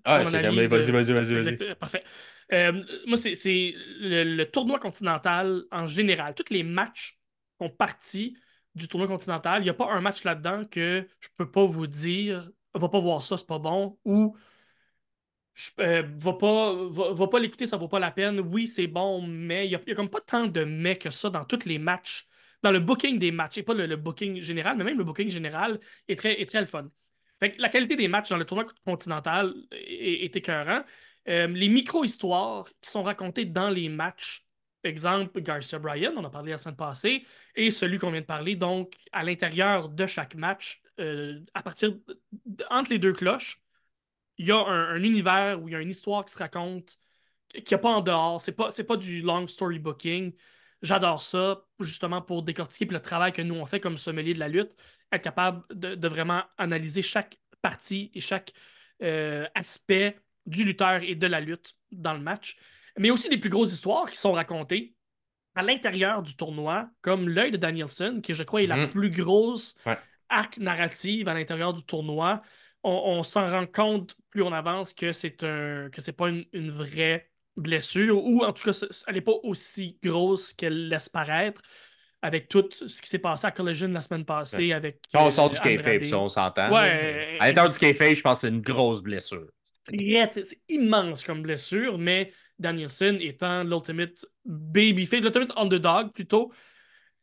Ah, 0.03 0.23
c'est 0.25 0.41
terminé. 0.41 0.67
Vas-y, 0.67 0.91
vas-y, 0.91 1.13
vas-y, 1.13 1.75
Parfait. 1.75 2.03
Euh, 2.53 2.83
moi, 3.07 3.17
c'est 3.17 3.73
le, 3.99 4.23
le 4.23 4.45
tournoi 4.51 4.79
continental 4.79 5.63
en 5.71 5.87
général. 5.87 6.35
Tous 6.35 6.53
les 6.53 6.63
matchs 6.63 7.19
font 7.57 7.69
partie 7.69 8.37
du 8.75 8.87
tournoi 8.87 9.07
continental. 9.07 9.61
Il 9.61 9.63
n'y 9.65 9.69
a 9.69 9.73
pas 9.73 9.91
un 9.91 10.01
match 10.01 10.23
là-dedans 10.23 10.65
que 10.65 11.07
je 11.19 11.27
peux 11.37 11.49
pas 11.49 11.65
vous 11.65 11.87
dire 11.87 12.49
va 12.73 12.87
pas 12.89 12.99
voir 12.99 13.21
ça, 13.21 13.37
c'est 13.37 13.47
pas 13.47 13.59
bon, 13.59 13.99
ou 14.05 14.35
je, 15.53 15.71
euh, 15.79 16.03
va 16.19 16.33
pas, 16.33 16.73
va, 16.89 17.13
va 17.13 17.27
pas 17.27 17.39
l'écouter, 17.39 17.67
ça 17.67 17.77
vaut 17.77 17.87
pas 17.87 17.99
la 17.99 18.11
peine. 18.11 18.39
Oui, 18.39 18.67
c'est 18.67 18.87
bon, 18.87 19.21
mais 19.21 19.67
il 19.67 19.69
n'y 19.69 19.75
a, 19.75 19.79
a 19.79 19.95
comme 19.95 20.09
pas 20.09 20.21
tant 20.21 20.47
de 20.47 20.63
mais 20.63 20.97
que 20.97 21.09
ça 21.11 21.29
dans 21.29 21.45
tous 21.45 21.65
les 21.65 21.79
matchs, 21.79 22.27
dans 22.63 22.71
le 22.71 22.79
booking 22.79 23.19
des 23.19 23.31
matchs, 23.31 23.57
et 23.57 23.63
pas 23.63 23.73
le, 23.73 23.95
booking 23.95 24.41
général, 24.41 24.77
mais 24.77 24.83
même 24.83 24.97
le 24.97 25.03
booking 25.03 25.29
général 25.29 25.79
est 26.07 26.17
très, 26.17 26.41
est 26.41 26.45
très 26.45 26.61
le 26.61 26.67
fun. 26.67 26.89
Fait 27.39 27.51
que 27.51 27.61
la 27.61 27.69
qualité 27.69 27.95
des 27.95 28.07
matchs 28.07 28.29
dans 28.29 28.37
le 28.37 28.45
tournoi 28.45 28.65
continental 28.85 29.53
est, 29.71 30.25
est 30.25 30.35
écœurant. 30.35 30.83
Euh, 31.27 31.47
les 31.47 31.69
micro-histoires 31.69 32.67
qui 32.81 32.89
sont 32.89 33.03
racontées 33.03 33.45
dans 33.45 33.69
les 33.69 33.89
matchs, 33.89 34.45
exemple 34.83 35.41
Garcia 35.41 35.79
Bryan, 35.79 36.13
on 36.17 36.23
a 36.23 36.29
parlé 36.29 36.51
la 36.51 36.57
semaine 36.57 36.75
passée, 36.75 37.25
et 37.55 37.71
celui 37.71 37.97
qu'on 37.99 38.11
vient 38.11 38.21
de 38.21 38.25
parler, 38.25 38.55
donc 38.55 38.95
à 39.11 39.23
l'intérieur 39.23 39.89
de 39.89 40.05
chaque 40.07 40.35
match, 40.35 40.81
euh, 40.99 41.39
à 41.53 41.63
partir 41.63 41.95
entre 42.69 42.91
les 42.91 42.99
deux 42.99 43.13
cloches, 43.13 43.61
il 44.37 44.47
y 44.47 44.51
a 44.51 44.57
un, 44.57 44.95
un 44.95 45.03
univers 45.03 45.61
où 45.61 45.67
il 45.67 45.71
y 45.73 45.75
a 45.75 45.81
une 45.81 45.89
histoire 45.89 46.25
qui 46.25 46.33
se 46.33 46.39
raconte, 46.39 46.97
qu'il 47.53 47.63
n'y 47.71 47.75
a 47.75 47.77
pas 47.79 47.89
en 47.89 48.01
dehors. 48.01 48.41
C'est 48.41 48.53
pas, 48.53 48.69
pas 48.87 48.97
du 48.97 49.21
long 49.21 49.47
story 49.47 49.79
booking. 49.79 50.33
J'adore 50.81 51.21
ça, 51.21 51.63
justement, 51.79 52.21
pour 52.21 52.43
décortiquer 52.43 52.85
puis 52.87 52.95
le 52.95 53.01
travail 53.01 53.33
que 53.33 53.41
nous 53.41 53.55
on 53.55 53.65
fait 53.65 53.79
comme 53.79 53.97
sommelier 53.97 54.33
de 54.33 54.39
la 54.39 54.47
lutte, 54.47 54.75
être 55.11 55.21
capable 55.23 55.63
de, 55.75 55.95
de 55.95 56.07
vraiment 56.07 56.43
analyser 56.57 57.03
chaque 57.03 57.39
partie 57.61 58.11
et 58.15 58.21
chaque 58.21 58.51
euh, 59.03 59.47
aspect 59.55 60.19
du 60.47 60.65
lutteur 60.65 61.03
et 61.03 61.15
de 61.15 61.27
la 61.27 61.39
lutte 61.39 61.75
dans 61.91 62.13
le 62.13 62.19
match. 62.19 62.57
Mais 62.97 63.11
aussi 63.11 63.29
des 63.29 63.37
plus 63.37 63.49
grosses 63.49 63.73
histoires 63.73 64.09
qui 64.09 64.17
sont 64.17 64.31
racontées 64.33 64.95
à 65.55 65.63
l'intérieur 65.63 66.23
du 66.23 66.35
tournoi, 66.35 66.89
comme 67.01 67.27
l'œil 67.29 67.51
de 67.51 67.57
Danielson, 67.57 68.21
qui 68.23 68.33
je 68.33 68.43
crois 68.43 68.63
est 68.63 68.67
la 68.67 68.77
Mhm. 68.77 68.89
plus 68.89 69.11
grosse 69.11 69.75
Ouais. 69.85 69.97
arc 70.29 70.57
narrative 70.59 71.27
à 71.27 71.33
l'intérieur 71.33 71.73
du 71.73 71.83
tournoi. 71.83 72.41
On, 72.83 72.91
on 72.91 73.23
s'en 73.23 73.49
rend 73.51 73.67
compte 73.67 74.15
plus 74.29 74.43
on 74.43 74.53
avance 74.53 74.93
que 74.93 75.11
c'est 75.13 75.43
un 75.43 75.89
que 75.91 76.01
c'est 76.01 76.13
pas 76.13 76.29
une, 76.29 76.45
une 76.53 76.71
vraie 76.71 77.30
blessure, 77.55 78.23
ou 78.23 78.43
en 78.43 78.53
tout 78.53 78.71
cas, 78.71 78.85
elle 79.07 79.15
n'est 79.15 79.21
pas 79.21 79.35
aussi 79.43 79.97
grosse 80.03 80.53
qu'elle 80.53 80.87
laisse 80.87 81.09
paraître 81.09 81.61
avec 82.21 82.47
tout 82.47 82.69
ce 82.71 83.01
qui 83.01 83.09
s'est 83.09 83.19
passé 83.19 83.47
à 83.47 83.51
Collision 83.51 83.87
la 83.89 84.01
semaine 84.01 84.25
passée 84.25 84.73
avec. 84.73 84.99
Quand 85.11 85.23
on 85.23 85.27
euh, 85.27 85.31
sort 85.31 85.49
du 85.49 85.59
kayfabe, 85.59 86.05
ça, 86.05 86.19
on 86.19 86.29
s'entend. 86.29 86.71
Ouais. 86.71 87.37
À 87.39 87.47
l'intérieur 87.47 87.71
du 87.71 87.79
kayfabe, 87.79 88.13
je 88.13 88.21
pense 88.21 88.37
que 88.37 88.41
c'est 88.41 88.53
une 88.53 88.61
grosse 88.61 89.01
blessure. 89.01 89.47
c'est 89.87 90.61
immense 90.69 91.23
comme 91.23 91.41
blessure, 91.41 91.97
mais 91.97 92.31
Danielson 92.59 93.17
étant 93.19 93.63
l'ultimate 93.63 94.25
babyface, 94.45 95.21
l'ultimate 95.21 95.51
underdog 95.57 96.11
plutôt, 96.11 96.51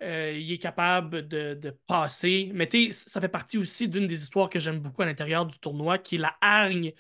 euh, 0.03 0.37
il 0.37 0.53
est 0.53 0.59
capable 0.59 1.29
de, 1.29 1.55
de 1.55 1.77
passer. 1.87 2.51
Mais 2.53 2.67
tu 2.67 2.93
sais, 2.93 3.05
ça 3.09 3.21
fait 3.21 3.29
partie 3.29 3.57
aussi 3.57 3.89
d'une 3.89 4.09
des 4.09 4.21
histoires 4.21 4.49
que 4.49 4.59
j'aime 4.59 4.81
beaucoup 4.81 5.03
à 5.03 5.07
l'intérieur 5.07 5.47
du 5.47 5.59
tournoi, 5.61 5.99
qui 5.99 6.17
est 6.17 6.19
la 6.19 6.37
hargne 6.41 6.93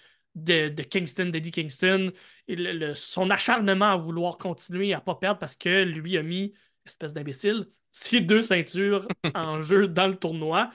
de, 0.45 0.69
de 0.69 0.83
Kingston, 0.83 1.27
d'Eddie 1.27 1.51
Kingston, 1.51 2.13
et 2.49 2.57
le- 2.57 2.73
le- 2.73 2.95
son 2.95 3.31
acharnement 3.31 3.93
à 3.93 3.97
vouloir 3.97 4.39
continuer 4.39 4.93
à 4.95 5.01
pas 5.01 5.15
perdre 5.17 5.39
parce 5.41 5.57
que 5.57 5.83
lui 5.85 6.17
a 6.19 6.23
mis, 6.23 6.55
espèce 6.87 7.13
d'imbécile, 7.15 7.67
ses 7.93 8.21
deux 8.21 8.41
ceintures 8.41 9.07
en 9.35 9.63
jeu 9.63 9.89
dans 9.89 10.07
le 10.09 10.15
tournoi. 10.17 10.71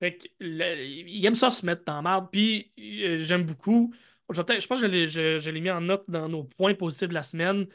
Fait 0.00 0.16
que 0.16 0.28
le- 0.40 0.76
il 0.86 1.24
aime 1.26 1.34
ça 1.34 1.50
se 1.50 1.66
mettre 1.66 1.84
dans 1.84 1.96
la 1.96 2.02
merde. 2.02 2.28
Puis 2.30 2.72
euh, 2.78 3.18
j'aime 3.24 3.44
beaucoup. 3.44 3.92
Je, 4.30 4.42
pense 4.42 4.68
que 4.68 4.76
je 4.76 4.86
l'ai, 4.86 5.08
je- 5.08 5.38
je 5.38 5.50
l'ai 5.50 5.60
mis 5.60 5.70
en 5.70 5.80
note 5.80 6.04
dans 6.08 6.28
nos 6.28 6.44
points 6.44 6.74
positifs 6.74 7.08
de 7.08 7.14
la 7.14 7.22
semaine. 7.22 7.66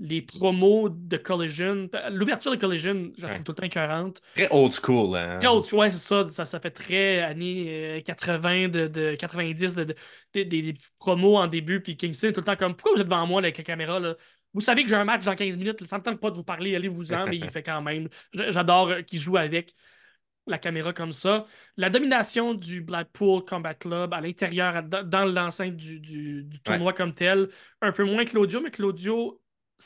Les 0.00 0.22
promos 0.22 0.88
de 0.90 1.16
Collision. 1.16 1.88
L'ouverture 2.12 2.52
de 2.52 2.56
Collision, 2.56 3.10
je 3.16 3.22
la 3.22 3.28
trouve 3.30 3.38
Ouais. 3.38 3.42
tout 3.42 3.52
le 3.52 3.56
temps 3.56 3.62
écœurante. 3.64 4.20
Très 4.36 4.48
old 4.52 4.72
school. 4.72 5.16
Hein? 5.16 5.40
Tu 5.40 5.74
vois, 5.74 5.90
c'est 5.90 5.98
ça, 5.98 6.26
ça. 6.30 6.44
Ça 6.44 6.60
fait 6.60 6.70
très 6.70 7.20
années 7.20 7.98
euh, 7.98 8.00
80, 8.02 8.68
de, 8.68 8.86
de 8.86 9.16
90, 9.16 9.74
de, 9.74 9.84
de- 9.84 9.94
des- 10.34 10.44
des, 10.44 10.72
petites 10.72 10.96
promos 11.00 11.36
en 11.36 11.48
début. 11.48 11.80
Puis 11.80 11.96
Kingston 11.96 12.28
est 12.28 12.32
tout 12.32 12.40
le 12.40 12.46
temps 12.46 12.54
comme 12.56 12.76
Pourquoi 12.76 12.92
vous 12.94 13.00
êtes 13.00 13.08
devant 13.08 13.26
moi 13.26 13.40
là, 13.40 13.46
avec 13.46 13.58
la 13.58 13.64
caméra 13.64 13.98
là? 13.98 14.14
Vous 14.54 14.60
savez 14.60 14.82
que 14.84 14.88
j'ai 14.88 14.94
un 14.94 15.04
match 15.04 15.24
dans 15.24 15.34
15 15.34 15.58
minutes, 15.58 15.84
ça 15.84 15.98
me 15.98 16.02
tente 16.02 16.20
pas 16.20 16.30
de 16.30 16.36
vous 16.36 16.44
parler, 16.44 16.74
allez-vous-en, 16.76 17.26
mais 17.26 17.36
il 17.36 17.50
fait 17.50 17.62
quand 17.62 17.82
même. 17.82 18.08
J'adore 18.32 18.88
euh, 18.90 19.02
qu'il 19.02 19.20
joue 19.20 19.36
avec 19.36 19.74
la 20.46 20.58
caméra 20.58 20.92
comme 20.94 21.12
ça. 21.12 21.46
La 21.76 21.90
domination 21.90 22.54
du 22.54 22.80
Blackpool 22.80 23.44
Combat 23.44 23.74
Club 23.74 24.14
à 24.14 24.20
l'intérieur, 24.20 24.82
dans 24.82 25.24
l'enceinte 25.26 25.76
du, 25.76 26.00
du- 26.00 26.44
du 26.44 26.60
tournoi 26.60 26.92
comme 26.94 27.12
tel. 27.12 27.48
Un 27.82 27.92
peu 27.92 28.04
moins 28.04 28.24
Claudio, 28.24 28.60
mais 28.62 28.70
Claudio 28.70 29.40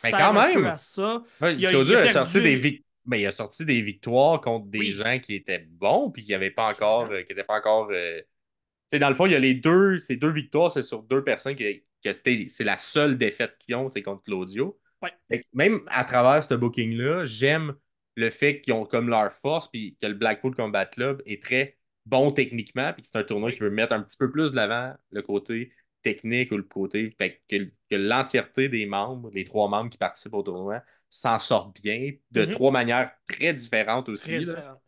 Mais 0.05 0.11
quand 0.11 0.32
même. 0.32 0.55
peu 0.55 0.68
à 0.68 0.76
ça. 0.76 1.22
Ouais, 1.40 1.55
Il 1.57 1.66
a- 1.66 1.70
Claudio 1.70 1.95
il 1.95 2.09
a 2.09 2.12
sorti 2.12 2.40
des 2.40 2.57
vic- 2.57 2.84
ben, 3.05 3.16
il 3.16 3.26
a 3.26 3.32
sorti 3.32 3.64
des 3.64 3.80
victoires 3.82 4.40
contre 4.40 4.66
des 4.66 4.78
Oui. 4.78 4.93
gens 4.93 5.18
qui 5.18 5.34
étaient 5.34 5.59
bons 5.59 6.11
puis 6.11 6.24
qui 6.24 6.30
n'avaient 6.32 6.51
pas 6.51 6.70
encore, 6.70 7.11
euh, 7.11 7.22
qui 7.22 7.34
pas 7.34 7.59
encore. 7.59 7.88
euh, 7.90 8.20
Tu 8.20 8.97
sais, 8.97 8.99
dans 8.99 9.09
le 9.09 9.14
fond, 9.14 9.26
il 9.26 9.32
y 9.32 9.34
a 9.34 9.38
les 9.38 9.55
deux, 9.55 9.99
ces 9.99 10.16
deux 10.16 10.30
victoires, 10.30 10.70
c'est 10.70 10.82
sur 10.82 11.03
deux 11.03 11.24
personnes 11.24 11.55
qui, 11.57 11.82
qui 12.03 12.49
c'est 12.49 12.64
la 12.64 12.78
seule 12.78 13.16
défaite 13.18 13.57
qu'ils 13.59 13.74
ont, 13.74 13.88
c'est 13.88 14.03
contre 14.03 14.22
Claudio. 14.24 14.78
Ouais. 15.03 15.43
Même 15.55 15.80
à 15.88 16.05
travers 16.05 16.45
ce 16.45 16.55
booking-là, 16.55 17.24
j'aime 17.24 17.74
le 18.16 18.28
fait 18.30 18.61
qu'ils 18.61 18.74
ont 18.74 18.84
comme 18.84 19.09
leur 19.09 19.32
force 19.32 19.68
puis 19.70 19.97
que 20.01 20.07
le 20.07 20.14
Blackpool 20.14 20.55
Combat 20.55 20.84
Club 20.86 21.22
est 21.26 21.43
très 21.43 21.78
bon 22.05 22.32
techniquement 22.32 22.93
puis 22.93 23.03
que 23.03 23.09
c'est 23.09 23.16
un 23.18 23.24
tournoi 23.24 23.51
qui 23.53 23.61
veut 23.61 23.70
mettre 23.70 23.95
un 23.95 24.03
petit 24.03 24.16
peu 24.18 24.30
plus 24.30 24.51
de 24.53 24.57
l'avant 24.57 24.95
le 25.11 25.22
côté 25.22 25.72
technique 26.03 26.53
ou 26.53 26.57
le 26.57 26.62
côté. 26.64 27.11
Fait 27.18 27.42
que, 27.48 27.57
que 27.90 27.96
l'entièreté 27.96 28.68
des 28.68 28.86
membres, 28.86 29.30
les 29.32 29.44
trois 29.44 29.68
membres 29.68 29.90
qui 29.90 29.98
participent 29.98 30.34
au 30.34 30.42
tournoi, 30.42 30.82
s'en 31.11 31.38
sortent 31.38 31.80
bien 31.82 32.12
de 32.30 32.46
Mhm. 32.46 32.50
trois 32.53 32.70
manières 32.72 33.12
très 33.28 33.53
différentes 33.55 34.09
aussi. 34.09 34.28
Très 34.30 34.38
là. 34.40 34.44
différent. 34.44 34.82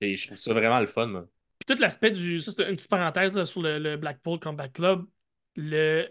Et 0.00 0.16
je 0.16 0.26
trouve 0.26 0.38
ça 0.38 0.52
vraiment 0.54 0.80
le 0.80 0.86
fun. 0.86 1.06
moi. 1.06 1.26
Puis 1.58 1.74
tout 1.76 1.80
l'aspect 1.80 2.10
du. 2.10 2.40
Ça, 2.40 2.52
c'est 2.52 2.68
une 2.68 2.76
petite 2.76 2.90
parenthèse 2.90 3.36
là, 3.36 3.44
sur 3.46 3.62
le, 3.62 3.78
le 3.78 3.96
Blackpool 3.96 4.40
Combat 4.40 4.68
Club. 4.68 5.06
Le, 5.56 6.08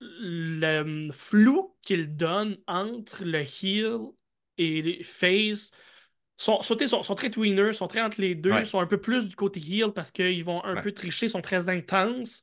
le 0.00 0.80
hum, 0.80 1.12
flou 1.12 1.76
qu'il 1.82 2.16
donne 2.16 2.58
entre 2.66 3.24
le 3.24 3.40
heel 3.40 3.98
et 4.58 4.82
le 4.82 5.04
face 5.04 5.72
sont, 6.36 6.60
sont, 6.62 6.76
sont, 6.86 7.02
sont 7.02 7.14
très 7.14 7.30
tweeners, 7.30 7.72
sont 7.72 7.88
très 7.88 8.02
entre 8.02 8.20
les 8.20 8.34
deux, 8.34 8.52
Ouais. 8.52 8.64
sont 8.66 8.80
un 8.80 8.86
peu 8.86 9.00
plus 9.00 9.28
du 9.28 9.36
côté 9.36 9.60
heel 9.60 9.92
parce 9.94 10.10
qu'ils 10.10 10.44
vont 10.44 10.62
un 10.64 10.76
Ouais. 10.76 10.82
peu 10.82 10.92
tricher, 10.92 11.28
sont 11.28 11.40
très 11.42 11.68
intenses. 11.70 12.42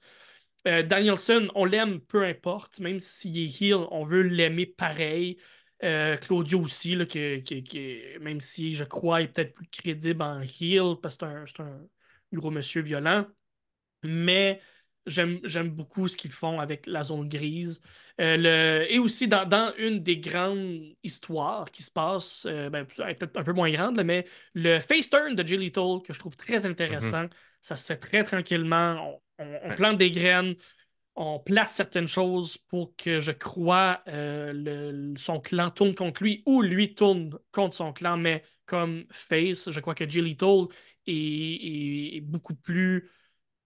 Euh, 0.68 0.84
Danielson, 0.84 1.49
on 1.55 1.66
l'aime 1.66 1.99
peu 1.99 2.24
importe, 2.24 2.80
même 2.80 2.99
s'il 2.99 3.38
est 3.38 3.61
heel, 3.61 3.86
on 3.91 4.05
veut 4.05 4.22
l'aimer 4.22 4.66
pareil. 4.66 5.38
Euh, 5.84 6.16
Claudio 6.16 6.61
aussi, 6.61 6.95
là, 6.95 7.05
même 8.22 8.39
si 8.39 8.74
je 8.74 8.86
crois 8.86 9.22
il 9.22 9.26
est 9.26 9.28
peut-être 9.28 9.53
plus 9.53 9.68
crédible 9.68 10.22
en 10.22 10.41
heel 10.41 10.95
parce 11.01 11.18
que 11.18 11.26
c'est 11.45 11.61
un, 11.61 11.82
gros 12.32 12.51
monsieur 12.51 12.82
violent. 12.82 13.28
Mais 14.03 14.61
j'aime 15.05 15.70
beaucoup 15.70 16.07
ce 16.07 16.16
qu'ils 16.16 16.32
font 16.32 16.59
avec 16.59 16.88
la 16.88 17.03
zone 17.03 17.28
grise. 17.28 17.82
Euh, 18.22 18.38
le, 18.38 18.91
et 18.91 18.99
aussi 18.99 19.28
dans, 19.28 19.45
dans 19.45 19.74
une 19.78 20.01
des 20.01 20.18
grandes 20.18 20.95
histoires 21.03 21.70
qui 21.72 21.84
se 21.84 21.91
passe, 21.91 22.45
euh, 22.47 22.70
ben, 22.70 22.86
peut-être 22.86 23.38
un 23.38 23.43
peu 23.43 23.53
moins 23.53 23.72
grande, 23.72 23.97
là, 23.97 24.03
mais 24.03 24.26
le 24.53 24.80
face 24.80 25.09
turn 25.09 25.36
de 25.36 25.45
Jay 25.45 25.57
Lethal, 25.57 26.01
que 26.05 26.14
je 26.14 26.20
trouve 26.20 26.38
très 26.38 26.66
intéressant, 26.66 27.26
ça 27.59 27.76
se 27.76 27.86
fait 27.86 27.97
très 27.97 28.24
tranquillement. 28.24 29.20
On, 29.39 29.43
on- 29.45 29.59
on 29.63 29.69
Ouais. 29.69 29.75
plante 29.75 29.97
des 29.97 30.11
graines, 30.11 30.55
on 31.15 31.39
place 31.39 31.73
certaines 31.75 32.07
choses 32.07 32.57
pour 32.57 32.95
que 32.95 33.19
je 33.19 33.31
crois 33.31 34.01
euh, 34.07 34.51
le- 34.53 35.13
son 35.17 35.39
clan 35.39 35.69
tourne 35.71 35.95
contre 35.95 36.23
lui 36.23 36.43
ou 36.45 36.61
lui 36.61 36.95
tourne 36.95 37.38
contre 37.51 37.75
son 37.75 37.93
clan, 37.93 38.17
mais 38.17 38.43
comme 38.65 39.05
face, 39.11 39.69
je 39.71 39.79
crois 39.79 39.95
que 39.95 40.07
Jay 40.09 40.21
Lethal 40.21 40.67
est, 41.07 41.13
est- 41.13 42.17
est 42.17 42.21
beaucoup 42.21 42.55
plus 42.55 43.09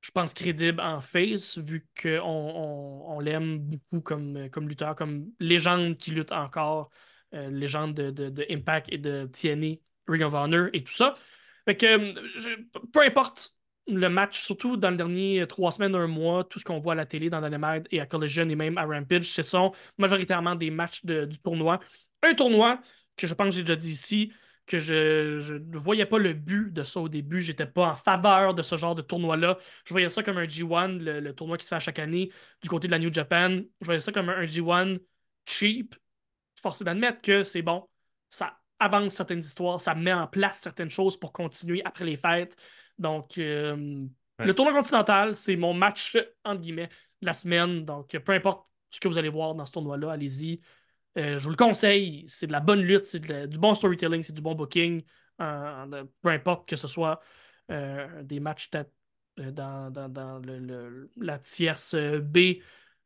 je 0.01 0.11
pense, 0.11 0.34
crédible 0.34 0.80
en 0.80 1.01
face, 1.01 1.57
vu 1.57 1.86
qu'on 2.01 2.20
on, 2.22 3.18
on 3.18 3.20
l'aime 3.20 3.59
beaucoup 3.59 3.99
comme, 4.01 4.49
comme 4.51 4.70
lutteur, 4.70 4.95
comme 4.95 5.26
légende 5.39 5.97
qui 5.97 6.11
lutte 6.11 6.32
encore, 6.32 6.89
euh, 7.34 7.49
légende 7.49 7.93
de, 7.95 8.11
de- 8.11 8.30
de 8.30 8.45
Impact 8.49 8.88
et 8.91 8.97
de 8.99 9.26
TNA, 9.32 9.76
Ring 10.07 10.24
of 10.24 10.34
Honor 10.34 10.70
et 10.74 10.84
tout 10.84 10.93
ça. 10.93 11.15
Fait 11.65 11.76
que, 11.76 12.13
je- 12.38 12.63
peu 12.93 13.01
importe 13.01 13.57
le 13.88 14.10
match, 14.10 14.40
surtout 14.42 14.78
dans 14.78 14.90
les 14.92 14.98
derniers 14.98 15.46
trois 15.48 15.72
semaines, 15.72 15.96
un 15.96 16.08
mois, 16.08 16.44
tout 16.44 16.60
ce 16.60 16.66
qu'on 16.66 16.80
voit 16.80 16.94
à 16.94 16.96
la 16.96 17.06
télé, 17.06 17.30
dans 17.30 17.42
Dynamite 17.42 17.88
et 17.92 18.00
à 18.02 18.06
Collision 18.06 18.48
et 18.50 18.56
même 18.56 18.78
à 18.78 18.86
Rampage, 18.86 19.24
ce 19.26 19.44
sont 19.44 19.74
majoritairement 19.98 20.56
des 20.56 20.70
matchs 20.72 21.06
de- 21.06 21.26
du 21.26 21.40
tournoi. 21.40 21.80
Un 22.24 22.34
tournoi 22.34 22.82
que 23.16 23.28
je 23.28 23.34
pense 23.34 23.48
que 23.50 23.56
j'ai 23.56 23.64
déjà 23.64 23.76
dit 23.76 23.92
ici, 23.92 24.34
que 24.66 24.80
je, 24.80 25.54
ne 25.58 25.78
voyais 25.78 26.06
pas 26.06 26.18
le 26.20 26.34
but 26.34 26.72
de 26.74 26.84
ça 26.84 27.00
au 27.00 27.08
début. 27.10 27.42
J'étais 27.42 27.66
pas 27.66 27.90
en 27.92 27.96
faveur 27.96 28.54
de 28.54 28.62
ce 28.62 28.76
genre 28.76 28.96
de 28.96 29.02
tournoi-là. 29.02 29.58
Je 29.86 29.94
voyais 29.94 30.10
ça 30.10 30.24
comme 30.24 30.38
un 30.38 30.46
G1, 30.48 31.00
le, 31.00 31.20
le 31.22 31.34
tournoi 31.34 31.58
qui 31.58 31.64
se 31.64 31.70
fait 31.70 31.76
à 31.76 31.80
chaque 31.80 32.00
année 32.00 32.30
du 32.62 32.70
côté 32.70 32.88
de 32.88 32.92
la 32.92 33.00
New 33.00 33.12
Japan. 33.12 33.62
Je 33.82 33.86
voyais 33.86 34.00
ça 34.02 34.12
comme 34.12 34.30
un, 34.30 34.38
un 34.38 34.46
G1 34.46 35.00
cheap. 35.46 35.96
Force 36.62 36.82
est 36.82 36.84
d'admettre 36.86 37.22
que 37.22 37.44
c'est 37.44 37.62
bon. 37.62 37.88
Ça 38.30 38.60
avance 38.80 39.14
certaines 39.14 39.40
histoires, 39.40 39.82
ça 39.82 39.96
met 39.96 40.14
en 40.14 40.28
place 40.28 40.60
certaines 40.62 40.90
choses 40.90 41.18
pour 41.18 41.32
continuer 41.32 41.82
après 41.86 42.06
les 42.06 42.16
fêtes. 42.18 42.56
Donc, 42.98 43.38
euh, 43.38 44.06
Ouais. 44.39 44.45
le 44.45 44.54
tournoi 44.54 44.74
continental, 44.74 45.36
c'est 45.36 45.56
mon 45.56 45.74
match, 45.74 46.16
entre 46.43 46.62
guillemets, 46.62 46.89
de 47.22 47.26
la 47.26 47.34
semaine. 47.34 47.86
Donc, 47.86 48.10
peu 48.20 48.32
importe 48.34 48.68
ce 48.89 49.00
que 49.00 49.08
vous 49.08 49.18
allez 49.18 49.30
voir 49.30 49.56
dans 49.56 49.66
ce 49.66 49.72
tournoi-là, 49.72 50.12
allez-y. 50.12 50.62
Euh, 51.18 51.38
je 51.39 51.43
vous 51.43 51.50
le 51.50 51.56
conseille, 51.56 52.24
c'est 52.28 52.48
de 52.48 52.52
la 52.52 52.60
bonne 52.60 52.82
lutte, 52.82 53.06
c'est 53.08 53.20
du 53.48 53.58
bon 53.58 53.74
storytelling, 53.74 54.22
c'est 54.22 54.34
du 54.34 54.41
bon 54.41 54.54
booking. 54.56 55.04
euh, 55.39 56.04
peu 56.22 56.30
importe 56.30 56.68
que 56.68 56.76
ce 56.76 56.88
soit 56.88 57.20
des 57.70 58.39
matchs 58.39 58.70
dans, 59.38 59.91
dans- 59.91 60.10
dans 60.10 60.39
le- 60.39 60.60
le- 60.60 61.12
la 61.18 61.38
tierce 61.39 61.95
B, 61.95 62.38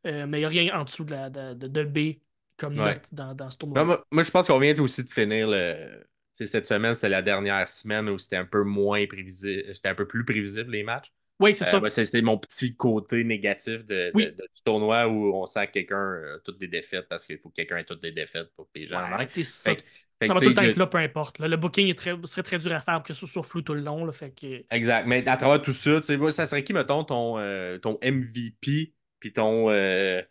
mais 0.04 0.24
il 0.26 0.30
n'y 0.32 0.46
a 0.46 0.48
rien 0.48 0.80
en 0.80 0.84
dessous 0.84 1.04
de, 1.04 1.12
la, 1.12 1.30
de, 1.30 1.84
B 1.84 2.20
comme 2.58 2.76
Ouais. 2.76 2.94
note 2.96 3.14
dans, 3.14 3.34
dans 3.34 3.50
ce 3.50 3.58
Non, 3.58 3.74
tournoi. 3.74 3.86
moi, 3.86 4.06
moi, 4.12 4.24
je 4.24 4.32
pense 4.32 4.48
qu'on 4.48 4.60
vient 4.60 4.78
aussi 4.80 5.04
de 5.04 5.10
finir 5.10 5.48
le. 5.50 6.06
Cette 6.46 6.68
semaine, 6.68 6.94
c'était 6.94 7.10
la 7.10 7.22
dernière 7.22 7.68
semaine 7.68 8.10
où 8.10 8.18
c'était 8.20 8.38
un 8.38 8.46
peu 8.46 8.64
moins 8.64 9.06
prévisible, 9.08 9.74
c'était 9.74 9.90
un 9.90 9.96
peu 9.96 10.08
plus 10.08 10.24
prévisible 10.26 10.72
les 10.72 10.84
matchs. 10.84 11.12
Oui, 11.40 11.56
c'est 11.56 11.74
Euh, 11.76 11.90
ça. 11.90 12.06
c'est 12.06 12.22
mon 12.22 12.38
petit 12.38 12.76
côté 12.76 13.24
négatif 13.24 13.84
de, 13.86 13.96
de- 13.96 14.12
Oui. 14.14 14.26
de- 14.28 14.32
du 14.32 14.62
tournoi 14.64 15.08
où 15.08 15.34
on 15.36 15.48
sent 15.48 15.66
que 15.68 15.72
quelqu'un 15.74 15.98
a 16.36 16.40
toutes 16.46 16.60
des 16.60 16.68
défaites 16.68 17.08
parce 17.10 17.26
qu'il 17.26 17.40
faut 17.40 17.50
que 17.50 17.56
quelqu'un 17.56 17.78
ait 17.78 17.84
toutes 17.84 18.04
des 18.04 18.12
défaites 18.12 18.52
pour 18.56 18.66
que 18.72 18.78
les 18.80 18.86
gens 18.86 18.98
en 19.00 19.18
Ouais, 19.18 19.28
ça, 19.44 19.74
Fait 19.74 20.28
ça 20.28 20.34
que, 20.34 20.34
va 20.34 20.40
tout 20.40 20.50
le 20.50 20.54
temps 20.54 20.62
être 20.62 20.78
là, 20.78 20.86
peu 20.86 21.00
importe. 21.00 21.40
là. 21.40 21.48
Le 21.48 21.58
booking 21.58 21.88
est 21.88 21.98
très, 21.98 22.14
serait 22.26 22.44
très 22.44 22.60
dur 22.60 22.72
à 22.74 22.80
faire, 22.82 23.02
que 23.02 23.14
ce 23.14 23.26
soit 23.26 23.42
flou 23.42 23.64
tout 23.64 23.74
le 23.74 23.82
long. 23.82 24.06
là, 24.06 24.12
fait 24.12 24.30
que... 24.30 24.64
Exact. 24.70 25.08
Mais 25.08 25.28
à 25.28 25.36
travers 25.36 25.60
tout 25.64 25.72
ça, 25.72 26.00
tu 26.00 26.04
sais, 26.08 26.18
moi, 26.18 26.32
ça 26.32 26.46
serait 26.46 26.64
qui, 26.64 26.74
mettons, 26.74 27.04
ton, 27.04 27.40
euh, 27.40 27.80
ton 27.80 27.98
MVP 28.04 28.94
puis 29.20 29.34
ton, 29.34 29.72
euh, 29.72 30.22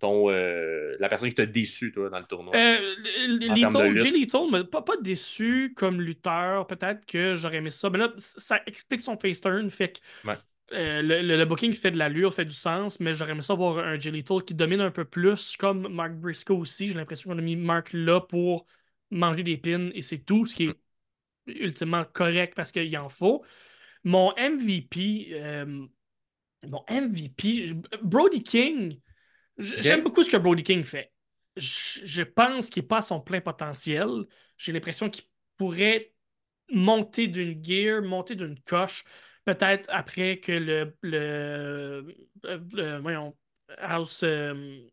ton 0.00 0.30
euh, 0.30 0.96
la 0.98 1.08
personne 1.08 1.28
qui 1.28 1.34
t'a 1.36 1.46
déçu, 1.46 1.92
toi, 1.92 2.10
dans 2.10 2.18
le 2.18 2.24
tournoi? 2.26 2.54
Euh, 2.56 2.96
Lethal. 3.28 3.98
Jay 3.98 4.10
Lethal 4.10 4.50
m'a 4.50 4.64
pas, 4.64 4.82
pas 4.82 4.96
déçu 4.96 5.72
comme 5.76 6.00
lutteur. 6.00 6.66
Peut-être 6.66 7.06
que 7.06 7.36
j'aurais 7.36 7.58
aimé 7.58 7.70
ça. 7.70 7.90
Mais 7.90 7.98
là, 7.98 8.12
ça 8.18 8.60
explique 8.66 9.00
son 9.00 9.16
face 9.18 9.40
turn. 9.40 9.70
Fait 9.70 9.92
que 9.92 10.00
Ouais. 10.24 10.38
euh, 10.72 11.02
le, 11.02 11.22
le- 11.22 11.36
le 11.36 11.44
booking 11.44 11.72
fait 11.74 11.90
de 11.92 11.98
l'allure, 11.98 12.34
fait 12.34 12.44
du 12.44 12.54
sens. 12.54 12.98
Mais 13.00 13.14
j'aurais 13.14 13.32
aimé 13.32 13.42
ça 13.42 13.54
voir 13.54 13.78
un 13.78 13.98
Jay 13.98 14.10
Lethal 14.10 14.42
qui 14.44 14.54
domine 14.54 14.80
un 14.80 14.90
peu 14.90 15.04
plus, 15.04 15.56
comme 15.56 15.88
Mark 15.88 16.12
Briscoe 16.14 16.52
aussi. 16.58 16.88
J'ai 16.88 16.94
l'impression 16.94 17.30
qu'on 17.30 17.38
a 17.38 17.42
mis 17.42 17.56
Mark 17.56 17.90
là 17.92 18.20
pour 18.20 18.66
manger 19.10 19.42
des 19.42 19.56
pins 19.58 19.90
et 19.94 20.02
c'est 20.02 20.18
tout, 20.20 20.46
ce 20.46 20.54
qui 20.56 20.64
est 20.66 20.76
ultimement 21.46 22.04
correct 22.12 22.54
parce 22.56 22.72
qu'il 22.72 22.96
en 22.98 23.08
faut. 23.08 23.44
Mon 24.04 24.32
MVP, 24.36 25.28
euh, 25.32 25.86
mon 26.68 26.84
MVP, 26.88 27.72
Brody 28.02 28.42
King. 28.42 29.00
J'aime 29.58 30.02
beaucoup 30.02 30.24
ce 30.24 30.30
que 30.30 30.36
Brody 30.36 30.62
King 30.62 30.84
fait. 30.84 31.12
Je, 31.56 32.00
je 32.04 32.22
pense 32.22 32.70
qu'il 32.70 32.82
n'est 32.82 32.88
pas 32.88 32.98
à 32.98 33.02
son 33.02 33.20
plein 33.20 33.40
potentiel. 33.40 34.08
J'ai 34.56 34.72
l'impression 34.72 35.10
qu'il 35.10 35.24
pourrait 35.56 36.12
monter 36.72 37.28
d'une 37.28 37.62
gear, 37.64 38.02
monter 38.02 38.34
d'une 38.36 38.58
coche, 38.60 39.04
peut-être 39.44 39.88
après 39.92 40.38
que 40.40 40.52
le, 40.52 40.96
le, 41.02 41.18
euh, 42.46 42.58
le- 42.72 42.98
voyons, 43.00 43.36
House, 43.78 44.22
euh, 44.22 44.86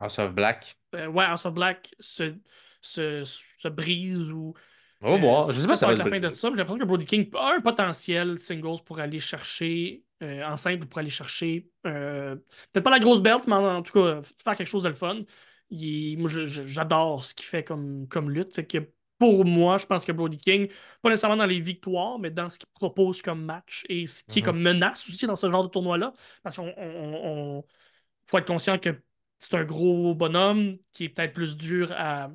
House 0.00 0.18
of 0.18 0.34
Black. 0.34 0.76
euh, 0.94 1.06
ouais, 1.08 1.24
House 1.24 1.46
of 1.46 1.54
Black 1.54 1.94
se, 2.00 2.34
se, 2.80 3.22
se 3.24 3.68
brise 3.68 4.30
ou 4.32 4.54
On 5.02 5.12
va 5.12 5.16
voir. 5.18 5.52
Je 5.52 5.60
sais 5.60 5.66
pas 5.66 5.76
si 5.76 5.80
ça 5.80 5.86
va 5.86 5.92
être 5.92 5.98
la 5.98 6.06
fin 6.06 6.20
de 6.20 6.28
ça. 6.30 6.48
J'ai 6.50 6.56
l'impression 6.56 6.78
que 6.78 6.84
Brody 6.84 7.06
King 7.06 7.30
a 7.34 7.54
un 7.56 7.60
potentiel 7.60 8.38
singles 8.38 8.82
pour 8.84 9.00
aller 9.00 9.20
chercher, 9.20 10.04
euh, 10.22 10.44
en 10.44 10.56
simple 10.56 10.86
pour 10.86 10.98
aller 10.98 11.10
chercher, 11.10 11.68
euh, 11.86 12.36
peut-être 12.72 12.84
pas 12.84 12.90
la 12.90 12.98
grosse 12.98 13.20
belt, 13.22 13.46
mais 13.46 13.54
en, 13.54 13.76
en 13.78 13.82
tout 13.82 13.92
cas, 13.92 14.20
faire 14.22 14.56
quelque 14.56 14.66
chose 14.68 14.82
de 14.82 14.88
le 14.88 14.94
fun. 14.94 15.22
Il 15.70 16.18
moi, 16.18 16.28
j'adore 16.30 17.24
ce 17.24 17.34
qu'il 17.34 17.46
fait 17.46 17.64
comme, 17.64 18.08
comme 18.08 18.30
lutte. 18.30 18.52
Fait 18.54 18.66
que 18.66 18.78
pour 19.18 19.44
moi, 19.44 19.76
je 19.78 19.86
pense 19.86 20.04
que 20.04 20.12
Brody 20.12 20.38
King, 20.38 20.68
pas 21.02 21.10
nécessairement 21.10 21.36
dans 21.36 21.46
les 21.46 21.60
victoires, 21.60 22.18
mais 22.18 22.30
dans 22.30 22.48
ce 22.48 22.58
qu'il 22.58 22.68
propose 22.74 23.22
comme 23.22 23.44
match 23.44 23.84
et 23.88 24.06
ce 24.06 24.24
qui 24.24 24.38
est 24.40 24.42
Mhm. 24.42 24.46
comme 24.46 24.60
menace 24.60 25.08
aussi 25.08 25.26
dans 25.26 25.36
ce 25.36 25.50
genre 25.50 25.62
de 25.64 25.68
tournoi-là. 25.68 26.12
Parce 26.42 26.56
qu'on 26.56 26.72
on- 26.76 27.58
on- 27.58 27.64
faut 28.26 28.38
être 28.38 28.46
conscient 28.46 28.78
que 28.78 28.90
c'est 29.38 29.54
un 29.54 29.64
gros 29.64 30.14
bonhomme 30.14 30.78
qui 30.92 31.04
est 31.04 31.08
peut-être 31.10 31.32
plus 31.34 31.56
dur 31.56 31.92
à 31.92 32.30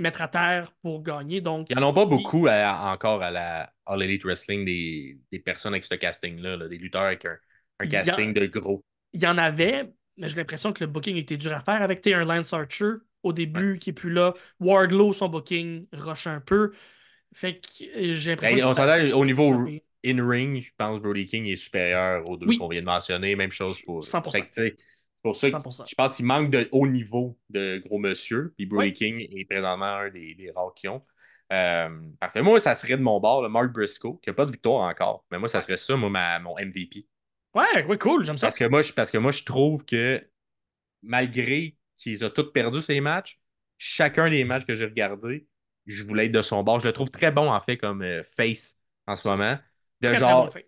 mettre 0.00 0.22
à 0.22 0.28
terre 0.28 0.72
pour 0.82 1.02
gagner. 1.02 1.40
Donc, 1.40 1.66
Ils 1.70 1.76
n'en 1.76 1.90
ont 1.90 1.94
pas 1.94 2.06
beaucoup 2.06 2.46
à- 2.48 2.92
encore 2.92 3.22
à 3.22 3.30
la 3.30 3.72
All 3.86 4.02
Elite 4.02 4.24
Wrestling 4.24 4.64
des, 4.64 5.18
des 5.30 5.38
personnes 5.38 5.72
avec 5.74 5.84
ce 5.84 5.94
casting-là, 5.94 6.56
là, 6.56 6.68
des 6.68 6.78
lutteurs 6.78 7.02
avec 7.02 7.24
un, 7.24 7.36
Il 7.84 7.94
a- 7.96 8.02
casting 8.02 8.32
de 8.32 8.46
gros. 8.46 8.82
il 9.12 9.22
y 9.22 9.26
en 9.26 9.38
avait, 9.38 9.90
mais 10.16 10.28
j'ai 10.28 10.36
l'impression 10.36 10.72
que 10.72 10.82
le 10.84 10.86
booking 10.90 11.16
était 11.16 11.36
dur 11.36 11.52
à 11.52 11.60
faire 11.60 11.82
avec 11.82 12.06
un 12.06 12.24
Lance 12.24 12.52
Archer 12.52 12.92
au 13.22 13.32
début 13.32 13.78
qui 13.78 13.90
est 13.90 13.94
plus 13.94 14.10
là. 14.12 14.34
Wardlow, 14.60 15.12
son 15.12 15.28
booking 15.28 15.86
rush 15.92 16.26
un 16.26 16.40
peu. 16.40 16.72
Fait 17.34 17.60
que 17.60 17.84
euh, 17.96 18.12
j'ai 18.14 18.30
l'impression 18.30 18.56
Ben, 18.56 18.62
que 18.62 18.68
on 18.68 18.74
s'entend, 18.74 19.18
au 19.18 19.24
niveau 19.24 19.66
in-ring, 20.04 20.60
je 20.62 20.70
pense 20.76 20.98
que 20.98 21.02
Brody 21.04 21.26
King 21.26 21.46
est 21.46 21.56
supérieur 21.56 22.28
aux 22.28 22.36
deux 22.36 22.46
Oui. 22.46 22.58
qu'on 22.58 22.68
vient 22.68 22.80
de 22.80 22.86
mentionner. 22.86 23.36
Même 23.36 23.52
chose 23.52 23.80
pour. 23.82 24.02
100%. 24.04 24.30
Fait 24.32 24.40
que, 24.40 24.46
tu 24.46 24.52
sais, 24.52 24.76
c'est 25.22 25.28
pour 25.28 25.36
ça 25.36 25.50
que 25.50 25.56
100%. 25.58 25.84
je 25.84 25.94
pense 25.94 26.16
qu'il 26.16 26.24
manque 26.26 26.50
de 26.50 26.68
haut 26.72 26.86
niveau 26.86 27.38
de 27.50 27.78
gros 27.86 27.98
monsieur. 27.98 28.52
Puis 28.56 28.66
Brody 28.66 28.88
Oui. 28.88 28.92
King 28.92 29.20
est 29.20 29.44
présentement 29.44 29.84
un 29.86 30.10
des, 30.10 30.34
des 30.34 30.50
rares 30.50 30.74
qui 30.74 30.88
ont. 30.88 31.04
Euh, 31.52 31.88
parfait. 32.20 32.42
Moi, 32.42 32.60
ça 32.60 32.74
serait 32.74 32.96
de 32.96 33.02
mon 33.02 33.18
bord, 33.20 33.42
le 33.42 33.48
Mark 33.48 33.72
Briscoe, 33.72 34.20
qui 34.22 34.30
n'a 34.30 34.34
pas 34.34 34.46
de 34.46 34.52
victoire 34.52 34.88
encore. 34.88 35.24
Mais 35.30 35.38
moi, 35.38 35.48
ça 35.48 35.60
serait 35.60 35.76
ça, 35.76 35.96
moi, 35.96 36.08
ma- 36.10 36.38
mon 36.38 36.56
MVP. 36.58 37.06
Ouais, 37.54 37.84
ouais, 37.86 37.98
cool, 37.98 38.24
j'aime 38.24 38.38
ça. 38.38 38.46
Parce 38.48 38.58
que 38.58 38.64
moi, 38.66 38.82
je, 38.82 38.92
parce 38.92 39.10
que 39.10 39.18
moi, 39.18 39.32
je 39.32 39.42
trouve 39.42 39.84
que 39.84 40.24
malgré 41.02 41.76
qu'ils 41.96 42.24
ont 42.24 42.30
tous 42.30 42.52
perdu 42.52 42.82
ces 42.82 43.00
matchs, 43.00 43.40
chacun 43.78 44.30
des 44.30 44.44
matchs 44.44 44.64
que 44.66 44.74
j'ai 44.74 44.84
regardés, 44.86 45.46
je 45.86 46.04
voulais 46.04 46.26
être 46.26 46.32
de 46.32 46.42
son 46.42 46.62
bord. 46.62 46.80
Je 46.80 46.86
le 46.86 46.92
trouve 46.92 47.10
très 47.10 47.32
bon, 47.32 47.50
en 47.50 47.60
fait, 47.60 47.76
comme 47.76 48.02
euh, 48.02 48.22
face 48.22 48.80
en 49.06 49.16
ce 49.16 49.28
moment. 49.28 49.58
De 50.00 50.08
Très, 50.08 50.16
très 50.16 50.20
genre, 50.20 50.50
bon 50.54 50.60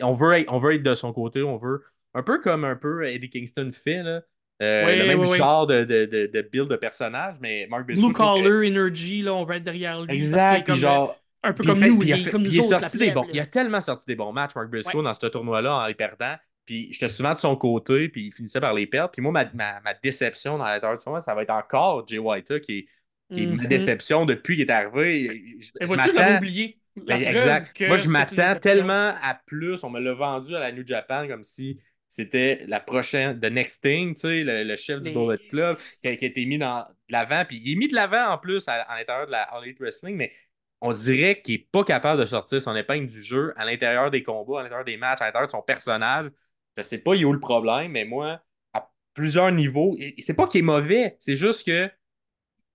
on, 0.00 0.14
veut 0.14 0.44
on 0.48 0.58
veut 0.58 0.74
être 0.74 0.82
de 0.82 0.94
son 0.94 1.12
côté, 1.12 1.42
on 1.42 1.56
veut 1.58 1.84
un 2.14 2.22
peu 2.22 2.38
comme 2.40 2.64
un 2.64 2.76
peu 2.76 3.06
Eddie 3.08 3.30
Kingston 3.30 3.70
fait, 3.72 4.02
là. 4.02 4.22
Euh, 4.62 4.94
le 4.94 5.06
même 5.16 5.24
genre 5.36 5.66
de, 5.66 5.84
de, 5.84 6.04
de, 6.04 6.26
de 6.26 6.42
build 6.42 6.68
de 6.68 6.76
personnage, 6.76 7.36
mais 7.40 7.66
Mark 7.70 7.86
Briscoe, 7.86 8.02
Blue 8.04 8.12
Collar 8.12 8.62
Energy, 8.62 9.22
là, 9.22 9.32
on 9.32 9.44
va 9.44 9.56
être 9.56 9.64
derrière 9.64 10.02
lui. 10.02 10.14
Exact, 10.14 10.66
comme, 10.66 10.74
genre. 10.76 11.18
un 11.42 11.54
peu 11.54 11.64
comme 11.64 11.78
fait- 11.80 11.88
nous, 11.88 12.02
il 12.02 12.10
est 12.10 12.16
fait- 12.16 12.30
comme 12.30 12.42
puis 12.42 12.50
nous 12.50 12.56
il 12.56 12.58
est 12.60 12.64
autres, 12.66 12.72
la 12.72 12.78
sorti 12.80 12.98
des 12.98 13.10
bons. 13.12 13.26
Il 13.32 13.40
a 13.40 13.46
tellement 13.46 13.80
sorti 13.80 14.04
des 14.06 14.16
bons 14.16 14.32
matchs, 14.32 14.54
Mark 14.54 14.68
Briscoe, 14.68 15.02
dans 15.02 15.14
ce 15.14 15.26
tournoi-là, 15.28 15.74
en 15.76 15.86
les 15.86 15.94
perdant. 15.94 16.34
Puis 16.66 16.92
j'étais 16.92 17.08
souvent 17.08 17.32
de 17.32 17.38
son 17.38 17.56
côté, 17.56 18.10
puis 18.10 18.26
il 18.26 18.32
finissait 18.34 18.60
par 18.60 18.74
les 18.74 18.86
perdre. 18.86 19.10
Puis 19.12 19.22
moi, 19.22 19.32
ma, 19.32 19.46
ma, 19.54 19.80
ma 19.80 19.94
déception 19.94 20.58
dans 20.58 20.64
l'intérieur 20.66 20.98
du 20.98 21.02
tournoi, 21.04 21.22
ça 21.22 21.34
va 21.34 21.42
être 21.42 21.50
encore 21.50 22.06
Jay 22.06 22.18
White, 22.18 22.60
qui 22.60 22.80
est, 22.80 22.86
qui 23.34 23.44
est 23.44 23.46
ma 23.46 23.62
Mhm. 23.62 23.66
déception 23.68 24.26
depuis 24.26 24.56
qu'il 24.56 24.68
est 24.68 24.70
arrivé. 24.70 25.56
Je, 25.58 25.70
Et 25.80 25.86
je 25.86 25.86
je 25.86 25.94
m'attends. 25.94 26.36
oublié. 26.36 26.76
La 27.06 27.16
Ben, 27.16 27.24
exact. 27.28 27.80
Moi, 27.86 27.96
je 27.96 28.08
m'attends 28.10 28.56
tellement 28.60 29.14
à 29.22 29.40
plus. 29.46 29.82
On 29.84 29.88
me 29.90 30.00
l'a 30.00 30.12
vendu 30.12 30.54
à 30.54 30.58
la 30.60 30.70
New 30.70 30.86
Japan 30.86 31.26
comme 31.28 31.44
si 31.44 31.80
c'était 32.10 32.64
la 32.68 32.80
prochaine, 32.80 33.40
The 33.40 33.46
Next 33.46 33.82
Thing, 33.84 34.14
tu 34.16 34.22
sais, 34.22 34.44
le, 34.44 34.64
le 34.64 34.76
chef 34.76 35.02
du 35.02 35.10
Mais 35.10 35.12
Bullet 35.12 35.38
Club, 35.48 35.78
qui 36.02 36.08
a, 36.08 36.16
qui 36.16 36.26
a 36.26 36.28
été 36.28 36.46
mis 36.46 36.58
dans 36.58 36.80
de 36.82 37.12
l'avant. 37.12 37.44
Puis 37.46 37.58
il 37.64 37.72
est 37.72 37.76
mis 37.76 37.88
de 37.88 37.94
l'avant 37.96 38.28
en 38.30 38.38
plus 38.38 38.68
à, 38.68 38.74
à 38.82 38.98
l'intérieur 38.98 39.26
de 39.26 39.32
la 39.32 39.44
All 39.44 39.64
Elite 39.64 39.80
Wrestling, 39.80 40.16
mais 40.16 40.34
on 40.82 40.92
dirait 40.92 41.42
qu'il 41.42 41.54
n'est 41.56 41.68
pas 41.72 41.84
capable 41.84 42.20
de 42.20 42.26
sortir 42.26 42.62
son 42.62 42.76
épingle 42.76 43.08
du 43.08 43.22
jeu 43.22 43.54
à 43.56 43.64
l'intérieur 43.66 44.10
des 44.10 44.22
combats, 44.22 44.60
à 44.60 44.62
l'intérieur 44.64 44.84
des 44.86 44.96
matchs, 44.98 45.22
à 45.22 45.26
l'intérieur 45.26 45.48
de 45.48 45.52
son 45.52 45.62
personnage. 45.62 46.30
Je 46.76 46.82
sais 46.82 46.98
pas, 46.98 47.14
il 47.16 47.22
est 47.22 47.24
où 47.24 47.32
le 47.32 47.40
problème, 47.40 47.92
mais 47.92 48.04
moi, 48.06 48.42
à 48.74 48.90
plusieurs 49.14 49.52
niveaux, 49.52 49.96
c'est 50.18 50.34
pas 50.36 50.48
qu'il 50.48 50.60
est 50.60 50.62
mauvais, 50.62 51.16
c'est 51.20 51.36
juste 51.36 51.66
que 51.66 51.90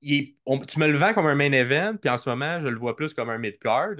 il 0.01 0.13
est- 0.15 0.35
on- 0.45 0.59
tu 0.59 0.79
me 0.79 0.87
le 0.87 0.97
vends 0.97 1.13
comme 1.13 1.27
un 1.27 1.35
main 1.35 1.51
event, 1.51 1.95
puis 1.99 2.09
en 2.09 2.17
ce 2.17 2.29
moment, 2.29 2.61
je 2.61 2.67
le 2.67 2.77
vois 2.77 2.95
plus 2.95 3.13
comme 3.13 3.29
un 3.29 3.37
mid-card. 3.37 3.95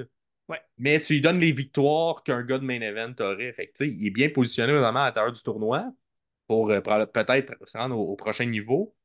Ouais. 0.48 0.62
Mais 0.78 1.02
tu 1.02 1.14
lui 1.14 1.22
donnes 1.22 1.40
les 1.40 1.52
victoires 1.52 2.24
qu'un 2.24 2.44
gars 2.44 2.60
de 2.60 2.66
main 2.66 2.80
event 2.82 3.14
aurait. 3.20 3.52
Fait 3.54 3.68
que, 3.68 3.84
il 3.84 4.06
est 4.08 4.12
bien 4.12 4.30
positionné 4.30 4.74
vraiment 4.74 5.02
à 5.02 5.06
l'intérieur 5.08 5.32
du 5.32 5.42
tournoi 5.42 5.92
pour 6.48 6.70
euh, 6.72 6.82
peut-être 6.82 7.54
se 7.68 7.78
rendre 7.78 7.98
au, 7.98 8.12
au 8.14 8.16
prochain 8.16 8.46
niveau. 8.46 8.96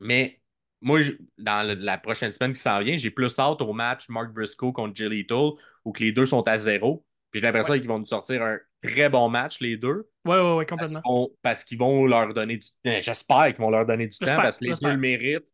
Mais 0.00 0.40
moi, 0.80 1.02
je- 1.02 1.12
dans 1.38 1.66
le- 1.66 1.74
la 1.74 1.98
prochaine 1.98 2.32
semaine 2.32 2.52
qui 2.52 2.60
s'en 2.60 2.80
vient, 2.80 2.96
j'ai 2.96 3.10
plus 3.10 3.38
hâte 3.38 3.62
au 3.62 3.72
match 3.72 4.08
Mark 4.08 4.32
Briscoe 4.32 4.72
contre 4.72 4.94
Jay 4.96 5.08
Lethal 5.08 5.52
où 5.84 5.92
que 5.92 6.02
les 6.02 6.12
deux 6.12 6.26
sont 6.26 6.42
à 6.48 6.58
zéro. 6.58 7.04
Puis 7.30 7.40
j'ai 7.40 7.46
l'impression 7.46 7.72
Ouais. 7.74 7.80
qu'ils 7.80 7.88
vont 7.88 7.98
nous 7.98 8.04
sortir 8.06 8.42
un 8.42 8.58
très 8.82 9.08
bon 9.08 9.28
match, 9.28 9.60
les 9.60 9.76
deux. 9.76 10.08
Ouais, 10.24 10.36
ouais, 10.40 10.64
Parce 10.66 10.70
complètement. 10.70 11.00
qu'ils 11.02 11.10
vont, 11.12 11.36
parce 11.42 11.64
qu'ils 11.64 11.78
vont 11.78 12.06
leur 12.06 12.32
donner 12.34 12.56
du 12.58 12.66
temps. 12.68 13.00
J'espère 13.00 13.46
qu'ils 13.46 13.56
vont 13.56 13.70
leur 13.70 13.86
donner 13.86 14.06
du 14.08 14.18
temps 14.18 14.26
parce 14.36 14.58
que 14.58 14.64
les 14.66 14.72
deux 14.80 14.90
le 14.90 14.96
méritent. 14.98 15.52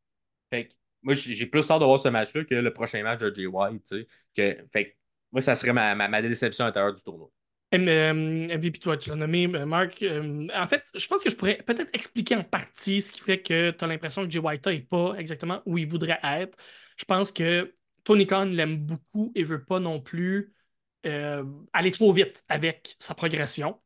Fait 0.53 0.69
que 0.69 0.75
moi, 1.03 1.15
j'ai 1.15 1.47
plus 1.47 1.71
hâte 1.71 1.81
de 1.81 1.85
voir 1.87 2.01
ce 2.01 2.09
match-là 2.09 2.45
que 2.45 2.55
le 2.55 2.73
prochain 2.73 3.03
match 3.03 3.21
de 3.21 3.35
Jay 3.35 3.47
White. 3.47 3.95
Que, 4.37 4.59
fait 4.73 4.97
moi, 5.33 5.41
ça 5.41 5.55
serait 5.55 5.73
ma, 5.73 5.95
ma, 5.95 6.09
ma 6.09 6.23
déception 6.23 6.65
à 6.65 6.69
l'intérieur 6.69 6.93
du 6.95 7.03
tournoi. 7.03 7.31
M- 7.73 7.89
euh, 7.89 8.13
MVP, 8.13 8.79
toi, 8.81 8.97
tu 8.97 9.11
l'as 9.11 9.17
nommé, 9.17 9.47
euh, 9.55 9.65
Marc. 9.65 10.03
Euh, 10.03 10.49
en 10.55 10.67
fait, 10.67 10.85
je 10.95 11.07
pense 11.07 11.23
que 11.23 11.31
je 11.31 11.37
pourrais 11.37 11.59
peut-être 11.59 11.91
expliquer 11.93 12.35
en 12.37 12.43
partie 12.43 13.01
ce 13.01 13.13
qui 13.13 13.21
fait 13.21 13.41
que 13.41 13.71
tu 13.71 13.85
as 13.85 13.87
l'impression 13.87 14.25
que 14.25 14.31
Jay 14.31 14.41
White 14.41 14.67
n'est 14.67 14.81
pas 14.81 15.15
exactement 15.17 15.63
où 15.67 15.79
il 15.79 15.89
voudrait 15.89 16.19
être. 16.25 16.59
Je 16.97 17.05
pense 17.05 17.31
que 17.31 17.75
Tony 18.03 18.27
Khan 18.27 18.47
l'aime 18.47 18.79
beaucoup 18.79 19.31
et 19.37 19.45
veut 19.45 19.65
pas 19.65 19.79
non 19.79 20.01
plus 20.01 20.53
aller 21.73 21.91
trop 21.91 22.13
vite 22.13 22.43
avec 22.49 22.97
sa 22.99 23.15
progression. 23.15 23.81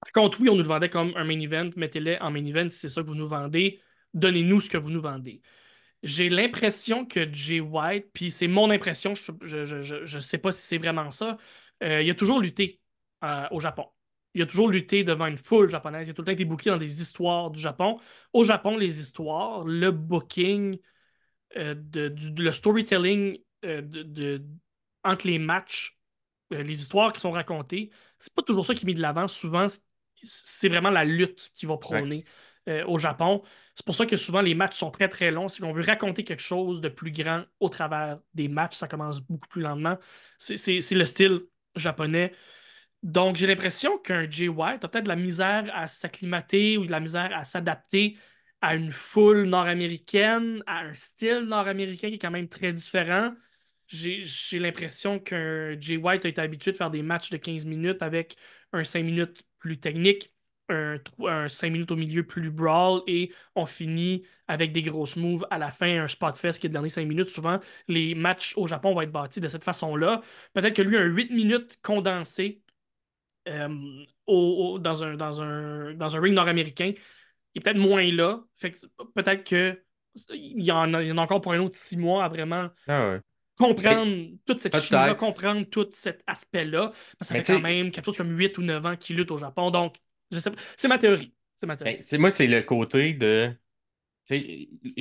Par 0.00 0.12
contre, 0.12 0.40
oui, 0.40 0.48
on 0.50 0.56
nous 0.56 0.62
le 0.62 0.68
vendait 0.68 0.90
comme 0.90 1.12
un 1.16 1.24
main 1.24 1.40
event. 1.40 1.70
Mettez-le 1.76 2.18
en 2.22 2.30
main 2.30 2.44
event 2.44 2.70
si 2.70 2.78
c'est 2.78 2.88
ça 2.88 3.02
que 3.02 3.08
vous 3.08 3.14
nous 3.14 3.28
vendez. 3.28 3.80
Donnez-nous 4.14 4.60
ce 4.62 4.70
que 4.70 4.78
vous 4.78 4.90
nous 4.90 5.02
vendez. 5.02 5.42
J'ai 6.02 6.28
l'impression 6.30 7.04
que 7.04 7.30
Jay 7.32 7.60
White, 7.60 8.06
puis 8.14 8.30
c'est 8.30 8.48
mon 8.48 8.70
impression, 8.70 9.14
je, 9.14 9.34
je 9.42 10.18
sais 10.18 10.38
pas 10.38 10.50
si 10.52 10.62
c'est 10.62 10.78
vraiment 10.78 11.10
ça, 11.10 11.36
euh, 11.82 12.00
il 12.02 12.10
a 12.10 12.14
toujours 12.14 12.40
lutté 12.40 12.80
euh, 13.22 13.46
au 13.50 13.60
Japon. 13.60 13.86
Il 14.34 14.42
a 14.42 14.46
toujours 14.46 14.68
lutté 14.68 15.04
devant 15.04 15.26
une 15.26 15.36
foule 15.36 15.68
japonaise. 15.68 16.06
Il 16.06 16.10
a 16.12 16.14
tout 16.14 16.22
le 16.22 16.26
temps 16.26 16.32
été 16.32 16.44
booké 16.44 16.70
dans 16.70 16.78
des 16.78 17.02
histoires 17.02 17.50
du 17.50 17.60
Japon. 17.60 17.98
Au 18.32 18.44
Japon, 18.44 18.76
les 18.78 19.00
histoires, 19.00 19.64
le 19.64 19.90
booking, 19.90 20.78
euh, 21.56 21.74
de, 21.76 22.08
du- 22.08 22.42
le 22.42 22.52
storytelling 22.52 23.38
euh, 23.64 23.82
de, 23.82 24.02
de- 24.02 24.44
entre 25.04 25.26
les 25.26 25.38
matchs, 25.38 25.98
les 26.50 26.80
histoires 26.80 27.12
qui 27.12 27.20
sont 27.20 27.30
racontées, 27.32 27.90
c'est 28.18 28.34
pas 28.34 28.42
toujours 28.42 28.64
ça 28.66 28.74
qui 28.74 28.84
est 28.84 28.86
mis 28.86 28.94
de 28.94 29.00
l'avant. 29.02 29.28
Souvent, 29.28 29.68
c'est- 29.68 29.82
c'est 30.24 30.68
vraiment 30.68 30.90
la 30.90 31.04
lutte 31.04 31.50
qui 31.54 31.66
va 31.66 31.76
prôner 31.78 32.24
euh, 32.70 32.84
au 32.86 32.98
Japon. 32.98 33.42
C'est 33.74 33.84
pour 33.84 33.94
ça 33.94 34.06
que 34.06 34.16
souvent 34.16 34.40
les 34.40 34.54
matchs 34.54 34.76
sont 34.76 34.90
très 34.90 35.08
très 35.08 35.30
longs. 35.30 35.48
Si 35.48 35.62
on 35.64 35.72
veut 35.72 35.82
raconter 35.84 36.24
quelque 36.24 36.42
chose 36.42 36.80
de 36.80 36.88
plus 36.88 37.12
grand 37.12 37.44
au 37.60 37.68
travers 37.68 38.20
des 38.34 38.48
matchs, 38.48 38.76
ça 38.76 38.88
commence 38.88 39.20
beaucoup 39.20 39.48
plus 39.48 39.62
lentement. 39.62 39.98
C'est 40.38 40.80
le 40.92 41.06
style 41.06 41.40
japonais. 41.76 42.32
Donc, 43.02 43.36
j'ai 43.36 43.46
l'impression 43.46 43.98
qu'un 43.98 44.28
Jay 44.30 44.48
White 44.48 44.84
a 44.84 44.88
peut-être 44.88 45.04
de 45.04 45.08
la 45.08 45.16
misère 45.16 45.70
à 45.74 45.86
s'acclimater 45.88 46.76
ou 46.76 46.84
de 46.86 46.90
la 46.90 47.00
misère 47.00 47.30
à 47.34 47.44
s'adapter 47.44 48.18
à 48.60 48.74
une 48.74 48.90
foule 48.90 49.44
nord-américaine, 49.44 50.62
à 50.66 50.80
un 50.80 50.94
style 50.94 51.40
nord-américain 51.40 52.08
qui 52.08 52.16
est 52.16 52.18
quand 52.18 52.30
même 52.30 52.48
très 52.48 52.72
différent. 52.72 53.34
J'ai 53.86 54.22
j'ai 54.24 54.58
l'impression 54.58 55.18
qu'un 55.18 55.78
Jay 55.80 55.96
White 55.96 56.24
a 56.26 56.28
été 56.28 56.40
habitué 56.40 56.72
de 56.72 56.76
faire 56.76 56.90
des 56.90 57.02
matchs 57.02 57.30
de 57.30 57.38
15 57.38 57.64
minutes 57.66 58.02
avec 58.02 58.36
un 58.72 58.84
5 58.84 59.02
minutes 59.02 59.42
plus 59.58 59.80
technique, 59.80 60.34
un, 60.70 60.98
un 61.26 61.48
5 61.48 61.70
minutes 61.72 61.90
au 61.90 61.96
milieu 61.96 62.24
plus 62.26 62.50
brawl 62.50 63.02
et 63.06 63.32
on 63.54 63.66
finit 63.66 64.24
avec 64.48 64.72
des 64.72 64.82
grosses 64.82 65.16
moves 65.16 65.46
à 65.50 65.58
la 65.58 65.70
fin, 65.70 66.02
un 66.04 66.08
spot 66.08 66.36
fest 66.36 66.60
qui 66.60 66.66
est 66.66 66.70
le 66.70 66.72
dernier 66.74 66.88
5 66.88 67.06
minutes. 67.06 67.30
Souvent, 67.30 67.60
les 67.88 68.14
matchs 68.14 68.54
au 68.56 68.66
Japon 68.66 68.94
vont 68.94 69.00
être 69.02 69.12
bâtis 69.12 69.40
de 69.40 69.48
cette 69.48 69.64
façon-là. 69.64 70.22
Peut-être 70.52 70.74
que 70.74 70.82
lui, 70.82 70.96
un 70.96 71.04
8 71.04 71.30
minutes 71.30 71.78
condensé 71.82 72.62
euh, 73.48 73.68
au- 74.26 74.74
au- 74.74 74.78
dans, 74.78 75.02
un, 75.04 75.16
dans, 75.16 75.40
un, 75.42 75.94
dans 75.94 76.16
un 76.16 76.20
ring 76.20 76.34
nord-américain, 76.34 76.92
il 77.54 77.58
est 77.58 77.62
peut-être 77.62 77.78
moins 77.78 78.02
là. 78.12 78.42
Fait 78.56 78.70
que 78.70 78.78
peut-être 79.14 79.44
que 79.44 79.82
il 80.34 80.64
y, 80.64 80.72
en 80.72 80.92
a, 80.94 81.02
il 81.02 81.08
y 81.08 81.12
en 81.12 81.18
a 81.18 81.22
encore 81.22 81.40
pour 81.40 81.52
un 81.52 81.60
autre 81.60 81.76
six 81.78 81.96
mois 81.96 82.24
à 82.24 82.28
vraiment 82.28 82.68
Ah 82.88 83.10
ouais. 83.10 83.20
comprendre 83.56 84.28
toute 84.44 84.60
cette 84.60 84.74
chimie-là, 84.80 85.14
comprendre 85.14 85.64
tout 85.64 85.88
cet 85.92 86.22
aspect-là. 86.26 86.88
Parce 87.18 87.18
que 87.18 87.24
ça 87.26 87.34
fait 87.34 87.42
quand 87.44 87.60
même 87.60 87.90
quelque 87.92 88.04
chose 88.06 88.16
comme 88.16 88.36
8 88.36 88.58
ou 88.58 88.62
9 88.62 88.84
ans 88.84 88.96
qu'il 88.96 89.16
lutte 89.16 89.30
au 89.30 89.38
Japon. 89.38 89.70
Donc, 89.70 89.96
je 90.30 90.38
sais 90.38 90.50
pas. 90.50 90.58
C'est 90.76 90.88
ma 90.88 90.98
théorie. 90.98 91.32
C'est 91.60 91.66
ma 91.66 91.76
théorie. 91.76 91.98
Ben, 92.10 92.20
moi, 92.20 92.30
c'est 92.30 92.46
le 92.46 92.62
côté 92.62 93.12
de. 93.14 93.52
Je 94.28 94.36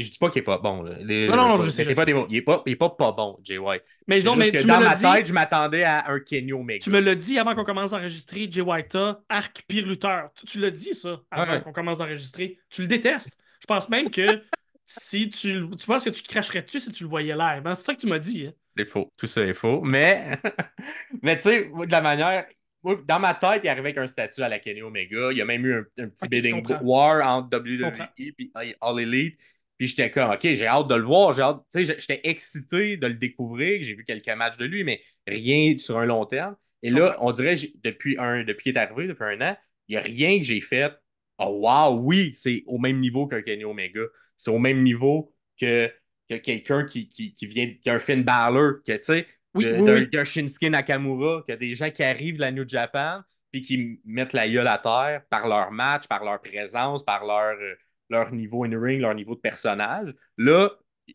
dis 0.10 0.18
pas 0.20 0.30
qu'il 0.32 0.40
est 0.40 0.44
pas 0.44 0.58
bon. 0.58 0.82
Là. 0.82 0.98
Les- 1.02 1.28
Non, 1.28 1.36
non, 1.36 1.50
non, 1.50 1.62
je 1.62 1.70
sais, 1.70 1.84
je 1.84 1.90
pas 1.90 2.04
sais, 2.04 2.06
des. 2.14 2.26
Il 2.30 2.38
est 2.38 2.42
pas, 2.42 2.64
il 2.66 2.72
est 2.72 2.76
pas 2.76 2.90
pas 2.90 3.12
bon, 3.12 3.40
Jay 3.44 3.60
White. 3.60 3.84
mais 4.08 4.20
non, 4.22 4.36
mais 4.36 4.52
tu 4.52 4.66
dans 4.66 4.80
me 4.80 4.86
ma 4.86 4.96
dit. 4.96 5.04
tête, 5.04 5.28
je 5.28 5.34
m'attendais 5.34 5.84
à 5.84 6.10
un 6.10 6.20
Kenny 6.20 6.52
Omega. 6.52 6.80
Tu 6.84 6.90
me 6.90 7.00
l'as 7.00 7.14
dit 7.16 7.38
avant 7.38 7.54
qu'on 7.54 7.64
commence 7.64 7.94
à 7.94 7.98
enregistrer, 7.98 8.48
Jay 8.50 8.62
White, 8.62 8.98
arc 9.30 9.64
pire 9.68 9.86
lutteur. 9.86 10.32
Tu, 10.36 10.46
tu 10.48 10.60
l'as 10.60 10.72
dit 10.72 10.96
ça 10.96 11.22
avant 11.30 11.52
Ouais. 11.52 11.62
qu'on 11.62 11.72
commence 11.72 12.02
à 12.02 12.06
enregistrer. 12.06 12.58
Tu 12.72 12.82
le 12.82 12.88
détestes. 12.88 13.38
Je 13.62 13.68
pense 13.68 13.88
même 13.90 14.10
que 14.10 14.42
si 14.88 15.30
tu. 15.30 15.54
le- 15.60 15.76
Tu 15.76 15.86
penses 15.86 16.06
que 16.06 16.10
tu 16.10 16.24
cracherais 16.24 16.64
dessus 16.64 16.80
si 16.80 16.92
tu 16.92 17.04
le 17.04 17.10
voyais 17.10 17.36
live. 17.36 17.62
hein? 17.68 17.76
C'est 17.76 17.84
ça 17.84 17.94
que 17.94 18.02
tu 18.02 18.08
m'as 18.08 18.20
dit. 18.20 18.48
hein? 18.48 18.54
C'est 18.76 18.86
faux. 18.86 19.12
Tout 19.16 19.28
ça 19.28 19.42
est 19.46 19.54
faux. 19.54 19.82
Mais, 19.82 20.40
mais 21.22 21.38
tu 21.38 21.44
sais, 21.44 21.66
de 21.66 21.92
la 21.92 22.02
manière. 22.02 22.48
Moi, 22.84 23.00
dans 23.08 23.20
ma 23.20 23.34
tête, 23.34 23.62
il 23.64 23.70
arrivait 23.70 23.90
avec 23.90 23.98
un 23.98 24.08
statut 24.08 24.42
à 24.42 24.50
la 24.50 24.60
Kenny 24.60 24.82
Omega. 24.82 25.32
Il 25.32 25.38
y 25.38 25.42
a 25.42 25.46
même 25.46 25.66
eu 25.66 25.74
un, 25.74 26.04
un 26.04 26.08
petit 26.08 26.26
Ok, 26.26 26.26
je 26.26 26.28
bidding 26.30 26.64
war 26.82 27.26
entre. 27.28 27.58
WWE 27.58 28.34
et 28.64 28.76
All 28.82 29.00
Elite. 29.00 29.38
Puis 29.78 29.88
j'étais 29.88 30.12
comme, 30.12 30.30
OK, 30.30 30.42
j'ai 30.42 30.68
hâte 30.68 30.88
de 30.88 30.96
le 30.96 31.04
voir. 31.04 31.34
J'ai 31.34 31.42
hâte, 31.42 31.62
j'étais 31.74 32.20
excité 32.24 32.98
de 32.98 33.08
le 33.08 33.14
découvrir. 33.14 33.82
J'ai 33.82 33.96
vu 33.96 34.04
quelques 34.04 34.30
matchs 34.30 34.58
de 34.58 34.66
lui, 34.66 34.84
mais 34.84 35.02
rien 35.26 35.78
sur 35.78 35.98
un 35.98 36.06
long 36.06 36.26
terme. 36.26 36.56
Et 36.82 36.90
là, 36.90 37.16
on 37.20 37.32
dirait, 37.32 37.56
depuis, 37.84 38.18
un, 38.18 38.44
depuis 38.44 38.64
qu'il 38.64 38.76
est 38.76 38.80
arrivé, 38.80 39.08
depuis 39.08 39.24
un 39.24 39.42
an, 39.42 39.58
il 39.88 39.94
n'y 39.94 39.98
a 39.98 40.02
rien 40.02 40.38
que 40.38 40.44
j'ai 40.44 40.62
fait. 40.62 40.92
Oh, 41.38 41.60
wow, 41.62 41.98
oui, 41.98 42.34
c'est 42.36 42.64
au 42.68 42.78
même 42.78 43.00
niveau 43.00 43.28
qu'un 43.28 43.42
Kenny 43.42 43.64
Omega. 43.64 44.02
C'est 44.36 44.52
au 44.52 44.60
même 44.60 44.84
niveau 44.84 45.34
que, 45.60 45.92
que 46.30 46.36
quelqu'un 46.36 46.86
qui, 46.86 47.08
qui, 47.08 47.34
qui 47.34 47.48
vient, 47.48 47.74
qui 47.82 47.90
a 47.90 47.94
un 47.96 48.00
Finn 48.00 48.24
Balor, 48.24 48.84
que, 48.86 48.94
tu 48.94 49.00
sais, 49.04 49.28
Oui, 49.54 49.68
oui, 49.76 49.82
d'un 49.86 50.02
oui. 50.02 50.08
d'un 50.12 50.26
Shinsuke 50.26 50.70
Nakamura, 50.70 51.44
que 51.48 51.54
des 51.54 51.76
gens 51.76 51.92
qui 51.92 52.04
arrivent 52.04 52.36
de 52.36 52.42
la 52.42 52.52
New 52.52 52.68
Japan, 52.68 53.22
puis 53.52 53.62
qui 53.62 54.02
mettent 54.06 54.34
la 54.34 54.48
gueule 54.50 54.68
à 54.68 54.78
terre 54.78 55.24
par 55.30 55.48
leur 55.48 55.72
match, 55.72 56.08
par 56.08 56.24
leur 56.24 56.42
présence, 56.42 57.04
par 57.04 57.26
leur, 57.26 57.58
euh, 57.60 57.76
leur 58.10 58.32
niveau 58.32 58.64
in-ring, 58.66 59.02
leur 59.02 59.16
niveau 59.16 59.36
de 59.36 59.40
personnage. 59.40 60.14
Là, 60.38 60.70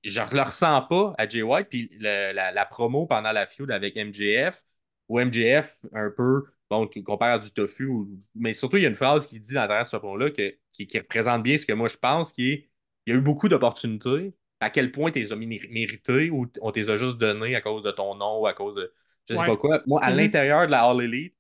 je 0.04 0.20
ne 0.20 0.34
le 0.34 0.42
ressens 0.42 0.82
pas 0.82 1.14
à 1.18 1.28
Jay 1.28 1.42
White, 1.42 1.68
puis 1.70 1.90
la, 2.00 2.32
la 2.52 2.66
promo 2.66 3.06
pendant 3.06 3.32
la 3.32 3.46
feud 3.46 3.70
avec 3.70 3.96
MJF, 3.96 4.62
où 5.08 5.20
MJF, 5.20 5.78
un 5.92 6.10
peu, 6.10 6.44
bon, 6.70 6.86
qui 6.88 7.02
compare 7.04 7.34
à 7.34 7.38
du 7.38 7.52
tofu, 7.52 7.86
ou- 7.86 8.18
mais 8.34 8.54
surtout, 8.54 8.76
il 8.78 8.82
y 8.82 8.86
a 8.86 8.88
une 8.88 8.94
phrase 8.96 9.26
qui 9.26 9.38
dit 9.40 9.54
dans 9.54 9.66
derrière 9.66 9.86
ce 9.86 9.96
promo-là 9.96 10.30
qui, 10.30 10.54
qui 10.72 10.98
représente 10.98 11.42
bien 11.42 11.56
ce 11.58 11.66
que 11.66 11.72
moi 11.72 11.88
je 11.88 11.96
pense, 11.98 12.32
qui 12.32 12.50
est 12.52 12.70
il 13.06 13.12
y 13.12 13.16
a 13.16 13.18
eu 13.18 13.22
beaucoup 13.22 13.48
d'opportunités. 13.50 14.34
À 14.64 14.70
quel 14.70 14.92
point 14.92 15.10
tu 15.10 15.20
les 15.20 15.32
as 15.32 15.36
méri- 15.36 15.68
méritées 15.72 16.30
ou 16.30 16.50
on 16.60 16.70
les 16.72 16.90
a 16.90 16.96
juste 16.96 17.18
données 17.18 17.54
à 17.56 17.60
cause 17.60 17.82
de 17.82 17.90
ton 17.92 18.14
nom 18.16 18.40
ou 18.40 18.46
à 18.46 18.54
cause 18.54 18.74
de 18.74 18.92
je 19.28 19.34
sais 19.34 19.40
Ouais. 19.40 19.46
pas 19.46 19.56
quoi. 19.56 19.82
Moi, 19.86 20.02
à 20.02 20.10
Mhm. 20.10 20.16
l'intérieur 20.18 20.66
de 20.66 20.70
la 20.72 20.82
All 20.84 21.02
Elite, 21.02 21.34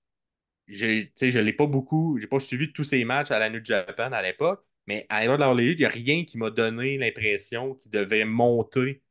je 0.68 0.86
ne 0.86 1.40
l'ai 1.42 1.52
pas 1.52 1.66
beaucoup, 1.66 2.18
j'ai 2.20 2.26
pas 2.26 2.40
suivi 2.40 2.72
tous 2.72 2.84
ces 2.84 3.04
matchs 3.04 3.30
à 3.30 3.38
la 3.38 3.50
New 3.50 3.64
Japan 3.64 4.12
à 4.12 4.22
l'époque, 4.22 4.64
mais 4.86 5.06
à 5.08 5.16
l'intérieur 5.20 5.38
de 5.38 5.42
la 5.42 5.48
All 5.50 5.60
Elite, 5.60 5.78
il 5.78 5.82
n'y 5.82 5.86
a 5.86 5.88
rien 5.88 6.24
qui 6.24 6.38
m'a 6.38 6.50
donné 6.50 6.98
l'impression 6.98 7.74
qu'il 7.74 7.90
devait 7.90 8.24
monter 8.24 9.02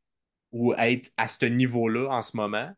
ou 0.51 0.73
être 0.75 1.11
à 1.17 1.27
ce 1.27 1.45
niveau-là 1.45 2.09
en 2.11 2.21
ce 2.21 2.37
moment, 2.37 2.71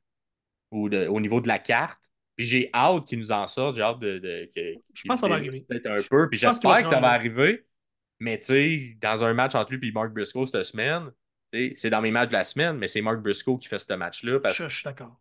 ou 0.72 0.90
de- 0.90 1.08
au 1.08 1.20
niveau 1.22 1.42
de 1.42 1.48
la 1.48 1.60
carte. 1.60 2.04
Puis 2.36 2.46
j'ai 2.46 2.70
hâte 2.74 3.06
qu'ils 3.08 3.20
nous 3.20 3.32
en 3.32 3.48
sortent. 3.48 3.76
J'ai 3.78 3.82
hâte 3.82 4.00
de, 4.00 4.20
de, 4.20 4.50
que, 4.54 4.74
je 4.94 5.04
pense 5.08 5.22
que 5.22 5.22
ça 5.22 5.28
va 5.30 5.36
arriver. 5.36 5.62
Peut-être 5.68 5.88
un 5.88 5.98
peu. 6.10 6.30
Puis 6.30 6.40
j'espère 6.40 6.84
que 6.84 6.90
ça 6.90 7.00
va 7.00 7.12
arriver. 7.12 7.66
Mais 8.20 8.40
tu 8.40 8.46
sais, 8.48 8.98
dans 9.02 9.24
un 9.24 9.34
match 9.34 9.56
entre 9.56 9.74
lui 9.74 9.90
et 9.90 9.92
Mark 9.92 10.12
Briscoe 10.14 10.46
cette 10.48 10.64
semaine, 10.64 11.12
c'est 11.76 11.90
dans 11.90 12.02
mes 12.02 12.12
matchs 12.12 12.30
de 12.30 12.34
la 12.34 12.44
semaine, 12.44 12.78
mais 12.78 12.88
c'est 12.88 13.02
Mark 13.02 13.20
Briscoe 13.20 13.58
qui 13.60 13.68
fait 13.68 13.80
ce 13.80 13.94
match-là. 13.94 14.40
Parce 14.40 14.58
je, 14.58 14.68
je 14.68 14.76
suis 14.76 14.84
d'accord. 14.84 15.20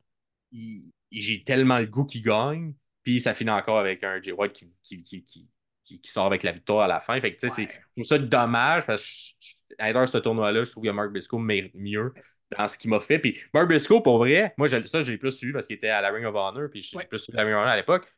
J'ai 1.11 1.45
tellement 1.45 1.79
le 1.79 1.87
goût 1.87 2.05
qu'il 2.05 2.23
gagne. 2.23 2.75
Puis 3.03 3.21
ça 3.21 3.35
finit 3.35 3.51
encore 3.51 3.79
avec 3.79 4.03
un 4.03 4.21
Jay 4.21 4.33
White 4.33 4.53
qui, 4.53 4.73
qui, 4.83 5.25
qui, 5.25 5.49
qui, 5.85 6.01
sort 6.05 6.27
avec 6.27 6.43
la 6.43 6.53
victoire 6.53 6.85
à 6.85 6.89
la 6.89 7.01
fin. 7.01 7.21
Fait 7.21 7.35
que, 7.35 7.39
tu 7.39 7.49
sais, 7.49 7.55
c'est 7.55 7.69
tout 7.97 8.05
ça 8.05 8.19
dommage 8.19 8.87
parce 8.87 9.37
que 9.79 9.83
à 9.83 10.07
ce 10.07 10.19
tournoi-là, 10.19 10.65
je 10.65 10.71
trouve 10.71 10.85
que 10.85 10.91
Mark 10.91 11.11
Briscoe 11.11 11.39
mieux 11.39 12.15
dans 12.57 12.67
ce 12.67 12.79
qu'il 12.79 12.91
m'a 12.91 13.01
fait. 13.01 13.19
Puis 13.19 13.39
Mark 13.53 13.69
Briscoe, 13.69 14.03
pour 14.03 14.19
vrai, 14.19 14.55
moi, 14.57 14.69
ça, 14.69 15.03
j'ai 15.03 15.19
plus 15.19 15.33
suivi 15.33 15.53
parce 15.53 15.67
qu'il 15.67 15.77
était 15.77 15.89
à 15.89 16.01
la 16.01 16.11
Ring 16.11 16.25
of 16.25 16.35
Honor. 16.35 16.71
Puis 16.71 16.83
j'ai 16.83 17.05
plus 17.05 17.19
suivi 17.19 17.37
la 17.37 17.45
Ring 17.45 17.55
of 17.55 17.61
Honor 17.61 17.73
à 17.73 17.77
l'époque. 17.77 18.11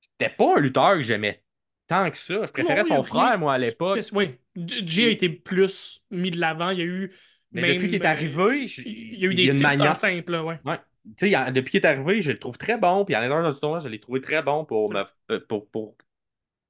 C'était 0.00 0.34
pas 0.34 0.56
un 0.56 0.60
lutteur 0.60 0.94
que 0.94 1.02
j'aimais 1.02 1.42
tant 1.86 2.10
que 2.10 2.16
ça. 2.16 2.46
Je 2.46 2.52
préférais 2.52 2.84
son 2.84 3.02
frère, 3.02 3.38
moi, 3.38 3.54
à 3.54 3.58
l'époque. 3.58 4.00
Oui. 4.12 4.38
Jay 4.56 5.06
a 5.06 5.08
été 5.10 5.28
plus 5.28 6.02
mis 6.10 6.30
de 6.30 6.38
l'avant. 6.38 6.70
Il 6.70 6.78
y 6.78 6.82
a 6.82 6.86
eu. 6.86 7.14
Mais 7.52 7.74
depuis 7.74 7.88
qu'il 7.88 8.02
est 8.02 8.06
arrivé, 8.06 8.66
il 8.84 9.18
y 9.18 9.26
a 9.26 9.28
eu 9.28 9.34
des 9.34 9.52
titres 9.52 9.62
manière... 9.62 9.96
simples. 9.96 10.36
Ouais. 10.36 10.58
ouais. 10.64 10.78
sais, 11.16 11.30
depuis 11.52 11.72
qu'il 11.72 11.80
est 11.80 11.86
arrivé, 11.86 12.22
je 12.22 12.32
le 12.32 12.38
trouve 12.38 12.58
très 12.58 12.78
bon. 12.78 13.04
Puis 13.04 13.14
à 13.14 13.20
l'intérieur 13.20 13.52
du 13.52 13.60
tournoi, 13.60 13.78
je 13.80 13.88
l'ai 13.88 14.00
trouvé 14.00 14.20
très 14.20 14.42
bon 14.42 14.64
pour, 14.64 14.90
me, 14.90 15.04
pour, 15.38 15.68
pour, 15.70 15.96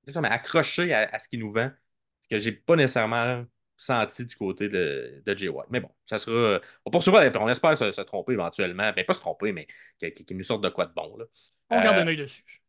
mais 0.07 0.29
accroché 0.29 0.93
à, 0.93 1.19
ce 1.19 1.29
qu'il 1.29 1.41
nous 1.41 1.51
vend. 1.51 1.71
Ce 2.21 2.29
que 2.29 2.39
j'ai 2.39 2.53
pas 2.53 2.77
nécessairement 2.77 3.45
senti 3.77 4.25
du 4.25 4.37
côté 4.37 4.69
de, 4.69 5.23
de 5.25 5.37
Jay 5.37 5.49
White. 5.49 5.69
Mais 5.71 5.81
bon, 5.81 5.91
ça 6.07 6.19
sera. 6.19 6.61
On 6.85 6.91
poursuivra, 6.91 7.25
on 7.41 7.49
espère 7.49 7.77
se, 7.77 8.01
tromper 8.03 8.33
éventuellement. 8.33 8.93
Ben, 8.95 9.05
pas 9.05 9.15
se 9.15 9.21
tromper, 9.21 9.53
mais 9.53 9.67
qu'il 9.99 10.37
nous 10.37 10.45
sorte 10.45 10.63
de 10.63 10.69
quoi 10.69 10.87
de 10.87 10.95
bon. 10.95 11.17
Là. 11.17 11.25
On 11.71 11.83
garde 11.83 11.99
un 11.99 12.07
œil 12.07 12.17
dessus. 12.17 12.62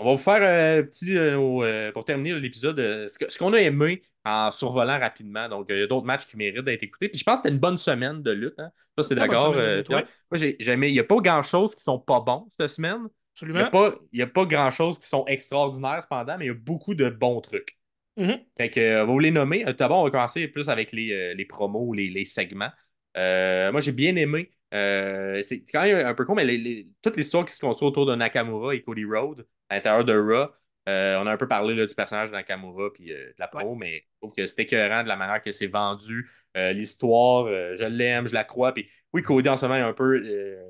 On 0.00 0.04
va 0.04 0.12
vous 0.12 0.18
faire 0.18 0.42
un 0.42 0.84
petit, 0.84 1.16
euh, 1.16 1.36
euh, 1.38 1.92
pour 1.92 2.04
terminer 2.04 2.38
l'épisode, 2.38 2.78
euh, 2.78 3.08
ce 3.08 3.36
qu'on 3.36 3.52
a 3.52 3.58
aimé 3.58 4.02
en 4.24 4.52
survolant 4.52 4.98
rapidement. 4.98 5.48
Donc, 5.48 5.66
il 5.70 5.78
y 5.78 5.82
a 5.82 5.86
d'autres 5.88 6.06
matchs 6.06 6.26
qui 6.26 6.36
méritent 6.36 6.64
d'être 6.64 6.84
écoutés. 6.84 7.08
Puis 7.08 7.18
je 7.18 7.24
pense 7.24 7.40
que 7.40 7.42
c'était 7.42 7.54
une 7.54 7.60
bonne 7.60 7.78
semaine 7.78 8.22
de 8.22 8.30
lutte. 8.30 8.58
Hein. 8.58 8.70
Ça, 8.96 9.02
c'est 9.02 9.14
d'accord. 9.16 9.54
Moi, 9.54 10.06
j'ai 10.34 10.56
Il 10.60 10.92
n'y 10.92 11.00
a 11.00 11.04
pas 11.04 11.16
grand-chose 11.16 11.74
qui 11.74 11.82
sont 11.82 11.98
pas 11.98 12.20
bons 12.20 12.46
cette 12.58 12.70
semaine. 12.70 13.08
Il 13.42 13.50
n'y 13.52 13.58
a 13.58 13.66
pas, 13.66 13.92
pas 14.34 14.44
grand-chose 14.44 14.98
qui 14.98 15.08
sont 15.08 15.24
extraordinaires 15.26 16.02
cependant, 16.02 16.36
mais 16.38 16.46
il 16.46 16.48
y 16.48 16.52
a 16.52 16.54
beaucoup 16.54 16.94
de 16.94 17.08
bons 17.08 17.40
trucs. 17.40 17.78
Mm-hmm. 18.16 18.40
Fait 18.56 18.70
que, 18.70 19.02
on 19.02 19.06
va 19.06 19.12
vous 19.12 19.18
les 19.18 19.30
nommer? 19.30 19.64
D'abord, 19.64 20.00
on 20.00 20.04
va 20.04 20.10
commencer 20.10 20.46
plus 20.48 20.68
avec 20.68 20.92
les, 20.92 21.34
les 21.34 21.44
promos, 21.44 21.92
les, 21.92 22.10
les 22.10 22.24
segments. 22.24 22.70
moi, 23.16 23.80
j'ai 23.80 23.92
bien 23.92 24.14
aimé 24.14 24.52
euh, 24.74 25.42
c'est 25.46 25.64
quand 25.72 25.82
même 25.82 26.06
un 26.06 26.14
peu 26.14 26.24
con, 26.24 26.34
mais 26.34 26.86
toute 27.02 27.16
l'histoire 27.16 27.44
qui 27.44 27.54
se 27.54 27.60
construit 27.60 27.88
autour 27.88 28.06
de 28.06 28.14
Nakamura 28.14 28.74
et 28.74 28.82
Cody 28.82 29.04
Rhodes 29.04 29.46
à 29.68 29.76
l'intérieur 29.76 30.04
de 30.04 30.12
Raw, 30.18 30.48
euh, 30.88 31.18
on 31.20 31.26
a 31.26 31.32
un 31.32 31.36
peu 31.36 31.48
parlé 31.48 31.86
du 31.86 31.94
personnage 31.94 32.28
de 32.30 32.34
Nakamura 32.34 32.88
et 33.00 33.12
euh, 33.12 33.28
de 33.28 33.34
la 33.38 33.48
pro, 33.48 33.74
mais 33.74 33.98
je 33.98 34.18
trouve 34.20 34.34
que 34.34 34.46
c'est 34.46 34.62
écœurant 34.62 35.02
de 35.02 35.08
la 35.08 35.16
manière 35.16 35.42
que 35.42 35.52
c'est 35.52 35.66
vendu. 35.66 36.30
l'histoire, 36.54 37.46
je 37.46 37.84
l'aime, 37.84 38.26
je 38.26 38.34
la 38.34 38.44
crois. 38.44 38.72
Puis 38.72 38.88
oui, 39.12 39.22
Cody 39.22 39.48
en 39.48 39.56
ce 39.56 39.66
moment, 39.66 39.86
un 39.86 39.92
peu, 39.92 40.22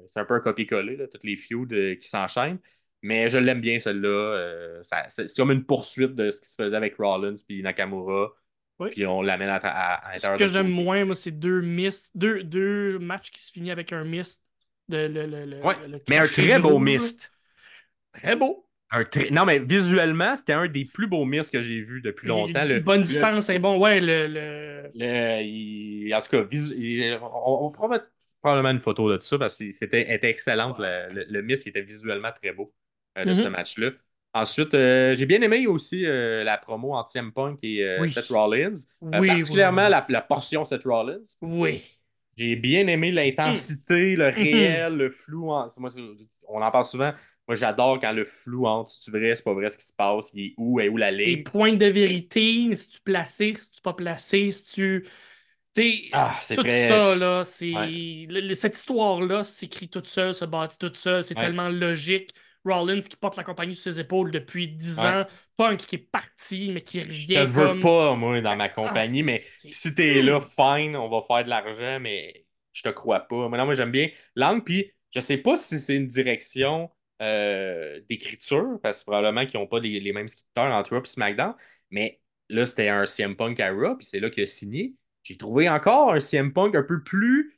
c'est 0.06 0.20
un 0.20 0.24
peu 0.24 0.34
un 0.34 0.40
copier-coller, 0.40 1.08
toutes 1.10 1.24
les 1.24 1.36
feuds 1.36 1.96
qui 1.96 2.08
s'enchaînent. 2.08 2.58
Mais 3.02 3.28
je 3.28 3.38
l'aime 3.38 3.60
bien, 3.60 3.78
celle-là. 3.78 4.80
c'est 5.08 5.26
comme 5.36 5.52
une 5.52 5.64
poursuite 5.64 6.14
de 6.14 6.30
ce 6.30 6.40
qui 6.40 6.48
se 6.48 6.56
faisait 6.56 6.76
avec 6.76 6.96
Rollins 6.96 7.34
puis 7.46 7.62
Nakamura. 7.62 8.32
Puis 8.86 9.06
on 9.06 9.22
l'amène 9.22 9.48
à, 9.48 9.56
à, 9.56 10.12
à 10.12 10.18
Ce 10.18 10.36
que 10.36 10.46
j'aime 10.46 10.68
moins, 10.68 11.04
moi, 11.04 11.14
c'est 11.14 11.32
deux 11.32 11.60
miss, 11.60 12.10
deux, 12.14 12.44
deux 12.44 12.98
matchs 12.98 13.30
qui 13.30 13.42
se 13.42 13.50
finissent 13.52 13.72
avec 13.72 13.92
un 13.92 14.04
mist. 14.04 14.44
De, 14.88 15.06
le, 15.06 15.26
le, 15.26 15.62
ouais, 15.62 15.74
mais 16.08 16.18
un 16.18 16.26
très 16.26 16.58
beau 16.58 16.78
mist. 16.78 17.30
Très 18.12 18.36
beau. 18.36 18.64
Un 18.90 19.04
Non, 19.30 19.44
mais 19.44 19.58
visuellement, 19.58 20.34
c'était 20.36 20.54
un 20.54 20.66
des 20.66 20.84
plus 20.92 21.06
beaux 21.06 21.26
mists 21.26 21.52
que 21.52 21.60
j'ai 21.60 21.80
vu 21.80 22.00
depuis 22.00 22.28
longtemps. 22.28 22.66
Une 22.66 22.78
bonne 22.78 23.02
distance, 23.02 23.46
c'est 23.46 23.58
bon. 23.58 23.78
Ouais, 23.78 24.00
le. 24.00 24.26
le... 24.94 26.14
En 26.14 26.22
tout 26.22 26.30
cas, 26.30 27.18
on, 27.20 27.66
on 27.66 27.70
pourra 27.70 27.88
mettre 27.88 28.06
probablement 28.40 28.70
une 28.70 28.80
photo 28.80 29.10
de 29.10 29.16
tout 29.18 29.26
ça 29.26 29.38
parce 29.38 29.58
que 29.58 29.70
c'était 29.72 30.06
excellent. 30.22 30.74
Le, 30.78 31.24
le, 31.28 31.42
mist 31.42 31.66
était 31.66 31.82
visuellement 31.82 32.32
très 32.32 32.52
beau 32.52 32.72
euh, 33.18 33.24
de 33.26 33.34
ce 33.34 33.42
mm-hmm. 33.42 33.48
match-là. 33.50 33.90
Ensuite, 34.34 34.74
euh, 34.74 35.14
j'ai 35.14 35.26
bien 35.26 35.40
aimé 35.40 35.66
aussi 35.66 36.04
euh, 36.04 36.44
la 36.44 36.58
promo 36.58 36.94
en 36.94 37.04
CM 37.06 37.32
Punk 37.32 37.60
et 37.62 37.82
euh, 37.82 38.06
Seth 38.08 38.28
Rollins. 38.28 38.74
particulièrement 39.10 39.88
La, 39.88 40.20
portion 40.20 40.64
Seth 40.64 40.84
Rollins. 40.84 41.24
Oui. 41.40 41.82
J'ai 42.36 42.54
bien 42.54 42.86
aimé 42.86 43.10
l'intensité, 43.10 44.14
le 44.14 44.26
mm-hmm. 44.26 44.34
réel, 44.34 44.96
le 44.96 45.10
flou. 45.10 45.50
on 45.50 46.62
en 46.62 46.70
parle 46.70 46.84
souvent. 46.84 47.12
Moi, 47.48 47.56
j'adore 47.56 47.98
quand 47.98 48.12
le 48.12 48.24
flou 48.24 48.66
entre 48.66 48.90
si 48.90 49.00
tu 49.00 49.10
vrai, 49.10 49.34
c'est 49.34 49.42
pas 49.42 49.54
vrai 49.54 49.70
ce 49.70 49.78
qui 49.78 49.86
se 49.86 49.94
passe, 49.94 50.32
il 50.34 50.46
est 50.46 50.54
où, 50.58 50.78
et 50.80 50.88
où 50.90 50.98
la 50.98 51.10
ligne. 51.10 51.36
Les 51.36 51.42
points 51.42 51.72
de 51.72 51.86
vérité, 51.86 52.76
si 52.76 52.90
tu 52.90 53.00
placé, 53.00 53.54
si 53.56 53.70
tu 53.70 53.80
pas 53.80 53.94
placé, 53.94 54.50
si 54.50 54.64
tu. 54.64 55.06
Ah, 56.12 56.38
c'est 56.42 56.56
tout 56.56 56.62
ça, 56.64 57.14
là, 57.16 57.42
c'est. 57.44 57.72
Cette 58.54 58.76
histoire-là 58.76 59.44
s'écrit 59.44 59.88
toute 59.88 60.06
seule, 60.06 60.34
se 60.34 60.44
bâtit 60.44 60.78
toute 60.78 60.96
seule, 60.96 61.22
c'est 61.22 61.34
tellement 61.34 61.68
logique. 61.68 62.34
Rollins 62.72 63.00
qui 63.00 63.16
porte 63.16 63.36
la 63.36 63.44
compagnie 63.44 63.74
sur 63.74 63.92
ses 63.92 64.00
épaules 64.00 64.30
depuis 64.30 64.68
10 64.68 65.00
ans. 65.00 65.24
Punk 65.56 65.78
qui 65.78 65.96
est 65.96 66.10
parti, 66.10 66.70
mais 66.72 66.82
qui 66.82 67.02
revient. 67.02 67.34
Je 67.40 67.46
veux 67.46 67.80
pas, 67.80 68.14
moi, 68.14 68.40
dans 68.40 68.54
ma 68.54 68.68
compagnie, 68.68 69.22
ah, 69.22 69.26
mais 69.26 69.38
si 69.38 69.94
t'es 69.94 70.22
là, 70.22 70.40
fine, 70.40 70.96
on 70.96 71.08
va 71.08 71.20
faire 71.26 71.44
de 71.44 71.50
l'argent, 71.50 71.98
mais 72.00 72.46
je 72.72 72.82
te 72.82 72.88
crois 72.90 73.20
pas. 73.20 73.48
Moi, 73.48 73.58
non, 73.58 73.64
moi, 73.64 73.74
j'aime 73.74 73.90
bien 73.90 74.08
Lang, 74.36 74.62
puis 74.62 74.92
je 75.14 75.20
sais 75.20 75.38
pas 75.38 75.56
si 75.56 75.78
c'est 75.78 75.96
une 75.96 76.06
direction 76.06 76.90
euh, 77.20 78.00
d'écriture, 78.08 78.78
parce 78.82 79.00
que 79.00 79.06
probablement 79.06 79.46
qu'ils 79.46 79.58
n'ont 79.58 79.66
pas 79.66 79.80
les, 79.80 80.12
mêmes 80.12 80.28
scripteurs 80.28 80.72
entre 80.72 80.94
Raw 80.94 81.02
et 81.02 81.06
SmackDown, 81.06 81.54
mais 81.90 82.20
là, 82.48 82.66
c'était 82.66 82.88
un 82.88 83.06
CM 83.06 83.36
Punk 83.36 83.58
à 83.58 83.72
Raw, 83.72 83.96
puis 83.96 84.06
c'est 84.06 84.20
là 84.20 84.30
qu'il 84.30 84.44
a 84.44 84.46
signé. 84.46 84.94
J'ai 85.24 85.36
trouvé 85.36 85.68
encore 85.68 86.12
un 86.12 86.20
CM 86.20 86.52
Punk 86.52 86.76
un 86.76 86.84
peu 86.84 87.02
plus 87.02 87.57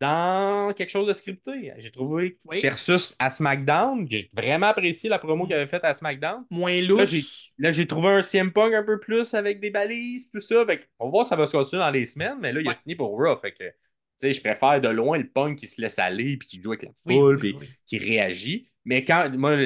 dans 0.00 0.72
quelque 0.74 0.90
chose 0.90 1.06
de 1.06 1.12
scripté. 1.12 1.72
J'ai 1.78 1.90
trouvé 1.90 2.36
versus 2.62 3.14
à 3.18 3.30
SmackDown, 3.30 4.06
j'ai 4.08 4.30
vraiment 4.32 4.66
apprécié 4.66 5.08
la 5.08 5.18
promo 5.18 5.46
qu'il 5.46 5.54
avait 5.54 5.66
faite 5.66 5.84
à 5.84 5.94
SmackDown. 5.94 6.44
Moins 6.50 6.80
lousse. 6.80 7.52
Là, 7.58 7.72
j'ai 7.72 7.86
trouvé 7.86 8.08
un 8.08 8.22
CM 8.22 8.52
Punk 8.52 8.74
un 8.74 8.82
peu 8.82 8.98
plus 8.98 9.34
avec 9.34 9.60
des 9.60 9.70
balises, 9.70 10.26
plus 10.26 10.40
ça. 10.40 10.64
on 10.98 11.06
va 11.06 11.10
voir 11.10 11.24
si 11.24 11.30
ça 11.30 11.36
va 11.36 11.46
se 11.46 11.52
continuer 11.52 11.82
dans 11.82 11.90
les 11.90 12.04
semaines, 12.04 12.38
mais 12.40 12.52
là, 12.52 12.60
il 12.60 12.68
a 12.68 12.72
signé 12.72 12.96
pour 12.96 13.16
Raw. 13.16 13.36
Fait 13.36 13.52
que, 13.52 13.64
je 14.22 14.40
préfère 14.40 14.80
de 14.80 14.88
loin 14.88 15.18
le 15.18 15.28
Punk 15.28 15.58
qui 15.58 15.66
se 15.66 15.80
laisse 15.80 15.98
aller, 15.98 16.36
puis 16.36 16.48
qui 16.48 16.62
joue 16.62 16.72
avec 16.72 16.82
la 16.82 16.90
foule, 17.02 17.38
puis 17.38 17.56
qui 17.86 17.98
réagit. 17.98 18.68
Mais 18.84 19.04
quand, 19.04 19.30
moi, 19.36 19.56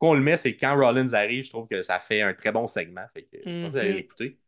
quand 0.00 0.08
on 0.08 0.14
le 0.14 0.22
met, 0.22 0.38
c'est 0.38 0.56
quand 0.56 0.74
Rollins 0.74 1.12
arrive, 1.12 1.44
je 1.44 1.50
trouve 1.50 1.68
que 1.68 1.82
ça 1.82 1.98
fait 1.98 2.22
un 2.22 2.32
très 2.32 2.52
bon 2.52 2.66
segment. 2.68 3.04
Fait 3.12 3.24
que, 3.24 3.66
vous 3.66 3.76
allez 3.76 3.90
mhm. 3.90 3.96
l'écouter. 3.96 4.38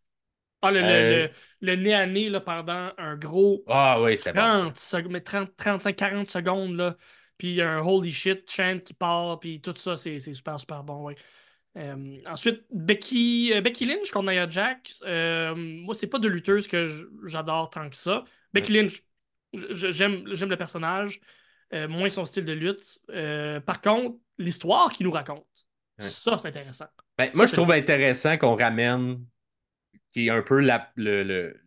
Ah, 0.60 0.72
le, 0.72 0.80
euh, 0.82 1.28
le, 1.60 1.76
nez 1.76 1.94
à 1.94 2.06
nez 2.06 2.28
là, 2.28 2.40
pendant 2.40 2.92
un 2.98 3.16
gros 3.16 3.62
ah, 3.68 4.00
oui, 4.00 4.16
30, 4.16 4.74
35-40 4.74 6.26
secondes. 6.26 6.76
Là. 6.76 6.96
Puis 7.36 7.62
un 7.62 7.80
holy 7.80 8.12
shit 8.12 8.50
chant 8.50 8.78
qui 8.84 8.94
part, 8.94 9.38
puis 9.38 9.60
tout 9.60 9.74
ça, 9.76 9.96
c'est 9.96 10.18
super, 10.18 10.58
super 10.58 10.82
bon. 10.82 11.04
Ouais. 11.04 11.16
Euh, 11.76 12.16
ensuite, 12.26 12.64
Becky, 12.72 13.52
euh, 13.54 13.60
Becky 13.60 13.86
Lynch 13.86 14.10
contre 14.10 14.32
Nia 14.32 14.48
Jax. 14.48 15.00
moi, 15.04 15.94
c'est 15.94 16.08
pas 16.08 16.18
de 16.18 16.28
lutteuse 16.28 16.66
que 16.66 16.88
j'adore 17.24 17.70
tant 17.70 17.88
que 17.88 17.96
ça. 17.96 18.24
Becky 18.52 18.72
Lynch, 18.72 19.02
j'aime 19.52 20.24
le 20.24 20.56
personnage, 20.56 21.20
moins 21.72 22.08
son 22.08 22.24
style 22.24 22.44
de 22.44 22.52
lutte. 22.52 22.98
par 23.64 23.80
contre, 23.80 24.16
l'histoire 24.38 24.92
qu'il 24.92 25.06
nous 25.06 25.12
raconte, 25.12 25.46
ça, 26.00 26.38
c'est 26.38 26.48
intéressant. 26.48 26.86
Ben, 27.16 27.30
moi, 27.34 27.46
je 27.46 27.52
trouve 27.52 27.72
intéressant 27.72 28.36
qu'on 28.38 28.56
ramène 28.56 29.24
qui 30.10 30.26
est 30.26 30.30
un 30.30 30.42
peu 30.42 30.66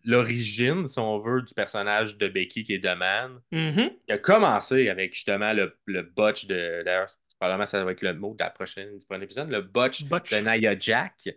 l'origine, 0.04 0.88
si 0.88 1.00
on 1.00 1.18
veut, 1.20 1.42
du 1.42 1.54
personnage 1.54 2.18
de 2.18 2.28
Becky 2.28 2.64
qui 2.64 2.74
est 2.74 2.80
de 2.80 2.94
Man. 2.94 3.40
Mm-hmm. 3.52 3.94
Il 4.08 4.14
a 4.14 4.18
commencé 4.18 4.90
avec 4.90 5.14
justement 5.14 5.54
le, 5.54 5.78
le 5.86 6.02
botch 6.02 6.48
de. 6.48 6.82
D'ailleurs, 6.84 7.16
probablement 7.40 7.68
ça 7.68 7.84
va 7.84 7.92
être 7.92 8.02
le 8.02 8.14
mot 8.14 8.34
de 8.34 8.44
la 8.44 8.50
prochaine, 8.50 8.98
du 8.98 9.06
prochain 9.06 9.22
épisode, 9.22 9.50
le 9.50 9.62
botch, 9.62 10.04
de 10.04 10.58
Nia 10.58 10.78
Jack, 10.78 11.30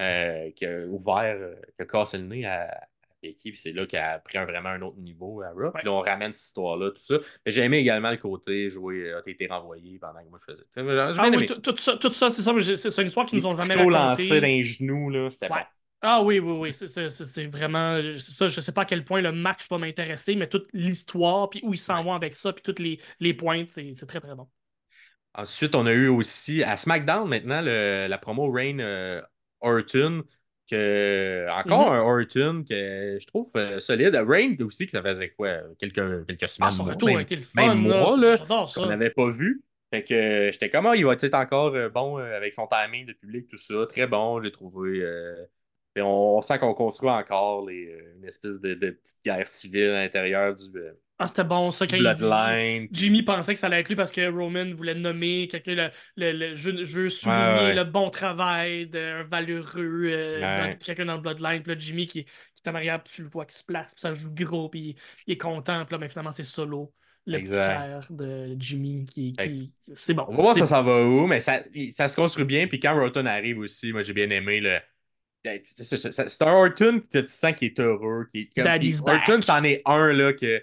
euh, 0.00 0.50
qui 0.52 0.66
a 0.66 0.86
ouvert, 0.86 1.36
euh, 1.36 1.54
qui 1.76 1.82
a 1.82 1.84
cassé 1.86 2.18
le 2.18 2.24
nez 2.24 2.46
à, 2.46 2.68
Becky, 3.22 3.50
puis 3.50 3.60
c'est 3.60 3.72
là 3.72 3.84
qu'elle 3.84 4.00
a 4.00 4.18
pris 4.18 4.38
vraiment 4.38 4.70
un 4.70 4.80
autre 4.80 4.96
niveau 4.96 5.42
à 5.42 5.50
Raw. 5.50 5.72
Puis 5.74 5.84
là, 5.84 5.92
on 5.92 6.00
ramène 6.00 6.32
cette 6.32 6.46
histoire-là, 6.46 6.90
tout 6.90 7.02
ça. 7.02 7.16
Mais 7.44 7.52
j'ai 7.52 7.60
aimé 7.60 7.76
également 7.78 8.10
le 8.10 8.16
côté 8.16 8.70
jouer, 8.70 9.10
euh, 9.10 9.20
t'as 9.22 9.30
été 9.30 9.46
renvoyé 9.46 9.98
pendant 9.98 10.20
que 10.20 10.28
moi 10.30 10.38
je 10.40 10.52
faisais. 10.52 10.64
Ah 10.76 11.28
oui, 11.30 11.46
tout, 11.46 11.76
ça, 11.76 11.98
tout 11.98 12.12
ça 12.14 12.30
c'est 12.30 12.40
ça, 12.40 12.52
c'est 12.90 13.02
une 13.02 13.08
histoire 13.08 13.26
qu'ils 13.26 13.38
nous 13.38 13.46
ont 13.46 13.56
jamais 13.56 13.74
racontée. 13.74 13.92
lancé 13.92 14.40
d'un 14.40 14.62
genou, 14.62 15.10
là, 15.10 15.28
c'était 15.28 15.48
pas 15.48 15.68
ah 16.02 16.22
oui, 16.22 16.38
oui, 16.38 16.52
oui. 16.52 16.72
C'est 16.72 17.46
vraiment. 17.46 18.00
ça. 18.18 18.48
Je 18.48 18.60
sais 18.60 18.72
pas 18.72 18.82
à 18.82 18.84
quel 18.84 19.04
point 19.04 19.20
le 19.20 19.32
match 19.32 19.68
va 19.70 19.78
m'intéresser, 19.78 20.34
mais 20.34 20.48
toute 20.48 20.68
l'histoire, 20.72 21.50
puis 21.50 21.60
où 21.62 21.74
ils 21.74 21.78
s'en 21.78 22.02
vont 22.02 22.14
avec 22.14 22.34
ça, 22.34 22.52
puis 22.52 22.62
toutes 22.62 22.78
les, 22.78 22.98
les 23.20 23.34
pointes, 23.34 23.68
c'est 23.70 24.06
très, 24.06 24.20
très 24.20 24.34
bon. 24.34 24.48
Ensuite, 25.34 25.74
on 25.74 25.86
a 25.86 25.92
eu 25.92 26.08
aussi 26.08 26.62
à 26.62 26.76
SmackDown 26.76 27.28
maintenant 27.28 27.60
la 27.60 28.18
promo 28.18 28.50
Rain 28.50 28.78
euh, 28.78 29.20
Orton. 29.60 30.22
Que, 30.68 31.48
encore 31.50 31.92
mm-hmm. 31.92 31.96
un 31.96 32.00
Orton 32.00 32.64
que 32.68 33.18
je 33.20 33.26
trouve 33.26 33.50
euh, 33.56 33.80
solide. 33.80 34.14
Rain 34.14 34.54
aussi, 34.60 34.86
que 34.86 34.92
ça 34.92 35.02
faisait 35.02 35.30
quoi 35.30 35.58
Quelques, 35.80 36.26
quelques 36.28 36.48
semaines. 36.48 36.68
Ah, 36.68 36.70
son 36.70 36.84
retour 36.84 37.08
a 37.08 37.22
été 37.22 37.34
le 37.34 37.42
fun. 37.42 37.74
Même 37.74 37.78
mois, 37.80 38.16
là, 38.16 38.38
qu'on 38.72 38.86
n'avait 38.86 39.10
pas 39.10 39.28
vu. 39.30 39.64
Fait 39.92 40.04
que 40.04 40.50
j'étais 40.52 40.70
comme, 40.70 40.86
ah, 40.86 40.94
il 40.94 41.04
va 41.04 41.14
être 41.14 41.34
encore 41.34 41.74
euh, 41.74 41.88
bon 41.88 42.18
euh, 42.18 42.36
avec 42.36 42.54
son 42.54 42.68
timing 42.68 43.06
de 43.06 43.12
public, 43.12 43.48
tout 43.48 43.56
ça. 43.56 43.86
Très 43.88 44.06
bon, 44.06 44.40
j'ai 44.40 44.52
trouvé. 44.52 45.04
Et 45.96 46.02
on, 46.02 46.36
on 46.38 46.40
sent 46.42 46.58
qu'on 46.58 46.74
construit 46.74 47.10
encore 47.10 47.66
les, 47.68 47.86
euh, 47.86 48.14
une 48.18 48.24
espèce 48.26 48.60
de, 48.60 48.74
de 48.74 48.90
petite 48.90 49.24
guerre 49.24 49.48
civile 49.48 49.90
à 49.90 50.02
l'intérieur 50.02 50.54
du, 50.54 50.64
euh, 50.78 50.92
Ah, 51.18 51.26
c'était 51.26 51.44
bon, 51.44 51.70
ça, 51.70 51.86
quand 51.86 51.96
dit. 51.96 52.02
Bloodline. 52.02 52.88
Jimmy 52.92 53.22
pensait 53.22 53.52
que 53.54 53.60
ça 53.60 53.66
allait 53.66 53.80
être 53.80 53.88
lui 53.88 53.96
parce 53.96 54.10
que 54.12 54.30
Roman 54.30 54.72
voulait 54.74 54.94
nommer 54.94 55.48
quelqu'un. 55.48 55.74
Le, 55.74 55.90
le- 56.16 56.32
le- 56.50 56.56
je, 56.56 56.84
je 56.84 56.98
veux 57.00 57.08
souligner 57.10 57.42
Ouais, 57.42 57.60
ouais. 57.64 57.74
le 57.74 57.84
bon 57.84 58.08
travail 58.10 58.86
d'un 58.86 59.24
valeureux, 59.24 60.02
euh, 60.06 60.40
Ouais. 60.40 60.78
quelqu'un 60.82 61.04
dans 61.06 61.16
le 61.16 61.20
Bloodline. 61.20 61.62
Puis 61.62 61.72
là, 61.72 61.78
Jimmy 61.78 62.06
qui, 62.06 62.24
qui 62.24 62.30
est 62.64 62.70
en 62.70 62.74
arrière, 62.74 63.02
puis 63.02 63.12
tu 63.14 63.22
le 63.22 63.28
vois 63.28 63.44
qui 63.46 63.56
se 63.56 63.64
place, 63.64 63.92
puis 63.94 64.00
ça 64.00 64.14
joue 64.14 64.32
gros, 64.32 64.68
puis 64.68 64.80
il, 64.80 64.96
il 65.26 65.32
est 65.34 65.38
content. 65.38 65.84
Puis 65.84 65.92
là, 65.94 65.98
mais 65.98 66.08
finalement, 66.08 66.32
c'est 66.32 66.42
Solo, 66.44 66.92
le 67.26 67.36
Exact. 67.36 67.60
petit 67.66 67.74
frère 67.76 68.06
de 68.10 68.56
Jimmy. 68.58 69.04
qui, 69.06 69.32
qui... 69.34 69.72
C'est 69.92 70.14
bon. 70.14 70.24
On 70.28 70.36
va 70.36 70.42
voir 70.42 70.56
ça 70.56 70.66
s'en 70.66 70.82
va 70.82 71.04
où, 71.04 71.26
mais 71.26 71.40
ça, 71.40 71.62
ça 71.90 72.08
se 72.08 72.16
construit 72.16 72.44
bien. 72.46 72.66
Puis 72.66 72.80
quand 72.80 72.94
Roton 72.98 73.26
arrive 73.26 73.58
aussi, 73.58 73.92
moi 73.92 74.02
j'ai 74.02 74.12
bien 74.14 74.30
aimé 74.30 74.60
le. 74.60 74.78
Le- 75.44 75.60
C'est 75.64 76.42
un 76.44 76.52
Orton 76.52 77.00
que 77.00 77.18
tu 77.18 77.28
sens 77.28 77.54
qu'il 77.54 77.68
est 77.68 77.80
heureux. 77.80 78.26
Qui, 78.30 78.48
comme- 78.50 78.64
Daddy's 78.64 79.00
puis 79.00 79.14
Orton, 79.14 79.34
back. 79.36 79.44
c'en 79.44 79.64
est 79.64 79.82
un 79.86 80.12
là 80.12 80.32
que 80.32 80.62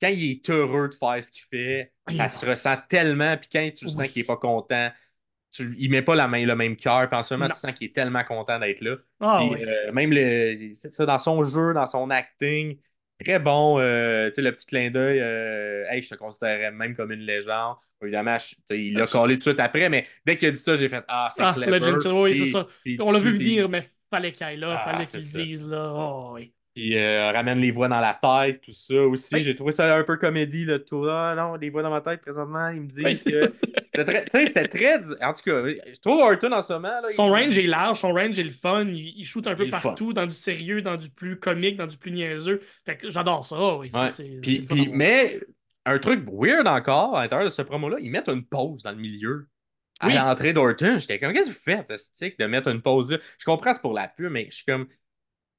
quand 0.00 0.08
il 0.08 0.30
est 0.32 0.50
heureux 0.50 0.88
de 0.88 0.94
faire 0.94 1.22
ce 1.22 1.30
qu'il 1.30 1.44
fait, 1.50 1.92
Il 2.10 2.16
ça 2.16 2.24
est 2.26 2.28
se 2.28 2.46
ressent 2.46 2.76
tellement. 2.88 3.36
Puis 3.36 3.48
quand 3.52 3.70
tu 3.76 3.88
sens 3.88 4.08
qu'il 4.08 4.22
est 4.22 4.26
pas 4.26 4.36
content, 4.36 4.90
tu, 5.52 5.74
il 5.78 5.90
met 5.90 6.02
pas 6.02 6.14
la 6.14 6.28
main, 6.28 6.44
le 6.46 6.54
même 6.56 6.76
cœur. 6.76 7.08
Puis 7.08 7.18
en 7.18 7.22
ce 7.22 7.34
moment, 7.34 7.46
Non. 7.46 7.54
tu 7.54 7.60
sens 7.60 7.72
qu'il 7.72 7.88
est 7.88 7.94
tellement 7.94 8.24
content 8.24 8.58
d'être 8.58 8.80
là. 8.82 8.96
Ah, 9.20 9.38
Puis 9.40 9.60
oui. 9.62 9.68
euh, 9.68 9.92
même 9.92 10.10
le, 10.12 10.72
ça, 10.74 11.06
dans 11.06 11.18
son 11.18 11.42
jeu, 11.44 11.74
dans 11.74 11.86
son 11.86 12.08
acting, 12.10 12.78
très 13.22 13.38
bon. 13.38 13.78
euh, 13.80 14.28
tu 14.28 14.36
sais, 14.36 14.42
le 14.42 14.52
petit 14.52 14.66
clin 14.66 14.90
d'œil, 14.90 15.18
euh, 15.20 15.84
hey, 15.90 16.02
je 16.02 16.08
te 16.10 16.14
considérais 16.14 16.70
même 16.70 16.94
comme 16.96 17.12
une 17.12 17.20
légende. 17.20 17.76
Évidemment, 18.00 18.38
je- 18.38 18.74
il 18.76 18.94
l'a 18.94 19.06
collé 19.06 19.34
tout 19.34 19.38
de 19.46 19.50
suite 19.50 19.60
après, 19.60 19.88
mais 19.88 20.06
dès 20.24 20.36
qu'il 20.38 20.48
a 20.48 20.52
dit 20.52 20.56
ça, 20.58 20.76
j'ai 20.76 20.88
fait 20.88 21.04
Ah, 21.08 21.28
c'est 21.34 21.42
Ah, 21.44 21.52
clever. 21.52 21.78
Legend, 21.80 22.06
oui, 22.22 22.36
c'est 22.36 22.46
ça. 22.46 22.66
puis 22.84 22.96
On 23.00 23.10
l'a 23.12 23.18
vu 23.18 23.32
venir, 23.36 23.68
mais 23.68 23.82
fallait 24.10 24.32
qu'il 24.32 24.44
aille 24.46 24.56
là, 24.58 24.78
Ah, 24.84 24.90
fallait 24.92 25.06
qu'il 25.06 25.20
dise 25.20 25.68
là. 25.68 25.92
Oh, 25.96 26.30
oui. 26.34 26.52
Puis 26.74 26.96
euh, 26.96 27.32
ramène 27.32 27.58
les 27.58 27.72
voix 27.72 27.88
dans 27.88 27.98
la 27.98 28.14
tête, 28.14 28.60
tout 28.60 28.70
ça 28.70 29.02
aussi. 29.02 29.34
Oui. 29.34 29.42
J'ai 29.42 29.56
trouvé 29.56 29.72
ça 29.72 29.92
un 29.92 30.04
peu 30.04 30.16
comédie, 30.18 30.64
là, 30.64 30.78
de 30.78 30.84
tout. 30.84 31.04
Ah 31.08 31.34
non, 31.36 31.54
les 31.56 31.68
voix 31.68 31.82
dans 31.82 31.90
ma 31.90 32.00
tête 32.00 32.20
présentement, 32.20 32.68
ils 32.68 32.82
me 32.82 32.86
disent 32.88 33.04
Oui, 33.04 33.32
que. 33.32 33.52
C'est 33.94 34.04
très- 34.04 34.24
Tu 34.26 34.30
sais, 34.30 34.46
c'est 34.46 34.68
très. 34.68 34.94
En 35.22 35.34
tout 35.34 35.42
cas, 35.44 35.62
je 35.66 36.00
trouve 36.00 36.20
Orton 36.20 36.52
en 36.52 36.62
ce 36.62 36.72
moment. 36.74 36.88
Là, 37.02 37.10
Son 37.10 37.26
il- 37.36 37.44
range 37.44 37.58
est 37.58 37.66
large, 37.66 37.98
son 37.98 38.12
range 38.12 38.38
est 38.38 38.44
le 38.44 38.48
fun. 38.50 38.84
Il, 38.86 39.18
il 39.18 39.24
shoot 39.26 39.44
un 39.48 39.56
peu 39.56 39.64
le 39.64 39.70
partout, 39.70 40.12
dans 40.12 40.26
du 40.26 40.32
sérieux, 40.32 40.80
dans 40.80 40.96
du 40.96 41.10
plus 41.10 41.38
comique, 41.40 41.76
dans 41.76 41.88
du 41.88 41.98
plus 41.98 42.12
niaiseux. 42.12 42.60
Fait 42.86 42.96
que 42.96 43.10
j'adore 43.10 43.44
ça, 43.44 43.76
oui. 43.76 43.90
Ouais. 43.92 44.06
le 44.20 44.40
puis- 44.40 44.88
mais 44.92 45.40
un 45.86 45.98
truc 45.98 46.24
weird 46.32 46.66
encore 46.68 47.16
à 47.16 47.22
l'intérieur 47.22 47.46
de 47.46 47.52
ce 47.52 47.62
promo-là, 47.62 47.96
ils 48.00 48.10
mettent 48.10 48.28
une 48.28 48.44
pause 48.44 48.84
dans 48.84 48.92
le 48.92 48.96
milieu. 48.96 49.48
À 50.00 50.06
Oui. 50.08 50.14
l'entrée 50.14 50.52
d'Orton, 50.52 50.96
j'étais 50.98 51.18
comme, 51.18 51.32
qu'est-ce 51.32 51.48
que 51.50 51.54
vous 51.54 51.60
faites, 51.60 51.96
Stick, 51.98 52.38
de 52.38 52.46
mettre 52.46 52.68
une 52.68 52.82
pause 52.82 53.10
là? 53.10 53.18
Je 53.38 53.44
comprends, 53.44 53.74
c'est 53.74 53.82
pour 53.82 53.92
la 53.94 54.08
pub, 54.08 54.30
mais 54.32 54.46
je 54.50 54.56
suis 54.56 54.64
comme, 54.64 54.86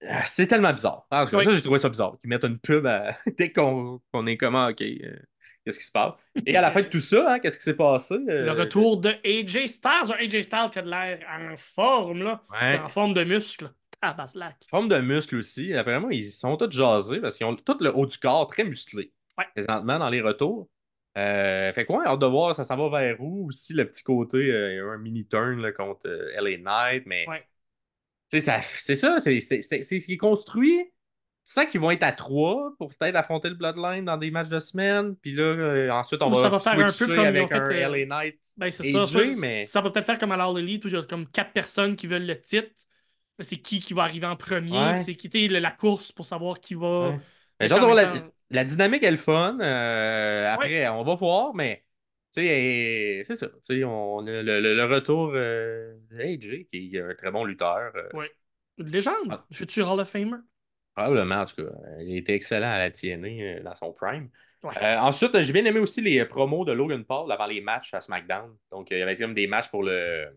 ah, 0.07 0.25
c'est 0.25 0.47
tellement 0.47 0.73
bizarre. 0.73 1.05
Parce 1.09 1.29
que 1.29 1.35
Oui. 1.35 1.43
ça, 1.45 1.55
j'ai 1.55 1.61
trouvé 1.61 1.79
ça 1.79 1.89
bizarre, 1.89 2.17
qu'ils 2.19 2.29
mettent 2.29 2.43
une 2.45 2.59
pub 2.59 2.85
à- 2.87 3.15
dès 3.37 3.51
qu'on 3.51 4.01
est 4.27 4.37
comme, 4.37 4.55
ah, 4.55 4.69
ok, 4.71 4.81
euh, 4.81 5.15
qu'est-ce 5.63 5.77
qui 5.77 5.85
se 5.85 5.91
passe? 5.91 6.13
Et 6.45 6.57
à 6.57 6.61
la 6.61 6.71
fin 6.71 6.81
de 6.81 6.87
tout 6.87 6.99
ça, 6.99 7.33
hein, 7.33 7.39
qu'est-ce 7.39 7.57
qui 7.57 7.63
s'est 7.63 7.75
passé? 7.75 8.15
Euh, 8.29 8.45
Le 8.45 8.51
retour 8.51 8.97
de 8.97 9.09
AJ 9.23 9.67
Styles, 9.67 10.11
un 10.11 10.23
AJ 10.25 10.41
Styles 10.43 10.69
qui 10.71 10.79
a 10.79 10.81
de 10.81 10.89
l'air 10.89 11.19
en 11.29 11.55
forme, 11.55 12.23
là. 12.23 12.43
Ouais. 12.51 12.79
En 12.79 12.89
forme 12.89 13.13
de 13.13 13.23
muscle. 13.23 13.71
Ah, 14.01 14.13
Baslack. 14.13 14.55
Forme 14.67 14.89
de 14.89 14.97
muscle 14.97 15.35
aussi. 15.35 15.71
Moi, 15.85 16.13
ils 16.15 16.31
sont 16.31 16.57
tous 16.57 16.71
jasés 16.71 17.19
parce 17.19 17.37
qu'ils 17.37 17.45
ont 17.45 17.55
tout 17.55 17.77
le 17.79 17.95
haut 17.95 18.07
du 18.07 18.17
corps 18.17 18.47
très 18.47 18.63
musclé. 18.63 19.11
Ouais. 19.37 19.45
Présentement, 19.53 19.99
dans 19.99 20.09
les 20.09 20.21
retours. 20.21 20.67
Euh, 21.17 21.73
fait 21.73 21.85
quoi, 21.85 22.07
hâte 22.07 22.19
de 22.19 22.25
voir 22.25 22.55
ça 22.55 22.63
s'en 22.63 22.77
va 22.77 22.99
vers 23.01 23.21
où? 23.21 23.47
Aussi, 23.47 23.73
le 23.73 23.85
petit 23.85 24.03
côté, 24.03 24.37
euh, 24.37 24.71
il 24.73 24.77
y 24.77 24.79
a 24.79 24.85
un 24.85 24.97
mini 24.97 25.27
turn 25.27 25.61
là, 25.61 25.71
contre 25.71 26.07
euh, 26.07 26.31
LA 26.41 26.57
Knight. 26.57 27.03
Mais 27.05 27.25
Ouais. 27.27 27.43
c'est 28.29 28.39
ça, 28.41 28.61
c'est 28.61 28.95
ce 29.41 30.05
qui 30.05 30.13
est 30.13 30.17
construit. 30.17 30.77
Tu 31.43 31.53
sens 31.53 31.65
qu'ils 31.65 31.81
vont 31.81 31.89
être 31.91 32.03
à 32.03 32.11
trois 32.11 32.73
pour 32.77 32.95
peut-être 32.95 33.15
affronter 33.15 33.49
le 33.49 33.55
Bloodline 33.55 34.05
dans 34.05 34.15
des 34.15 34.29
matchs 34.29 34.47
de 34.49 34.59
semaine. 34.59 35.15
Puis 35.17 35.33
là, 35.33 35.43
euh, 35.43 35.89
ensuite, 35.89 36.21
on 36.21 36.27
Ou 36.29 36.35
va 36.35 36.39
ça 36.41 36.49
va 36.49 36.59
faire 36.59 36.73
un 36.79 36.87
peu 36.87 37.07
comme 37.07 37.25
avec 37.25 37.49
fait, 37.49 37.59
euh, 37.59 37.89
LA 37.89 38.05
Knight. 38.05 38.39
Ben, 38.55 38.69
c'est 38.71 38.91
ça. 38.91 39.05
Ça, 39.07 39.19
mais- 39.39 39.65
ça 39.65 39.81
va 39.81 39.89
peut-être 39.89 40.05
faire 40.05 40.19
comme 40.19 40.31
à 40.31 40.37
l'All 40.37 40.59
Elite 40.59 40.85
où 40.85 40.87
il 40.87 40.93
y 40.93 40.97
a 40.97 41.03
comme 41.03 41.27
quatre 41.27 41.51
personnes 41.51 41.95
qui 41.95 42.07
veulent 42.07 42.27
le 42.27 42.39
titre. 42.39 42.69
C'est 43.39 43.57
qui 43.57 43.79
qui 43.79 43.95
va 43.95 44.03
arriver 44.03 44.27
en 44.27 44.35
premier. 44.35 44.77
Ouais. 44.77 44.99
C'est 44.99 45.15
quitter 45.15 45.47
la 45.47 45.71
course 45.71 46.11
pour 46.11 46.25
savoir 46.25 46.59
qui 46.59 46.75
va. 46.75 47.09
Ouais. 47.09 47.19
J'ai 47.59 47.73
hâte 47.73 47.95
la, 47.95 48.13
la 48.51 48.65
dynamique 48.65 49.03
est 49.03 49.11
le 49.11 49.17
fun. 49.17 49.59
Euh, 49.61 50.47
après, 50.53 50.87
on 50.89 51.03
va 51.03 51.15
voir, 51.15 51.53
mais 51.53 51.83
c'est 52.31 53.23
ça. 53.35 53.47
On 53.85 54.25
a 54.27 54.31
le, 54.41 54.59
le- 54.61 54.75
le 54.75 54.85
retour 54.85 55.31
euh, 55.35 55.95
d'AJ, 56.11 56.67
qui 56.71 56.95
est 56.95 57.01
un 57.01 57.13
très 57.15 57.31
bon 57.31 57.43
lutteur. 57.45 57.91
euh, 57.95 58.09
Ouais. 58.13 58.31
Une 58.77 58.87
légende. 58.87 59.27
Ah. 59.29 59.45
Futur 59.51 59.89
Hall 59.91 59.99
of 59.99 60.09
Famer? 60.09 60.37
probablement, 60.93 61.35
en 61.41 61.45
tout 61.45 61.55
cas. 61.55 61.71
Il 61.99 62.17
était 62.17 62.33
excellent 62.35 62.71
à 62.71 62.77
la 62.77 62.91
TNA 62.91 63.27
euh, 63.27 63.63
dans 63.63 63.75
son 63.75 63.93
prime. 63.93 64.29
Ouais. 64.63 64.71
Ensuite, 64.97 65.39
j'ai 65.41 65.53
bien 65.53 65.65
aimé 65.65 65.79
aussi 65.79 66.01
les 66.01 66.23
promos 66.25 66.65
de 66.65 66.71
Logan 66.73 67.03
Paul 67.05 67.31
avant 67.31 67.47
les 67.47 67.61
matchs 67.61 67.93
à 67.93 68.01
SmackDown. 68.01 68.55
Donc, 68.71 68.91
il 68.91 68.97
y 68.97 69.01
avait 69.01 69.15
comme 69.15 69.33
des 69.33 69.47
matchs 69.47 69.69
pour 69.69 69.83
le, 69.83 70.27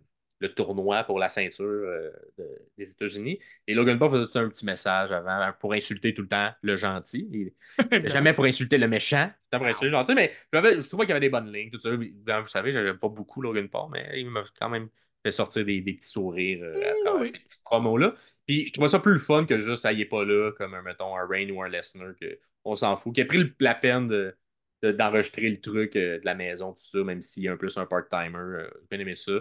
le 0.48 0.54
tournoi 0.54 1.04
pour 1.04 1.18
la 1.18 1.28
ceinture 1.28 1.64
euh, 1.64 2.10
de- 2.38 2.58
des 2.78 2.90
États-Unis. 2.90 3.38
Et 3.66 3.74
Logan 3.74 3.98
Paul 3.98 4.10
faisait 4.10 4.26
tout 4.26 4.38
un 4.38 4.48
petit 4.48 4.64
message 4.66 5.12
avant 5.12 5.52
pour 5.60 5.72
insulter 5.74 6.14
tout 6.14 6.22
le 6.22 6.28
temps 6.28 6.50
le 6.62 6.76
gentil. 6.76 7.52
C'est 7.98 8.08
jamais 8.08 8.32
pour 8.32 8.44
insulter 8.44 8.78
le 8.78 8.88
méchant, 8.88 9.30
c'est 9.52 9.58
pour 9.58 9.66
insulter 9.66 9.86
le 9.86 9.92
gentil, 9.92 10.14
mais 10.14 10.32
je 10.52 10.88
trouvais 10.88 11.04
qu'il 11.04 11.10
y 11.10 11.12
avait 11.12 11.20
des 11.20 11.28
bonnes 11.30 11.52
lignes, 11.52 11.70
tout 11.70 11.78
ça. 11.78 11.90
Évidemment, 11.92 12.42
Vous 12.42 12.48
savez, 12.48 12.72
j'avais 12.72 12.94
pas 12.94 13.08
beaucoup 13.08 13.40
Logan 13.42 13.68
Paul, 13.68 13.88
mais 13.92 14.10
il 14.20 14.30
m'a 14.30 14.44
quand 14.58 14.68
même 14.68 14.88
fait 15.22 15.30
sortir 15.30 15.64
des, 15.64 15.80
des 15.80 15.94
petits 15.94 16.08
sourires 16.10 16.60
euh, 16.62 16.90
à 16.90 16.94
travers 17.04 17.20
oui. 17.22 17.30
ces 17.32 17.38
petites 17.38 17.62
promos-là. 17.64 18.14
Puis 18.46 18.66
je 18.66 18.72
trouvais 18.72 18.88
ça 18.88 18.98
plus 19.00 19.12
le 19.12 19.18
fun 19.18 19.46
que 19.46 19.58
juste 19.58 19.82
ça 19.82 19.92
y 19.92 20.02
est 20.02 20.04
pas 20.06 20.24
là, 20.24 20.52
comme 20.58 20.74
un, 20.74 20.82
mettons, 20.82 21.16
un 21.16 21.26
Rain 21.26 21.48
ou 21.50 21.62
un 21.62 21.68
Lesnar, 21.68 22.14
que 22.20 22.38
on 22.64 22.76
s'en 22.76 22.96
fout, 22.96 23.14
qui 23.14 23.20
a 23.22 23.24
pris 23.24 23.38
le- 23.38 23.54
la 23.60 23.74
peine 23.74 24.08
de, 24.08 24.34
de- 24.82 24.92
d'enregistrer 24.92 25.50
le 25.50 25.60
truc 25.60 25.96
euh, 25.96 26.18
de 26.20 26.24
la 26.24 26.34
maison, 26.34 26.72
tout 26.72 26.82
ça, 26.82 27.02
même 27.04 27.20
s'il 27.22 27.44
y 27.44 27.48
a 27.48 27.52
un 27.52 27.56
plus 27.56 27.76
un 27.78 27.86
part-timer. 27.86 28.36
euh, 28.38 28.68
J'ai 28.82 28.96
bien 28.96 29.00
aimé 29.00 29.14
ça. 29.14 29.32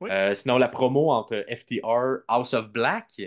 Oui. 0.00 0.08
Euh, 0.10 0.34
sinon, 0.34 0.58
la 0.58 0.68
promo 0.68 1.10
entre 1.10 1.44
FTR 1.48 2.20
House 2.28 2.54
of 2.54 2.70
Black, 2.70 3.20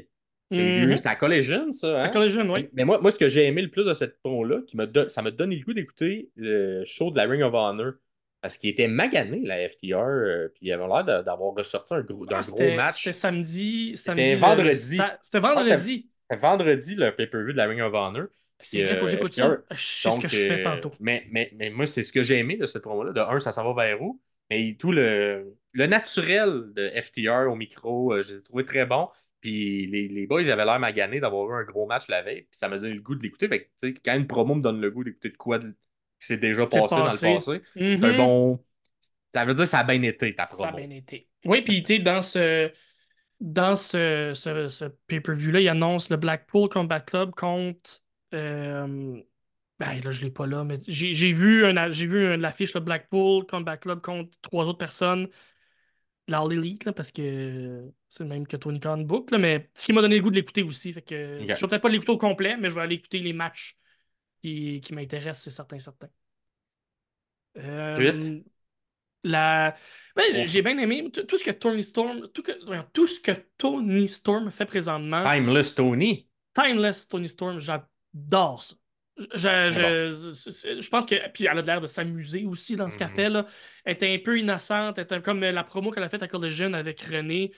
Mhm. 0.52 0.96
c'était 0.96 1.10
à 1.10 1.16
Collision, 1.16 1.72
ça. 1.72 1.98
À 1.98 2.04
hein? 2.06 2.10
Collision, 2.10 2.48
oui. 2.52 2.70
Mais 2.74 2.86
moi, 2.86 3.00
moi, 3.02 3.12
ce 3.12 3.18
que 3.18 3.28
j'ai 3.28 3.46
aimé 3.46 3.62
le 3.62 3.70
plus 3.70 3.86
de 3.86 3.94
cette 3.94 4.20
promo-là, 4.22 4.62
qui 4.68 4.78
m'a 4.78 4.86
don- 4.86 5.10
ça 5.10 5.22
m'a 5.22 5.32
donné 5.32 5.56
le 5.56 5.64
goût 5.64 5.74
d'écouter 5.74 6.30
le 6.36 6.84
show 6.86 7.10
de 7.12 7.18
la 7.18 7.24
Ring 7.24 7.42
of 7.44 7.54
Honor. 7.54 7.94
Parce 8.42 8.58
qu'il 8.58 8.70
était 8.70 8.90
magané, 8.90 9.40
la 9.46 9.70
FTR, 9.70 9.96
euh, 9.98 10.50
puis 10.54 10.66
il 10.68 10.72
avait 10.74 10.86
l'air 10.86 11.06
de- 11.06 11.24
d'avoir 11.24 11.54
ressorti 11.56 11.94
un 11.94 12.02
gros, 12.02 12.26
d'un 12.26 12.40
Ah, 12.40 12.42
gros 12.46 12.76
match. 12.76 12.98
C'était 13.04 13.14
samedi. 13.14 13.96
samedi 13.96 14.32
C'était 14.32 14.36
vendredi. 14.36 14.96
sa- 14.98 15.18
C'était 15.22 15.40
vendredi. 15.40 16.10
C'était 16.30 16.42
vendredi, 16.42 16.96
le 16.96 17.16
pay-per-view 17.16 17.54
de 17.54 17.58
la 17.58 17.68
Ring 17.68 17.80
of 17.82 17.94
Honor. 17.94 18.26
C'est 18.60 18.84
vrai, 18.84 18.98
faut 18.98 19.06
que 19.06 19.12
j'écoute 19.12 19.34
FTR, 19.34 19.44
ça. 19.48 19.58
Je 19.72 19.78
sais 19.78 20.12
ce 20.12 20.20
que 20.20 20.28
je 20.28 20.38
fais 20.38 20.60
euh, 20.60 20.64
tantôt. 20.64 20.92
Mais, 21.00 21.24
mais, 21.32 21.52
mais 21.56 21.70
moi, 21.70 21.86
c'est 21.86 22.04
ce 22.04 22.12
que 22.12 22.22
j'ai 22.22 22.38
aimé 22.38 22.58
de 22.58 22.66
cette 22.66 22.82
promo-là. 22.84 23.14
De 23.14 23.22
un, 23.22 23.40
ça 23.40 23.52
s'en 23.54 23.64
va 23.74 23.86
vers 23.86 24.02
où? 24.02 24.20
Mais 24.50 24.76
tout 24.80 24.92
le, 24.92 25.56
le 25.72 25.88
naturel 25.88 26.74
de 26.76 26.90
FTR 27.02 27.50
au 27.52 27.56
micro, 27.56 28.14
euh, 28.14 28.24
je 28.24 28.36
l'ai 28.36 28.44
trouvé 28.44 28.66
très 28.66 28.86
bon. 28.86 29.10
Puis 29.42 29.88
les, 29.88 30.08
les 30.08 30.28
boys 30.28 30.42
avaient 30.50 30.66
l'air 30.66 30.80
maganés 30.80 31.20
d'avoir 31.20 31.50
eu 31.52 31.62
un 31.62 31.66
gros 31.66 31.86
match 31.86 32.08
la 32.08 32.22
veille. 32.22 32.42
Puis 32.44 32.50
ça 32.52 32.70
m'a 32.70 32.78
donné 32.78 32.94
le 32.94 33.02
goût 33.02 33.16
de 33.16 33.24
l'écouter. 33.24 33.48
Fait 33.48 33.66
que, 33.66 33.88
quand 34.04 34.16
une 34.16 34.28
promo 34.28 34.56
me 34.56 34.62
donne 34.62 34.80
le 34.80 34.92
goût 34.92 35.04
d'écouter 35.04 35.30
de 35.30 35.38
quoi 35.38 35.60
qui 35.60 35.68
s'est 36.20 36.38
déjà 36.38 36.66
passé, 36.68 36.80
passé. 36.82 36.96
dans 36.96 37.32
le 37.32 37.36
passé, 37.36 37.62
c'est 37.76 38.06
un 38.06 38.18
bon. 38.18 38.64
Ça 39.34 39.46
veut 39.46 39.54
dire 39.54 39.64
que 39.64 39.70
ça 39.70 39.80
a 39.80 39.84
bien 39.84 40.02
été 40.04 40.36
ta 40.36 40.46
Ça 40.46 40.54
a 40.54 40.72
promo. 40.72 40.78
bien 40.78 40.90
été. 40.92 41.28
Oui, 41.46 41.62
puis 41.62 41.84
tu 41.84 42.00
dans 42.00 42.22
ce, 42.22 42.72
dans 43.40 43.76
ce, 43.76 44.32
ce, 44.34 44.68
ce 44.70 44.86
pay-per-view-là, 45.08 45.60
il 45.60 45.68
annonce 45.68 46.10
le 46.10 46.18
Blackpool 46.18 46.70
Combat 46.70 47.00
Club 47.02 47.32
contre. 47.32 48.02
euh, 48.34 49.20
ben 49.86 50.02
là, 50.04 50.12
je 50.12 50.22
l'ai 50.22 50.32
pas 50.32 50.48
là, 50.48 50.64
mais 50.64 50.78
j'ai 50.88 51.34
vu, 51.34 51.66
un, 51.66 51.90
vu 51.90 52.38
l'affiche, 52.38 52.74
Blackpool 52.74 53.46
Combat 53.46 53.78
Club 53.78 54.02
contre 54.02 54.30
trois 54.42 54.66
autres 54.66 54.78
personnes 54.78 55.28
de 56.28 56.32
l'All 56.32 56.54
Elite, 56.54 56.86
là, 56.86 56.94
parce 56.94 57.12
que 57.12 57.92
c'est 58.10 58.24
le 58.24 58.30
même 58.30 58.48
que 58.48 58.56
Tony 58.56 58.80
Khan 58.80 59.00
book, 59.00 59.32
là, 59.32 59.38
mais 59.38 59.70
ce 59.74 59.86
qui 59.86 59.94
m'a 59.94 60.02
donné 60.02 60.18
le 60.18 60.22
goût 60.22 60.30
de 60.30 60.36
l'écouter 60.36 60.64
aussi. 60.64 60.94
Fait 60.94 61.02
que 61.02 61.40
je 61.42 61.46
vais 61.46 61.68
peut-être 61.68 61.82
pas 61.82 61.90
l'écouter 61.90 62.12
au 62.12 62.18
complet, 62.18 62.56
mais 62.58 62.70
je 62.70 62.76
vais 62.76 62.82
aller 62.82 62.96
écouter 62.96 63.20
les 63.20 63.34
matchs 63.34 63.78
qui, 64.42 64.82
qui 64.82 64.94
m'intéressent, 64.94 65.44
c'est 65.44 65.52
certain, 65.52 65.80
certain. 65.80 66.08
Euh, 67.58 68.40
la... 69.24 69.76
Ben, 70.16 70.46
j'ai 70.46 70.62
bien 70.62 70.78
aimé 70.78 71.10
tout 71.12 71.38
ce 71.38 71.44
que 71.44 71.52
Tony 71.52 71.84
Storm, 71.84 72.28
tout, 72.34 72.44
que- 72.44 72.82
tout 72.92 73.08
ce 73.08 73.20
que 73.20 73.32
Tony 73.58 74.08
Storm 74.08 74.52
fait 74.52 74.66
présentement. 74.66 75.24
Timeless 75.24 75.76
Tony. 75.76 76.28
Timeless 76.54 77.08
Tony 77.08 77.30
Storm, 77.30 77.60
j'adore 77.60 78.64
ça. 78.64 78.76
Je, 79.18 80.80
je, 80.82 80.90
pense 80.90 81.06
que. 81.06 81.16
Puis 81.30 81.46
elle 81.46 81.58
a 81.60 81.62
l'air 81.62 81.82
de 81.82 81.88
s'amuser 81.88 82.46
aussi 82.46 82.76
dans 82.76 82.90
ce 82.90 82.98
qu'elle 82.98 83.10
Mhm. 83.10 83.16
fait. 83.16 83.30
Là. 83.30 83.46
Elle 83.86 83.94
était 83.94 84.14
un 84.14 84.18
peu 84.18 84.40
innocente. 84.40 84.98
Était 84.98 85.22
comme 85.22 85.40
la 85.42 85.64
promo 85.64 85.92
qu'elle 85.92 86.04
a 86.04 86.10
faite 86.10 86.24
à 86.24 86.28
Collision 86.28 86.74
avec 86.74 87.02
René. 87.02 87.52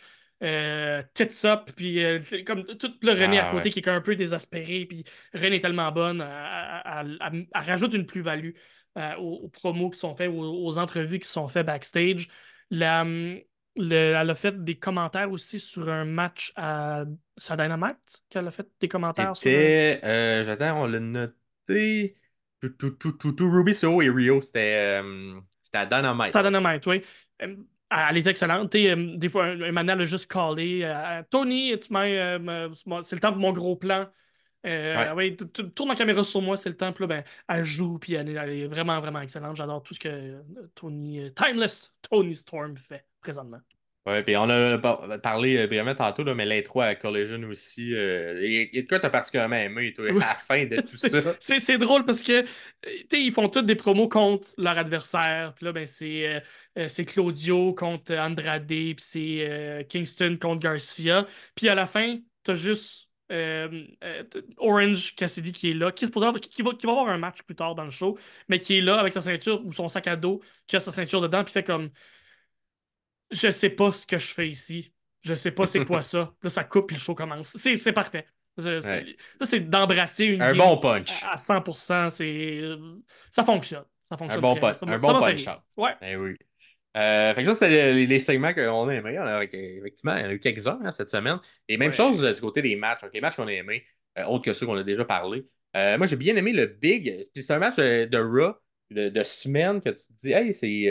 Euh, 0.43 1.01
tits 1.13 1.45
up, 1.47 1.71
puis 1.77 2.03
euh, 2.03 2.19
comme 2.45 2.65
tout 2.65 2.91
le 3.01 3.11
René 3.13 3.39
Ah, 3.39 3.47
à 3.47 3.51
côté 3.51 3.69
ouais. 3.69 3.71
qui 3.71 3.79
est 3.79 3.87
un 3.87 4.01
peu 4.01 4.17
désespéré, 4.17 4.85
puis 4.85 5.05
René 5.33 5.55
est 5.55 5.59
tellement 5.61 5.89
bonne, 5.93 6.19
elle, 6.19 6.81
elle- 6.85 7.17
elle- 7.25 7.47
elle 7.55 7.61
rajoute 7.63 7.93
une 7.93 8.05
plus-value 8.05 8.51
euh, 8.97 9.15
aux, 9.15 9.35
aux 9.45 9.47
promos 9.47 9.89
qui 9.91 9.97
sont 9.99 10.13
faits, 10.13 10.29
aux, 10.29 10.65
aux 10.65 10.77
entrevues 10.77 11.19
qui 11.19 11.29
sont 11.29 11.47
faites 11.47 11.65
backstage. 11.65 12.27
La, 12.69 13.03
hum, 13.03 13.39
le- 13.77 14.13
elle 14.13 14.29
a 14.29 14.35
fait 14.35 14.61
des 14.61 14.77
commentaires 14.77 15.31
aussi 15.31 15.57
sur 15.57 15.87
un 15.89 16.03
match 16.03 16.51
à, 16.57 17.05
à 17.49 17.57
Dynamite 17.57 18.23
qu'elle 18.29 18.47
a 18.47 18.51
fait 18.51 18.67
des 18.81 18.89
commentaires 18.89 19.37
sur 19.37 19.49
euh, 19.49 20.43
j'attends, 20.43 20.81
on 20.81 20.85
l'a 20.85 20.99
noté. 20.99 21.33
Tout, 21.67 22.69
tout, 22.69 22.91
tout, 22.91 23.11
tout, 23.13 23.31
tout, 23.33 23.49
Ruby 23.51 23.75
Soho 23.75 24.01
et 24.01 24.09
Rio, 24.09 24.41
c'était 24.41 25.01
euh, 25.01 25.39
c'était 25.61 25.79
à 25.79 25.85
Dynamite. 25.85 26.31
C'est 26.31 26.37
à 26.37 26.41
ouais. 26.41 26.47
Dynamite, 26.49 26.85
oui. 26.87 27.01
Euh, 27.41 27.55
Elle 27.91 28.17
est 28.17 28.27
excellente. 28.27 28.71
Tu 28.71 28.87
euh, 28.87 29.17
des 29.17 29.29
fois, 29.29 29.45
un, 29.45 29.61
un 29.61 29.71
Manal 29.71 30.01
a 30.01 30.05
juste 30.05 30.31
callé 30.31 30.81
euh, 30.83 31.21
Tony, 31.29 31.71
it's 31.71 31.89
my, 31.89 32.15
euh, 32.15 32.39
ma- 32.85 33.03
c'est 33.03 33.15
le 33.15 33.19
temps 33.21 33.31
pour 33.31 33.41
mon 33.41 33.51
gros 33.53 33.75
plan. 33.75 34.07
Euh, 34.65 35.13
Ouais. 35.13 35.35
tourne 35.75 35.89
la 35.89 35.95
caméra 35.95 36.23
sur 36.23 36.41
moi, 36.41 36.57
c'est 36.57 36.69
le 36.69 36.75
temps. 36.77 36.91
Puis 36.91 37.03
là, 37.03 37.07
ben, 37.07 37.23
elle 37.47 37.63
joue, 37.63 37.99
puis 37.99 38.15
elle, 38.15 38.29
est- 38.29 38.33
elle 38.33 38.49
est 38.49 38.67
vraiment, 38.67 38.99
vraiment 38.99 39.21
excellente. 39.21 39.55
J'adore 39.55 39.83
tout 39.83 39.93
ce 39.93 39.99
que 39.99 40.09
euh, 40.09 40.41
Tony, 40.73 41.19
euh, 41.21 41.29
Timeless 41.29 41.93
Tony 42.09 42.33
Storm 42.33 42.75
fait 42.75 43.05
présentement. 43.21 43.59
Ouais, 44.05 44.21
puis 44.21 44.37
on 44.37 44.47
a 44.49 44.77
par- 44.77 45.19
parlé 45.21 45.57
euh, 45.57 45.65
brièvement 45.65 45.95
tantôt, 45.95 46.23
là, 46.23 46.35
mais 46.35 46.45
l'intro 46.45 46.81
à 46.81 46.93
Collision 46.93 47.41
aussi. 47.49 47.95
euh, 47.95 48.39
Il 48.45 48.51
y 48.53 48.57
a- 48.59 48.61
il 48.63 48.75
y 48.75 48.79
a 48.79 48.81
de 48.83 48.87
quoi 48.87 48.99
t'as 48.99 49.09
particulièrement 49.09 49.55
aimé, 49.55 49.93
toi, 49.93 50.05
Oui. 50.11 50.21
à 50.23 50.27
la 50.27 50.35
fin 50.35 50.63
de 50.65 50.75
tout 50.81 50.95
ça? 50.95 51.35
C'est 51.39 51.77
drôle 51.79 52.05
parce 52.05 52.21
que, 52.21 52.31
euh, 52.43 52.43
tu 52.85 53.07
sais, 53.11 53.23
ils 53.23 53.31
font 53.33 53.49
tous 53.49 53.63
des 53.63 53.73
promos 53.75 54.07
contre 54.07 54.49
leur 54.59 54.77
adversaire. 54.77 55.53
Puis 55.55 55.65
là, 55.65 55.71
ben, 55.71 55.87
c'est 55.87 56.27
euh, 56.35 56.39
euh, 56.77 57.03
Claudio 57.05 57.73
contre 57.73 58.13
Andrade, 58.15 58.67
puis 58.67 58.95
c'est 58.99 59.37
euh, 59.49 59.83
Kingston 59.83 60.37
contre 60.39 60.59
Garcia. 60.59 61.25
Puis 61.55 61.67
à 61.67 61.73
la 61.73 61.87
fin, 61.87 62.19
t'as 62.43 62.53
juste 62.55 63.09
euh, 63.31 63.87
euh, 64.03 64.23
Orange 64.57 65.15
Cassidy 65.15 65.51
qui 65.51 65.71
est 65.71 65.73
là, 65.73 65.91
qui, 65.91 66.05
qui 66.11 66.61
va, 66.61 66.73
qui 66.73 66.85
va 66.85 66.91
avoir 66.91 67.09
un 67.09 67.17
match 67.17 67.41
plus 67.41 67.55
tard 67.55 67.73
dans 67.73 67.85
le 67.85 67.89
show, 67.89 68.19
mais 68.49 68.59
qui 68.59 68.77
est 68.77 68.81
là 68.81 68.99
avec 68.99 69.13
sa 69.13 69.21
ceinture 69.21 69.65
ou 69.65 69.71
son 69.71 69.87
sac 69.89 70.05
à 70.05 70.15
dos, 70.15 70.41
qui 70.67 70.75
a 70.75 70.79
sa 70.79 70.91
ceinture 70.91 71.21
dedans, 71.21 71.43
puis 71.43 71.51
fait 71.51 71.63
comme 71.63 71.89
Je 73.31 73.49
sais 73.51 73.69
pas 73.69 73.91
ce 73.91 74.05
que 74.07 74.17
je 74.17 74.27
fais 74.33 74.47
ici. 74.49 74.93
Je 75.23 75.33
sais 75.33 75.51
pas 75.51 75.65
c'est 75.65 75.83
quoi 75.85 76.01
ça. 76.01 76.33
Là, 76.43 76.49
ça 76.49 76.63
coupe, 76.63 76.87
puis 76.87 76.95
le 76.95 77.01
show 77.01 77.15
commence. 77.15 77.49
C'est 77.57 77.91
parfait. 77.93 78.25
C'est- 78.57 78.79
c'est- 78.81 79.15
Ouais. 79.53 79.59
D'embrasser 79.61 80.25
une 80.25 80.41
Un 80.41 80.55
bon 80.55 80.77
punch. 80.77 81.23
à 81.23 81.33
à 81.33 81.37
100%, 81.37 82.09
c'est 82.09 82.61
ça 83.31 83.43
fonctionne. 83.43 83.83
Ça 84.07 84.15
Un 84.15 84.17
fonctionne 84.17 84.41
bon, 84.41 84.51
très 84.51 84.59
pun- 84.61 84.67
bien. 84.71 84.75
Ça 84.77 84.85
un 84.85 85.01
ça 85.01 85.13
bon 85.13 85.19
punch 85.19 85.47
out. 85.47 85.61
Ouais. 85.77 85.91
Eh 86.01 86.15
oui. 86.15 86.35
Euh, 86.95 87.33
fait 87.33 87.41
que 87.41 87.47
ça, 87.47 87.53
c'était 87.53 87.93
les, 87.93 88.07
les 88.07 88.19
segments 88.19 88.53
qu'on 88.53 88.87
a 88.87 88.93
aimés. 88.93 89.17
Effectivement, 89.51 90.15
il 90.15 90.21
y 90.21 90.25
en 90.25 90.29
a 90.29 90.33
eu 90.33 90.39
quelques-uns 90.39 90.79
hein, 90.85 90.91
cette 90.91 91.09
semaine. 91.09 91.39
Et 91.67 91.75
même 91.75 91.89
Ouais. 91.89 91.95
chose 91.97 92.23
euh, 92.23 92.31
du 92.31 92.39
côté 92.39 92.61
des 92.61 92.75
matchs. 92.77 93.01
Donc, 93.01 93.11
les 93.13 93.19
matchs 93.19 93.35
qu'on 93.35 93.47
a 93.47 93.51
aimés, 93.51 93.83
euh, 94.17 94.23
autres 94.25 94.45
que 94.45 94.53
ceux 94.53 94.65
qu'on 94.65 94.77
a 94.77 94.83
déjà 94.83 95.03
parlé. 95.03 95.45
Euh, 95.75 95.97
moi, 95.97 96.07
j'ai 96.07 96.15
bien 96.15 96.37
aimé 96.37 96.53
le 96.53 96.67
Big. 96.67 97.21
Puis 97.33 97.43
c'est 97.43 97.51
un 97.53 97.59
match 97.59 97.75
de, 97.75 98.05
de 98.05 98.17
Raw 98.17 98.53
de, 98.91 99.09
de 99.09 99.23
semaine 99.23 99.81
que 99.81 99.89
tu 99.89 99.95
te 100.07 100.13
dis, 100.13 100.31
hey, 100.31 100.53
c'est, 100.53 100.87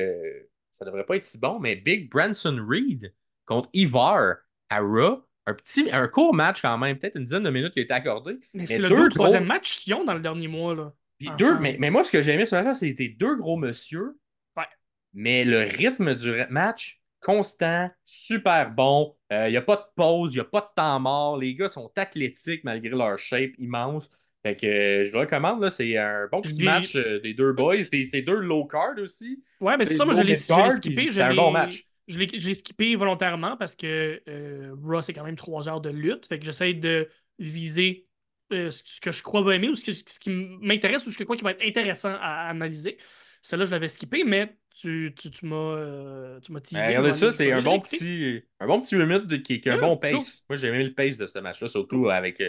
ça 0.74 0.84
devrait 0.84 1.04
pas 1.04 1.16
être 1.16 1.22
si 1.22 1.38
bon, 1.38 1.60
mais 1.60 1.76
Big 1.76 2.10
Branson 2.10 2.64
Reed 2.68 3.14
contre 3.46 3.68
Ivar 3.72 4.36
à 4.68 4.80
Raw. 4.80 5.24
Un 5.46 5.54
petit, 5.54 5.88
un 5.92 6.08
court 6.08 6.34
match 6.34 6.62
quand 6.62 6.76
même, 6.78 6.98
peut-être 6.98 7.16
une 7.16 7.24
dizaine 7.24 7.42
de 7.42 7.50
minutes 7.50 7.74
qui 7.74 7.80
a 7.80 7.82
été 7.82 7.92
accordé. 7.92 8.38
Mais 8.54 8.66
c'est 8.66 8.78
le 8.78 8.88
deux 8.88 8.96
deux, 8.96 9.08
troisième 9.10 9.44
gros- 9.44 9.52
match 9.52 9.72
qu'ils 9.74 9.94
ont 9.94 10.02
dans 10.04 10.14
le 10.14 10.20
dernier 10.20 10.48
mois. 10.48 10.74
Là. 10.74 10.92
puis 11.18 11.30
deux, 11.38 11.58
mais, 11.58 11.76
mais 11.78 11.90
moi, 11.90 12.02
ce 12.02 12.10
que 12.10 12.22
j'ai 12.22 12.32
aimé 12.32 12.46
sur 12.46 12.56
la 12.60 12.74
c'était 12.74 13.08
deux 13.08 13.36
gros 13.36 13.56
monsieur. 13.56 14.18
Ouais. 14.56 14.64
Mais 15.12 15.44
le 15.44 15.60
rythme 15.60 16.14
du 16.14 16.32
match, 16.48 17.02
constant, 17.20 17.90
super 18.04 18.70
bon. 18.70 19.16
Il 19.30 19.50
n'y 19.50 19.56
a 19.56 19.62
pas 19.62 19.76
de 19.76 19.84
pause, 19.94 20.32
il 20.32 20.36
n'y 20.36 20.40
a 20.40 20.44
pas 20.44 20.60
de 20.60 20.74
temps 20.74 20.98
mort. 20.98 21.36
Les 21.36 21.54
gars 21.54 21.68
sont 21.68 21.92
athlétiques 21.96 22.64
malgré 22.64 22.90
leur 22.90 23.18
shape 23.18 23.52
immense. 23.58 24.10
Fait 24.44 24.56
que 24.56 24.66
euh, 24.66 25.04
je 25.06 25.12
le 25.12 25.18
recommande, 25.20 25.62
là, 25.62 25.70
c'est 25.70 25.96
un 25.96 26.28
bon 26.30 26.42
petit 26.42 26.62
match 26.64 26.96
euh, 26.96 27.18
des 27.20 27.32
deux 27.34 27.52
boys. 27.52 27.76
Puis 27.90 28.08
c'est 28.08 28.22
deux 28.22 28.36
low 28.36 28.66
card 28.66 28.94
aussi. 28.98 29.42
Ouais, 29.60 29.76
mais 29.76 29.86
c'est 29.86 29.96
ça, 29.96 30.04
moi 30.04 30.12
je 30.14 30.22
l'ai 30.22 30.34
skippé. 30.34 31.08
c'est 31.12 31.22
un 31.22 31.34
bon 31.34 31.50
match. 31.50 31.86
Je 32.06 32.18
l'ai 32.18 32.54
skippé 32.54 32.94
volontairement 32.96 33.56
parce 33.56 33.74
que 33.74 34.20
euh, 34.28 34.74
Raw, 34.82 35.00
c'est 35.00 35.14
quand 35.14 35.24
même 35.24 35.36
trois 35.36 35.68
heures 35.68 35.80
de 35.80 35.88
lutte. 35.88 36.26
Fait 36.26 36.38
que 36.38 36.44
j'essaie 36.44 36.74
de 36.74 37.08
viser 37.38 38.06
euh, 38.52 38.70
ce 38.70 39.00
que 39.00 39.10
je 39.10 39.22
crois 39.22 39.40
va 39.42 39.54
aimer 39.56 39.70
ou 39.70 39.74
ce, 39.74 39.86
que- 39.86 39.92
ce 39.92 40.18
qui 40.18 40.28
m'intéresse 40.30 41.06
ou 41.06 41.10
ce 41.10 41.16
que 41.16 41.20
je 41.20 41.24
crois 41.24 41.36
qui 41.36 41.44
va 41.44 41.52
être 41.52 41.64
intéressant 41.66 42.14
à 42.20 42.48
analyser. 42.50 42.98
Celle-là, 43.40 43.64
je 43.64 43.70
l'avais 43.70 43.88
skippé, 43.88 44.24
mais 44.24 44.56
tu, 44.76 45.14
tu, 45.18 45.30
tu 45.30 45.46
m'as 45.46 46.38
tu 46.40 46.52
m'as 46.52 46.60
teasé. 46.60 46.76
Ben, 46.76 46.86
regardez 46.88 47.12
ça, 47.12 47.32
c'est 47.32 47.50
un 47.52 47.62
bon 47.62 47.80
petit, 47.80 48.42
un 48.60 48.66
bon 48.66 48.80
petit 48.82 48.96
limite 48.98 49.26
de- 49.26 49.36
qui, 49.36 49.60
qui 49.62 49.70
a 49.70 49.74
un 49.74 49.76
Ah, 49.78 49.80
bon 49.80 49.96
pace. 49.96 50.44
Moi, 50.50 50.56
j'ai 50.58 50.66
aimé 50.68 50.84
le 50.84 50.92
pace 50.92 51.16
de 51.16 51.26
ce 51.26 51.38
match-là, 51.38 51.68
surtout 51.68 52.10
avec. 52.10 52.42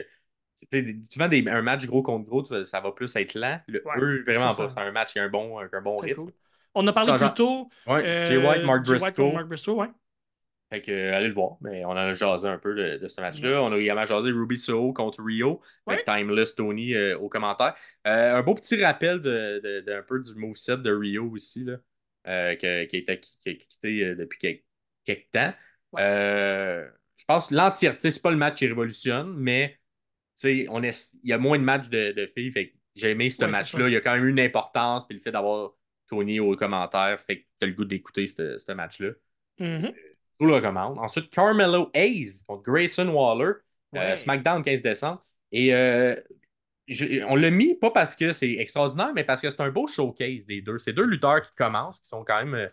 Tu 0.60 0.66
sais, 0.72 0.82
des- 0.82 0.98
souvent, 1.10 1.28
des- 1.28 1.46
un 1.48 1.62
match 1.62 1.86
gros 1.86 2.02
contre 2.04 2.26
gros, 2.26 2.46
ça 2.66 2.80
va 2.82 2.92
plus 2.92 3.16
être 3.16 3.34
lent. 3.36 3.60
Le, 3.68 3.82
Ouais, 3.86 3.94
eux, 4.00 4.24
vraiment 4.26 4.48
pas. 4.48 4.70
C'est 4.70 4.80
un 4.80 4.92
match 4.92 5.14
qui 5.14 5.20
a 5.20 5.24
un 5.24 5.30
bon, 5.30 5.60
un 5.60 5.82
bon 5.82 5.98
rythme. 5.98 6.22
cool. 6.24 6.32
On 6.74 6.86
a 6.88 6.94
parlé 6.94 7.12
plus 7.14 7.20
genre- 7.20 7.34
tôt. 7.34 7.70
Ouais, 7.88 8.06
euh, 8.06 8.26
Jay 8.26 8.38
White, 8.38 8.64
Mark 8.64 8.86
Jay 8.86 8.92
White 8.94 9.02
Briscoe. 9.16 9.34
Mark 9.34 9.48
Briscoe, 9.48 9.74
ouais. 9.76 9.88
Fait 10.72 10.82
que, 10.82 10.92
euh, 10.92 11.16
allez 11.16 11.28
le 11.28 11.34
voir. 11.34 11.58
Mais 11.62 11.86
on 11.86 11.90
en 11.92 11.96
a 11.98 12.14
jasé 12.16 12.48
un 12.50 12.58
peu 12.58 12.74
de, 12.74 12.98
de 12.98 13.08
ce 13.08 13.22
match-là. 13.22 13.62
On 13.62 13.72
a 13.72 13.78
également 13.78 14.06
jasé 14.06 14.32
Ruby 14.32 14.58
Soho 14.58 14.94
contre 14.94 15.24
Rio, 15.24 15.62
avec 15.86 16.06
Timeless 16.06 16.56
Tony 16.56 16.96
euh, 16.96 17.18
au 17.20 17.30
commentaire. 17.30 17.76
Euh, 18.08 18.36
un 18.36 18.42
beau 18.42 18.56
petit 18.56 18.84
rappel 18.84 19.22
de, 19.22 19.62
de- 19.64 19.82
d'un 19.82 20.02
peu 20.02 20.20
du 20.20 20.34
moveset 20.36 20.78
de 20.78 20.92
Rio 20.92 21.30
aussi, 21.30 21.66
là, 21.66 21.78
euh, 22.28 22.56
que- 22.56 22.86
qui, 22.86 22.98
était, 22.98 23.20
qui, 23.20 23.38
qui 23.40 23.50
a 23.50 23.54
quitté 23.54 24.16
depuis 24.16 24.40
quelques, 24.40 24.64
quelques 25.06 25.32
temps. 25.32 25.54
Ouais. 25.94 26.02
Euh, 26.02 26.90
je 27.16 27.26
pense 27.26 27.48
que 27.48 27.56
l'entièreté, 27.56 28.10
c'est 28.12 28.22
pas 28.22 28.32
le 28.32 28.38
match 28.38 28.58
qui 28.58 28.68
révolutionne, 28.68 29.34
mais 29.38 29.78
on 30.70 30.84
est, 30.84 31.14
il 31.24 31.30
y 31.30 31.34
a 31.34 31.38
moins 31.38 31.58
de 31.58 31.64
matchs 31.64 31.90
de, 31.90 32.12
de 32.12 32.26
filles. 32.28 32.52
Fait 32.52 32.74
j'ai 32.96 33.12
aimé 33.12 33.30
ce 33.30 33.44
Ouais, 33.44 33.52
match-là. 33.52 33.88
Il 33.90 33.94
y 33.94 33.98
a 33.98 34.02
quand 34.02 34.14
même 34.16 34.26
eu 34.26 34.30
une 34.30 34.40
importance. 34.40 35.06
Puis 35.08 35.18
le 35.18 35.22
fait 35.24 35.32
d'avoir 35.32 35.72
Tony 36.10 36.40
au 36.40 36.56
commentaire, 36.56 37.20
fait 37.28 37.40
que 37.42 37.46
t'as 37.60 37.68
le 37.68 37.74
goût 37.74 37.86
d'écouter 37.86 38.28
ce 38.28 38.72
match-là. 38.72 39.10
Mhm. 39.60 39.92
Je 39.94 40.44
vous 40.44 40.48
le 40.48 40.56
recommande. 40.56 40.98
Ensuite, 41.00 41.30
Carmelo 41.30 41.90
Hayes 41.94 42.44
contre 42.48 42.64
Grayson 42.64 43.08
Waller, 43.10 43.54
euh. 43.96 44.16
SmackDown 44.18 44.64
15 44.64 44.82
décembre. 44.82 45.22
Et 45.52 45.74
euh, 45.74 46.16
je- 46.88 47.24
on 47.26 47.36
l'a 47.36 47.50
mis 47.50 47.76
pas 47.76 47.92
parce 47.92 48.16
que 48.16 48.32
c'est 48.34 48.54
extraordinaire, 48.54 49.12
mais 49.16 49.24
parce 49.24 49.42
que 49.42 49.50
c'est 49.50 49.62
un 49.62 49.72
beau 49.72 49.88
showcase 49.88 50.46
des 50.46 50.62
deux. 50.62 50.78
C'est 50.80 50.94
deux 50.94 51.06
lutteurs 51.06 51.42
qui 51.42 51.56
commencent, 51.56 52.00
qui 52.00 52.08
sont 52.10 52.24
quand 52.26 52.44
même 52.46 52.54
euh, 52.56 52.70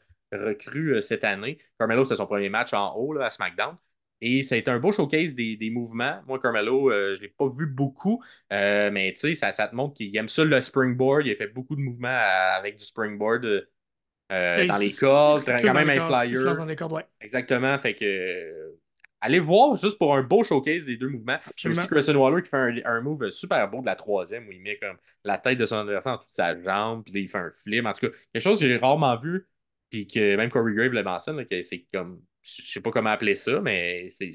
recrues 0.51 0.97
euh, 0.97 1.01
cette 1.01 1.24
année. 1.24 1.59
Carmelo, 1.78 2.05
c'est 2.05 2.16
son 2.16 2.26
premier 2.26 2.48
match 2.48 2.72
en 2.72 2.94
haut 2.97 3.12
là, 3.12 3.26
à 3.26 3.30
SmackDown. 3.30 3.76
Et 4.24 4.43
ça 4.44 4.55
a 4.55 4.59
été 4.59 4.70
un 4.70 4.78
beau 4.78 4.93
showcase 4.93 5.35
des, 5.35 5.57
des 5.57 5.69
mouvements. 5.69 6.20
Moi, 6.28 6.39
Carmelo, 6.39 6.90
euh, 6.93 7.16
je 7.16 7.20
ne 7.20 7.27
l'ai 7.27 7.35
pas 7.36 7.49
vu 7.49 7.66
beaucoup, 7.66 8.23
euh, 8.53 8.89
mais 8.93 9.12
tu 9.12 9.19
sais, 9.20 9.35
ça, 9.35 9.51
ça 9.51 9.66
te 9.66 9.74
montre 9.74 9.94
qu'il 9.94 10.16
aime 10.16 10.28
ça 10.28 10.44
le 10.44 10.61
springboard. 10.61 11.27
Il 11.27 11.32
a 11.32 11.36
fait 11.36 11.49
beaucoup 11.49 11.74
de 11.74 11.81
mouvements 11.81 12.09
à- 12.09 12.55
avec 12.57 12.77
du 12.77 12.85
springboard 12.85 13.44
euh, 13.44 14.66
dans 14.66 14.77
les 14.78 14.93
cordes, 14.93 15.44
quand 15.44 15.74
même 15.74 15.90
un 15.90 16.07
flyer. 16.07 16.55
dans 16.55 16.65
les 16.65 16.77
cordes, 16.77 16.93
ouais. 16.93 17.05
Exactement. 17.20 17.77
Fait 17.78 17.94
que 17.94 18.05
euh, 18.05 18.78
allez 19.20 19.40
voir 19.40 19.77
juste 19.77 19.99
pour 19.99 20.15
un 20.16 20.23
beau 20.23 20.43
showcase 20.44 20.86
des 20.86 20.97
deux 20.97 21.09
mouvements. 21.09 21.39
Absolument. 21.44 21.81
aussi 21.81 21.89
Grayson 21.90 22.15
Waller 22.15 22.43
qui 22.43 22.49
fait 22.49 22.57
un, 22.57 22.77
un 22.85 23.01
move 23.01 23.28
super 23.31 23.69
beau 23.69 23.81
de 23.81 23.86
la 23.86 23.97
troisième 23.97 24.47
où 24.49 24.53
il 24.53 24.61
met 24.62 24.78
comme 24.78 24.97
la 25.24 25.36
tête 25.39 25.59
de 25.59 25.66
son 25.66 25.77
adversaire 25.77 26.12
en 26.12 26.19
toute 26.19 26.31
sa 26.31 26.59
jambe, 26.62 27.05
puis 27.05 27.12
là 27.12 27.20
il 27.20 27.28
fait 27.28 27.39
un 27.39 27.51
flip. 27.51 27.85
En 27.85 27.93
tout 27.93 28.07
cas, 28.09 28.16
quelque 28.32 28.43
chose 28.43 28.61
que 28.61 28.66
j'ai 28.69 28.77
rarement 28.77 29.16
vu, 29.19 29.47
puis 29.90 30.07
que 30.07 30.36
même 30.36 30.49
Corey 30.49 30.74
Grave 30.74 30.93
le 30.93 31.03
mentionne, 31.03 31.36
là, 31.36 31.44
que 31.44 31.61
c'est 31.62 31.86
comme, 31.93 32.23
je 32.43 32.62
sais 32.70 32.81
pas 32.81 32.90
comment 32.90 33.10
appeler 33.10 33.36
ça, 33.36 33.60
mais 33.60 34.09
c'est 34.10 34.32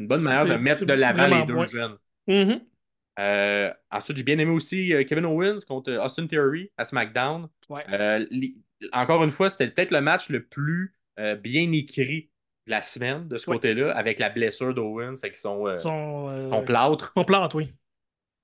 une 0.00 0.06
bonne 0.06 0.22
manière 0.22 0.46
de 0.46 0.54
mettre 0.54 0.84
de 0.84 0.92
l'avant 0.92 1.26
les 1.26 1.46
deux 1.46 1.64
jeunes. 1.64 1.96
Mhm. 2.26 2.60
Euh, 3.18 3.72
ensuite, 3.90 4.16
j'ai 4.16 4.22
bien 4.22 4.38
aimé 4.38 4.50
aussi 4.50 4.94
euh, 4.94 5.04
Kevin 5.04 5.26
Owens 5.26 5.60
contre 5.66 5.92
Austin 5.92 6.26
Theory 6.26 6.70
à 6.78 6.84
SmackDown. 6.84 7.48
Ouais. 7.68 7.84
Euh, 7.90 8.24
encore 8.92 9.22
une 9.24 9.30
fois, 9.30 9.50
c'était 9.50 9.68
peut-être 9.68 9.90
le 9.90 10.00
match 10.00 10.28
le 10.30 10.46
plus 10.46 10.94
euh, 11.18 11.34
bien 11.34 11.70
écrit 11.72 12.30
de 12.66 12.70
la 12.70 12.82
semaine 12.82 13.28
de 13.28 13.36
ce 13.36 13.50
Ouais. 13.50 13.56
côté-là, 13.56 13.92
avec 13.92 14.18
la 14.18 14.30
blessure 14.30 14.72
d'Owens, 14.72 15.14
euh, 15.24 15.30
Son, 15.34 15.66
euh, 15.66 15.76
sont 15.76 16.62
plâtres. 16.64 17.12
son 17.14 17.24
plâtre, 17.24 17.56
oui. 17.56 17.72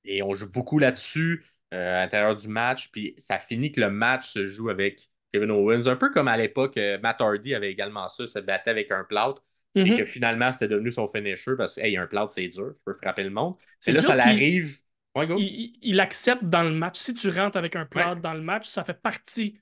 Et 0.04 0.22
on 0.22 0.34
joue 0.34 0.50
beaucoup 0.50 0.78
là-dessus 0.78 1.44
euh, 1.72 1.96
à 1.96 2.00
l'intérieur 2.04 2.36
du 2.36 2.48
match. 2.48 2.90
Puis 2.90 3.14
ça 3.18 3.38
finit 3.38 3.72
que 3.72 3.80
le 3.80 3.90
match 3.90 4.30
se 4.32 4.46
joue 4.46 4.68
avec 4.68 5.08
Kevin 5.32 5.50
Owens. 5.50 5.86
Un 5.86 5.96
peu 5.96 6.10
comme 6.10 6.28
à 6.28 6.36
l'époque, 6.36 6.76
euh, 6.76 6.98
Matt 7.02 7.20
Hardy 7.20 7.54
avait 7.54 7.70
également 7.70 8.08
ça, 8.08 8.26
se 8.26 8.38
battait 8.38 8.70
avec 8.70 8.90
un 8.90 9.04
plâtre. 9.04 9.42
Et 9.74 9.84
Mhm. 9.84 9.98
que 9.98 10.04
finalement, 10.06 10.50
c'était 10.52 10.68
devenu 10.68 10.90
son 10.90 11.06
finisher 11.06 11.52
parce 11.56 11.74
que, 11.74 11.82
hey, 11.82 11.98
un 11.98 12.06
plâtre, 12.06 12.32
c'est 12.32 12.48
dur, 12.48 12.72
tu 12.74 12.82
peux 12.86 12.94
frapper 12.94 13.24
le 13.24 13.30
monde. 13.30 13.56
C'est 13.78 13.92
là, 13.92 14.00
ça 14.00 14.14
l'arrive. 14.14 14.74
Ouais. 15.14 15.26
Il, 15.38 16.00
accepte 16.00 16.44
dans 16.44 16.62
le 16.62 16.72
match. 16.72 16.98
Si 16.98 17.14
tu 17.14 17.28
rentres 17.30 17.56
avec 17.56 17.76
un 17.76 17.86
plâtre 17.86 18.20
dans 18.20 18.34
le 18.34 18.40
match, 18.42 18.66
ça 18.66 18.84
fait 18.84 19.00
partie 19.00 19.58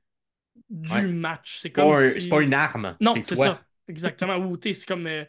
du 0.68 0.92
Ouais. 0.92 1.06
match. 1.06 1.58
C'est 1.58 1.70
comme 1.70 1.94
si... 1.94 2.22
c'est 2.22 2.28
pas 2.28 2.42
une 2.42 2.54
arme. 2.54 2.96
Non, 3.00 3.14
c'est 3.24 3.36
ça. 3.36 3.62
Exactement. 3.88 4.36
Ou 4.36 4.58
c'est 4.62 4.86
comme, 4.86 5.06
euh, 5.06 5.24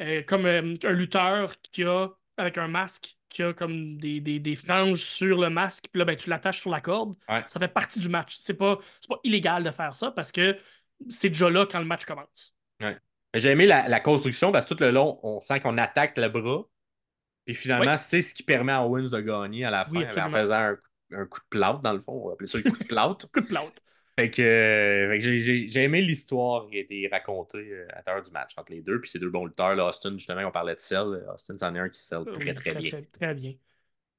euh, 0.00 0.22
comme 0.22 0.46
euh, 0.46 0.76
un 0.84 0.92
lutteur 0.92 1.54
qui 1.72 1.84
a, 1.84 2.08
avec 2.36 2.58
un 2.58 2.68
masque, 2.68 3.15
qui 3.36 3.42
a 3.42 3.52
comme 3.52 3.98
des, 3.98 4.20
des, 4.20 4.40
des 4.40 4.56
franges 4.56 5.00
sur 5.00 5.40
le 5.40 5.50
masque, 5.50 5.86
puis 5.92 5.98
là, 5.98 6.04
ben, 6.04 6.16
tu 6.16 6.30
l'attaches 6.30 6.60
sur 6.60 6.70
la 6.70 6.80
corde. 6.80 7.14
Ouais. 7.28 7.42
Ça 7.46 7.60
fait 7.60 7.68
partie 7.68 8.00
du 8.00 8.08
match. 8.08 8.36
C'est 8.36 8.54
pas, 8.54 8.78
pas 9.08 9.20
illégal 9.24 9.62
de 9.62 9.70
faire 9.70 9.94
ça 9.94 10.10
parce 10.10 10.32
que 10.32 10.56
c'est 11.08 11.28
déjà 11.28 11.50
là 11.50 11.66
quand 11.66 11.78
le 11.78 11.84
match 11.84 12.04
commence. 12.04 12.54
J'ai 13.34 13.50
aimé 13.50 13.66
la, 13.66 13.88
la 13.88 14.00
construction 14.00 14.50
parce 14.50 14.64
que 14.64 14.72
tout 14.74 14.80
le 14.82 14.90
long, 14.90 15.20
on 15.22 15.40
sent 15.40 15.60
qu'on 15.60 15.76
attaque 15.76 16.16
le 16.16 16.28
bras. 16.28 16.62
Et 17.46 17.54
finalement, 17.54 17.96
c'est 17.98 18.22
ce 18.22 18.34
qui 18.34 18.42
permet 18.42 18.72
à 18.72 18.82
Owens 18.82 19.10
de 19.10 19.20
gagner 19.20 19.64
à 19.64 19.70
la 19.70 19.84
fin 19.84 20.00
Oui, 20.00 20.06
en 20.06 20.30
faisant 20.30 20.54
un, 20.54 20.76
un 21.12 21.26
coup 21.26 21.40
de 21.40 21.46
plâtre, 21.50 21.80
dans 21.80 21.92
le 21.92 22.00
fond. 22.00 22.12
On 22.12 22.28
va 22.28 22.32
appeler 22.34 22.48
ça 22.48 22.58
le 22.58 22.64
coup 22.64 22.76
de 22.78 22.84
plâtre. 22.84 23.30
coup 23.32 23.40
de 23.40 23.46
plâtre. 23.46 23.82
Fait 24.18 24.30
que, 24.30 24.40
euh, 24.40 25.10
fait 25.12 25.18
que 25.18 25.38
j'ai- 25.38 25.82
aimé 25.82 26.00
l'histoire 26.00 26.66
qui 26.70 26.76
a 26.78 26.80
été 26.80 27.06
racontée 27.12 27.58
euh, 27.58 27.86
à 27.90 28.02
l'heure 28.10 28.22
du 28.22 28.30
match 28.30 28.52
entre 28.56 28.72
les 28.72 28.80
deux. 28.80 28.98
Puis 29.00 29.10
ces 29.10 29.18
deux 29.18 29.28
bons 29.28 29.44
lutteurs, 29.44 29.74
là, 29.74 29.88
Austin, 29.88 30.12
justement, 30.16 30.40
on 30.46 30.50
parlait 30.50 30.74
de 30.74 30.80
sell. 30.80 31.22
Austin, 31.34 31.56
c'en 31.58 31.74
est 31.74 31.78
un 31.78 31.88
qui 31.90 32.00
sell 32.02 32.24
très, 32.24 32.44
Oui, 32.44 32.54
très, 32.54 32.74
bien. 32.74 32.90
Très, 32.90 33.02
très 33.02 33.34
bien. 33.34 33.52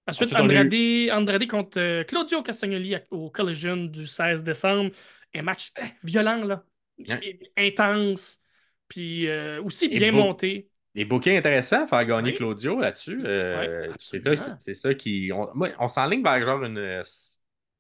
Ensuite, 0.08 0.32
eu- 0.32 0.36
Andrade, 0.36 0.74
Andrade 1.12 1.48
contre 1.48 1.80
euh, 1.80 2.04
Claudio 2.04 2.44
Castagnoli 2.44 2.96
au 3.10 3.30
Collision 3.32 3.76
du 3.76 4.06
16 4.06 4.44
décembre. 4.44 4.92
Un 5.34 5.42
match 5.42 5.72
violent, 6.04 6.44
là. 6.46 6.64
Ouais. 7.00 7.40
Intense. 7.58 8.40
Puis 8.88 9.28
euh, 9.28 9.62
aussi 9.64 9.90
bien 9.90 10.12
beau. 10.12 10.20
monté. 10.20 10.70
Des 10.96 11.06
bookings 11.06 11.38
intéressants 11.38 11.84
à 11.84 11.88
faire 11.88 12.06
gagner 12.06 12.32
Oui. 12.32 12.38
Claudio 12.38 12.80
là-dessus. 12.80 13.22
Euh, 13.26 13.88
Oui, 13.90 13.96
c'est 14.00 14.24
ça, 14.38 14.56
c'est 14.60 14.74
ça 14.74 14.94
qui. 14.94 15.32
On, 15.34 15.54
moi, 15.54 15.70
on 15.80 15.88
s'enligne 15.88 16.24
vers 16.24 16.42
genre 16.44 16.64
une 16.64 17.02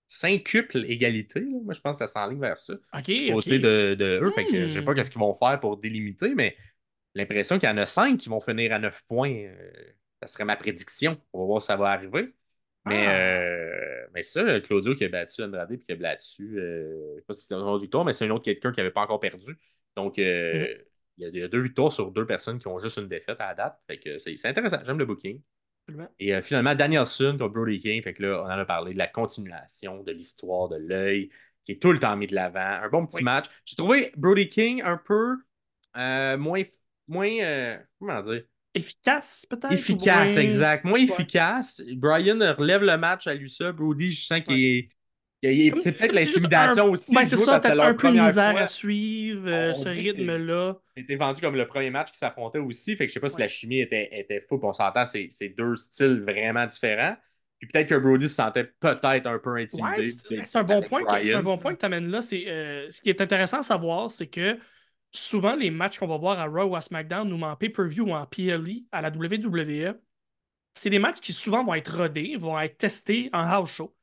cinquuple 0.07 0.85
égalité. 0.85 1.41
là. 1.41 1.57
Moi, 1.63 1.73
je 1.73 1.81
pense 1.81 1.99
que 1.99 2.05
ça 2.05 2.11
s'enligne 2.11 2.39
vers 2.39 2.57
ça. 2.57 2.73
OK, 2.93 3.03
du 3.05 3.25
côté 3.27 3.59
de, 3.59 3.95
de 3.95 4.19
eux. 4.23 4.31
Fait 4.31 4.45
que 4.45 4.67
je 4.67 4.73
sais 4.73 4.81
pas 4.81 4.93
Hmm. 4.93 4.95
qu'est-ce 4.95 5.11
qu'ils 5.11 5.19
vont 5.19 5.33
faire 5.33 5.59
pour 5.59 5.77
délimiter, 5.77 6.33
mais 6.35 6.55
l'impression 7.15 7.59
qu'il 7.59 7.69
y 7.69 7.71
en 7.71 7.77
a 7.77 7.85
cinq 7.85 8.17
qui 8.19 8.29
vont 8.29 8.39
finir 8.41 8.73
à 8.73 8.79
9 8.79 9.03
points. 9.07 9.31
euh, 9.33 9.71
ça 10.21 10.27
serait 10.27 10.45
ma 10.45 10.55
prédiction. 10.57 11.21
On 11.33 11.41
va 11.41 11.45
voir 11.45 11.61
si 11.61 11.67
ça 11.67 11.75
va 11.77 11.89
arriver. 11.91 12.33
Mais, 12.85 13.05
Ah. 13.07 13.11
euh, 13.19 14.07
mais 14.13 14.23
ça, 14.23 14.61
Claudio 14.61 14.95
qui 14.95 15.03
a 15.05 15.09
battu 15.09 15.43
Andrade 15.43 15.71
et 15.73 15.79
qui 15.79 15.91
a 15.91 15.95
battu, 15.95 16.57
euh, 16.59 17.15
je 17.15 17.19
sais 17.19 17.25
pas 17.25 17.33
si 17.33 17.45
c'est 17.45 17.53
une 17.55 17.61
autre 17.61 17.81
victoire, 17.83 18.05
mais 18.05 18.13
c'est 18.13 18.25
un 18.25 18.29
autre 18.31 18.45
quelqu'un 18.45 18.71
qui 18.71 18.79
n'avait 18.79 18.91
pas 18.91 19.01
encore 19.01 19.19
perdu. 19.19 19.57
Donc, 19.95 20.19
euh, 20.19 20.67
Mhm. 20.67 20.83
il, 21.17 21.23
y 21.23 21.25
a, 21.25 21.29
il 21.29 21.37
y 21.37 21.43
a 21.43 21.47
deux 21.49 21.59
victoires 21.61 21.91
sur 21.93 22.11
deux 22.11 22.25
personnes 22.25 22.59
qui 22.59 22.67
ont 22.67 22.79
juste 22.79 22.97
une 22.97 23.07
défaite 23.09 23.39
à 23.41 23.47
la 23.49 23.55
date. 23.55 23.79
Fait 23.87 23.99
que 23.99 24.17
c'est 24.19 24.37
c'est 24.37 24.47
intéressant. 24.47 24.77
J'aime 24.85 24.99
le 24.99 25.05
booking. 25.05 25.41
Et 26.19 26.33
euh, 26.35 26.41
finalement, 26.41 26.75
Danielson 26.75 27.37
contre 27.39 27.53
Brody 27.53 27.79
King. 27.79 28.01
Fait 28.01 28.13
que 28.13 28.23
là, 28.23 28.41
on 28.43 28.45
en 28.45 28.49
a 28.49 28.65
parlé 28.65 28.93
de 28.93 28.97
la 28.97 29.07
continuation 29.07 30.03
de 30.03 30.11
l'histoire 30.11 30.69
de 30.69 30.77
l'œil 30.77 31.29
qui 31.65 31.73
est 31.73 31.81
tout 31.81 31.91
le 31.91 31.99
temps 31.99 32.15
mis 32.15 32.27
de 32.27 32.35
l'avant. 32.35 32.59
Un 32.83 32.89
bon 32.89 33.05
petit 33.05 33.17
Oui. 33.17 33.23
match. 33.23 33.45
J'ai 33.65 33.75
trouvé 33.75 34.11
Brody 34.17 34.49
King 34.49 34.81
un 34.83 34.97
peu 34.97 35.37
euh, 35.97 36.37
moins. 36.37 36.63
moins 37.07 37.29
euh, 37.41 37.77
comment 37.99 38.21
dire? 38.21 38.43
Efficace, 38.73 39.45
peut-être? 39.49 39.71
Efficace, 39.71 40.33
moins- 40.33 40.41
exact. 40.41 40.85
Moins 40.85 40.99
Ouais. 40.99 41.05
efficace. 41.05 41.81
Brian 41.95 42.37
relève 42.57 42.83
le 42.83 42.97
match 42.97 43.25
à 43.27 43.33
lui 43.33 43.49
ça. 43.49 43.71
Brody, 43.71 44.11
je 44.13 44.25
sens 44.25 44.41
qu'il 44.41 44.63
est. 44.63 44.89
C'est 45.43 45.91
peut-être 45.91 46.13
l'intimidation 46.13 46.91
aussi. 46.91 47.13
Ben, 47.13 47.25
c'est 47.25 47.37
ça, 47.37 47.59
peut-être 47.59 47.79
un 47.79 47.93
peu 47.93 48.11
de 48.11 48.19
misère 48.19 48.51
fois. 48.51 48.61
à 48.61 48.67
suivre, 48.67 49.47
euh, 49.47 49.73
ce 49.73 49.89
rythme-là. 49.89 50.77
C'était 50.95 51.15
vendu 51.15 51.41
comme 51.41 51.55
le 51.55 51.67
premier 51.67 51.91
match 51.91 52.11
qui 52.11 52.17
s'affrontait 52.17 52.59
aussi. 52.59 52.95
Fait 52.95 53.05
que 53.05 53.09
je 53.09 53.13
sais 53.13 53.19
pas 53.19 53.29
si 53.29 53.39
la 53.39 53.47
chimie 53.47 53.81
était, 53.81 54.09
était 54.11 54.41
fou. 54.41 54.59
On 54.63 54.73
s'entend, 54.73 55.05
c'est 55.05 55.55
deux 55.57 55.75
styles 55.75 56.23
vraiment 56.23 56.65
différents. 56.65 57.15
Puis 57.59 57.67
peut-être 57.69 57.89
que 57.89 57.95
Brody 57.95 58.27
se 58.27 58.35
sentait 58.35 58.65
peut-être 58.79 59.25
un 59.25 59.39
peu 59.39 59.55
intimidé. 59.55 60.11
Ouais, 60.29 60.43
c'est 60.43 60.57
un 60.57 60.63
bon 60.63 60.81
un 60.81 61.43
bon 61.43 61.57
point 61.57 61.73
que 61.73 61.79
tu 61.79 61.85
amènes 61.85 62.09
là. 62.09 62.19
Euh, 62.19 62.85
ce 62.89 63.01
qui 63.01 63.09
est 63.09 63.19
intéressant 63.19 63.59
à 63.59 63.63
savoir, 63.63 64.11
c'est 64.11 64.27
que 64.27 64.59
souvent 65.11 65.55
les 65.55 65.71
matchs 65.71 65.97
qu'on 65.97 66.07
va 66.07 66.17
voir 66.17 66.39
à 66.39 66.45
Raw 66.45 66.69
ou 66.69 66.75
à 66.75 66.81
SmackDown 66.81 67.31
ou 67.31 67.43
en 67.43 67.55
pay-per-view 67.55 68.09
ou 68.09 68.13
en 68.13 68.25
PLE 68.27 68.85
à 68.91 69.01
la 69.01 69.09
WWE, 69.09 69.95
c'est 70.75 70.91
des 70.91 70.99
matchs 70.99 71.19
qui 71.19 71.33
souvent 71.33 71.63
vont 71.63 71.73
être 71.73 71.97
rodés, 71.97 72.35
vont 72.37 72.59
être 72.59 72.77
testés 72.77 73.29
en 73.33 73.41
house 73.41 73.71
show. 73.71 73.96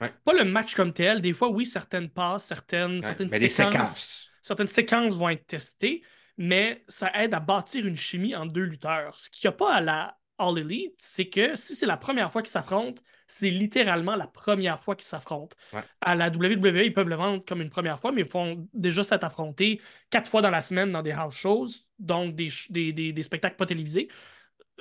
Ouais. 0.00 0.12
Pas 0.24 0.32
le 0.32 0.44
match 0.44 0.74
comme 0.74 0.92
tel. 0.92 1.20
Des 1.20 1.32
fois, 1.32 1.48
oui, 1.50 1.66
certaines 1.66 2.08
passes, 2.10 2.46
certaines, 2.46 2.96
Ouais, 2.96 3.02
certaines 3.02 3.28
mais 3.30 3.48
séquences, 3.48 3.72
séquences. 3.72 4.30
certaines 4.42 4.66
séquences 4.68 5.14
vont 5.16 5.28
être 5.28 5.46
testées, 5.46 6.02
mais 6.36 6.84
ça 6.88 7.10
aide 7.14 7.34
à 7.34 7.40
bâtir 7.40 7.86
une 7.86 7.96
chimie 7.96 8.34
entre 8.36 8.52
deux 8.52 8.62
lutteurs. 8.62 9.18
Ce 9.18 9.28
qu'il 9.30 9.48
n'y 9.48 9.54
a 9.54 9.56
pas 9.56 9.74
à 9.74 9.80
la 9.80 10.16
All 10.40 10.56
Elite, 10.58 10.94
c'est 10.98 11.28
que 11.28 11.56
si 11.56 11.74
c'est 11.74 11.86
la 11.86 11.96
première 11.96 12.30
fois 12.30 12.42
qu'ils 12.42 12.50
s'affrontent, 12.52 13.02
c'est 13.26 13.50
littéralement 13.50 14.14
la 14.14 14.28
première 14.28 14.78
fois 14.80 14.94
qu'ils 14.94 15.04
s'affrontent. 15.08 15.56
Ouais. 15.72 15.82
À 16.00 16.14
la 16.14 16.28
WWE, 16.30 16.84
ils 16.86 16.94
peuvent 16.94 17.08
le 17.08 17.16
vendre 17.16 17.44
comme 17.44 17.60
une 17.60 17.70
première 17.70 17.98
fois, 17.98 18.12
mais 18.12 18.22
ils 18.22 18.28
font 18.28 18.68
déjà 18.72 19.02
s'être 19.02 19.24
affrontés 19.24 19.80
quatre 20.10 20.30
fois 20.30 20.40
dans 20.40 20.50
la 20.50 20.62
semaine 20.62 20.92
dans 20.92 21.02
des 21.02 21.10
house 21.10 21.34
shows, 21.34 21.66
donc 21.98 22.36
des, 22.36 22.48
des, 22.70 22.92
des- 22.92 23.12
des 23.12 23.22
spectacles 23.24 23.56
pas 23.56 23.66
télévisés. 23.66 24.08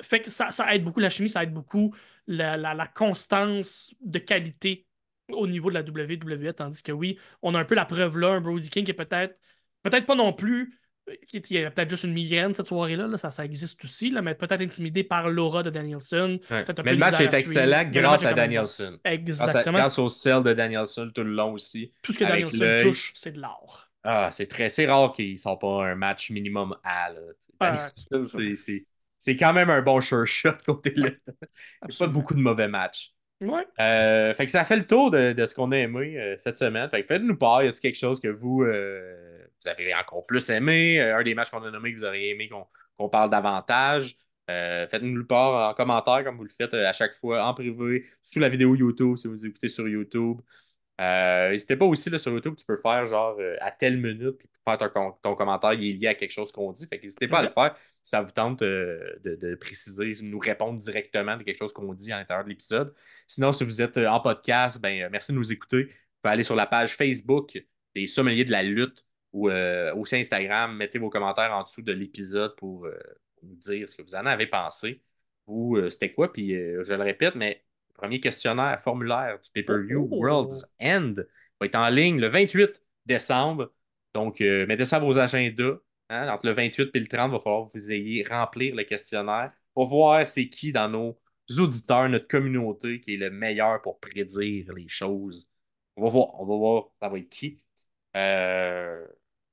Fait 0.01 0.21
que 0.21 0.29
ça, 0.29 0.51
ça 0.51 0.73
aide 0.75 0.83
beaucoup 0.83 0.99
la 0.99 1.09
chimie, 1.09 1.27
ça 1.27 1.41
aide 1.43 1.53
beaucoup 1.53 1.93
la, 2.27 2.55
la- 2.55 2.75
la 2.75 2.87
constance 2.87 3.93
de 3.99 4.19
qualité 4.19 4.86
au 5.31 5.47
niveau 5.47 5.69
de 5.69 5.75
la 5.75 5.81
WWE, 5.83 6.53
tandis 6.53 6.83
que 6.83 6.91
oui, 6.91 7.19
on 7.41 7.55
a 7.55 7.59
un 7.59 7.65
peu 7.65 7.75
la 7.75 7.85
preuve 7.85 8.17
là, 8.17 8.29
un 8.29 8.41
Brody 8.41 8.69
King 8.69 8.85
qui 8.85 8.91
est 8.91 8.93
peut-être, 8.93 9.37
peut-être 9.83 10.05
pas 10.05 10.15
non 10.15 10.33
plus, 10.33 10.79
euh, 11.09 11.13
qui, 11.27 11.57
a 11.57 11.71
peut-être 11.71 11.89
juste 11.89 12.03
une 12.03 12.13
migraine 12.13 12.53
cette 12.53 12.67
soirée-là, 12.67 13.07
là, 13.07 13.17
ça, 13.17 13.29
ça 13.29 13.45
existe 13.45 13.83
aussi, 13.83 14.09
là, 14.09 14.21
mais 14.21 14.35
peut-être 14.35 14.61
intimidé 14.61 15.03
par 15.03 15.29
l'aura 15.29 15.63
de 15.63 15.69
Danielson. 15.69 16.39
Ouais. 16.49 16.65
Mais 16.83 16.93
le 16.93 16.97
match 16.97 17.19
est 17.21 17.33
excellent 17.33 17.89
grâce 17.89 18.25
à. 18.25 18.33
Danielson. 18.33 18.99
Exactement. 19.03 19.77
grâce 19.79 19.99
au 19.99 20.09
sel 20.09 20.43
de 20.43 20.53
Danielson 20.53 21.11
tout 21.13 21.23
le 21.23 21.31
long 21.33 21.53
aussi. 21.53 21.93
Tout 22.03 22.11
ce 22.13 22.19
que 22.19 22.25
Danielson 22.25 22.79
touche, 22.83 23.11
c'est 23.15 23.31
de 23.31 23.41
l'or. 23.41 23.89
Ah, 24.03 24.29
c'est 24.31 24.47
très 24.47 24.69
c'est 24.69 24.85
rare 24.87 25.11
qu'il 25.11 25.31
ne 25.33 25.37
sort 25.37 25.59
pas 25.59 25.85
un 25.85 25.95
match 25.95 26.29
minimum 26.29 26.75
A. 26.83 27.09
Là. 27.09 27.19
Danielson, 27.59 28.25
c'est- 28.25 28.55
c'est- 28.55 28.85
c'est 29.17 29.35
quand 29.35 29.51
même 29.51 29.69
un 29.69 29.81
bon 29.81 29.99
sure 29.99 30.25
shot 30.27 30.51
côté 30.65 30.91
là. 30.95 31.09
Il 31.83 31.89
n'y 31.89 31.95
a 31.95 31.97
pas 31.97 32.07
beaucoup 32.07 32.33
de 32.33 32.39
mauvais 32.39 32.67
matchs. 32.67 33.13
Ouais. 33.39 33.67
Euh, 33.79 34.33
fait 34.33 34.45
que 34.45 34.51
ça 34.51 34.65
fait 34.65 34.77
le 34.77 34.87
tour 34.87 35.11
de, 35.11 35.31
de 35.33 35.45
ce 35.45 35.53
qu'on 35.53 35.71
a 35.71 35.77
aimé 35.77 36.17
euh, 36.17 36.35
cette 36.39 36.57
semaine. 36.57 36.89
Fait 36.89 37.01
que 37.01 37.07
faites-nous 37.07 37.37
part. 37.37 37.63
Y 37.63 37.67
a-t-il 37.67 37.81
quelque 37.81 37.97
chose 37.99 38.19
que 38.19 38.29
vous, 38.29 38.63
euh, 38.63 39.45
vous 39.61 39.69
avez 39.69 39.93
encore 39.93 40.25
plus 40.25 40.49
aimé? 40.49 40.99
Un 40.99 41.21
des 41.23 41.35
matchs 41.35 41.51
qu'on 41.51 41.63
a 41.63 41.69
nommé 41.69 41.93
que 41.93 41.99
vous 41.99 42.05
auriez 42.05 42.31
aimé 42.31 42.49
qu'on 42.49 43.09
parle 43.09 43.29
davantage? 43.29 44.17
Faites-nous 44.47 45.15
le 45.15 45.27
part 45.27 45.71
en 45.71 45.73
commentaire 45.73 46.23
comme 46.23 46.37
vous 46.37 46.45
le 46.45 46.49
faites 46.49 46.73
à 46.73 46.93
chaque 46.93 47.13
fois 47.13 47.45
en 47.45 47.53
privé, 47.53 48.05
sous 48.21 48.39
la 48.39 48.47
vidéo 48.47 48.75
YouTube 48.75 49.17
si 49.17 49.27
vous 49.27 49.45
écoutez 49.45 49.67
sur 49.67 49.87
YouTube. 49.87 50.39
Euh, 50.99 51.51
N'hésitez 51.51 51.75
pas 51.75 51.85
aussi 51.85 52.09
là, 52.09 52.17
sur 52.17 52.31
YouTube, 52.31 52.55
tu 52.57 52.65
peux 52.65 52.77
faire 52.77 53.05
genre 53.05 53.37
euh, 53.39 53.55
à 53.61 53.71
telle 53.71 53.97
minute, 53.97 54.37
puis 54.37 54.47
faire 54.65 54.91
ton, 54.91 55.11
ton 55.21 55.35
commentaire, 55.35 55.73
il 55.73 55.89
est 55.89 55.93
lié 55.93 56.07
à 56.07 56.15
quelque 56.15 56.31
chose 56.31 56.51
qu'on 56.51 56.71
dit. 56.71 56.87
Fait 56.87 56.99
n'hésitez 57.01 57.27
pas 57.27 57.39
à 57.39 57.43
le 57.43 57.49
faire 57.49 57.75
si 57.77 58.09
ça 58.09 58.21
vous 58.21 58.31
tente 58.31 58.63
euh, 58.63 59.15
de, 59.23 59.35
de 59.35 59.55
préciser, 59.55 60.15
de 60.15 60.23
nous 60.23 60.39
répondre 60.39 60.79
directement 60.79 61.37
de 61.37 61.43
quelque 61.43 61.59
chose 61.59 61.73
qu'on 61.73 61.93
dit 61.93 62.11
à 62.11 62.17
l'intérieur 62.17 62.43
de 62.45 62.49
l'épisode. 62.49 62.93
Sinon, 63.27 63.53
si 63.53 63.63
vous 63.63 63.81
êtes 63.81 63.97
euh, 63.97 64.07
en 64.07 64.19
podcast, 64.19 64.81
ben, 64.81 65.09
merci 65.11 65.31
de 65.31 65.37
nous 65.37 65.51
écouter. 65.51 65.83
Vous 65.85 66.21
pouvez 66.23 66.33
aller 66.33 66.43
sur 66.43 66.55
la 66.55 66.65
page 66.65 66.95
Facebook 66.95 67.63
des 67.93 68.07
sommeliers 68.07 68.45
de 68.45 68.51
la 68.51 68.63
lutte 68.63 69.05
ou 69.33 69.49
aussi 69.49 70.15
Instagram. 70.15 70.75
Mettez 70.75 70.97
vos 70.97 71.09
commentaires 71.09 71.51
en 71.53 71.63
dessous 71.63 71.81
de 71.83 71.91
l'épisode 71.91 72.55
pour, 72.55 72.87
nous 73.43 73.55
dire 73.55 73.87
ce 73.87 73.95
que 73.95 74.01
vous 74.01 74.15
en 74.15 74.25
avez 74.25 74.47
pensé. 74.47 75.03
Vous, 75.45 75.77
c'était 75.91 76.11
quoi? 76.11 76.31
Puis 76.33 76.49
je 76.49 76.93
le 76.93 77.03
répète, 77.03 77.35
mais 77.35 77.66
premier 77.97 78.19
questionnaire 78.21 78.81
formulaire 78.81 79.39
du 79.39 79.49
pay-per-view 79.51 80.07
Oh. 80.11 80.17
World's 80.21 80.65
End 80.81 81.15
va 81.59 81.65
être 81.65 81.75
en 81.75 81.89
ligne 81.89 82.19
le 82.19 82.27
28 82.27 82.81
décembre. 83.05 83.71
Donc, 84.13 84.41
euh, 84.41 84.65
mettez 84.67 84.85
ça 84.85 84.97
à 84.97 84.99
vos 84.99 85.17
agendas. 85.17 85.77
hein. 86.09 86.29
Entre 86.29 86.45
le 86.47 86.53
28 86.53 86.91
et 86.95 86.99
le 86.99 87.07
30, 87.07 87.29
il 87.29 87.33
va 87.33 87.39
falloir 87.39 87.67
que 87.67 87.77
vous 87.77 87.91
ayez 87.91 88.23
remplir 88.23 88.75
le 88.75 88.83
questionnaire 88.83 89.51
pour 89.73 89.87
voir 89.87 90.27
c'est 90.27 90.49
qui 90.49 90.71
dans 90.71 90.89
nos 90.89 91.19
auditeurs, 91.59 92.09
notre 92.09 92.27
communauté, 92.27 92.99
qui 92.99 93.15
est 93.15 93.17
le 93.17 93.29
meilleur 93.31 93.81
pour 93.81 93.99
prédire 93.99 94.73
les 94.73 94.87
choses. 94.87 95.49
On 95.95 96.03
va 96.03 96.09
voir, 96.09 96.39
on 96.39 96.45
va 96.45 96.55
voir 96.55 96.85
ça 97.01 97.09
va 97.09 97.17
être 97.19 97.29
qui. 97.29 97.61
Euh, 98.15 99.05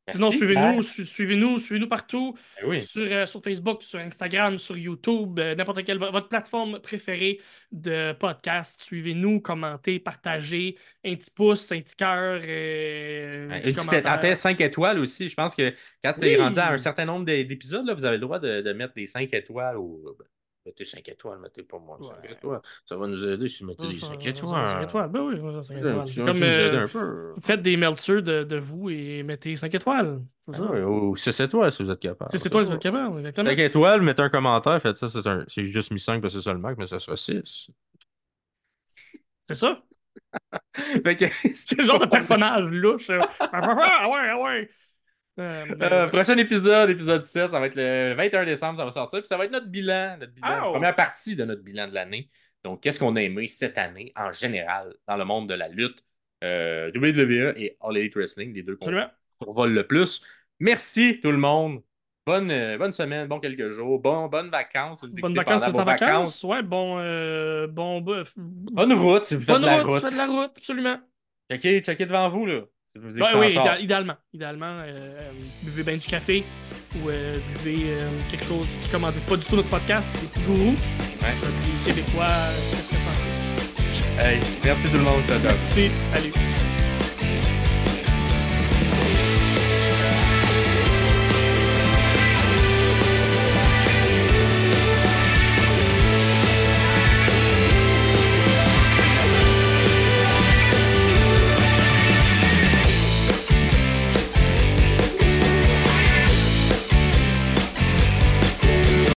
Sinon, 0.07 0.31
suivez-nous, 0.31 0.83
su- 0.83 1.07
suivez-nous, 1.07 1.59
suivez-nous 1.59 1.89
partout. 1.89 2.37
Oui. 2.67 2.79
Sur, 2.81 3.07
euh, 3.11 3.25
sur 3.25 3.43
Facebook, 3.43 3.83
sur 3.83 3.99
Instagram, 3.99 4.59
sur 4.59 4.77
YouTube, 4.77 5.39
euh, 5.39 5.55
n'importe 5.55 5.83
quelle 5.85 5.97
vo- 5.99 6.11
votre 6.13 6.29
plateforme 6.29 6.79
préférée 6.81 7.41
de 7.73 8.13
podcast. 8.13 8.83
Suivez-nous, 8.83 9.41
commentez, 9.41 9.99
partagez, 10.01 10.77
un 11.07 11.15
petit 11.15 11.31
pouce, 11.31 11.73
un 11.73 11.81
petit 11.81 11.97
cœur, 11.97 12.39
euh, 12.45 13.47
un 13.51 13.61
petit 13.61 13.69
une 13.71 13.75
petite- 13.77 13.89
commentaire. 13.89 14.13
en 14.13 14.19
fait, 14.21 14.35
5 14.35 14.61
étoiles 14.61 14.99
aussi. 14.99 15.29
Je 15.31 15.35
pense 15.35 15.55
que 15.57 15.73
quand 16.03 16.13
tu 16.13 16.21
Oui. 16.21 16.29
es 16.29 16.37
rendu 16.37 16.59
à 16.59 16.73
un 16.73 16.79
certain 16.79 17.07
nombre 17.07 17.25
d'é- 17.25 17.45
d'épisodes, 17.45 17.87
là, 17.87 17.95
vous 17.95 18.05
avez 18.05 18.17
le 18.17 18.21
droit 18.23 18.39
de, 18.39 18.61
de 18.61 18.73
mettre 18.75 18.93
des 18.95 19.07
5 19.07 19.33
étoiles. 19.33 19.79
Ou, 19.79 20.03
ben, 20.19 20.25
mettez 20.66 20.85
5 20.85 21.09
étoiles, 21.09 21.39
mettez 21.41 21.62
pas 21.62 21.78
moins 21.78 21.99
de 21.99 22.05
5 22.05 22.23
Ouais. 22.23 22.32
étoiles. 22.32 22.61
Ça 22.86 22.97
va 22.97 23.07
nous 23.07 23.27
aider 23.27 23.49
si 23.49 23.62
vous 23.62 23.69
mettez 23.70 23.89
des 23.89 23.99
Ça, 23.99 24.07
5 24.09 24.23
ça, 24.23 24.28
étoiles. 24.31 24.69
cinq 24.70 24.82
étoiles. 24.82 25.11
Ben 25.11 25.20
oui, 25.20 25.36
ça, 25.36 25.62
cinq 25.62 25.74
Ça, 25.82 25.89
étoiles. 25.91 26.07
C'est 26.07 26.24
comme 26.24 26.43
euh, 26.43 26.85
un 26.85 26.89
peu. 26.89 27.32
faites 27.43 27.62
des 27.62 27.77
melters 27.77 28.23
de, 28.23 28.45
de 28.45 28.57
vous 28.57 28.91
et 28.91 29.23
mettez 29.23 29.57
5 29.57 29.74
étoiles. 29.74 30.20
Ça. 30.51 30.62
Ah 30.69 30.73
ouais, 30.73 30.82
ou 30.82 31.16
6 31.16 31.41
étoiles 31.41 31.73
si 31.73 31.82
vous 31.82 31.91
êtes 31.91 32.01
capable. 32.01 32.31
C'est 32.31 32.39
c'est 32.39 32.51
toi, 32.51 32.65
c'est 32.65 32.78
capable, 32.78 33.19
exactement. 33.19 33.49
5 33.51 33.59
étoiles, 33.59 34.03
mettez 34.03 34.23
un 34.23 34.28
commentaire, 34.31 34.81
faites 34.81 34.97
ça. 34.97 35.09
c'est 35.09 35.27
un- 35.27 35.45
juste 35.49 35.91
mis 35.93 36.01
5 36.01 36.20
parce 36.20 36.35
que 36.35 36.41
c'est 36.41 36.45
ça 36.45 36.53
le 36.53 36.59
max, 36.61 36.77
mais 36.78 36.86
ça 36.86 36.99
sera 36.99 37.16
6. 37.16 37.70
C'est 39.41 39.55
ça. 39.55 39.82
C'est 41.55 41.78
le 41.78 41.86
genre 41.86 41.99
de 42.01 42.07
personnage 42.11 42.65
louche. 42.65 43.11
Ah 43.11 44.09
ouais, 44.09 44.28
ah 44.31 44.41
ouais. 44.43 44.70
Euh, 45.40 45.65
mais- 45.69 45.85
Euh, 45.93 46.06
prochain 46.09 46.36
épisode, 46.36 46.90
épisode 46.90 47.24
7, 47.24 47.51
ça 47.51 47.59
va 47.61 47.66
être 47.66 47.74
le 47.77 48.15
21 48.15 48.44
décembre, 48.44 48.78
ça 48.78 48.85
va 48.85 48.90
sortir. 48.93 49.19
Puis 49.20 49.27
ça 49.28 49.36
va 49.36 49.44
être 49.47 49.52
notre 49.52 49.66
bilan, 49.69 50.16
notre 50.19 50.32
bilan, 50.32 50.61
Oh! 50.69 50.73
première 50.73 50.94
partie 50.94 51.35
de 51.36 51.44
notre 51.44 51.62
bilan 51.62 51.89
de 51.89 51.94
l'année. 51.94 52.28
Donc, 52.62 52.82
qu'est-ce 52.82 52.98
qu'on 52.98 53.16
a 53.16 53.23
aimé 53.23 53.48
cette 53.48 53.77
année 53.78 54.12
en 54.16 54.31
général 54.31 54.94
dans 55.09 55.16
le 55.16 55.24
monde 55.24 55.48
de 55.48 55.55
la 55.55 55.69
lutte, 55.69 56.05
euh, 56.44 56.90
WWE 56.94 57.52
et 57.56 57.77
All 57.81 57.97
Elite 57.97 58.15
Wrestling, 58.15 58.55
les 58.55 58.62
deux 58.62 58.77
qu'on 58.77 58.90
survole 59.43 59.73
le 59.73 59.86
plus. 59.86 60.23
Merci 60.61 61.20
tout 61.20 61.31
le 61.32 61.36
monde 61.39 61.82
bonne, 62.27 62.51
euh, 62.51 62.78
bonne 62.78 62.93
semaine, 62.93 63.27
bon 63.28 63.39
quelques 63.40 63.69
jours, 63.69 63.98
bon, 64.01 64.28
bonnes 64.28 64.48
vacances. 64.51 65.05
Vous 65.05 65.11
Bonnes 65.20 65.35
vacances, 65.35 65.65
vous 65.65 65.70
êtes 65.70 65.77
en 65.78 65.85
vacances. 65.85 66.43
Ouais, 66.44 66.62
bon. 66.62 66.97
bon. 67.69 68.01
Bonne 68.36 68.93
route 68.94 69.24
si 69.24 69.35
vous 69.35 69.43
faites 69.43 69.48
Bonne 69.56 69.62
de 69.62 69.66
la 69.66 69.82
route, 69.82 69.93
route. 69.93 70.02
faites 70.02 70.12
de 70.12 70.16
la 70.16 70.27
route, 70.27 70.52
absolument. 70.56 71.01
Checkez, 71.51 71.81
checkez 71.81 72.06
devant 72.06 72.31
vous, 72.31 72.47
là. 72.47 72.61
Oui, 72.97 73.49
idéal- 73.62 73.83
idéalement. 73.83 74.15
Idéalement, 74.33 74.66
euh, 74.81 74.85
euh, 74.89 75.31
buvez 75.62 75.83
bien 75.83 75.97
du 75.97 76.07
café 76.07 76.45
ou 76.97 77.09
euh, 77.09 77.37
buvez 77.65 77.97
euh, 77.99 78.09
quelque 78.31 78.45
chose 78.45 78.79
qui 78.81 78.89
commande 78.89 79.15
pas 79.29 79.37
du 79.37 79.45
tout 79.45 79.57
notre 79.57 79.69
podcast, 79.69 80.15
des 80.21 80.27
petits 80.29 80.43
gourous. 80.43 80.77
Ouais. 81.21 81.29
Québécois, 81.85 82.27
très 82.27 82.99
très. 82.99 84.27
Hey, 84.35 84.41
merci 84.65 84.89
tout 84.89 84.99
le 84.99 85.03
monde. 85.03 85.23
Merci, 85.43 85.91
allez. 86.15 86.54